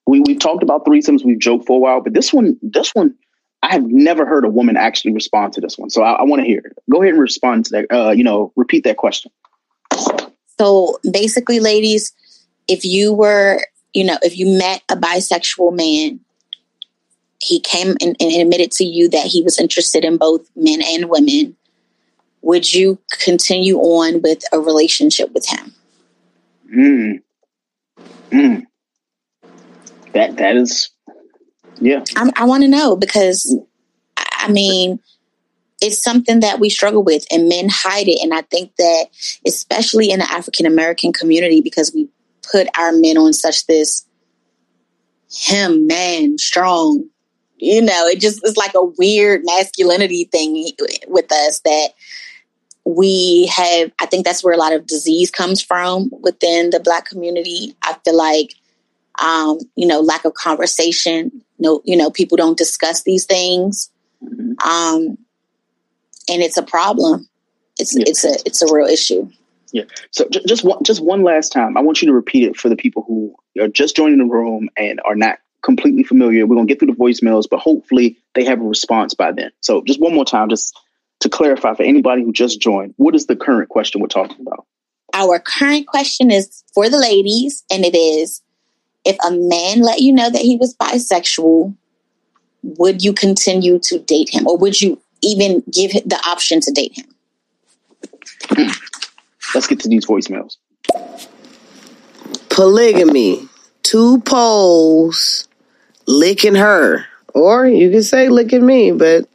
[0.07, 3.15] We we've talked about threesomes, we've joked for a while, but this one, this one,
[3.63, 5.91] I have never heard a woman actually respond to this one.
[5.91, 6.61] So I, I want to hear.
[6.65, 6.73] It.
[6.91, 7.87] Go ahead and respond to that.
[7.95, 9.31] Uh, you know, repeat that question.
[10.59, 12.13] So basically, ladies,
[12.67, 13.61] if you were
[13.95, 16.21] you know, if you met a bisexual man,
[17.41, 21.09] he came and, and admitted to you that he was interested in both men and
[21.09, 21.57] women,
[22.43, 25.75] would you continue on with a relationship with him?
[26.75, 27.23] Mm.
[28.31, 28.67] Mm.
[30.13, 30.91] That that is,
[31.81, 32.05] yeah.
[32.17, 33.57] I, I want to know because,
[34.17, 35.01] I mean,
[35.81, 38.19] it's something that we struggle with, and men hide it.
[38.23, 39.07] And I think that,
[39.47, 42.09] especially in the African American community, because we
[42.51, 44.07] put our men on such this
[45.31, 47.05] he-man strong
[47.59, 50.73] you know it just is like a weird masculinity thing
[51.07, 51.89] with us that
[52.85, 57.05] we have i think that's where a lot of disease comes from within the black
[57.05, 58.55] community i feel like
[59.21, 63.91] um, you know lack of conversation no you know people don't discuss these things
[64.25, 64.53] mm-hmm.
[64.67, 65.19] um,
[66.29, 67.29] and it's a problem
[67.79, 68.05] it's yeah.
[68.07, 69.29] it's a it's a real issue
[69.73, 69.85] yeah.
[70.11, 72.69] So j- just one, just one last time, I want you to repeat it for
[72.69, 76.47] the people who are just joining the room and are not completely familiar.
[76.47, 79.51] We're gonna get through the voicemails, but hopefully they have a response by then.
[79.61, 80.79] So just one more time, just
[81.21, 84.67] to clarify for anybody who just joined, what is the current question we're talking about?
[85.15, 88.43] Our current question is for the ladies, and it is:
[89.05, 91.75] If a man let you know that he was bisexual,
[92.63, 96.99] would you continue to date him, or would you even give the option to date
[96.99, 97.07] him?
[99.55, 100.57] Let's get to these voicemails.
[102.49, 103.49] Polygamy.
[103.83, 105.49] Two poles
[106.07, 107.07] licking her.
[107.35, 109.29] Or you can say licking me, but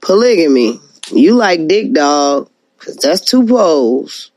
[0.00, 0.80] polygamy.
[1.10, 4.30] You like dick dog, because that's two poles.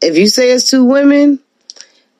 [0.00, 1.40] If you say it's two women,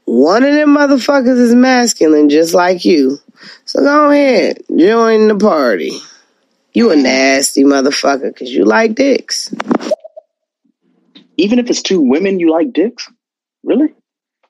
[0.04, 3.18] one of them motherfuckers is masculine, just like you.
[3.64, 5.98] So go ahead, join the party.
[6.74, 9.54] You a nasty motherfucker, because you like dicks
[11.36, 13.10] even if it's two women you like dicks?
[13.62, 13.94] Really?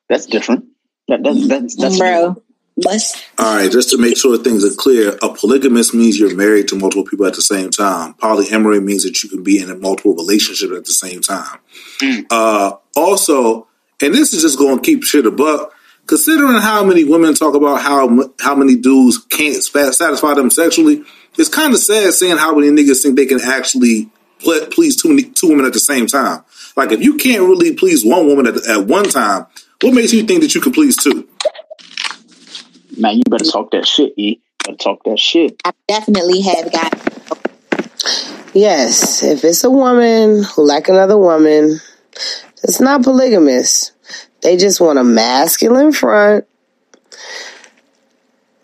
[0.09, 0.67] That's different.
[1.09, 2.43] That, that's that's that's bro.
[2.77, 3.25] Must.
[3.39, 6.77] All right, just to make sure things are clear, a polygamist means you're married to
[6.77, 8.15] multiple people at the same time.
[8.15, 11.61] Polyamory means that you can be in a multiple relationship at the same time.
[12.31, 13.69] Uh, also,
[14.03, 15.73] and this is just going to keep shit a buck.
[16.07, 21.05] Considering how many women talk about how how many dudes can't satisfy them sexually,
[21.37, 24.11] it's kind of sad seeing how many niggas think they can actually
[24.71, 26.45] please two two women at the same time.
[26.77, 29.47] Like if you can't really please one woman at, at one time,
[29.81, 31.29] what makes you think that you can please two?
[32.97, 34.41] Man, you better talk that shit, E.
[34.65, 35.61] Better talk that shit.
[35.65, 37.15] I definitely have got
[38.55, 41.81] Yes, if it's a woman who like another woman,
[42.63, 43.91] it's not polygamous.
[44.43, 46.47] They just want a masculine front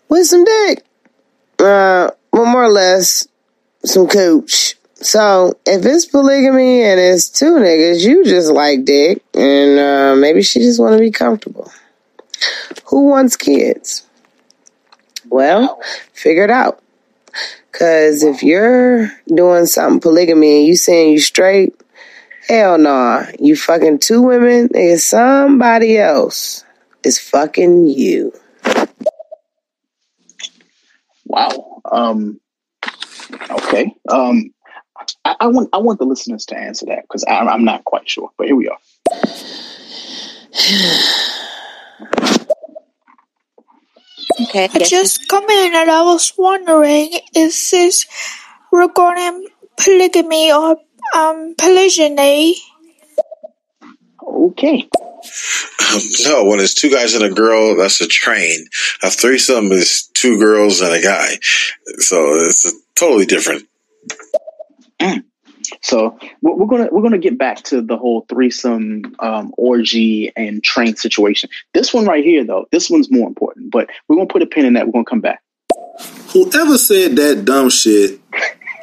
[0.07, 0.85] with some dick.
[1.59, 3.27] Uh, well, more or less,
[3.83, 4.75] some cooch.
[4.95, 10.43] So if it's polygamy and it's two niggas, you just like dick, and uh, maybe
[10.43, 11.71] she just want to be comfortable.
[12.85, 14.05] Who wants kids?
[15.29, 15.81] Well,
[16.13, 16.81] figure it out.
[17.71, 21.73] Cause if you're doing something polygamy and you saying you straight,
[22.47, 23.25] hell nah.
[23.39, 26.65] You fucking two women, nigga, somebody else
[27.03, 28.33] is fucking you.
[31.25, 31.70] Wow.
[31.91, 32.39] Um.
[33.49, 33.93] Okay.
[34.09, 34.53] Um.
[35.25, 38.09] I, I want I want the listeners to answer that because I'm, I'm not quite
[38.09, 38.29] sure.
[38.37, 38.77] But here we are.
[44.41, 44.69] Okay.
[44.73, 48.05] I just come in and I was wondering, is this
[48.71, 49.47] regarding
[49.77, 50.77] polygamy or
[51.15, 52.55] um polygyny?
[54.23, 54.89] Okay.
[56.23, 58.65] No, when it's two guys and a girl, that's a train.
[59.03, 61.37] A threesome is two girls and a guy.
[61.99, 63.67] So it's totally different.
[65.81, 70.63] So we're we're gonna we're gonna get back to the whole threesome um, orgy and
[70.63, 71.49] train situation.
[71.73, 73.71] This one right here, though, this one's more important.
[73.71, 74.85] But we're gonna put a pin in that.
[74.85, 75.41] We're gonna come back.
[76.33, 78.19] Whoever said that dumb shit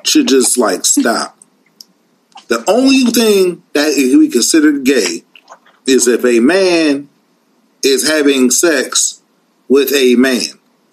[0.05, 1.39] should just like stop.
[2.49, 5.25] The only thing that we consider gay
[5.89, 7.09] is if a man
[7.83, 9.23] is having sex
[9.69, 10.43] with a man.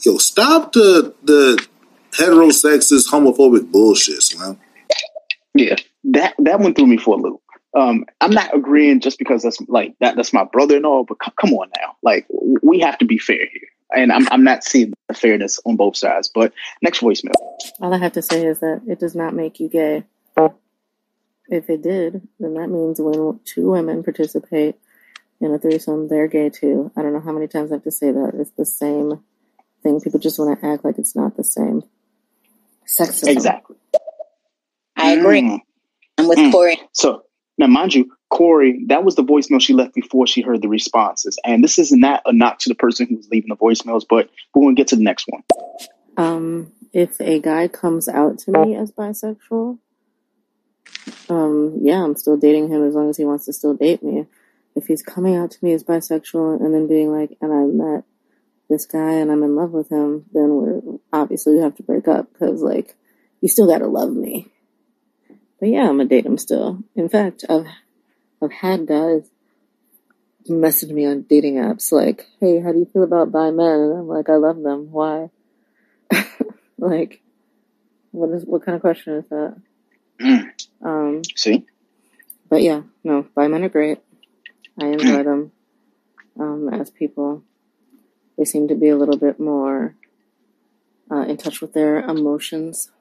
[0.01, 1.65] Yo, stop the the
[2.11, 4.57] heterosexist homophobic bullshit, man.
[5.53, 5.75] Yeah,
[6.05, 7.41] that that one threw me for a loop.
[7.73, 10.15] Um, I'm not agreeing just because that's like that.
[10.15, 13.17] That's my brother and all, but c- come on now, like we have to be
[13.17, 16.31] fair here, and I'm I'm not seeing the fairness on both sides.
[16.33, 17.33] But next voicemail.
[17.81, 20.05] All I have to say is that it does not make you gay.
[21.47, 24.75] If it did, then that means when two women participate
[25.41, 26.91] in a threesome, they're gay too.
[26.95, 28.31] I don't know how many times I have to say that.
[28.39, 29.23] It's the same
[29.83, 29.99] thing.
[30.01, 31.83] People just want to act like it's not the same.
[32.87, 33.27] Sexism.
[33.29, 33.75] Exactly.
[34.95, 35.41] I agree.
[35.41, 35.59] Mm.
[36.17, 36.51] I'm with Mm.
[36.51, 36.79] Corey.
[36.93, 37.23] So
[37.57, 41.37] now, mind you, Corey, that was the voicemail she left before she heard the responses,
[41.45, 44.29] and this is not a knock to the person who was leaving the voicemails, but
[44.53, 45.43] we're gonna get to the next one.
[46.17, 49.77] Um, if a guy comes out to me as bisexual,
[51.29, 54.25] um, yeah, I'm still dating him as long as he wants to still date me.
[54.75, 58.03] If he's coming out to me as bisexual and then being like, and I met
[58.69, 60.81] this guy and I'm in love with him, then we're
[61.13, 62.95] obviously we have to break up because like
[63.41, 64.51] you still gotta love me.
[65.59, 66.83] But yeah, I'm gonna date him still.
[66.95, 67.67] In fact, I've
[68.41, 69.29] I've had guys
[70.47, 73.99] message me on dating apps like, "Hey, how do you feel about bi men?" And
[73.99, 74.91] I'm like, "I love them.
[74.91, 75.29] Why?"
[76.77, 77.21] like,
[78.11, 79.55] what is what kind of question is that?
[80.83, 81.65] Um, See,
[82.47, 83.99] but yeah, no, bi men are great.
[84.79, 85.51] I enjoy them
[86.39, 87.43] um, as people.
[88.37, 89.95] They seem to be a little bit more
[91.09, 92.91] uh, in touch with their emotions.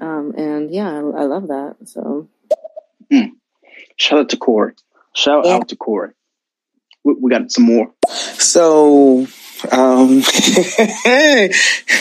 [0.00, 1.76] Um, and yeah, I, I love that.
[1.84, 2.28] So
[3.96, 4.74] shout out to Corey.
[5.14, 6.12] Shout out to Corey.
[7.04, 7.92] We, we got some more.
[8.08, 9.26] So,
[9.70, 10.22] um,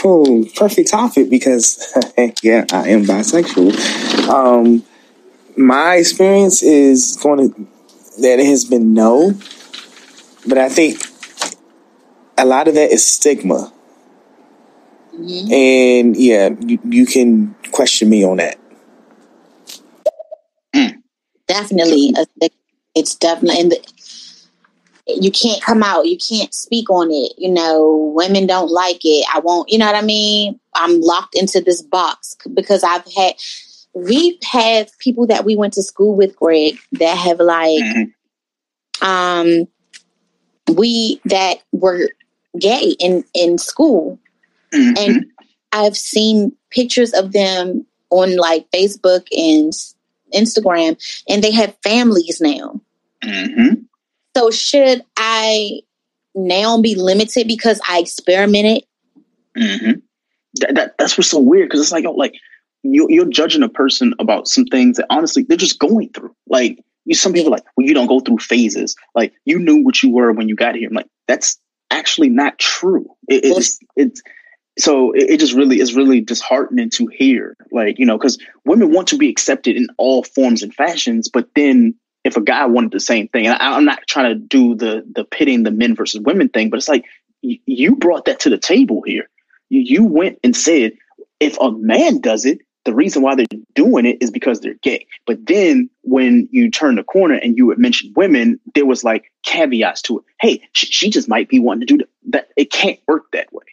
[0.03, 1.93] oh, perfect topic because,
[2.41, 4.29] yeah, I am bisexual.
[4.29, 4.83] Um,
[5.57, 7.67] my experience is going to,
[8.21, 9.33] that it has been no,
[10.47, 11.01] but I think
[12.37, 13.71] a lot of that is stigma.
[15.13, 15.53] Mm-hmm.
[15.53, 18.57] And yeah, you, you can question me on that.
[21.47, 22.13] Definitely,
[22.95, 23.79] it's definitely, and the,
[25.07, 26.07] you can't come out.
[26.07, 27.33] You can't speak on it.
[27.37, 29.25] You know, women don't like it.
[29.33, 29.69] I won't.
[29.69, 30.59] You know what I mean?
[30.73, 33.33] I'm locked into this box because I've had.
[33.93, 34.39] We've
[34.99, 37.83] people that we went to school with, Greg, that have like,
[39.01, 39.67] um,
[40.73, 42.09] we that were
[42.57, 44.19] gay in in school,
[44.71, 45.25] and
[45.71, 49.73] I've seen pictures of them on like Facebook and
[50.33, 50.97] Instagram,
[51.27, 52.79] and they have families now.
[53.23, 53.81] Mm-hmm.
[54.35, 55.81] So should I
[56.35, 58.83] now be limited because I experimented.
[59.57, 59.99] Mm-hmm.
[60.55, 62.35] That, that that's what's so weird because it's like oh, like
[62.83, 66.35] you you're judging a person about some things that honestly they're just going through.
[66.47, 68.95] Like you, some people are like, well, you don't go through phases.
[69.15, 70.87] Like you knew what you were when you got here.
[70.87, 73.05] I'm like, that's actually not true.
[73.27, 74.21] It, it's it's
[74.79, 77.55] so it, it just really is really disheartening to hear.
[77.71, 81.49] Like you know, because women want to be accepted in all forms and fashions, but
[81.55, 84.75] then if a guy wanted the same thing, and I, I'm not trying to do
[84.75, 87.05] the the pitting the men versus women thing, but it's like
[87.43, 89.29] y- you brought that to the table here.
[89.69, 90.93] You, you went and said
[91.39, 93.45] if a man does it, the reason why they're
[93.75, 95.05] doing it is because they're gay.
[95.27, 99.31] But then when you turn the corner and you had mentioned women, there was like
[99.43, 100.25] caveats to it.
[100.39, 102.49] Hey, she, she just might be wanting to do that.
[102.57, 103.63] It can't work that way.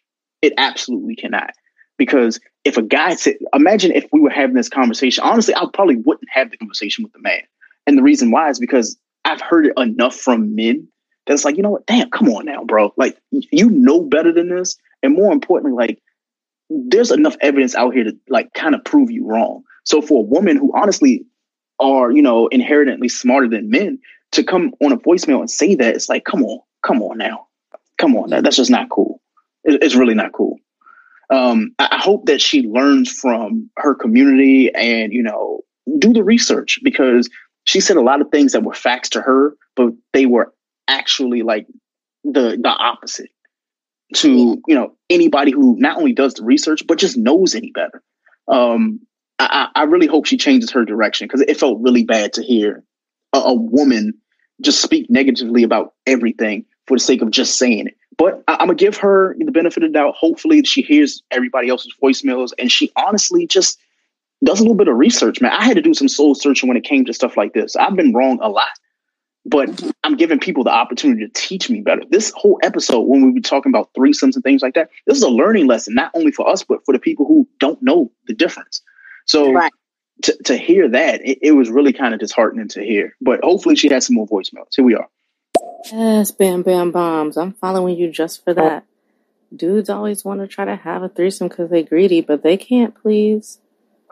[0.43, 1.53] It absolutely cannot.
[1.97, 5.97] Because if a guy said, imagine if we were having this conversation, honestly, I probably
[5.97, 7.43] wouldn't have the conversation with the man.
[7.87, 10.87] And the reason why is because I've heard it enough from men
[11.27, 12.93] that it's like, you know what, damn, come on now, bro.
[12.97, 14.77] Like, you know better than this.
[15.03, 16.01] And more importantly, like,
[16.71, 19.63] there's enough evidence out here to like kind of prove you wrong.
[19.85, 21.25] So for a woman who honestly
[21.79, 23.99] are, you know, inherently smarter than men
[24.33, 27.47] to come on a voicemail and say that, it's like, come on, come on now.
[27.97, 28.31] Come on.
[28.31, 29.21] That, that's just not cool.
[29.65, 30.59] It's really not cool.
[31.31, 35.61] Um, I hope that she learns from her community and, you know,
[35.99, 37.29] do the research because
[37.65, 40.53] she said a lot of things that were facts to her, but they were
[40.87, 41.67] actually like
[42.25, 43.31] the the opposite
[44.15, 48.03] to you know anybody who not only does the research but just knows any better.
[48.47, 49.01] Um,
[49.39, 52.83] I, I really hope she changes her direction because it felt really bad to hear
[53.33, 54.15] a, a, woman
[54.63, 57.97] just speak negatively about everything for the sake of just saying it.
[58.17, 60.15] But I, am gonna give her the benefit of the doubt.
[60.17, 63.79] Hopefully, she hears everybody else's voicemails and she honestly just
[64.45, 65.41] does a little bit of research.
[65.41, 67.77] Man, I had to do some soul searching when it came to stuff like this.
[67.77, 68.69] I've been wrong a lot
[69.49, 72.03] but I'm giving people the opportunity to teach me better.
[72.09, 75.23] This whole episode, when we were talking about threesomes and things like that, this is
[75.23, 78.35] a learning lesson, not only for us, but for the people who don't know the
[78.35, 78.83] difference.
[79.27, 79.73] So right.
[80.25, 83.15] to, to hear that, it, it was really kind of disheartening to hear.
[83.21, 84.75] But hopefully she has some more voicemails.
[84.77, 85.09] Here we are.
[85.91, 87.37] Yes, bam, bam, bombs.
[87.37, 88.85] I'm following you just for that.
[89.55, 92.95] Dudes always want to try to have a threesome because they're greedy, but they can't
[92.95, 93.61] please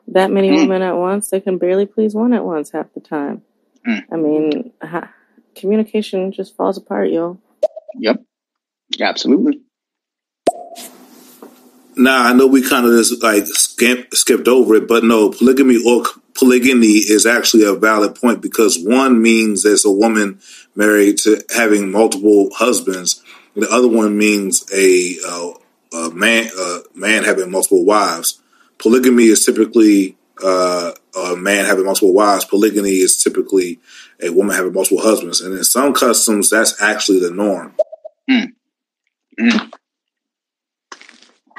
[0.09, 0.57] that many mm.
[0.57, 1.29] women at once.
[1.29, 3.43] They can barely please one at once half the time.
[3.87, 4.05] Mm.
[4.11, 4.73] I mean,
[5.57, 7.39] communication just falls apart, yo.
[7.97, 8.23] Yep.
[9.01, 9.63] Absolutely.
[11.97, 15.83] Now I know we kind of just like skip, skipped over it, but no, polygamy
[15.85, 16.05] or
[16.35, 20.39] polygyny is actually a valid point because one means there's a woman
[20.75, 23.23] married to having multiple husbands,
[23.55, 25.53] the other one means a, uh,
[25.95, 28.41] a man a man having multiple wives.
[28.79, 32.45] Polygamy is typically uh, a man having multiple wives.
[32.45, 33.79] Polygyny is typically
[34.23, 37.75] a woman having multiple husbands, and in some customs, that's actually the norm.
[38.31, 38.53] Mm.
[39.39, 39.73] Mm.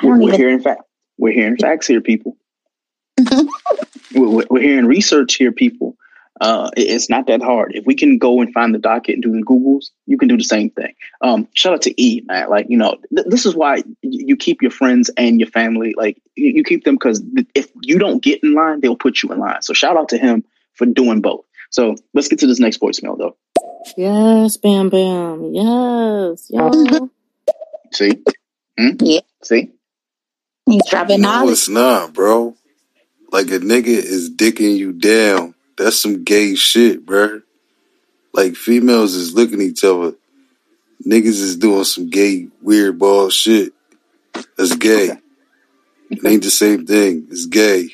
[0.03, 0.81] We're, we're hearing fact.
[1.17, 2.37] We're hearing facts here, people.
[4.13, 5.95] we're, we're, hearing research here, people.
[6.39, 7.73] Uh, it's not that hard.
[7.75, 10.37] If we can go and find the docket and do the Googles, you can do
[10.37, 10.93] the same thing.
[11.21, 12.49] Um, shout out to E, man.
[12.49, 16.21] Like, you know, th- this is why you keep your friends and your family, like,
[16.35, 17.23] you, you keep them because
[17.55, 19.61] if you don't get in line, they'll put you in line.
[19.61, 20.43] So shout out to him
[20.73, 21.45] for doing both.
[21.69, 23.35] So let's get to this next voicemail, though.
[23.95, 25.53] Yes, Bam Bam.
[25.53, 26.47] Yes.
[26.49, 27.09] Yo.
[27.91, 28.23] See?
[28.77, 28.89] Hmm?
[28.99, 29.21] Yeah.
[29.43, 29.71] See?
[30.65, 31.53] He's dropping no, knowledge.
[31.53, 32.55] it's not, bro.
[33.31, 35.55] Like a nigga is dicking you down.
[35.77, 37.41] That's some gay shit, bro.
[38.33, 40.13] Like females is looking at each other.
[41.05, 43.73] Niggas is doing some gay weird ball shit.
[44.57, 45.11] That's gay.
[45.11, 45.19] Okay.
[46.09, 47.27] It ain't the same thing.
[47.29, 47.89] It's gay.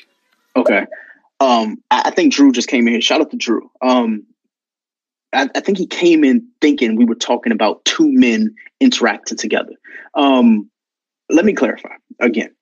[0.56, 0.86] Okay.
[1.40, 3.02] Um, I, I think Drew just came in here.
[3.02, 3.70] Shout out to Drew.
[3.82, 4.26] Um,
[5.34, 9.74] I, I, think he came in thinking we were talking about two men interacting together.
[10.14, 10.70] Um,
[11.30, 12.54] let me clarify again.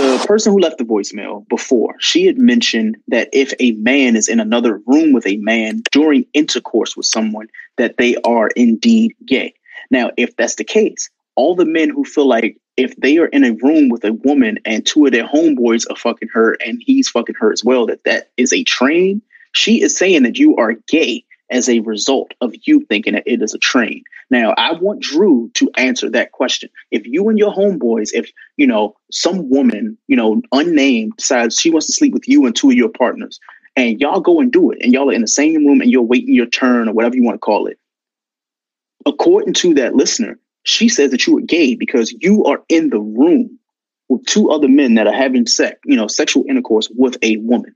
[0.00, 4.28] The person who left the voicemail before, she had mentioned that if a man is
[4.28, 9.52] in another room with a man during intercourse with someone, that they are indeed gay.
[9.90, 13.44] Now, if that's the case, all the men who feel like if they are in
[13.44, 17.10] a room with a woman and two of their homeboys are fucking her and he's
[17.10, 19.20] fucking her as well, that that is a train.
[19.52, 23.42] She is saying that you are gay as a result of you thinking that it
[23.42, 24.02] is a train.
[24.30, 26.70] Now, I want Drew to answer that question.
[26.90, 31.70] If you and your homeboys, if you know some woman, you know, unnamed, decides she
[31.70, 33.40] wants to sleep with you and two of your partners,
[33.76, 36.02] and y'all go and do it, and y'all are in the same room and you're
[36.02, 37.78] waiting your turn or whatever you want to call it.
[39.06, 43.00] According to that listener, she says that you are gay because you are in the
[43.00, 43.58] room
[44.08, 47.74] with two other men that are having sex, you know, sexual intercourse with a woman.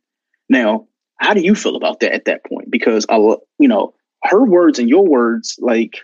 [0.48, 0.86] Now,
[1.17, 2.70] how do you feel about that at that point?
[2.70, 3.94] Because, uh, you know,
[4.25, 6.01] her words and your words, like,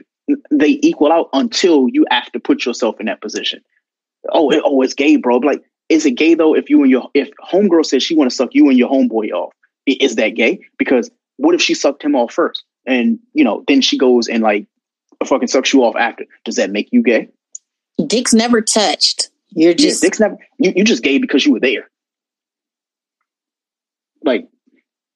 [0.51, 3.63] they equal out until you have to put yourself in that position.
[4.31, 5.39] Oh, it, oh, it's gay, bro.
[5.39, 6.55] Like, is it gay though?
[6.55, 9.33] If you and your if homegirl says she want to suck you and your homeboy
[9.33, 9.53] off,
[9.87, 10.61] is that gay?
[10.79, 14.43] Because what if she sucked him off first, and you know, then she goes and
[14.43, 14.67] like
[15.25, 16.25] fucking sucks you off after?
[16.45, 17.29] Does that make you gay?
[18.07, 19.31] Dick's never touched.
[19.51, 20.39] You're just yeah, Dick's never.
[20.59, 21.91] You you just gay because you were there.
[24.23, 24.49] Like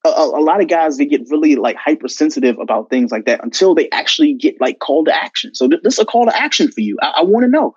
[0.04, 3.74] a, a, lot of guys, they get really like hypersensitive about things like that until
[3.74, 5.54] they actually get like called to action.
[5.54, 6.98] So th- this is a call to action for you.
[7.00, 7.74] I, I want to know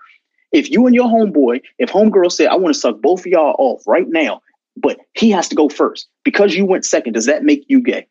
[0.51, 3.56] if you and your homeboy, if homegirl said, "I want to suck both of y'all
[3.57, 4.41] off right now,"
[4.75, 7.14] but he has to go first because you went second.
[7.14, 8.07] Does that make you gay?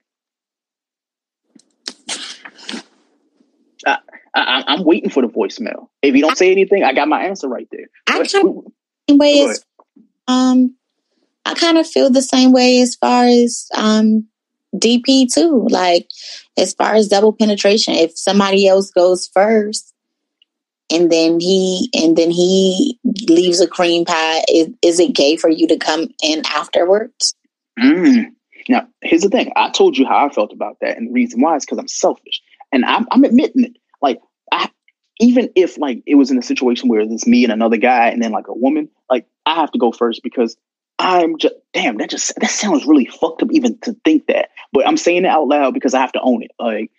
[3.86, 3.98] I,
[4.34, 5.88] I, I'm waiting for the voicemail.
[6.02, 7.86] If you don't say anything, I got my answer right there.
[8.06, 8.72] I But- kind of
[9.08, 9.54] same way Go
[10.28, 10.74] um
[11.46, 14.26] I kind of feel the same way as far as um
[14.74, 15.66] DP too.
[15.70, 16.08] Like
[16.56, 19.94] as far as double penetration, if somebody else goes first
[20.90, 25.48] and then he and then he leaves a cream pie, is, is it gay for
[25.48, 27.34] you to come in afterwards?
[27.78, 28.32] Mm.
[28.68, 29.52] Now, here's the thing.
[29.54, 31.88] I told you how I felt about that, and the reason why is because I'm
[31.88, 32.42] selfish,
[32.72, 33.76] and I'm, I'm admitting it.
[34.02, 34.20] Like,
[34.52, 34.70] I
[35.20, 38.22] even if like it was in a situation where it's me and another guy, and
[38.22, 40.56] then like a woman, like I have to go first because
[40.98, 41.98] I'm just damn.
[41.98, 45.28] That just that sounds really fucked up even to think that, but I'm saying it
[45.28, 46.52] out loud because I have to own it.
[46.58, 46.90] Like,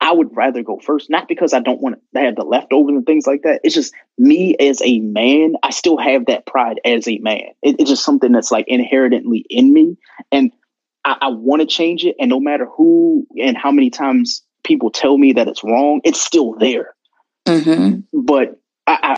[0.00, 3.06] I would rather go first, not because I don't want to have the leftovers and
[3.06, 3.60] things like that.
[3.64, 5.54] It's just me as a man.
[5.62, 7.48] I still have that pride as a man.
[7.62, 9.96] It- it's just something that's like inherently in me,
[10.30, 10.52] and
[11.04, 12.16] I, I want to change it.
[12.20, 16.20] And no matter who and how many times people tell me that it's wrong, it's
[16.20, 16.94] still there.
[17.46, 18.00] Mm-hmm.
[18.22, 19.16] But I,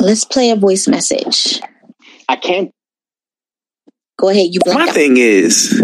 [0.00, 1.60] Let's play a voice message.
[2.28, 2.72] I, I can't.
[4.18, 4.48] Go ahead.
[4.50, 5.82] You My thing is,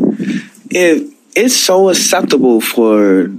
[0.71, 3.31] if it's so acceptable for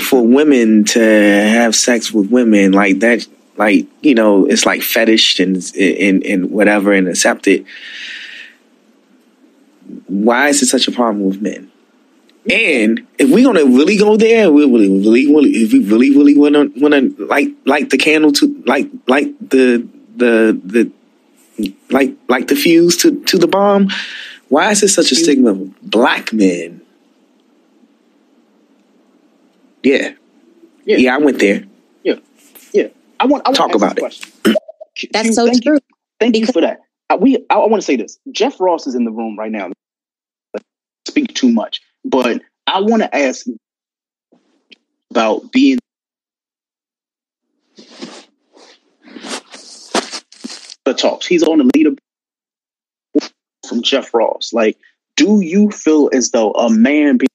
[0.00, 5.40] for women to have sex with women like that, like you know, it's like fetish
[5.40, 7.66] and and and whatever and accepted.
[10.06, 11.71] Why is it such a problem with men?
[12.50, 16.36] And if we're gonna really go there, we really, really, really, if we really, really
[16.36, 22.16] want to, want to like, like the candle to, like, like the, the, the, like,
[22.28, 23.88] like the fuse to, to the bomb.
[24.48, 26.82] Why is there such a stigma of black men?
[29.82, 30.12] Yeah,
[30.84, 31.64] yeah, I went there.
[32.02, 32.16] Yeah,
[32.72, 32.88] yeah.
[33.18, 33.46] I want.
[33.46, 34.00] I want Talk to ask about it.
[34.00, 34.32] question.
[35.12, 35.74] That's so thank true.
[35.74, 35.80] You,
[36.20, 36.80] thank you for that.
[37.08, 37.38] Uh, we.
[37.50, 38.18] I, I want to say this.
[38.30, 39.70] Jeff Ross is in the room right now.
[41.08, 43.46] Speak too much, but I want to ask
[45.10, 45.78] about being
[50.84, 51.26] the talks.
[51.26, 51.90] He's on the leader
[53.68, 54.52] from Jeff Ross.
[54.52, 54.78] Like,
[55.16, 57.28] do you feel as though a man being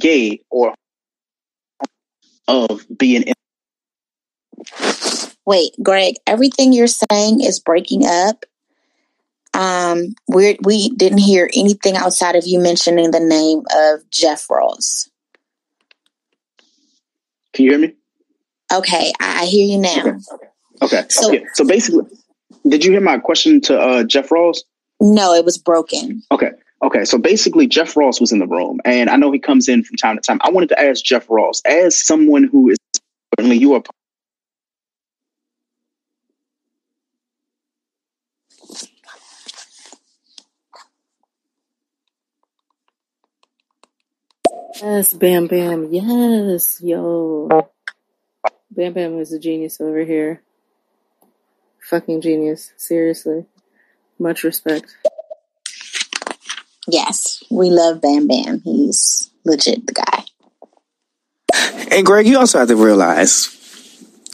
[0.00, 0.74] gay or
[2.48, 3.34] of being in
[5.44, 8.44] Wait, Greg, everything you're saying is breaking up.
[9.54, 15.10] Um, we we didn't hear anything outside of you mentioning the name of Jeff Ross.
[17.52, 17.94] Can you hear me?
[18.72, 20.18] Okay, I, I hear you now.
[20.80, 21.04] Okay.
[21.08, 21.44] So- okay.
[21.54, 22.04] So basically,
[22.66, 24.62] did you hear my question to uh, Jeff Ross?
[25.00, 26.22] No, it was broken.
[26.30, 26.50] Okay.
[26.82, 27.04] Okay.
[27.04, 29.96] So basically, Jeff Ross was in the room, and I know he comes in from
[29.96, 30.38] time to time.
[30.42, 32.78] I wanted to ask Jeff Ross, as someone who is
[33.38, 33.82] certainly you are.
[44.82, 45.92] Yes, Bam Bam.
[45.92, 47.48] Yes, yo.
[48.68, 50.42] Bam Bam is a genius over here.
[51.88, 52.72] Fucking genius.
[52.76, 53.46] Seriously.
[54.18, 54.96] Much respect.
[56.88, 58.60] Yes, we love Bam Bam.
[58.64, 60.24] He's legit the guy.
[61.92, 63.56] And Greg, you also have to realize,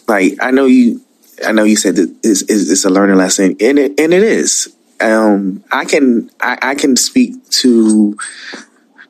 [0.08, 1.02] like, I know you,
[1.44, 4.22] I know you said that it's, it's, it's a learning lesson, and it and it
[4.22, 4.74] is.
[4.98, 8.16] Um, I can I, I can speak to,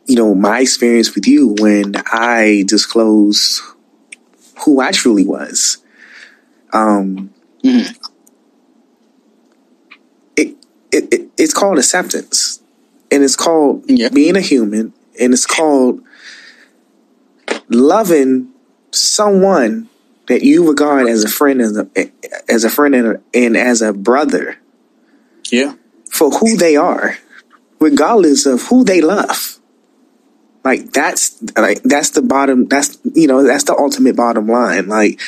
[0.09, 3.61] you know, my experience with you when I disclosed
[4.65, 5.79] who I truly was.
[6.73, 7.33] Um,
[10.37, 10.57] it,
[10.91, 12.63] it, it it's called acceptance,
[13.11, 16.03] and it's called being a human, and it's called
[17.69, 18.49] loving
[18.91, 19.89] someone
[20.29, 21.89] that you regard as a friend as a
[22.49, 24.59] as a friend and, a, and as a brother.
[25.51, 25.75] Yeah.
[26.11, 27.17] for who they are
[27.81, 29.58] regardless of who they love
[30.65, 35.21] like that's like that's the bottom that's you know that's the ultimate bottom line like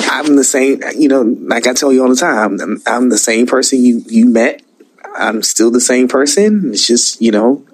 [0.00, 3.18] i'm the same you know like i tell you all the time i'm, I'm the
[3.18, 4.62] same person you you met
[5.16, 6.70] I'm still the same person.
[6.72, 7.64] It's just you know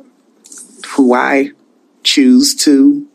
[0.95, 1.51] who I
[2.03, 3.07] choose to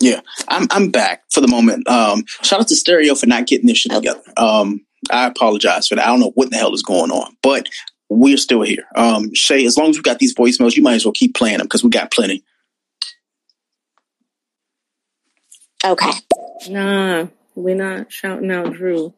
[0.00, 1.88] Yeah, I'm I'm back for the moment.
[1.88, 4.22] Um, shout out to Stereo for not getting this shit together.
[4.36, 6.04] Um, I apologize for that.
[6.04, 7.68] I don't know what the hell is going on, but
[8.08, 8.84] we're still here.
[8.96, 11.58] Um, Shay, as long as we got these voicemails, you might as well keep playing
[11.58, 12.44] them because we got plenty.
[15.84, 16.10] Okay.
[16.68, 19.14] Nah, we're not shouting out Drew.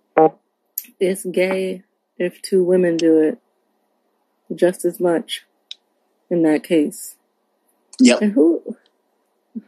[0.99, 1.83] It's gay
[2.19, 3.39] if two women do it
[4.55, 5.45] just as much
[6.29, 7.17] in that case.
[8.01, 8.21] Yep.
[8.21, 8.77] And who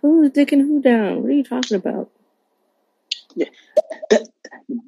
[0.01, 1.23] who's dicking who down?
[1.23, 2.11] What are you talking about?
[3.35, 3.49] Yeah,
[4.11, 4.29] that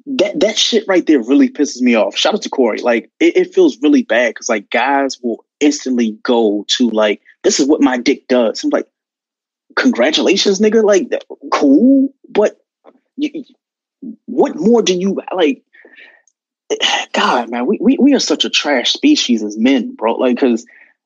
[0.05, 2.15] that that shit right there really pisses me off.
[2.15, 2.79] Shout out to Corey.
[2.79, 7.59] Like it, it feels really bad because like guys will instantly go to like this
[7.59, 8.63] is what my dick does.
[8.63, 8.87] I'm like,
[9.75, 10.83] congratulations, nigga.
[10.83, 11.09] Like
[11.51, 12.57] cool, but
[13.17, 13.43] you,
[14.25, 15.63] what more do you like?
[17.13, 20.15] God, man, we, we we are such a trash species as men, bro.
[20.15, 20.65] Like, because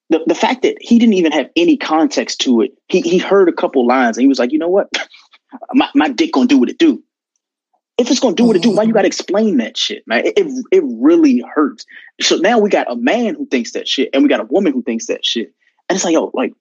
[0.09, 3.47] the, the fact that he didn't even have any context to it, he he heard
[3.47, 4.89] a couple lines and he was like, you know what,
[5.73, 7.03] my my dick gonna do what it do.
[7.97, 10.25] If it's gonna do what it do, why you gotta explain that shit, man?
[10.25, 11.85] It, it it really hurts.
[12.21, 14.73] So now we got a man who thinks that shit, and we got a woman
[14.73, 15.53] who thinks that shit,
[15.89, 16.53] and it's like, yo, like,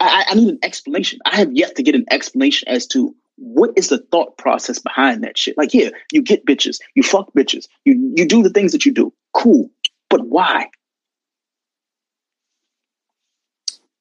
[0.00, 1.20] I, I need an explanation.
[1.24, 5.22] I have yet to get an explanation as to what is the thought process behind
[5.24, 5.56] that shit.
[5.56, 8.92] Like, yeah, you get bitches, you fuck bitches, you you do the things that you
[8.92, 9.70] do, cool,
[10.10, 10.68] but why?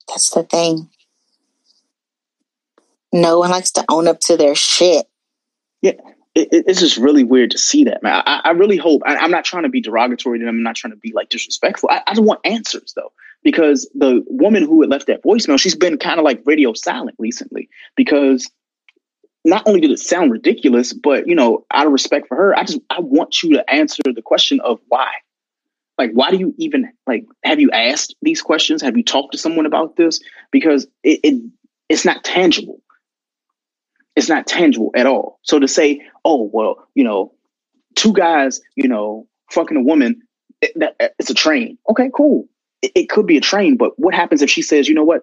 [0.09, 0.89] That's the thing.
[3.13, 5.07] No one likes to own up to their shit.
[5.81, 5.93] Yeah,
[6.35, 8.23] it, it- it's just really weird to see that, man.
[8.25, 9.01] I, I really hope.
[9.05, 10.55] I, I'm not trying to be derogatory to them.
[10.57, 11.89] I'm not trying to be like disrespectful.
[11.91, 13.11] I, I just want answers though,
[13.43, 17.15] because the woman who had left that voicemail, she's been kind of like radio silent
[17.19, 17.69] recently.
[17.95, 18.49] Because
[19.45, 22.63] not only did it sound ridiculous, but you know, out of respect for her, I
[22.63, 25.09] just I want you to answer the question of why.
[25.99, 27.25] Like, why do you even like?
[27.43, 28.81] Have you asked these questions?
[28.81, 30.19] Have you talked to someone about this?
[30.51, 31.43] Because it, it
[31.89, 32.81] it's not tangible
[34.19, 35.39] it's not tangible at all.
[35.43, 37.33] So to say, oh well, you know,
[37.95, 40.21] two guys, you know, fucking a woman,
[40.61, 41.77] it, that, uh, it's a train.
[41.89, 42.49] Okay, cool.
[42.81, 45.21] It, it could be a train, but what happens if she says, you know what?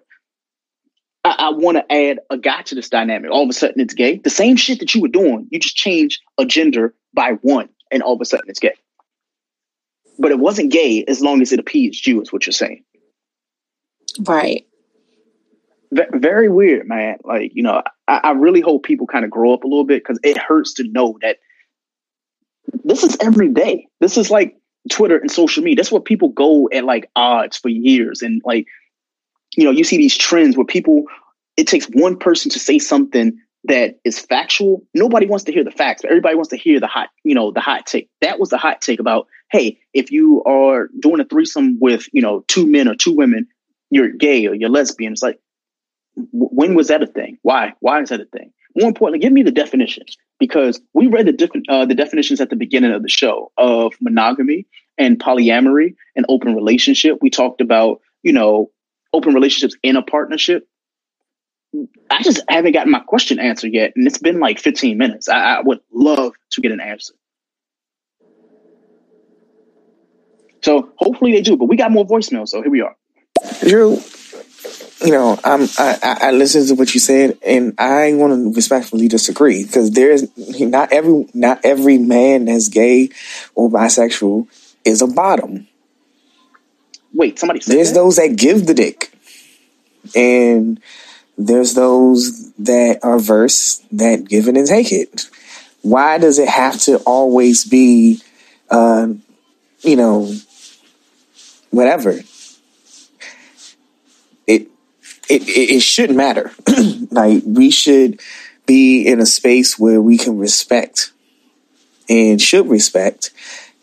[1.23, 3.29] I, I want to add a guy to this dynamic.
[3.29, 4.17] All of a sudden, it's gay.
[4.17, 8.01] The same shit that you were doing, you just change a gender by one, and
[8.01, 8.73] all of a sudden, it's gay.
[10.19, 12.83] But it wasn't gay as long as it appeased you, is what you're saying.
[14.21, 14.65] Right.
[15.91, 17.17] Ve- very weird, man.
[17.23, 20.03] Like, you know, I, I really hope people kind of grow up a little bit
[20.03, 21.37] because it hurts to know that
[22.83, 23.87] this is every day.
[23.99, 24.57] This is like
[24.89, 25.77] Twitter and social media.
[25.77, 28.21] That's what people go at like odds for years.
[28.21, 28.65] And like,
[29.55, 31.05] you know, you see these trends where people,
[31.57, 33.37] it takes one person to say something
[33.67, 34.83] that is factual.
[34.93, 37.51] Nobody wants to hear the facts, but everybody wants to hear the hot, you know,
[37.51, 38.09] the hot take.
[38.21, 42.21] That was the hot take about, hey, if you are doing a threesome with, you
[42.21, 43.47] know, two men or two women,
[43.89, 45.13] you're gay or you're lesbian.
[45.13, 45.39] It's like,
[46.31, 47.37] when was that a thing?
[47.43, 47.73] Why?
[47.79, 48.51] Why is that a thing?
[48.75, 50.03] More importantly, give me the definition
[50.39, 53.93] because we read the different uh, the definitions at the beginning of the show of
[53.99, 57.17] monogamy and polyamory and open relationship.
[57.21, 58.71] We talked about you know
[59.13, 60.67] open relationships in a partnership.
[62.09, 65.27] I just haven't gotten my question answered yet, and it's been like 15 minutes.
[65.29, 67.13] I, I would love to get an answer.
[70.61, 72.95] So hopefully they do, but we got more voicemails, so here we are.
[73.67, 74.01] Drew,
[75.05, 78.53] you know, I'm, I, I I listened to what you said, and I want to
[78.53, 80.25] respectfully disagree because there's
[80.59, 83.09] not every not every man that's gay
[83.53, 84.47] or bisexual
[84.83, 85.67] is a bottom.
[87.13, 87.99] Wait, somebody said There's that?
[87.99, 89.11] those that give the dick,
[90.15, 90.81] and
[91.37, 95.29] there's those that are verse that give it and take it.
[95.81, 98.21] Why does it have to always be,
[98.69, 99.09] uh,
[99.81, 100.33] you know,
[101.69, 102.19] whatever?
[104.47, 104.67] It
[105.29, 106.51] it it, shouldn't matter.
[107.11, 108.19] like we should
[108.65, 111.11] be in a space where we can respect
[112.09, 113.31] and should respect,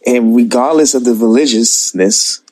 [0.05, 2.43] and regardless of the religiousness,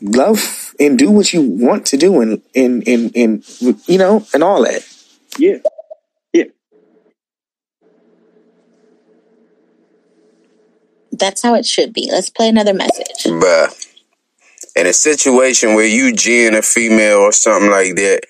[0.00, 4.42] love and do what you want to do, and and and and you know, and
[4.42, 4.86] all that.
[5.38, 5.58] Yeah.
[6.32, 6.44] Yeah.
[11.12, 12.08] That's how it should be.
[12.10, 13.24] Let's play another message.
[13.24, 13.82] Bruh.
[14.74, 18.20] In a situation where you G and a female or something like that,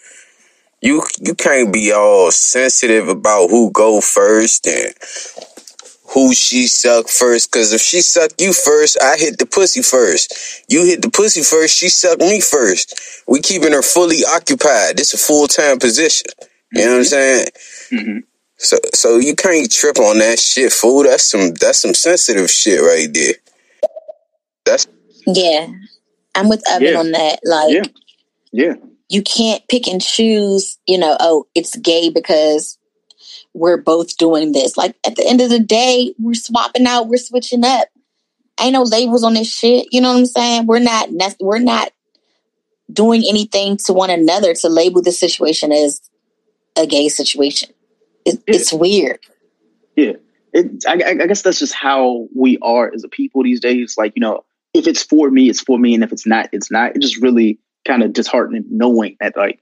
[0.81, 4.94] you you can't be all sensitive about who go first and
[6.17, 7.51] who she suck first.
[7.53, 10.65] Cause if she suck you first, I hit the pussy first.
[10.67, 12.99] You hit the pussy first, she suck me first.
[13.28, 14.97] We keeping her fully occupied.
[14.97, 16.28] This a full time position.
[16.73, 17.47] You know what I'm saying?
[17.93, 18.19] Mm-hmm.
[18.57, 21.03] So so you can't trip on that shit, fool.
[21.03, 23.35] That's some that's some sensitive shit right there.
[24.65, 24.86] That's
[25.27, 25.67] Yeah.
[26.35, 26.99] I'm with Evan Yeah.
[26.99, 27.41] on that.
[27.45, 27.85] Like Yeah.
[28.53, 28.75] Yeah.
[29.11, 32.78] you can't pick and choose, you know, oh, it's gay because
[33.57, 34.76] we're both doing this.
[34.76, 37.89] Like at the end of the day, we're swapping out, we're switching up.
[38.60, 39.89] Ain't no labels on this shit.
[39.91, 40.67] You know what I'm saying?
[40.67, 41.09] We're not
[41.41, 41.91] we're not
[42.91, 46.01] doing anything to one another to label the situation as
[46.76, 47.70] a gay situation.
[48.25, 49.20] It, It's weird.
[49.94, 50.12] Yeah,
[50.52, 53.97] it, I, I I guess that's just how we are as a people these days.
[53.97, 54.44] Like you know,
[54.75, 56.97] if it's for me, it's for me, and if it's not, it's not.
[56.97, 59.60] It just really kind of disheartening knowing that like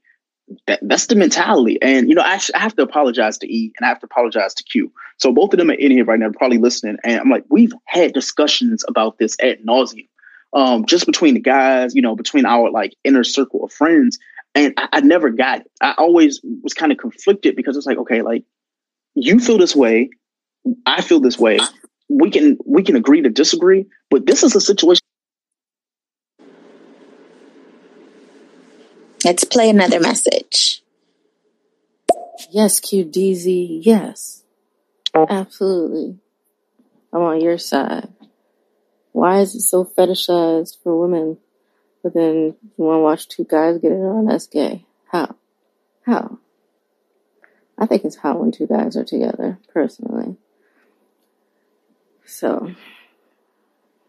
[0.66, 1.78] that, that's the mentality.
[1.80, 4.54] And you know, I, I have to apologize to E and I have to apologize
[4.54, 4.92] to Q.
[5.18, 6.96] So both of them are in here right now, probably listening.
[7.04, 10.08] And I'm like, we've had discussions about this at nauseum,
[10.52, 14.18] um, just between the guys, you know, between our like inner circle of friends.
[14.54, 15.70] And I, I never got it.
[15.80, 18.44] I always was kind of conflicted because it's like, okay, like
[19.14, 20.10] you feel this way,
[20.86, 21.58] I feel this way.
[22.08, 25.03] We can we can agree to disagree, but this is a situation.
[29.24, 30.82] Let's play another message.
[32.50, 33.80] Yes, QDZ.
[33.82, 34.42] Yes.
[35.14, 36.18] Absolutely.
[37.10, 38.12] I'm on your side.
[39.12, 41.38] Why is it so fetishized for women,
[42.02, 44.26] but then you want to watch two guys get it on?
[44.26, 44.84] That's gay.
[45.10, 45.36] How?
[46.04, 46.38] How?
[47.78, 50.36] I think it's hot when two guys are together, personally.
[52.26, 52.74] So,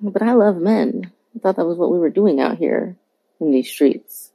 [0.01, 1.11] but I love men.
[1.35, 2.97] I thought that was what we were doing out here
[3.39, 4.31] in these streets.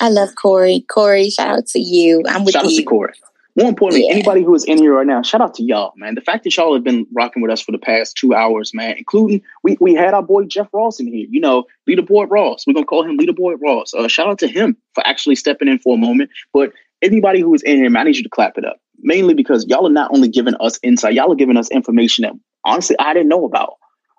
[0.00, 0.84] I love Corey.
[0.88, 2.22] Corey, shout out to you.
[2.28, 2.60] I'm with you.
[2.60, 3.14] Shout out to Corey.
[3.56, 6.16] More importantly, anybody who is in here right now, shout out to y'all, man.
[6.16, 8.96] The fact that y'all have been rocking with us for the past two hours, man,
[8.98, 12.66] including we, we had our boy Jeff Ross in here, you know, Leaderboard Ross.
[12.66, 13.94] We're gonna call him Leaderboard Ross.
[13.94, 16.30] Uh, shout out to him for actually stepping in for a moment.
[16.52, 18.78] But anybody who is in here, man, I need you to clap it up.
[18.98, 22.32] Mainly because y'all are not only giving us insight, y'all are giving us information that
[22.64, 23.74] honestly I didn't know about.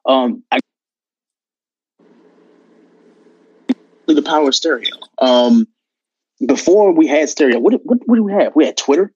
[0.06, 0.60] Um I
[4.14, 4.92] the power of stereo.
[5.20, 5.68] Um
[6.46, 8.56] before we had stereo, what what what do we have?
[8.56, 9.14] We had Twitter,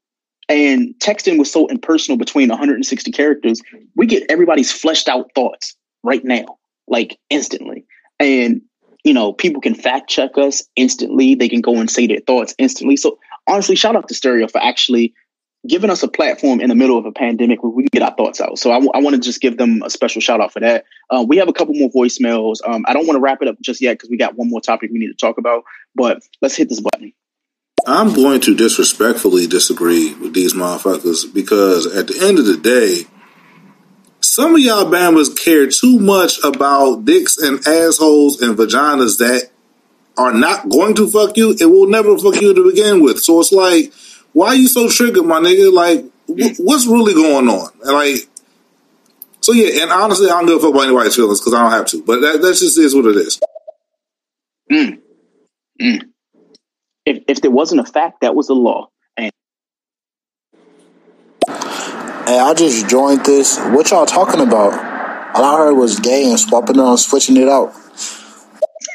[0.48, 3.62] and texting was so impersonal between 160 characters.
[3.96, 7.86] We get everybody's fleshed out thoughts right now, like instantly,
[8.20, 8.62] and
[9.04, 11.36] you know people can fact check us instantly.
[11.36, 12.96] They can go and say their thoughts instantly.
[12.96, 15.14] So honestly, shout out to Stereo for actually
[15.68, 18.16] giving us a platform in the middle of a pandemic where we can get our
[18.16, 18.58] thoughts out.
[18.58, 20.86] So I, want to just give them a special shout out for that.
[21.10, 22.58] Uh, we have a couple more voicemails.
[22.66, 24.62] Um, I don't want to wrap it up just yet because we got one more
[24.62, 25.64] topic we need to talk about.
[25.96, 27.14] But let's hit this button.
[27.86, 33.04] I'm going to disrespectfully disagree with these motherfuckers because at the end of the day,
[34.22, 39.50] some of y'all Bama's care too much about dicks and assholes and vaginas that
[40.18, 43.20] are not going to fuck you and will never fuck you to begin with.
[43.20, 43.94] So it's like,
[44.40, 45.70] why are you so triggered, my nigga?
[45.70, 47.72] Like, wh- what's really going on?
[47.84, 48.30] And like,
[49.42, 51.72] so yeah, and honestly, I don't give a fuck about anybody's feelings because I don't
[51.72, 52.02] have to.
[52.02, 53.38] But that, that just is what it is.
[54.72, 55.00] Mm.
[55.82, 56.04] Mm.
[57.06, 58.88] If if there wasn't a fact, that was the law.
[59.18, 59.30] And
[61.46, 63.60] Hey, I just joined this.
[63.60, 64.72] What y'all talking about?
[65.36, 67.74] All I heard was gay and swapping it on, switching it out.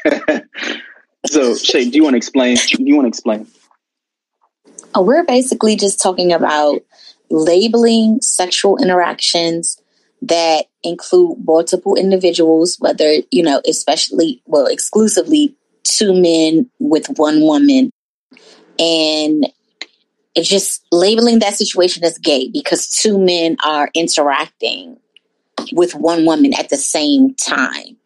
[1.27, 2.57] so, Shay, do you want to explain?
[2.57, 3.45] Do you want to explain?
[4.97, 6.81] We're basically just talking about
[7.29, 9.81] labeling sexual interactions
[10.21, 17.91] that include multiple individuals, whether, you know, especially, well, exclusively two men with one woman.
[18.79, 19.47] And
[20.35, 24.97] it's just labeling that situation as gay because two men are interacting
[25.71, 27.97] with one woman at the same time.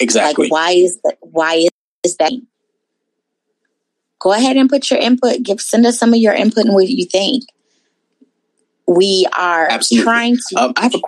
[0.00, 0.46] Exactly.
[0.46, 1.18] Like, why is that?
[1.20, 1.68] Why
[2.02, 2.32] is that?
[4.22, 5.42] Go ahead and put your input.
[5.42, 7.42] Give send us some of your input and what you think.
[8.86, 10.04] We are Absolutely.
[10.04, 10.62] trying to.
[10.62, 11.00] Um, I have a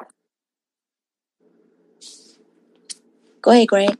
[3.41, 3.97] Go ahead, Greg.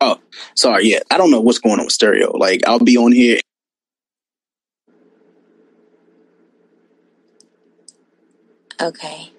[0.00, 0.18] Oh,
[0.54, 0.86] sorry.
[0.86, 2.34] Yeah, I don't know what's going on with stereo.
[2.34, 3.38] Like, I'll be on here.
[8.80, 9.30] Okay.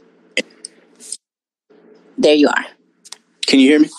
[2.15, 2.65] There you are.
[3.48, 3.90] Can you hear me?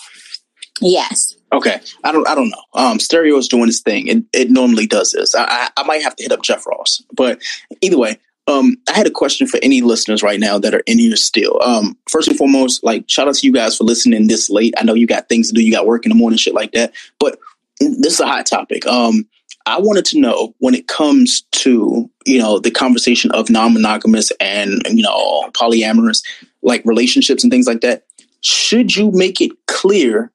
[0.81, 1.35] Yes.
[1.53, 1.81] Okay.
[2.03, 2.27] I don't.
[2.29, 2.63] I don't know.
[2.75, 5.35] Um, stereo is doing its thing, and it normally does this.
[5.35, 7.41] I, I, I might have to hit up Jeff Ross, but
[7.83, 10.99] either way, um, I had a question for any listeners right now that are in
[10.99, 11.61] here still.
[11.63, 14.75] Um, first and foremost, like shout out to you guys for listening this late.
[14.79, 15.63] I know you got things to do.
[15.63, 16.93] You got work in the morning, shit like that.
[17.21, 17.39] But
[17.79, 18.87] this is a hot topic.
[18.87, 19.29] Um,
[19.67, 24.83] I wanted to know when it comes to you know the conversation of non-monogamous and
[24.91, 26.23] you know polyamorous
[26.63, 28.05] like relationships and things like that.
[28.41, 30.33] Should you make it clear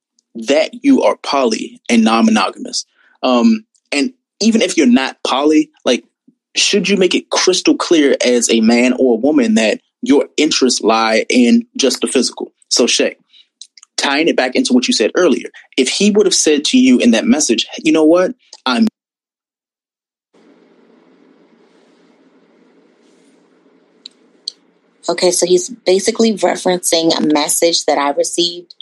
[0.48, 2.86] that you are poly and non-monogamous?
[3.24, 6.04] Um, and even if you're not poly, like
[6.56, 10.82] should you make it crystal clear as a man or a woman that your interests
[10.82, 12.52] lie in just the physical?
[12.70, 13.16] So Shay,
[13.96, 17.00] tying it back into what you said earlier, if he would have said to you
[17.00, 18.36] in that message, you know what,
[18.66, 18.88] I'm
[25.10, 28.76] Okay, so he's basically referencing a message that I received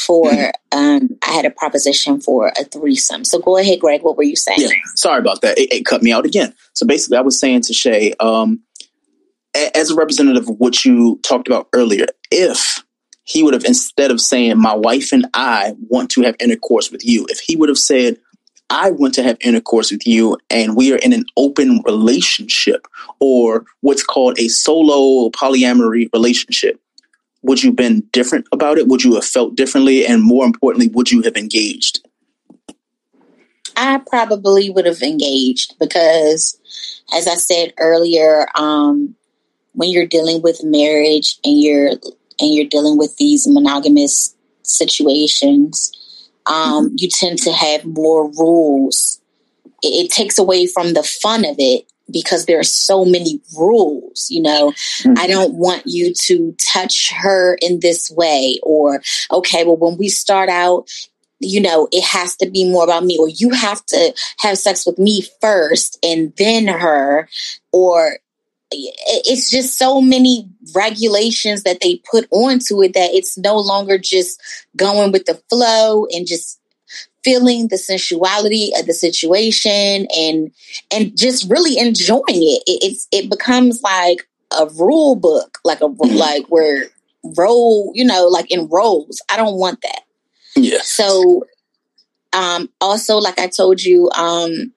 [0.00, 0.32] for
[0.72, 3.24] um I had a proposition for a threesome.
[3.24, 4.60] So go ahead, Greg, what were you saying?
[4.60, 5.58] Yeah, sorry about that.
[5.58, 6.54] It, it cut me out again.
[6.72, 8.60] So basically, I was saying to Shay, um,
[9.54, 12.82] a- as a representative of what you talked about earlier, if
[13.24, 17.04] he would have instead of saying my wife and I want to have intercourse with
[17.04, 18.16] you, if he would have said
[18.70, 22.86] I want to have intercourse with you and we are in an open relationship
[23.18, 26.80] or what's called a solo polyamory relationship,
[27.42, 28.88] would you have been different about it?
[28.88, 30.06] Would you have felt differently?
[30.06, 32.06] And more importantly, would you have engaged?
[33.76, 36.58] I probably would have engaged because,
[37.14, 39.14] as I said earlier, um,
[39.72, 41.92] when you're dealing with marriage and you're
[42.40, 45.92] and you're dealing with these monogamous situations,
[46.46, 49.20] um, you tend to have more rules.
[49.82, 54.28] It, it takes away from the fun of it because there are so many rules.
[54.30, 54.72] You know,
[55.02, 55.14] hmm.
[55.16, 60.08] I don't want you to touch her in this way, or okay, well, when we
[60.08, 60.88] start out,
[61.40, 64.86] you know, it has to be more about me, or you have to have sex
[64.86, 67.28] with me first and then her,
[67.72, 68.18] or
[68.72, 74.40] it's just so many regulations that they put onto it that it's no longer just
[74.76, 76.59] going with the flow and just
[77.22, 80.52] feeling the sensuality of the situation and
[80.90, 82.62] and just really enjoying it.
[82.66, 86.86] it it's it becomes like a rule book, like a like where
[87.36, 89.20] roll, you know, like in roles.
[89.28, 90.02] I don't want that.
[90.56, 90.80] Yeah.
[90.82, 91.44] So
[92.32, 94.72] um also like I told you, um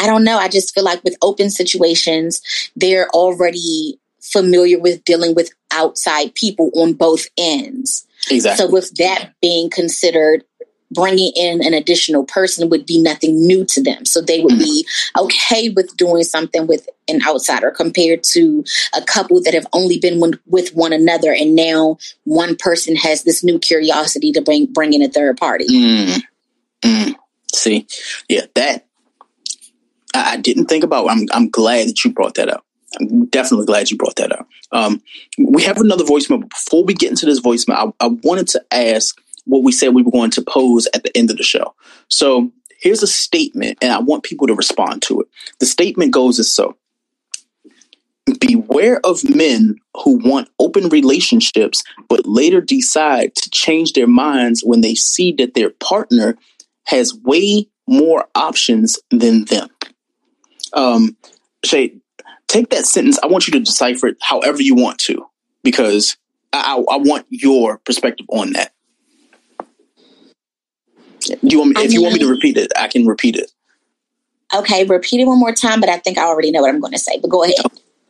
[0.00, 0.38] I don't know.
[0.38, 2.40] I just feel like with open situations,
[2.76, 8.06] they're already familiar with dealing with outside people on both ends.
[8.30, 8.66] Exactly.
[8.66, 10.44] So with that being considered,
[10.90, 14.04] bringing in an additional person would be nothing new to them.
[14.04, 14.86] So they would be
[15.18, 20.20] okay with doing something with an outsider compared to a couple that have only been
[20.20, 24.92] one, with one another, and now one person has this new curiosity to bring bring
[24.92, 25.66] in a third party.
[25.66, 26.22] Mm.
[26.82, 27.14] Mm.
[27.54, 27.86] See,
[28.28, 28.86] yeah, that
[30.14, 31.10] I, I didn't think about.
[31.10, 32.64] I'm I'm glad that you brought that up.
[33.00, 34.48] I'm definitely glad you brought that up.
[34.72, 35.02] Um,
[35.38, 36.40] we have another voicemail.
[36.40, 39.94] But before we get into this voicemail, I, I wanted to ask what we said
[39.94, 41.74] we were going to pose at the end of the show.
[42.08, 45.28] So here's a statement, and I want people to respond to it.
[45.58, 46.76] The statement goes as so.
[48.40, 54.82] Beware of men who want open relationships, but later decide to change their minds when
[54.82, 56.36] they see that their partner
[56.84, 59.68] has way more options than them.
[60.74, 61.16] Um,
[61.64, 61.94] Shay,
[62.48, 63.18] take that sentence.
[63.22, 65.26] I want you to decipher it however you want to,
[65.62, 66.16] because
[66.52, 68.72] I, I, I want your perspective on that.
[71.20, 73.36] Do you want me, I if you want me to repeat it, I can repeat
[73.36, 73.52] it.
[74.54, 76.94] Okay, repeat it one more time, but I think I already know what I'm going
[76.94, 77.18] to say.
[77.20, 77.56] But go ahead.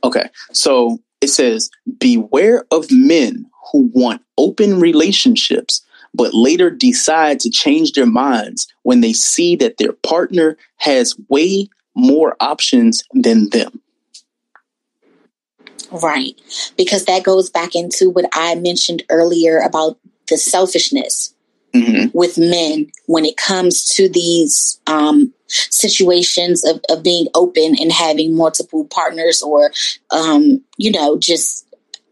[0.04, 0.28] Okay.
[0.52, 1.68] So it says,
[1.98, 5.84] beware of men who want open relationships,
[6.14, 11.68] but later decide to change their minds when they see that their partner has way
[11.96, 13.80] more options than them.
[15.90, 16.40] Right.
[16.76, 21.34] Because that goes back into what I mentioned earlier about the selfishness
[22.12, 28.34] with men when it comes to these um, situations of, of being open and having
[28.34, 29.70] multiple partners or,
[30.10, 31.66] um, you know, just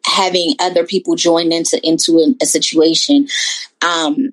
[0.04, 3.28] having other people join into, into a, a situation.
[3.82, 4.32] Um,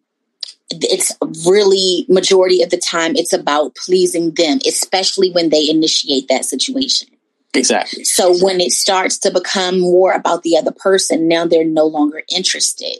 [0.70, 1.12] it's
[1.46, 7.08] really majority of the time it's about pleasing them especially when they initiate that situation
[7.54, 8.04] Exactly.
[8.04, 12.24] so when it starts to become more about the other person, now they're no longer
[12.34, 12.98] interested.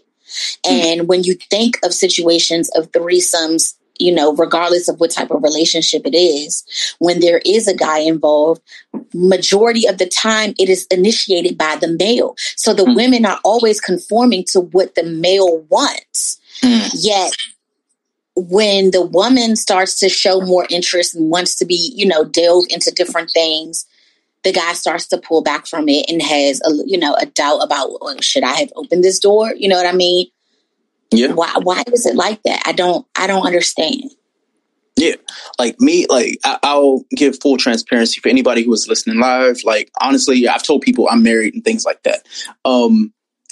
[0.66, 0.74] Hmm.
[0.74, 5.44] And when you think of situations of threesomes, you know, regardless of what type of
[5.44, 6.64] relationship it is,
[7.00, 8.62] when there is a guy involved,
[9.14, 12.36] majority of the time it is initiated by the male.
[12.56, 12.96] So the hmm.
[12.96, 16.40] women are always conforming to what the male wants.
[16.62, 16.88] Hmm.
[16.94, 17.34] Yet
[18.36, 22.66] when the woman starts to show more interest and wants to be, you know, delve
[22.70, 23.86] into different things,
[24.44, 27.60] the guy starts to pull back from it and has a you know a doubt
[27.60, 29.54] about well, should I have opened this door?
[29.56, 30.28] You know what I mean?
[31.12, 31.34] Yeah.
[31.34, 32.64] Why why is it like that?
[32.66, 34.12] I don't I don't understand.
[34.96, 35.16] Yeah,
[35.58, 39.62] like me, like I, I'll give full transparency for anybody who is listening live.
[39.64, 42.28] Like honestly, I've told people I'm married and things like that.
[42.64, 43.12] Um,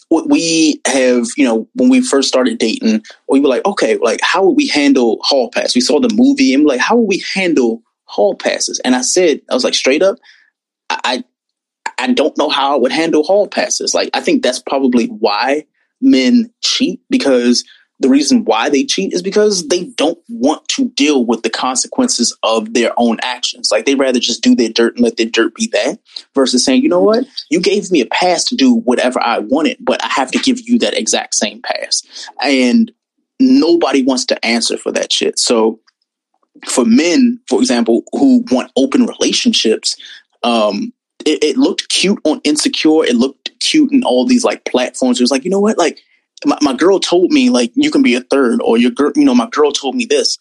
[0.09, 4.19] what we have, you know, when we first started dating, we were like, okay, like
[4.21, 5.73] how would we handle hall pass?
[5.73, 8.79] We saw the movie and we're like, how would we handle hall passes?
[8.83, 10.17] And I said, I was like, straight up,
[11.03, 11.23] I
[11.97, 13.93] I don't know how I would handle hall passes.
[13.93, 15.65] Like I think that's probably why
[16.01, 17.63] men cheat because
[18.01, 22.35] the reason why they cheat is because they don't want to deal with the consequences
[22.41, 23.69] of their own actions.
[23.71, 25.99] Like they rather just do their dirt and let their dirt be that
[26.33, 29.77] versus saying, you know what, you gave me a pass to do whatever I wanted,
[29.79, 32.01] but I have to give you that exact same pass.
[32.41, 32.91] And
[33.39, 35.37] nobody wants to answer for that shit.
[35.37, 35.79] So
[36.67, 39.95] for men, for example, who want open relationships,
[40.43, 40.93] um,
[41.25, 43.05] it, it looked cute on Insecure.
[43.05, 45.19] It looked cute in all these like platforms.
[45.19, 45.99] It was like, you know what, like
[46.45, 49.25] my, my girl told me like you can be a third or your girl, you
[49.25, 50.37] know, my girl told me this.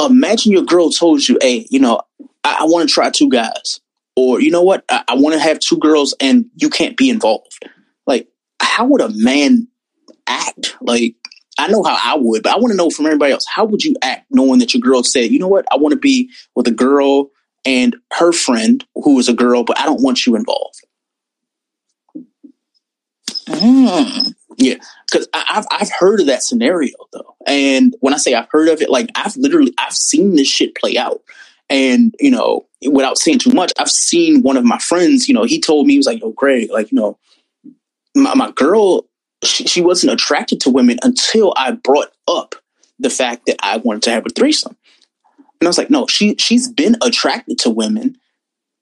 [0.00, 2.00] Imagine your girl told you, hey, you know,
[2.42, 3.80] I, I want to try two guys.
[4.16, 4.84] Or you know what?
[4.88, 7.68] I, I want to have two girls and you can't be involved.
[8.06, 8.28] Like,
[8.60, 9.68] how would a man
[10.26, 10.76] act?
[10.80, 11.14] Like,
[11.58, 13.84] I know how I would, but I want to know from everybody else, how would
[13.84, 16.66] you act knowing that your girl said, you know what, I want to be with
[16.66, 17.30] a girl
[17.64, 20.84] and her friend who is a girl, but I don't want you involved.
[23.46, 24.34] Mm.
[24.56, 24.76] Yeah,
[25.10, 28.80] because I've I've heard of that scenario though, and when I say I've heard of
[28.80, 31.22] it, like I've literally I've seen this shit play out,
[31.68, 35.28] and you know, without saying too much, I've seen one of my friends.
[35.28, 37.18] You know, he told me he was like, "Yo, Greg, like you know,
[38.14, 39.06] my, my girl,
[39.42, 42.54] she, she wasn't attracted to women until I brought up
[43.00, 44.76] the fact that I wanted to have a threesome."
[45.60, 48.16] And I was like, no, she she's been attracted to women.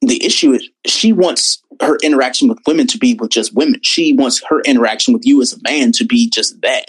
[0.00, 3.80] The issue is she wants her interaction with women to be with just women.
[3.82, 6.86] She wants her interaction with you as a man to be just that.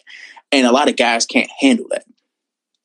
[0.52, 2.06] And a lot of guys can't handle that.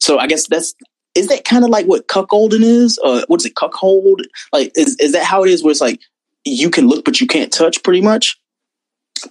[0.01, 0.75] So I guess that's
[1.15, 2.99] is that kind of like what cuckolding is?
[3.05, 4.23] Uh, or what's it, cuckold?
[4.53, 6.01] Like is, is that how it is where it's like
[6.45, 8.39] you can look but you can't touch pretty much?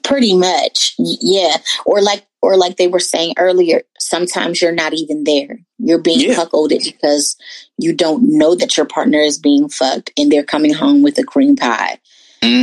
[0.03, 0.95] Pretty much.
[0.97, 1.57] Yeah.
[1.85, 5.59] Or like or like they were saying earlier, sometimes you're not even there.
[5.79, 6.35] You're being Yeah.
[6.35, 7.35] cuckolded because
[7.77, 11.23] you don't know that your partner is being fucked and they're coming home with a
[11.23, 11.99] cream pie.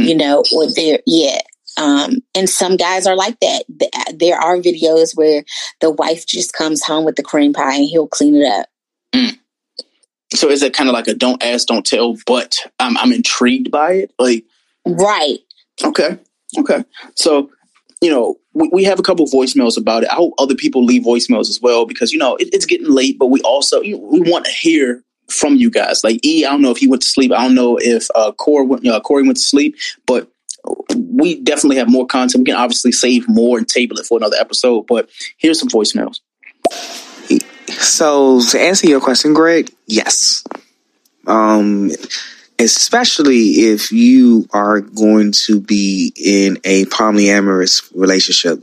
[0.07, 1.41] You know, or they're yeah.
[1.77, 3.65] Um, and some guys are like that.
[4.15, 5.43] There are videos where
[5.81, 8.69] the wife just comes home with the cream pie and he'll clean it up.
[10.33, 13.71] So is it kind of like a don't ask, don't tell, but I'm I'm intrigued
[13.71, 14.13] by it?
[14.19, 14.45] Like
[14.87, 15.39] Right.
[15.83, 16.19] Okay.
[16.59, 16.85] Okay.
[17.15, 17.51] So,
[18.05, 20.11] you know, we, we have a couple voicemails about it.
[20.11, 23.19] I hope other people leave voicemails as well because, you know, it, it's getting late,
[23.19, 26.05] but we also, you we want to hear from you guys.
[26.05, 27.33] Like E, I don't know if he went to sleep.
[27.33, 29.77] I don't know if uh, Corey, went, uh, Corey went to sleep,
[30.07, 30.29] but
[31.07, 32.43] we definitely have more content.
[32.43, 35.09] We can obviously save more and table it for another episode, but
[35.39, 36.21] here's some voicemails.
[37.69, 40.45] So to answer your question, Greg, yes.
[41.27, 41.91] Um,
[42.65, 48.63] especially if you are going to be in a polyamorous relationship.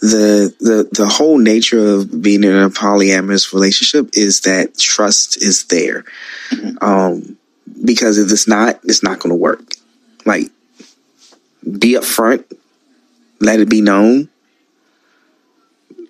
[0.00, 5.64] The the the whole nature of being in a polyamorous relationship is that trust is
[5.64, 6.04] there.
[6.80, 7.38] Um,
[7.84, 9.74] because if it's not, it's not going to work.
[10.24, 10.50] Like,
[11.62, 12.44] be upfront,
[13.40, 14.28] let it be known,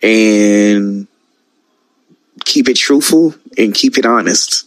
[0.02, 1.06] and
[2.44, 4.66] keep it truthful and keep it honest.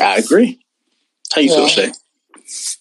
[0.00, 0.60] I agree.
[1.34, 1.92] How you feel, Shay?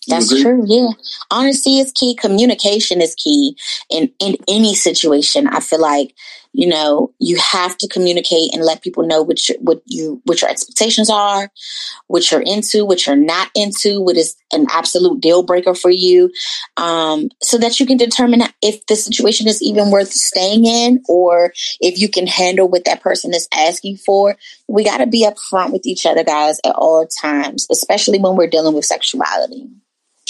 [0.08, 0.42] That's agree?
[0.44, 0.64] true.
[0.68, 0.90] Yeah.
[1.32, 2.16] Honesty is key.
[2.16, 3.58] Communication is key
[3.90, 5.48] in, in any situation.
[5.48, 6.14] I feel like,
[6.54, 10.42] you know, you have to communicate and let people know what your, what you, what
[10.42, 11.50] your expectations are,
[12.08, 16.32] what you're into, what you're not into, what is an absolute deal breaker for you.
[16.78, 21.54] Um, so that you can determine if the situation is even worth staying in or
[21.82, 24.38] if you can handle what that person is asking for.
[24.68, 28.48] We got to be upfront with each other, guys, at all times, especially when we're
[28.48, 29.70] dealing with sexuality.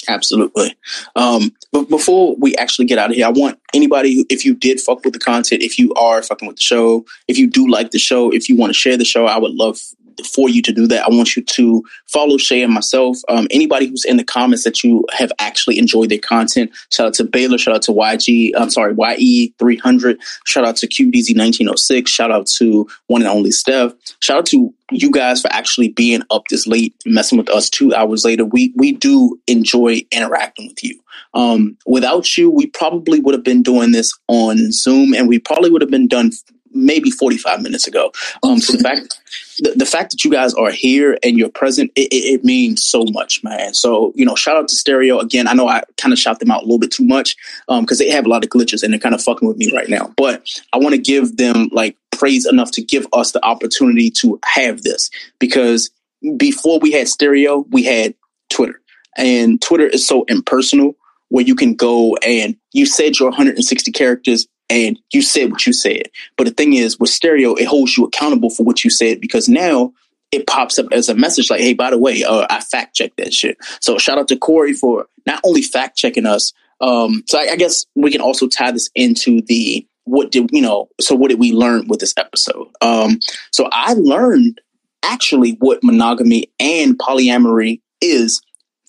[0.08, 0.74] Absolutely.
[1.16, 4.54] Um, but before we actually get out of here, I want anybody, who- if you
[4.54, 7.68] did fuck with the content, if you are fucking with the show, if you do
[7.68, 9.80] like the show, if you want to share the show, I would love
[10.24, 11.04] for you to do that.
[11.04, 13.18] I want you to follow Shay and myself.
[13.28, 17.14] Um, anybody who's in the comments that you have actually enjoyed their content, shout out
[17.14, 22.46] to Baylor, shout out to YG, I'm sorry, YE300, shout out to QDZ1906, shout out
[22.46, 26.66] to one and only Steph, shout out to you guys for actually being up this
[26.66, 28.44] late, messing with us two hours later.
[28.44, 31.00] We we do enjoy interacting with you.
[31.32, 35.70] Um, without you, we probably would have been doing this on Zoom, and we probably
[35.70, 36.30] would have been done
[36.74, 38.12] maybe 45 minutes ago.
[38.42, 39.20] Um, so the fact
[39.58, 42.84] the, the fact that you guys are here and you're present, it, it, it means
[42.84, 43.74] so much, man.
[43.74, 45.48] So, you know, shout out to Stereo again.
[45.48, 47.36] I know I kind of shout them out a little bit too much
[47.68, 49.72] um, because they have a lot of glitches and they're kind of fucking with me
[49.74, 50.12] right now.
[50.16, 54.38] But I want to give them like praise enough to give us the opportunity to
[54.44, 55.90] have this because
[56.36, 58.14] before we had stereo, we had
[58.50, 58.80] Twitter,
[59.16, 60.96] and Twitter is so impersonal
[61.28, 65.72] where you can go and you said your 160 characters and you said what you
[65.72, 66.10] said.
[66.36, 69.48] But the thing is, with stereo, it holds you accountable for what you said because
[69.48, 69.92] now
[70.32, 73.18] it pops up as a message like, hey, by the way, uh, I fact checked
[73.18, 73.56] that shit.
[73.80, 76.52] So shout out to Corey for not only fact checking us.
[76.80, 80.60] Um, so I, I guess we can also tie this into the what did you
[80.60, 80.88] know?
[81.00, 82.68] So what did we learn with this episode?
[82.82, 83.20] Um,
[83.52, 84.60] so I learned
[85.02, 88.42] actually what monogamy and polyamory is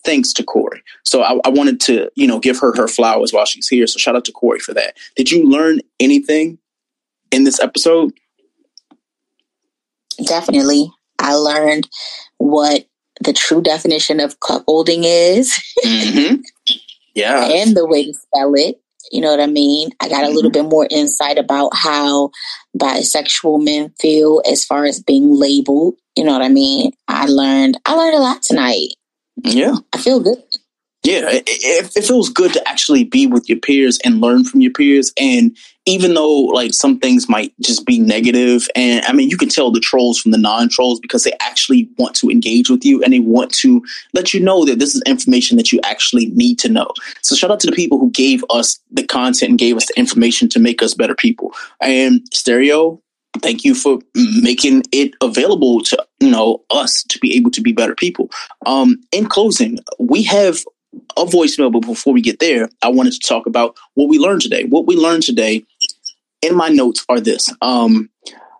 [0.05, 0.81] thanks to Corey.
[1.03, 3.87] So I, I, wanted to, you know, give her her flowers while she's here.
[3.87, 4.95] So shout out to Corey for that.
[5.15, 6.59] Did you learn anything
[7.31, 8.13] in this episode?
[10.25, 10.91] Definitely.
[11.19, 11.87] I learned
[12.37, 12.85] what
[13.21, 15.53] the true definition of cuckolding is.
[15.83, 16.41] Mm-hmm.
[17.15, 17.45] Yeah.
[17.45, 18.81] and the way to spell it.
[19.11, 19.91] You know what I mean?
[20.01, 20.67] I got a little Mm-hmm.
[20.67, 22.31] bit more insight about how
[22.77, 25.95] bisexual men feel as far as being labeled.
[26.15, 26.91] You know what I mean?
[27.07, 28.89] I learned I learned a lot tonight.
[29.43, 29.75] Yeah.
[29.93, 30.37] I feel good.
[31.05, 34.61] Yeah, it, it, it feels good to actually be with your peers and learn from
[34.61, 35.13] your peers.
[35.19, 35.55] And
[35.85, 39.69] even though like some things might just be negative, and I mean, you can tell
[39.69, 43.13] the trolls from the non trolls because they actually want to engage with you and
[43.13, 46.69] they want to let you know that this is information that you actually need to
[46.69, 46.87] know.
[47.21, 49.99] So shout out to the people who gave us the content and gave us the
[49.99, 51.53] information to make us better people.
[51.81, 52.99] And Stereo,
[53.41, 53.99] thank you for
[54.41, 58.29] making it available to you know us to be able to be better people.
[58.65, 60.63] Um, in closing, we have
[61.17, 64.41] a voicemail, but before we get there, I wanted to talk about what we learned
[64.41, 64.63] today.
[64.65, 65.65] What we learned today
[66.41, 67.51] in my notes are this.
[67.61, 68.09] Um,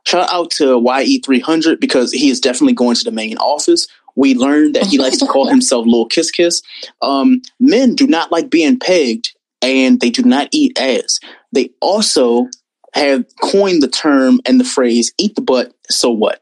[0.05, 3.87] shout out to YE300 because he is definitely going to the main office.
[4.15, 6.61] We learned that he likes to call himself Little Kiss Kiss.
[7.01, 11.19] Um, men do not like being pegged and they do not eat ass.
[11.51, 12.47] They also
[12.95, 16.41] have coined the term and the phrase eat the butt, so what?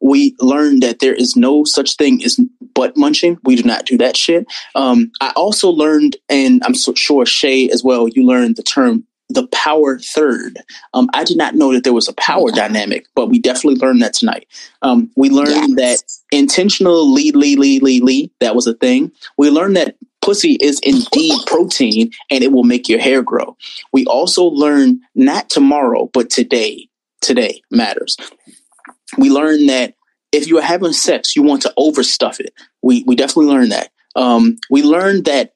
[0.00, 2.40] We learned that there is no such thing as
[2.74, 3.38] butt munching.
[3.44, 4.46] We do not do that shit.
[4.74, 9.06] Um, I also learned, and I'm so sure Shay as well, you learned the term
[9.28, 10.58] the power third.
[10.94, 14.02] Um, I did not know that there was a power dynamic, but we definitely learned
[14.02, 14.46] that tonight.
[14.82, 19.12] Um, we learned that intentional lead, lead, lead, lead, lead, that was a thing.
[19.38, 23.56] We learned that pussy is indeed protein and it will make your hair grow.
[23.92, 26.88] We also learn not tomorrow, but today.
[27.20, 28.16] Today matters.
[29.16, 29.94] We learn that
[30.32, 32.52] if you are having sex, you want to overstuff it.
[32.82, 33.90] We we definitely learned that.
[34.16, 35.52] Um, we learned that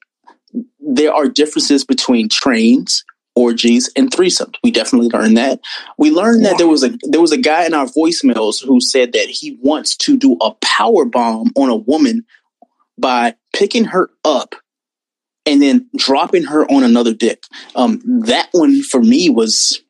[0.79, 3.03] there are differences between trains,
[3.35, 4.55] orgies, and threesomes.
[4.63, 5.59] We definitely learned that.
[5.97, 9.11] We learned that there was a there was a guy in our voicemails who said
[9.13, 12.25] that he wants to do a power bomb on a woman
[12.97, 14.55] by picking her up
[15.45, 17.43] and then dropping her on another dick.
[17.75, 19.81] Um, that one for me was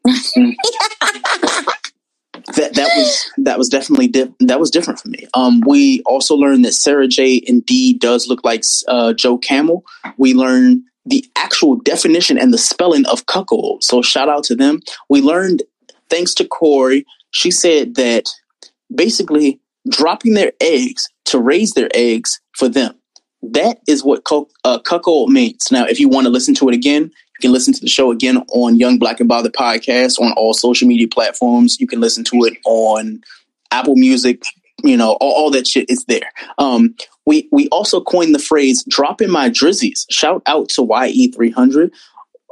[2.55, 5.27] that that was that was definitely di- that was different for me.
[5.33, 9.83] Um, we also learned that Sarah Jay indeed does look like uh, Joe Camel.
[10.17, 13.83] We learned the actual definition and the spelling of cuckold.
[13.83, 14.81] So shout out to them.
[15.09, 15.63] We learned
[16.09, 17.05] thanks to Corey.
[17.31, 18.25] She said that
[18.93, 22.95] basically dropping their eggs to raise their eggs for them.
[23.53, 25.71] That is what cu- uh, cuckold means.
[25.71, 28.11] Now, if you want to listen to it again, you can listen to the show
[28.11, 31.79] again on Young Black and Bothered podcast on all social media platforms.
[31.79, 33.21] You can listen to it on
[33.71, 34.43] Apple Music.
[34.83, 36.31] You know, all, all that shit is there.
[36.57, 36.95] Um,
[37.25, 41.91] we we also coined the phrase "dropping my drizzies." Shout out to YE300.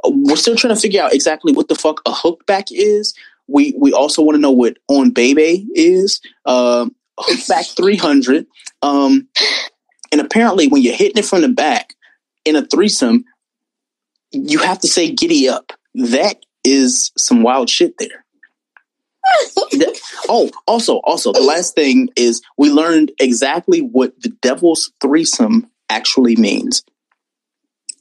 [0.04, 3.14] Uh, We're still trying to figure out exactly what the fuck a hookback is.
[3.46, 6.20] We we also want to know what on baby is.
[6.44, 8.46] Um, hookback 300.
[8.82, 9.28] Um,
[10.12, 11.94] and apparently, when you're hitting it from the back
[12.44, 13.24] in a threesome,
[14.32, 18.24] you have to say "giddy up." That is some wild shit there.
[20.28, 26.34] Oh, also, also, the last thing is we learned exactly what the devil's threesome actually
[26.34, 26.82] means.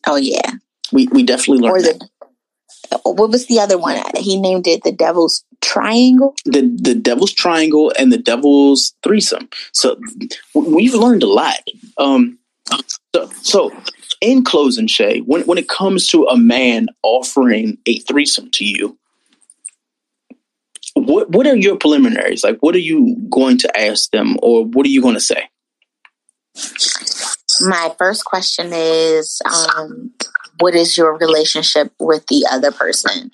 [0.08, 0.54] Oh yeah,
[0.92, 3.00] we we definitely or learned that.
[3.04, 4.02] what was the other one?
[4.18, 6.36] He named it the Devil's Triangle.
[6.46, 9.50] the the devil's triangle and the devil's threesome.
[9.72, 10.00] So
[10.54, 11.58] we've learned a lot.
[11.98, 12.38] Um,
[13.16, 13.72] so, so
[14.22, 18.96] in closing, Shay, when when it comes to a man offering a threesome to you,
[20.94, 22.44] what what are your preliminaries?
[22.44, 25.50] Like, what are you going to ask them, or what are you going to say?
[27.62, 30.12] My first question is, um,
[30.60, 33.32] what is your relationship with the other person?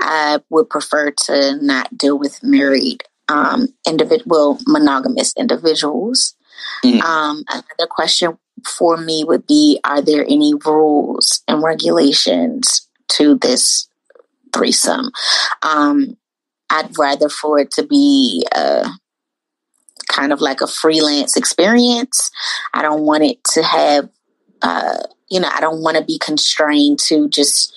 [0.00, 6.34] I would prefer to not deal with married um, individual, monogamous individuals.
[7.04, 13.88] Um, another question for me would be: Are there any rules and regulations to this
[14.52, 15.10] threesome?
[15.62, 16.16] Um,
[16.70, 18.88] I'd rather for it to be uh,
[20.08, 22.30] kind of like a freelance experience.
[22.74, 24.08] I don't want it to have,
[24.62, 24.98] uh,
[25.30, 27.72] you know, I don't want to be constrained to just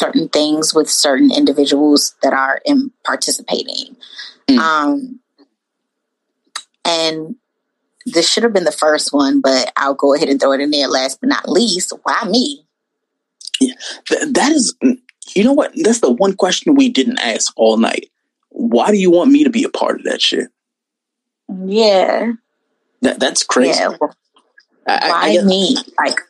[0.00, 3.96] certain things with certain individuals that are in participating.
[4.60, 5.20] Um,
[6.84, 7.36] and
[8.04, 10.70] this should have been the first one, but I'll go ahead and throw it in
[10.70, 11.92] there last but not least.
[12.04, 12.64] Why me?
[13.60, 13.72] Th-
[14.32, 14.74] that is,
[15.34, 15.72] you know what?
[15.74, 18.10] That's the one question we didn't ask all night.
[18.50, 20.48] Why do you want me to be a part of that shit?
[21.64, 22.32] Yeah.
[23.02, 23.80] That that's crazy.
[23.80, 23.96] Yeah.
[24.86, 25.76] I- I- I Why guess- me?
[25.98, 26.20] Like,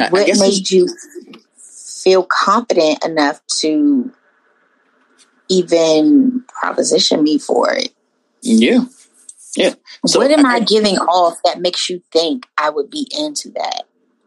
[0.00, 0.88] I- what guess made you
[2.06, 4.12] feel confident enough to
[5.48, 7.92] even proposition me for it?
[8.42, 8.84] Yeah.
[9.56, 9.74] Yeah.
[10.06, 13.82] So what am I, giving off that makes you think I would be into that?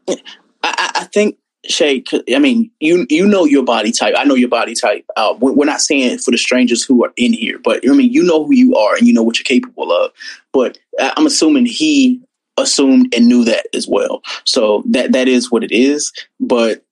[0.09, 0.17] I,
[0.64, 2.03] I I think Shay,
[2.35, 4.16] I mean, you you know your body type.
[4.17, 5.06] I know your body type.
[5.16, 8.24] Uh, we're, not saying for the strangers who are in here, but I mean, you
[8.24, 10.11] know who you are and you know what you're capable of.
[10.51, 12.22] But I- I'm assuming he
[12.58, 14.22] assumed and knew that as well.
[14.45, 16.11] So that that is what it is.
[16.41, 16.83] But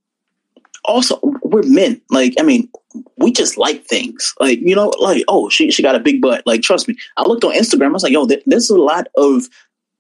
[0.88, 2.01] also, we're men.
[2.09, 2.69] Like, I mean,
[3.17, 4.33] we just like things.
[4.40, 6.43] Like, you know, like, oh, she she got a big butt.
[6.48, 6.95] Like, trust me.
[7.17, 7.88] I looked on Instagram.
[7.88, 9.48] I was like, yo, there, there's a lot of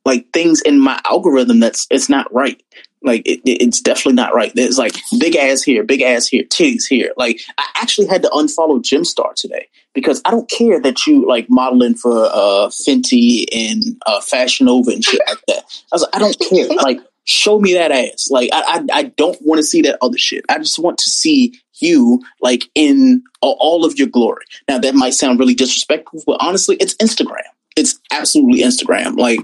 [0.05, 2.61] like things in my algorithm that's it's not right.
[3.03, 4.51] Like it- it's definitely not right.
[4.55, 7.11] There's like big ass here, big ass here, titties here.
[7.17, 11.47] Like I actually had to unfollow Gymstar today because I don't care that you like
[11.49, 15.63] modeling for uh Fenty and uh Fashion Nova and shit like that.
[15.91, 16.67] I was like, I don't care.
[16.67, 18.29] Like show me that ass.
[18.31, 20.43] Like I I, I don't want to see that other shit.
[20.49, 24.45] I just want to see you like in all of your glory.
[24.67, 27.43] Now that might sound really disrespectful, but honestly, it's Instagram.
[27.75, 29.17] It's absolutely Instagram.
[29.17, 29.39] Like,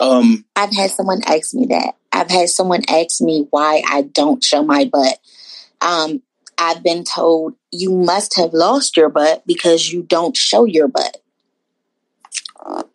[0.00, 1.96] um, I've had someone ask me that.
[2.12, 5.18] I've had someone ask me why I don't show my butt.
[5.82, 6.22] Um,
[6.56, 11.18] I've been told you must have lost your butt because you don't show your butt.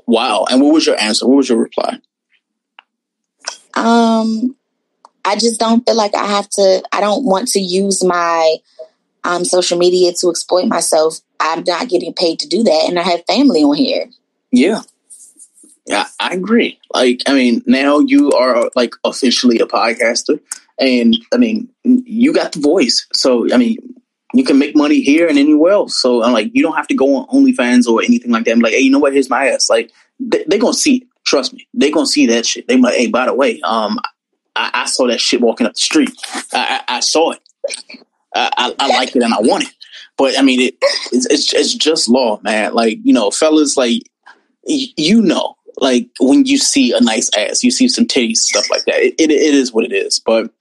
[0.08, 0.46] wow.
[0.50, 1.28] And what was your answer?
[1.28, 2.00] What was your reply?
[3.76, 4.56] Um,
[5.26, 6.84] I just don't feel like I have to.
[6.92, 8.58] I don't want to use my
[9.24, 11.20] um, social media to exploit myself.
[11.40, 14.10] I'm not getting paid to do that, and I have family on here.
[14.52, 14.82] Yeah.
[15.86, 16.80] Yeah, I agree.
[16.94, 20.40] Like, I mean, now you are like officially a podcaster,
[20.80, 23.06] and I mean, you got the voice.
[23.14, 23.78] So, I mean,
[24.34, 26.02] you can make money here and anywhere else.
[26.02, 28.52] So, I'm like, you don't have to go on OnlyFans or anything like that.
[28.52, 29.14] I'm like, hey, you know what?
[29.14, 29.70] Here's my ass.
[29.70, 31.08] Like, they, they're gonna see it.
[31.34, 32.68] Trust me, they're gonna see that shit.
[32.68, 32.94] They might.
[32.94, 33.98] hey, by the way, um,
[34.56, 36.12] I, I saw that shit walking up the street.
[36.54, 37.40] I, I, I saw it.
[38.36, 39.74] I, I, like it and I want it.
[40.16, 40.76] But I mean, it,
[41.12, 42.76] it's, it's it's just law, man.
[42.76, 44.04] Like you know, fellas, like
[44.68, 48.86] you know, like when you see a nice ass, you see some titties, stuff like
[48.86, 48.98] that.
[48.98, 50.20] It, it, it is what it is.
[50.20, 50.54] But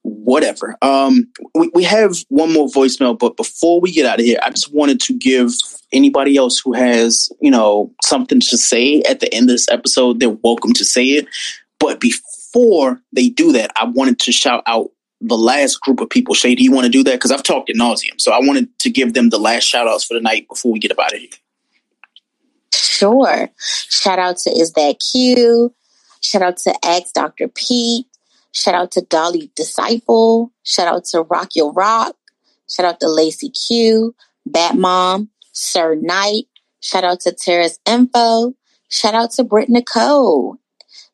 [0.00, 0.74] whatever.
[0.80, 4.48] Um, we, we have one more voicemail, but before we get out of here, I
[4.48, 5.52] just wanted to give
[5.92, 10.20] anybody else who has you know something to say at the end of this episode,
[10.20, 11.26] they're welcome to say it.
[11.78, 16.34] But before they do that, I wanted to shout out the last group of people.
[16.34, 17.12] Shay, do you want to do that?
[17.12, 18.20] Because I've talked at nauseum.
[18.20, 20.78] So I wanted to give them the last shout outs for the night before we
[20.78, 21.38] get about it.
[22.72, 23.48] Sure.
[23.58, 25.74] Shout out to Is That Q.
[26.20, 27.48] Shout out to X Dr.
[27.48, 28.06] Pete.
[28.52, 30.52] Shout out to Dolly Disciple.
[30.64, 32.16] Shout out to Rock Your Rock.
[32.68, 34.14] Shout out to Lacey Q.
[34.46, 35.30] Bat Mom.
[35.58, 36.44] Sir Knight.
[36.80, 38.54] Shout out to Terrace Info.
[38.88, 40.56] Shout out to Britt Nicole.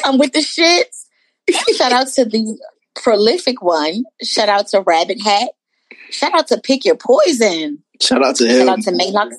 [0.05, 1.07] I'm with the shits.
[1.77, 2.59] Shout out to the
[2.95, 4.05] prolific one.
[4.23, 5.51] Shout out to Rabbit Hat.
[6.11, 7.83] Shout out to Pick Your Poison.
[8.01, 8.67] Shout out to him.
[8.67, 9.35] Shout out to Maylox.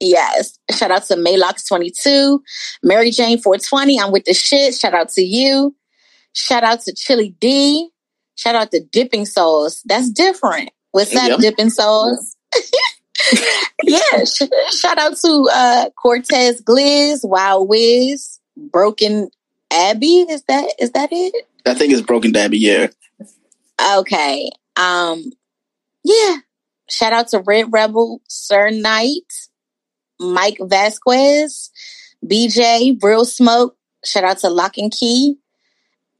[0.00, 0.58] Yes.
[0.74, 2.40] Shout out to Maylox22.
[2.82, 4.00] Mary Jane 420.
[4.00, 4.74] I'm with the shit.
[4.74, 5.74] Shout out to you.
[6.34, 7.88] Shout out to Chili D.
[8.36, 9.82] Shout out to Dipping Sauce.
[9.84, 10.70] That's different.
[10.92, 11.38] What's that Yep.
[11.40, 12.36] dipping sauce?
[13.84, 14.24] yeah.
[14.24, 19.30] Sh- shout out to uh, Cortez Gliz, Wild Wiz, Broken
[19.70, 20.26] Abbey.
[20.28, 21.46] Is that is that it?
[21.64, 22.58] I think it's Broken Dabby.
[22.58, 22.88] Yeah.
[23.98, 24.50] Okay.
[24.76, 25.24] Um.
[26.04, 26.36] Yeah.
[26.90, 29.32] Shout out to Red Rebel, Sir Knight,
[30.20, 31.70] Mike Vasquez,
[32.24, 33.76] BJ, Real Smoke.
[34.04, 35.38] Shout out to Lock and Key,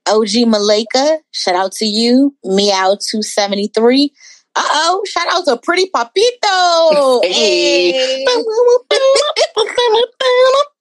[0.09, 1.19] OG Malika.
[1.31, 4.13] Shout out to you, Meow two seventy three.
[4.55, 5.05] Uh oh!
[5.09, 7.21] Shout out to Pretty Papito.
[7.33, 8.25] Hey.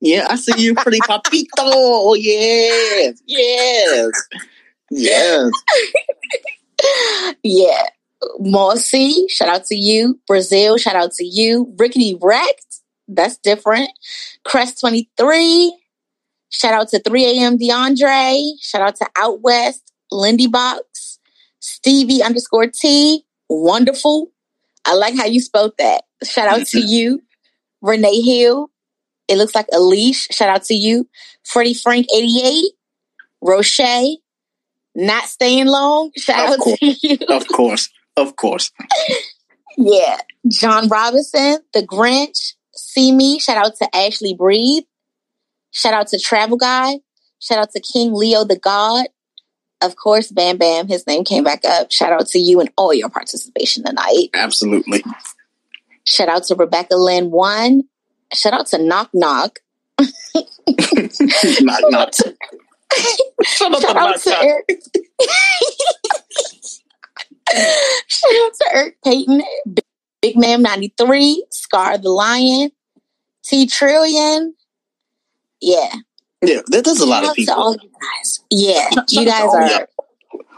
[0.01, 2.15] Yeah, I see you, pretty papito.
[2.17, 4.11] Yes, yes,
[4.89, 5.51] yes.
[7.43, 7.83] yeah.
[8.39, 10.19] Mossy, shout out to you.
[10.27, 11.73] Brazil, shout out to you.
[11.77, 13.89] Rickety Wrecked, that's different.
[14.43, 15.75] Crest 23,
[16.51, 17.57] shout out to 3 a.m.
[17.57, 18.51] DeAndre.
[18.61, 21.17] Shout out to Out West, Lindy Box,
[21.59, 24.31] Stevie underscore T, wonderful.
[24.85, 26.03] I like how you spoke that.
[26.23, 27.21] Shout out to you.
[27.81, 28.69] Renee Hill,
[29.27, 30.27] it looks like a leash.
[30.31, 31.07] shout out to you.
[31.43, 32.63] Freddie Frank 88,
[33.41, 33.79] Roche,
[34.93, 36.79] not staying long, shout Of out course.
[36.79, 37.17] to you.
[37.29, 38.71] Of course, of course.
[39.77, 40.17] Yeah.
[40.47, 43.39] John Robinson, The Grinch, See Me.
[43.39, 44.83] Shout out to Ashley Breathe.
[45.71, 46.99] Shout out to Travel Guy.
[47.39, 49.07] Shout out to King Leo the God.
[49.81, 51.91] Of course, Bam Bam, his name came back up.
[51.91, 54.29] Shout out to you and all your participation tonight.
[54.33, 55.03] Absolutely.
[56.05, 57.83] Shout out to Rebecca Lynn One.
[58.33, 59.59] Shout out to Knock Knock.
[59.99, 62.13] knock knock.
[63.43, 64.83] Shout out to Eric.
[68.07, 69.43] Shout out to Eric Payton,
[69.73, 69.85] Big,
[70.21, 72.71] Big Man 93, Scar the Lion,
[73.43, 74.53] T Trillion.
[75.61, 75.93] Yeah.
[76.43, 77.53] Yeah, that, there's a lot of out to people.
[77.53, 78.43] all you guys.
[78.49, 78.89] Yeah.
[79.09, 79.87] You guys are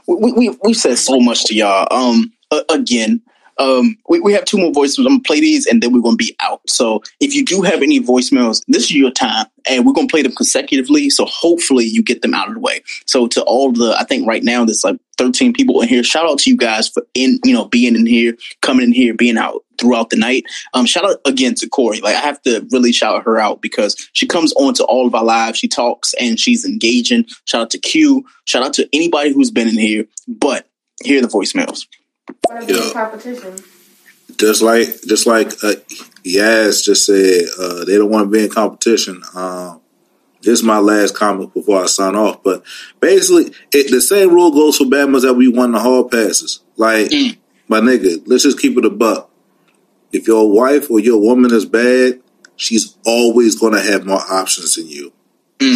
[0.08, 1.88] we we we said so much to y'all.
[1.92, 3.22] Um, uh, again,
[3.58, 5.00] um, we, we have two more voicemails.
[5.00, 6.62] I'm gonna play these, and then we're gonna be out.
[6.68, 10.22] So if you do have any voicemails, this is your time, and we're gonna play
[10.22, 11.10] them consecutively.
[11.10, 12.82] So hopefully you get them out of the way.
[13.06, 16.04] So to all the, I think right now there's like 13 people in here.
[16.04, 19.14] Shout out to you guys for in you know being in here, coming in here,
[19.14, 20.46] being out throughout the night.
[20.74, 22.02] Um, shout out again to Corey.
[22.02, 25.16] Like I have to really shout her out because she comes on to all of
[25.16, 25.60] our lives.
[25.60, 27.26] She talks and she's engaging.
[27.46, 28.26] Shout out to Q.
[28.46, 30.06] Shout out to anybody who's been in here.
[30.28, 30.68] But
[31.04, 31.86] here are the voicemails.
[32.68, 32.90] Yeah.
[32.93, 33.56] competition.
[34.38, 35.76] Just like just like uh,
[36.26, 39.22] Yaz just said, uh, they don't want to be in competition.
[39.35, 39.82] Um,
[40.42, 42.43] this is my last comment before I sign off.
[42.43, 42.64] But
[43.00, 46.61] basically, it, the same rule goes for Bama's that we won the hall passes.
[46.77, 47.11] Like
[47.68, 49.30] my nigga, let's just keep it a buck.
[50.11, 52.22] If your wife or your woman is bad,
[52.56, 55.11] she's always going to have more options than you.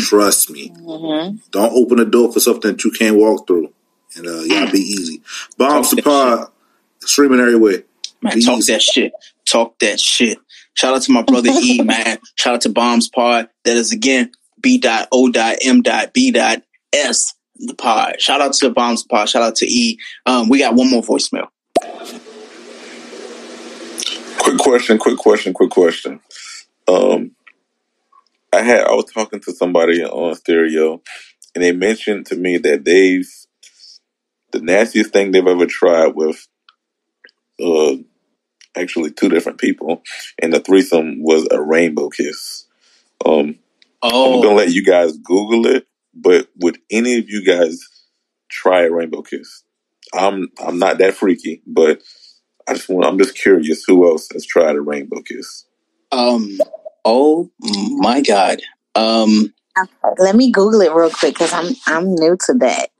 [0.01, 0.69] Trust me.
[0.69, 1.38] Mm-hmm.
[1.51, 3.74] Don't open the door for something that you can't walk through.
[4.18, 5.22] And uh, y'all be easy.
[5.58, 6.52] Bombs to pod,
[7.00, 7.84] streaming everywhere.
[8.22, 9.14] Man, talk that shit.
[9.46, 10.40] Talk that shit.
[10.74, 12.18] Shout out to my brother E, man.
[12.36, 13.50] Shout out to Bombs Pod.
[13.64, 14.32] That is again
[14.62, 14.94] B.O.M.B.S.
[17.60, 18.22] The pod.
[18.22, 19.30] Shout out to Bombs Pod.
[19.30, 20.00] Shout out to E.
[20.26, 21.48] Um, we got one more voicemail.
[24.40, 26.20] Quick question, quick question, quick question.
[26.88, 27.32] Um,
[28.54, 31.02] I had I was talking to somebody on stereo,
[31.54, 33.28] and they mentioned to me that they've
[34.51, 36.48] the nastiest thing they've ever tried with
[37.64, 37.95] uh
[38.76, 40.03] actually two different people,
[40.42, 42.66] and the threesome was a rainbow kiss.
[43.26, 43.59] Um,
[44.01, 44.35] oh.
[44.35, 47.88] I'm gonna let you guys Google it, but would any of you guys
[48.50, 49.64] try a rainbow kiss?
[50.14, 52.01] I'm I'm not that freaky, but
[52.67, 55.66] I just want I'm just curious who else has tried a rainbow kiss.
[56.11, 56.58] Um.
[57.03, 58.61] Oh my God.
[58.95, 59.53] Um.
[60.17, 62.88] Let me Google it real quick because I'm I'm new to that term.
[62.88, 62.97] on- on-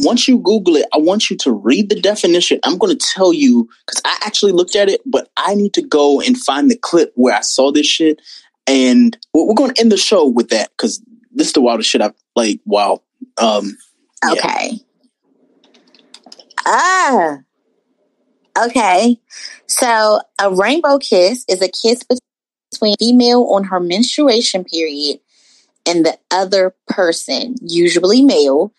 [0.00, 2.60] Once you Google it, I want you to read the definition.
[2.64, 5.82] I'm going to tell you because I actually looked at it, but I need to
[5.82, 8.20] go and find the clip where I saw this shit.
[8.66, 12.02] And we're going to end the show with that because this is the wildest shit
[12.02, 12.60] I've like.
[12.64, 13.02] Wow.
[13.38, 13.76] Um.
[14.24, 14.32] yeah.
[14.32, 14.80] Okay.
[16.66, 17.38] Ah.
[18.66, 19.20] Okay.
[19.66, 22.02] So a rainbow kiss is a kiss
[22.70, 25.20] between female on her menstruation period
[25.86, 28.72] and the other person, usually male.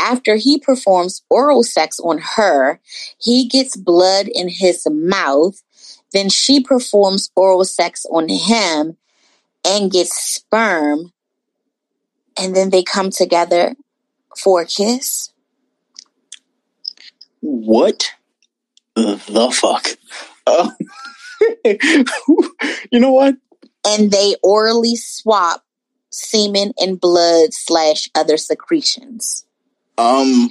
[0.00, 2.80] After he performs oral sex on her,
[3.18, 5.62] he gets blood in his mouth.
[6.12, 8.96] Then she performs oral sex on him
[9.64, 11.12] and gets sperm.
[12.38, 13.76] And then they come together
[14.36, 15.32] for a kiss.
[17.40, 18.10] What
[18.94, 19.86] the fuck?
[20.46, 20.70] Uh,
[22.90, 23.36] you know what?
[23.86, 25.62] And they orally swap
[26.10, 29.44] semen and blood slash other secretions.
[30.00, 30.50] Um,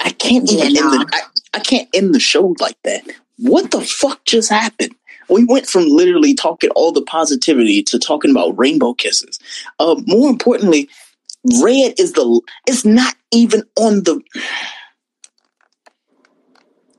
[0.00, 1.20] I- can't even Yeah, end the I,
[1.54, 3.04] I can't end the show like that.
[3.38, 4.94] What the fuck just happened?
[5.28, 9.38] We went from literally talking all the positivity to talking about rainbow kisses.
[9.78, 10.88] Uh, more importantly,
[11.62, 14.20] red is the it's not even on the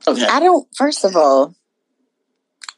[0.08, 0.26] Okay.
[0.26, 0.66] I don't.
[0.76, 1.54] First of all,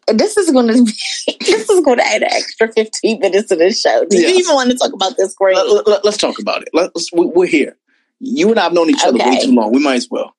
[0.08, 3.56] this is going to be this is going to add an extra fifteen minutes to
[3.56, 4.04] this show.
[4.08, 4.30] Do Yes.
[4.30, 5.34] you even want to talk about this?
[5.34, 5.56] Great.
[5.56, 6.68] Let, us talk about it.
[6.72, 7.76] Let's, we- we're here.
[8.20, 9.72] You and I have known each other way too long.
[9.72, 10.34] We might as well.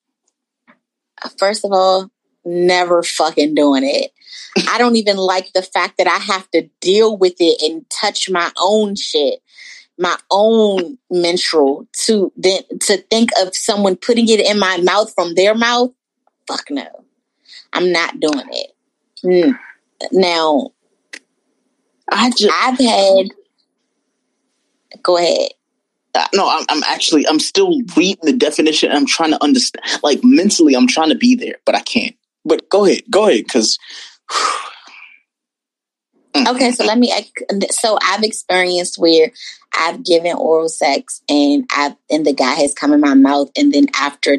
[1.37, 2.09] First of all,
[2.43, 4.11] never fucking doing it.
[4.69, 8.29] I don't even like the fact that I have to deal with it and touch
[8.29, 9.39] my own shit,
[9.97, 15.35] my own menstrual to then to think of someone putting it in my mouth from
[15.35, 15.91] their mouth.
[16.47, 16.87] Fuck no,
[17.73, 18.74] I'm not doing it.
[19.23, 19.57] Mm.
[20.11, 20.71] Now,
[22.11, 23.27] I just I've had.
[25.03, 25.51] Go ahead.
[26.13, 28.91] Uh, no, I'm, I'm actually I'm still reading the definition.
[28.91, 29.83] I'm trying to understand.
[30.01, 32.15] Like mentally, I'm trying to be there, but I can't.
[32.45, 33.77] But go ahead, go ahead, because
[36.47, 37.13] Okay, so let me.
[37.71, 39.31] So I've experienced where
[39.77, 43.73] I've given oral sex and I've and the guy has come in my mouth, and
[43.73, 44.37] then after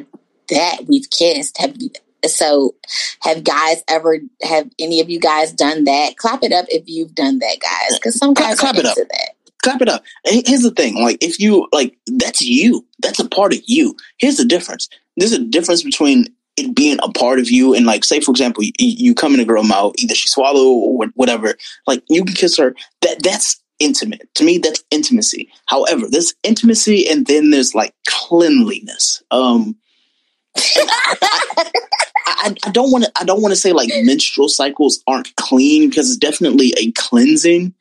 [0.50, 1.58] that we've kissed.
[1.58, 1.90] Have you-
[2.24, 2.74] so
[3.20, 6.16] have guys ever have any of you guys done that?
[6.16, 8.96] Clap it up if you've done that, guys, because some guys clap are it up.
[8.96, 9.30] that.
[9.62, 10.04] clap it up.
[10.24, 12.84] Here's the thing: like if you like, that's you.
[13.00, 13.96] That's a part of you.
[14.18, 14.88] Here's the difference.
[15.16, 18.64] There's a difference between it being a part of you and like, say for example,
[18.64, 21.54] you, you come in a girl mouth, either she swallow or whatever.
[21.86, 22.74] Like you can kiss her.
[23.02, 24.58] That that's intimate to me.
[24.58, 25.50] That's intimacy.
[25.66, 29.22] However, there's intimacy and then there's like cleanliness.
[29.30, 29.76] Um,
[30.56, 31.70] I, I,
[32.26, 33.12] I don't want to.
[33.18, 37.74] I don't want to say like menstrual cycles aren't clean because it's definitely a cleansing.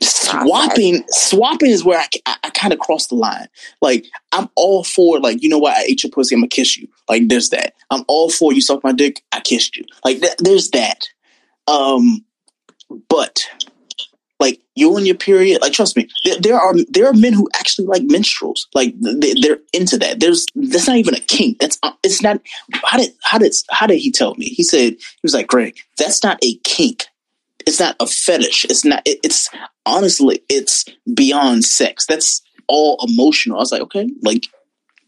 [0.00, 3.48] Swapping, swapping is where I, I, I kind of cross the line.
[3.80, 6.76] Like I'm all for like you know what I ate your pussy, I'm gonna kiss
[6.76, 6.88] you.
[7.08, 7.74] Like there's that.
[7.90, 9.84] I'm all for you suck my dick, I kissed you.
[10.04, 11.06] Like th- there's that.
[11.66, 12.24] Um,
[13.08, 13.46] but
[14.40, 17.48] like you and your period, like trust me, there, there are there are men who
[17.54, 20.20] actually like minstrels Like they, they're into that.
[20.20, 21.58] There's that's not even a kink.
[21.58, 22.40] That's uh, it's not.
[22.84, 24.46] How did how did how did he tell me?
[24.46, 25.76] He said he was like Greg.
[25.98, 27.04] That's not a kink.
[27.66, 28.64] It's not a fetish.
[28.64, 29.02] It's not.
[29.06, 29.48] It, it's
[29.86, 32.06] honestly, it's beyond sex.
[32.06, 33.58] That's all emotional.
[33.58, 34.48] I was like, okay, like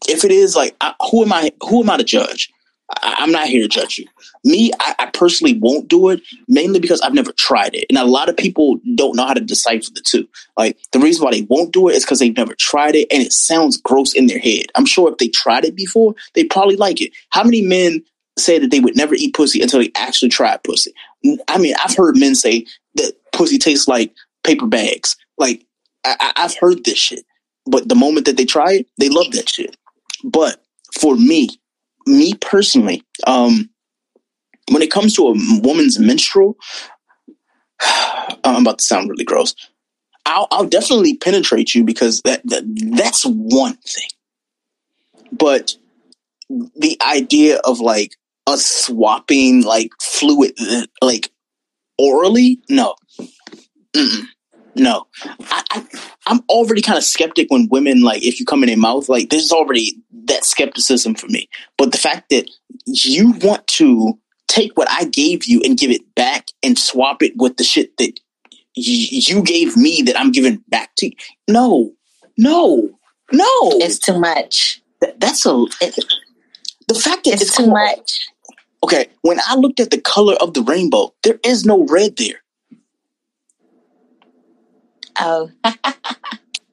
[0.07, 1.51] if it is, like, I, who am I?
[1.69, 2.51] Who am I to judge?
[2.89, 4.07] I, I'm not here to judge you.
[4.43, 8.05] Me, I, I personally won't do it mainly because I've never tried it, and a
[8.05, 10.27] lot of people don't know how to decipher the two.
[10.57, 13.21] Like the reason why they won't do it is because they've never tried it, and
[13.21, 14.67] it sounds gross in their head.
[14.75, 17.11] I'm sure if they tried it before, they probably like it.
[17.29, 18.03] How many men
[18.37, 20.91] say that they would never eat pussy until they actually tried pussy?
[21.25, 25.15] Mm, I mean, I've heard men say that pussy tastes like paper bags.
[25.37, 25.65] Like
[26.05, 27.25] I- I've heard this shit,
[27.65, 29.75] but the moment that they try it, they love that shit.
[30.23, 30.63] But
[30.99, 31.49] for me,
[32.07, 33.69] me personally, um,
[34.71, 36.57] when it comes to a woman's menstrual,
[38.43, 39.55] I'm about to sound really gross.
[40.25, 42.63] I'll, I'll definitely penetrate you because that, that
[42.97, 44.09] that's one thing.
[45.31, 45.75] But
[46.49, 50.53] the idea of like us swapping like fluid,
[51.01, 51.31] like
[51.97, 52.95] orally, no,
[53.95, 54.27] Mm-mm.
[54.77, 55.07] No.
[55.25, 55.87] I, I
[56.27, 59.29] I'm already kind of skeptic when women like if you come in their mouth, like
[59.29, 61.49] there's already that skepticism for me.
[61.77, 62.49] But the fact that
[62.85, 67.33] you want to take what I gave you and give it back and swap it
[67.35, 68.19] with the shit that
[68.75, 71.13] y- you gave me that I'm giving back to you.
[71.47, 71.93] No,
[72.37, 72.89] no,
[73.31, 73.45] no.
[73.79, 74.81] It's too much.
[75.01, 75.49] That, that's a.
[76.87, 78.27] the fact that it's, too much.
[78.83, 82.41] Okay, when I looked at the color of the rainbow, there is no red there.
[85.19, 85.51] Oh,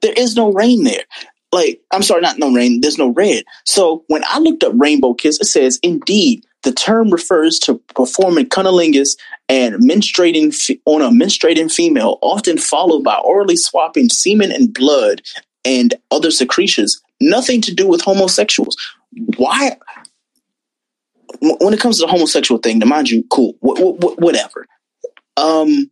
[0.01, 1.05] there is no rain there.
[1.53, 2.81] Like, I'm sorry, not no rain.
[2.81, 3.45] There's no red.
[3.65, 8.49] So when I looked up rainbow kiss, it says, indeed, the term refers to performing
[8.49, 9.17] cunnilingus
[9.49, 15.23] and menstruating on a menstruating female, often followed by orally swapping semen and blood
[15.65, 17.01] and other secretions.
[17.21, 18.77] Nothing to do with homosexuals.
[19.37, 19.77] Why?
[21.41, 24.67] When it comes to the homosexual thing, to mind you, cool, wh- wh- whatever.
[25.37, 25.91] Um,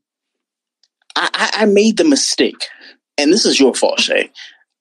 [1.16, 2.66] I, I, made the mistake,
[3.18, 4.30] and this is your fault, Shay.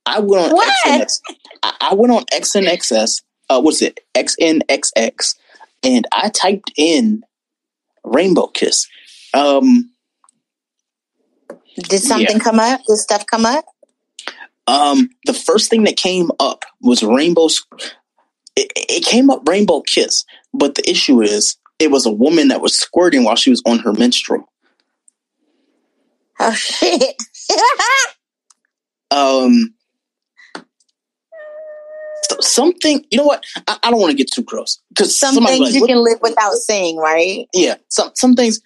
[0.05, 0.73] I went on What?
[0.85, 1.19] XNX.
[1.63, 3.21] I, I went on XNXS.
[3.49, 3.99] Uh, what's it?
[4.15, 5.35] XNXX,
[5.83, 7.23] and I typed in
[8.03, 8.87] rainbow kiss.
[9.33, 9.91] Um,
[11.75, 12.43] Did something Yeah.
[12.43, 12.81] come up?
[12.87, 13.65] Did stuff come up?
[14.67, 17.47] um, the first thing that came up was rainbow.
[18.55, 22.61] It, it came up rainbow kiss, but the issue is it was a woman that
[22.61, 24.45] was squirting while she was on her menstrual.
[26.43, 27.15] Oh shit!
[29.13, 29.73] Um,
[32.39, 33.05] something.
[33.11, 33.43] You know what?
[33.67, 36.19] I, I don't want to get too gross because Some things like, you can live
[36.21, 37.45] without saying, right?
[37.53, 38.61] yeah, some some things.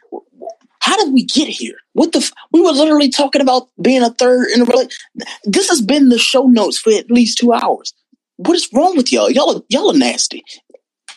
[0.81, 1.77] How did we get here?
[1.93, 2.19] What the?
[2.19, 4.99] F- we were literally talking about being a third in a relationship.
[5.45, 7.93] This has been the show notes for at least two hours.
[8.37, 9.31] What is wrong with y'all?
[9.31, 10.43] Y'all are y'all are nasty.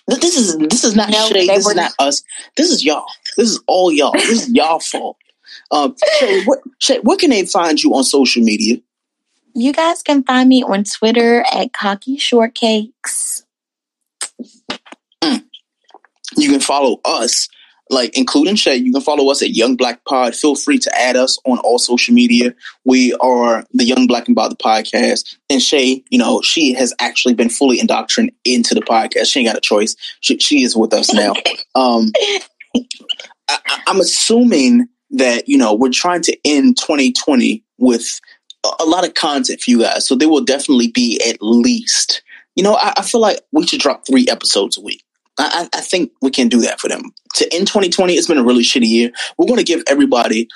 [0.07, 1.47] This is this is not No, Shay.
[1.47, 2.23] they This is not us.
[2.57, 3.05] This is y'all.
[3.37, 4.13] This is all y'all.
[4.13, 5.19] This is y'all fault.
[5.71, 8.77] Um, Shay, what Shay, where can they find you on social media?
[9.55, 13.43] You guys can find me on Twitter at Cocky Shortcakes.
[16.37, 17.49] You can follow us,
[17.91, 18.77] like including Shay.
[18.77, 20.35] You can follow us at Young Black Pod.
[20.37, 22.55] Feel free to add us on all social media.
[22.85, 25.37] We are the Young Black and Bothered podcast.
[25.51, 29.27] And Shay, you know, she has actually been fully indoctrinated into the podcast.
[29.33, 29.97] She ain't got a choice.
[30.21, 31.33] She, she is with us now.
[31.75, 32.11] Um,
[33.49, 38.21] I- I'm assuming that you know we're trying to end 2020 with
[38.81, 40.07] a, lot of content for you guys.
[40.07, 42.23] So there will definitely be at least,
[42.57, 45.05] you know, I, I feel like we should drop three episodes a week.
[45.39, 47.03] I I think we can do that for them.
[47.37, 49.11] To end 2020, it's been a really shitty year.
[49.37, 50.49] We're going to give everybody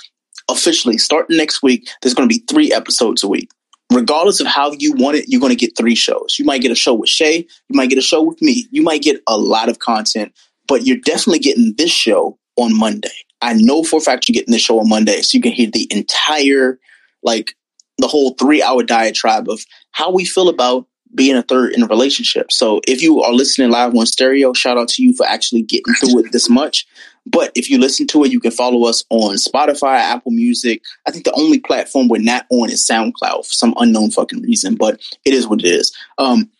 [0.50, 1.88] officially starting next week.
[2.00, 3.50] There's going to be three episodes a week.
[3.92, 6.36] Regardless of how you want it, you're going to get three shows.
[6.38, 7.46] You might get a show with Shay.
[7.68, 8.66] You might get a show with me.
[8.70, 10.32] You might get a lot of content,
[10.66, 13.10] but you're definitely getting this show on Monday.
[13.42, 15.70] I know for a fact you're getting this show on Monday, so you can hear
[15.70, 16.78] the entire,
[17.22, 17.54] like,
[17.98, 21.86] the whole three hour diatribe of how we feel about being a third in a
[21.86, 22.50] relationship.
[22.50, 25.92] So if you are listening live on stereo, shout out to you for actually getting
[25.94, 26.86] through it this much.
[27.26, 30.82] But if you listen to it, you can follow us on Spotify, Apple Music.
[31.06, 34.74] I think the only platform we're not on is SoundCloud for some unknown fucking reason,
[34.74, 35.94] but it is what it is.
[36.16, 36.50] Um,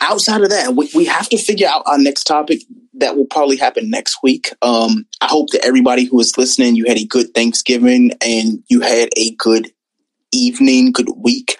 [0.00, 2.62] outside of that, we, we have to figure out our next topic
[3.02, 4.54] that will probably happen next week.
[4.62, 8.80] Um, I hope that everybody who is listening, you had a good Thanksgiving and you
[8.80, 9.72] had a good
[10.32, 11.58] evening, good week.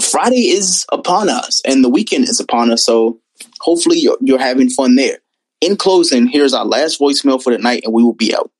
[0.00, 2.84] Friday is upon us and the weekend is upon us.
[2.84, 3.20] So
[3.60, 5.18] hopefully you're, you're having fun there.
[5.60, 8.50] In closing, here's our last voicemail for the night and we will be out.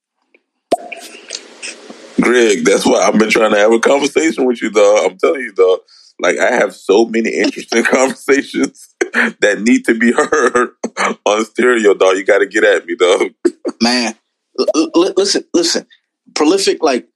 [2.19, 5.05] Greg, that's why I've been trying to have a conversation with you, though.
[5.05, 5.79] I'm telling you, though.
[6.19, 8.95] Like I have so many interesting conversations
[9.39, 10.71] that need to be heard
[11.25, 12.17] on stereo, dog.
[12.17, 13.29] You got to get at me, though.
[13.81, 14.15] Man,
[14.59, 15.87] l- l- listen, listen.
[16.35, 17.07] Prolific, like,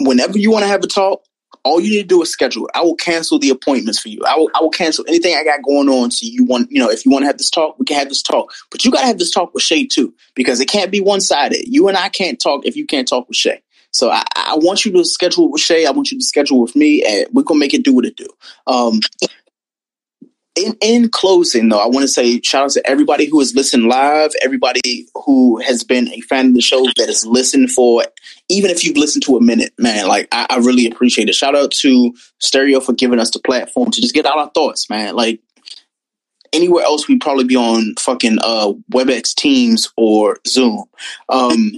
[0.00, 1.22] whenever you want to have a talk,
[1.64, 2.68] all you need to do is schedule.
[2.74, 4.20] I will cancel the appointments for you.
[4.26, 6.10] I will, I will cancel anything I got going on.
[6.10, 8.08] So you want, you know, if you want to have this talk, we can have
[8.08, 8.52] this talk.
[8.70, 11.20] But you got to have this talk with Shay too, because it can't be one
[11.20, 11.64] sided.
[11.66, 13.62] You and I can't talk if you can't talk with Shay.
[13.90, 15.86] So I, I want you to schedule with Shay.
[15.86, 18.16] I want you to schedule with me, and we're gonna make it do what it
[18.16, 18.28] do.
[18.66, 19.00] Um,
[20.58, 23.84] in, in closing, though, I want to say shout out to everybody who has listened
[23.84, 28.04] live, everybody who has been a fan of the show that has listened for,
[28.48, 30.08] even if you've listened to a minute, man.
[30.08, 31.34] Like I, I really appreciate it.
[31.34, 34.90] Shout out to Stereo for giving us the platform to just get out our thoughts,
[34.90, 35.14] man.
[35.14, 35.40] Like
[36.52, 40.84] anywhere else, we'd probably be on fucking uh, WebEx Teams or Zoom.
[41.28, 41.72] Um,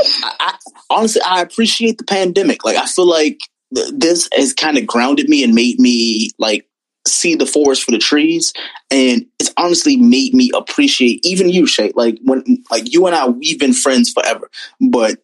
[0.00, 0.54] I,
[0.90, 2.64] honestly, I appreciate the pandemic.
[2.64, 3.38] Like I feel like
[3.74, 6.66] th- this has kind of grounded me and made me like
[7.06, 8.52] see the forest for the trees
[8.90, 13.26] and it's honestly made me appreciate even you Shay like when like you and I
[13.28, 14.50] we've been friends forever
[14.90, 15.18] but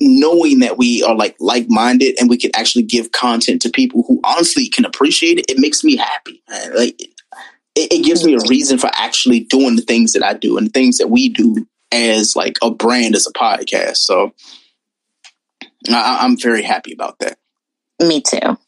[0.00, 4.20] knowing that we are like like-minded and we can actually give content to people who
[4.24, 6.76] honestly can appreciate it it makes me happy man.
[6.76, 10.58] like it, it gives me a reason for actually doing the things that I do
[10.58, 14.32] and the things that we do as like a brand as a podcast so
[15.88, 17.38] I, I'm very happy about that
[18.00, 18.58] Me too.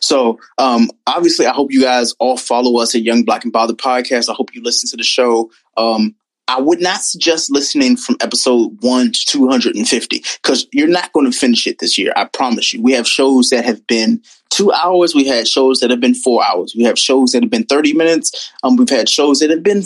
[0.00, 3.78] so um, obviously, I hope you guys all follow us at Young Black and Bothered
[3.78, 4.28] Podcast.
[4.28, 5.50] I hope you listen to the show.
[5.76, 6.16] Um,
[6.48, 11.36] I would not suggest listening from episode one to 250 because you're not going to
[11.36, 12.12] finish it this year.
[12.16, 12.82] I promise you.
[12.82, 15.14] We have shows that have been two hours.
[15.14, 16.74] We had shows that have been four hours.
[16.76, 18.52] We have shows that have been 30 minutes.
[18.64, 19.84] Um, we've had shows that have been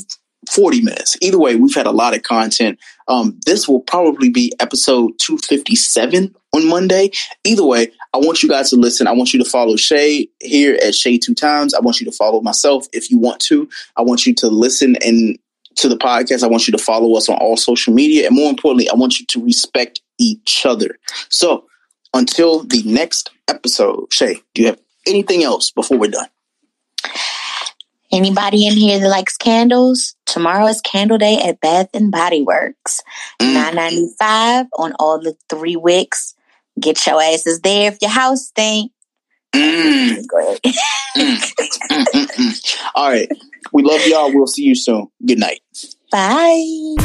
[0.50, 1.16] 40 minutes.
[1.20, 2.78] Either way, we've had a lot of content.
[3.08, 7.10] Um, this will probably be episode 257 on Monday.
[7.44, 9.06] Either way, I want you guys to listen.
[9.06, 11.74] I want you to follow Shay here at Shay Two Times.
[11.74, 13.68] I want you to follow myself if you want to.
[13.96, 15.38] I want you to listen and
[15.76, 16.42] to the podcast.
[16.42, 18.26] I want you to follow us on all social media.
[18.26, 20.98] And more importantly, I want you to respect each other.
[21.28, 21.66] So
[22.14, 26.28] until the next episode, Shay, do you have anything else before we're done?
[28.12, 30.14] Anybody in here that likes candles?
[30.26, 33.02] Tomorrow is candle day at Bath and Body Works.
[33.40, 33.54] Mm.
[33.54, 36.34] Nine ninety five on all the three wicks.
[36.78, 38.92] Get your asses there if your house stink.
[39.54, 40.26] Mm.
[40.28, 40.60] Great.
[41.16, 42.76] Mm.
[42.94, 43.30] All right.
[43.72, 44.30] We love y'all.
[44.30, 45.08] We'll see you soon.
[45.24, 45.60] Good night.
[46.12, 46.96] Bye.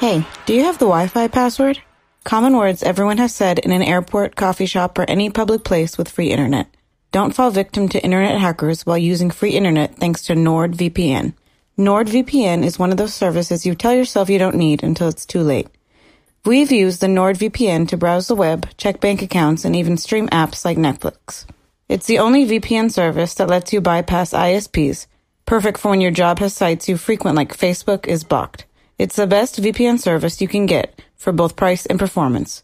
[0.00, 1.80] Hey, do you have the Wi Fi password?
[2.24, 6.08] Common words everyone has said in an airport, coffee shop, or any public place with
[6.08, 6.66] free internet.
[7.12, 11.34] Don't fall victim to internet hackers while using free internet thanks to NordVPN.
[11.76, 15.40] NordVPN is one of those services you tell yourself you don't need until it's too
[15.40, 15.66] late.
[16.44, 20.64] We've used the NordVPN to browse the web, check bank accounts, and even stream apps
[20.64, 21.46] like Netflix.
[21.88, 25.08] It's the only VPN service that lets you bypass ISPs,
[25.46, 28.66] perfect for when your job has sites you frequent like Facebook is blocked.
[28.98, 32.62] It's the best VPN service you can get for both price and performance.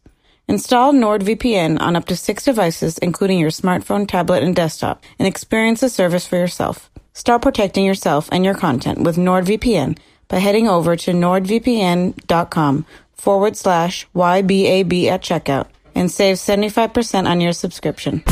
[0.49, 5.81] Install NordVPN on up to six devices, including your smartphone, tablet, and desktop, and experience
[5.81, 6.89] the service for yourself.
[7.15, 14.07] Start protecting yourself and your content with NordVPN by heading over to nordvpn.com forward slash
[14.15, 15.67] YBAB at checkout
[15.97, 18.23] and save 75% on your subscription.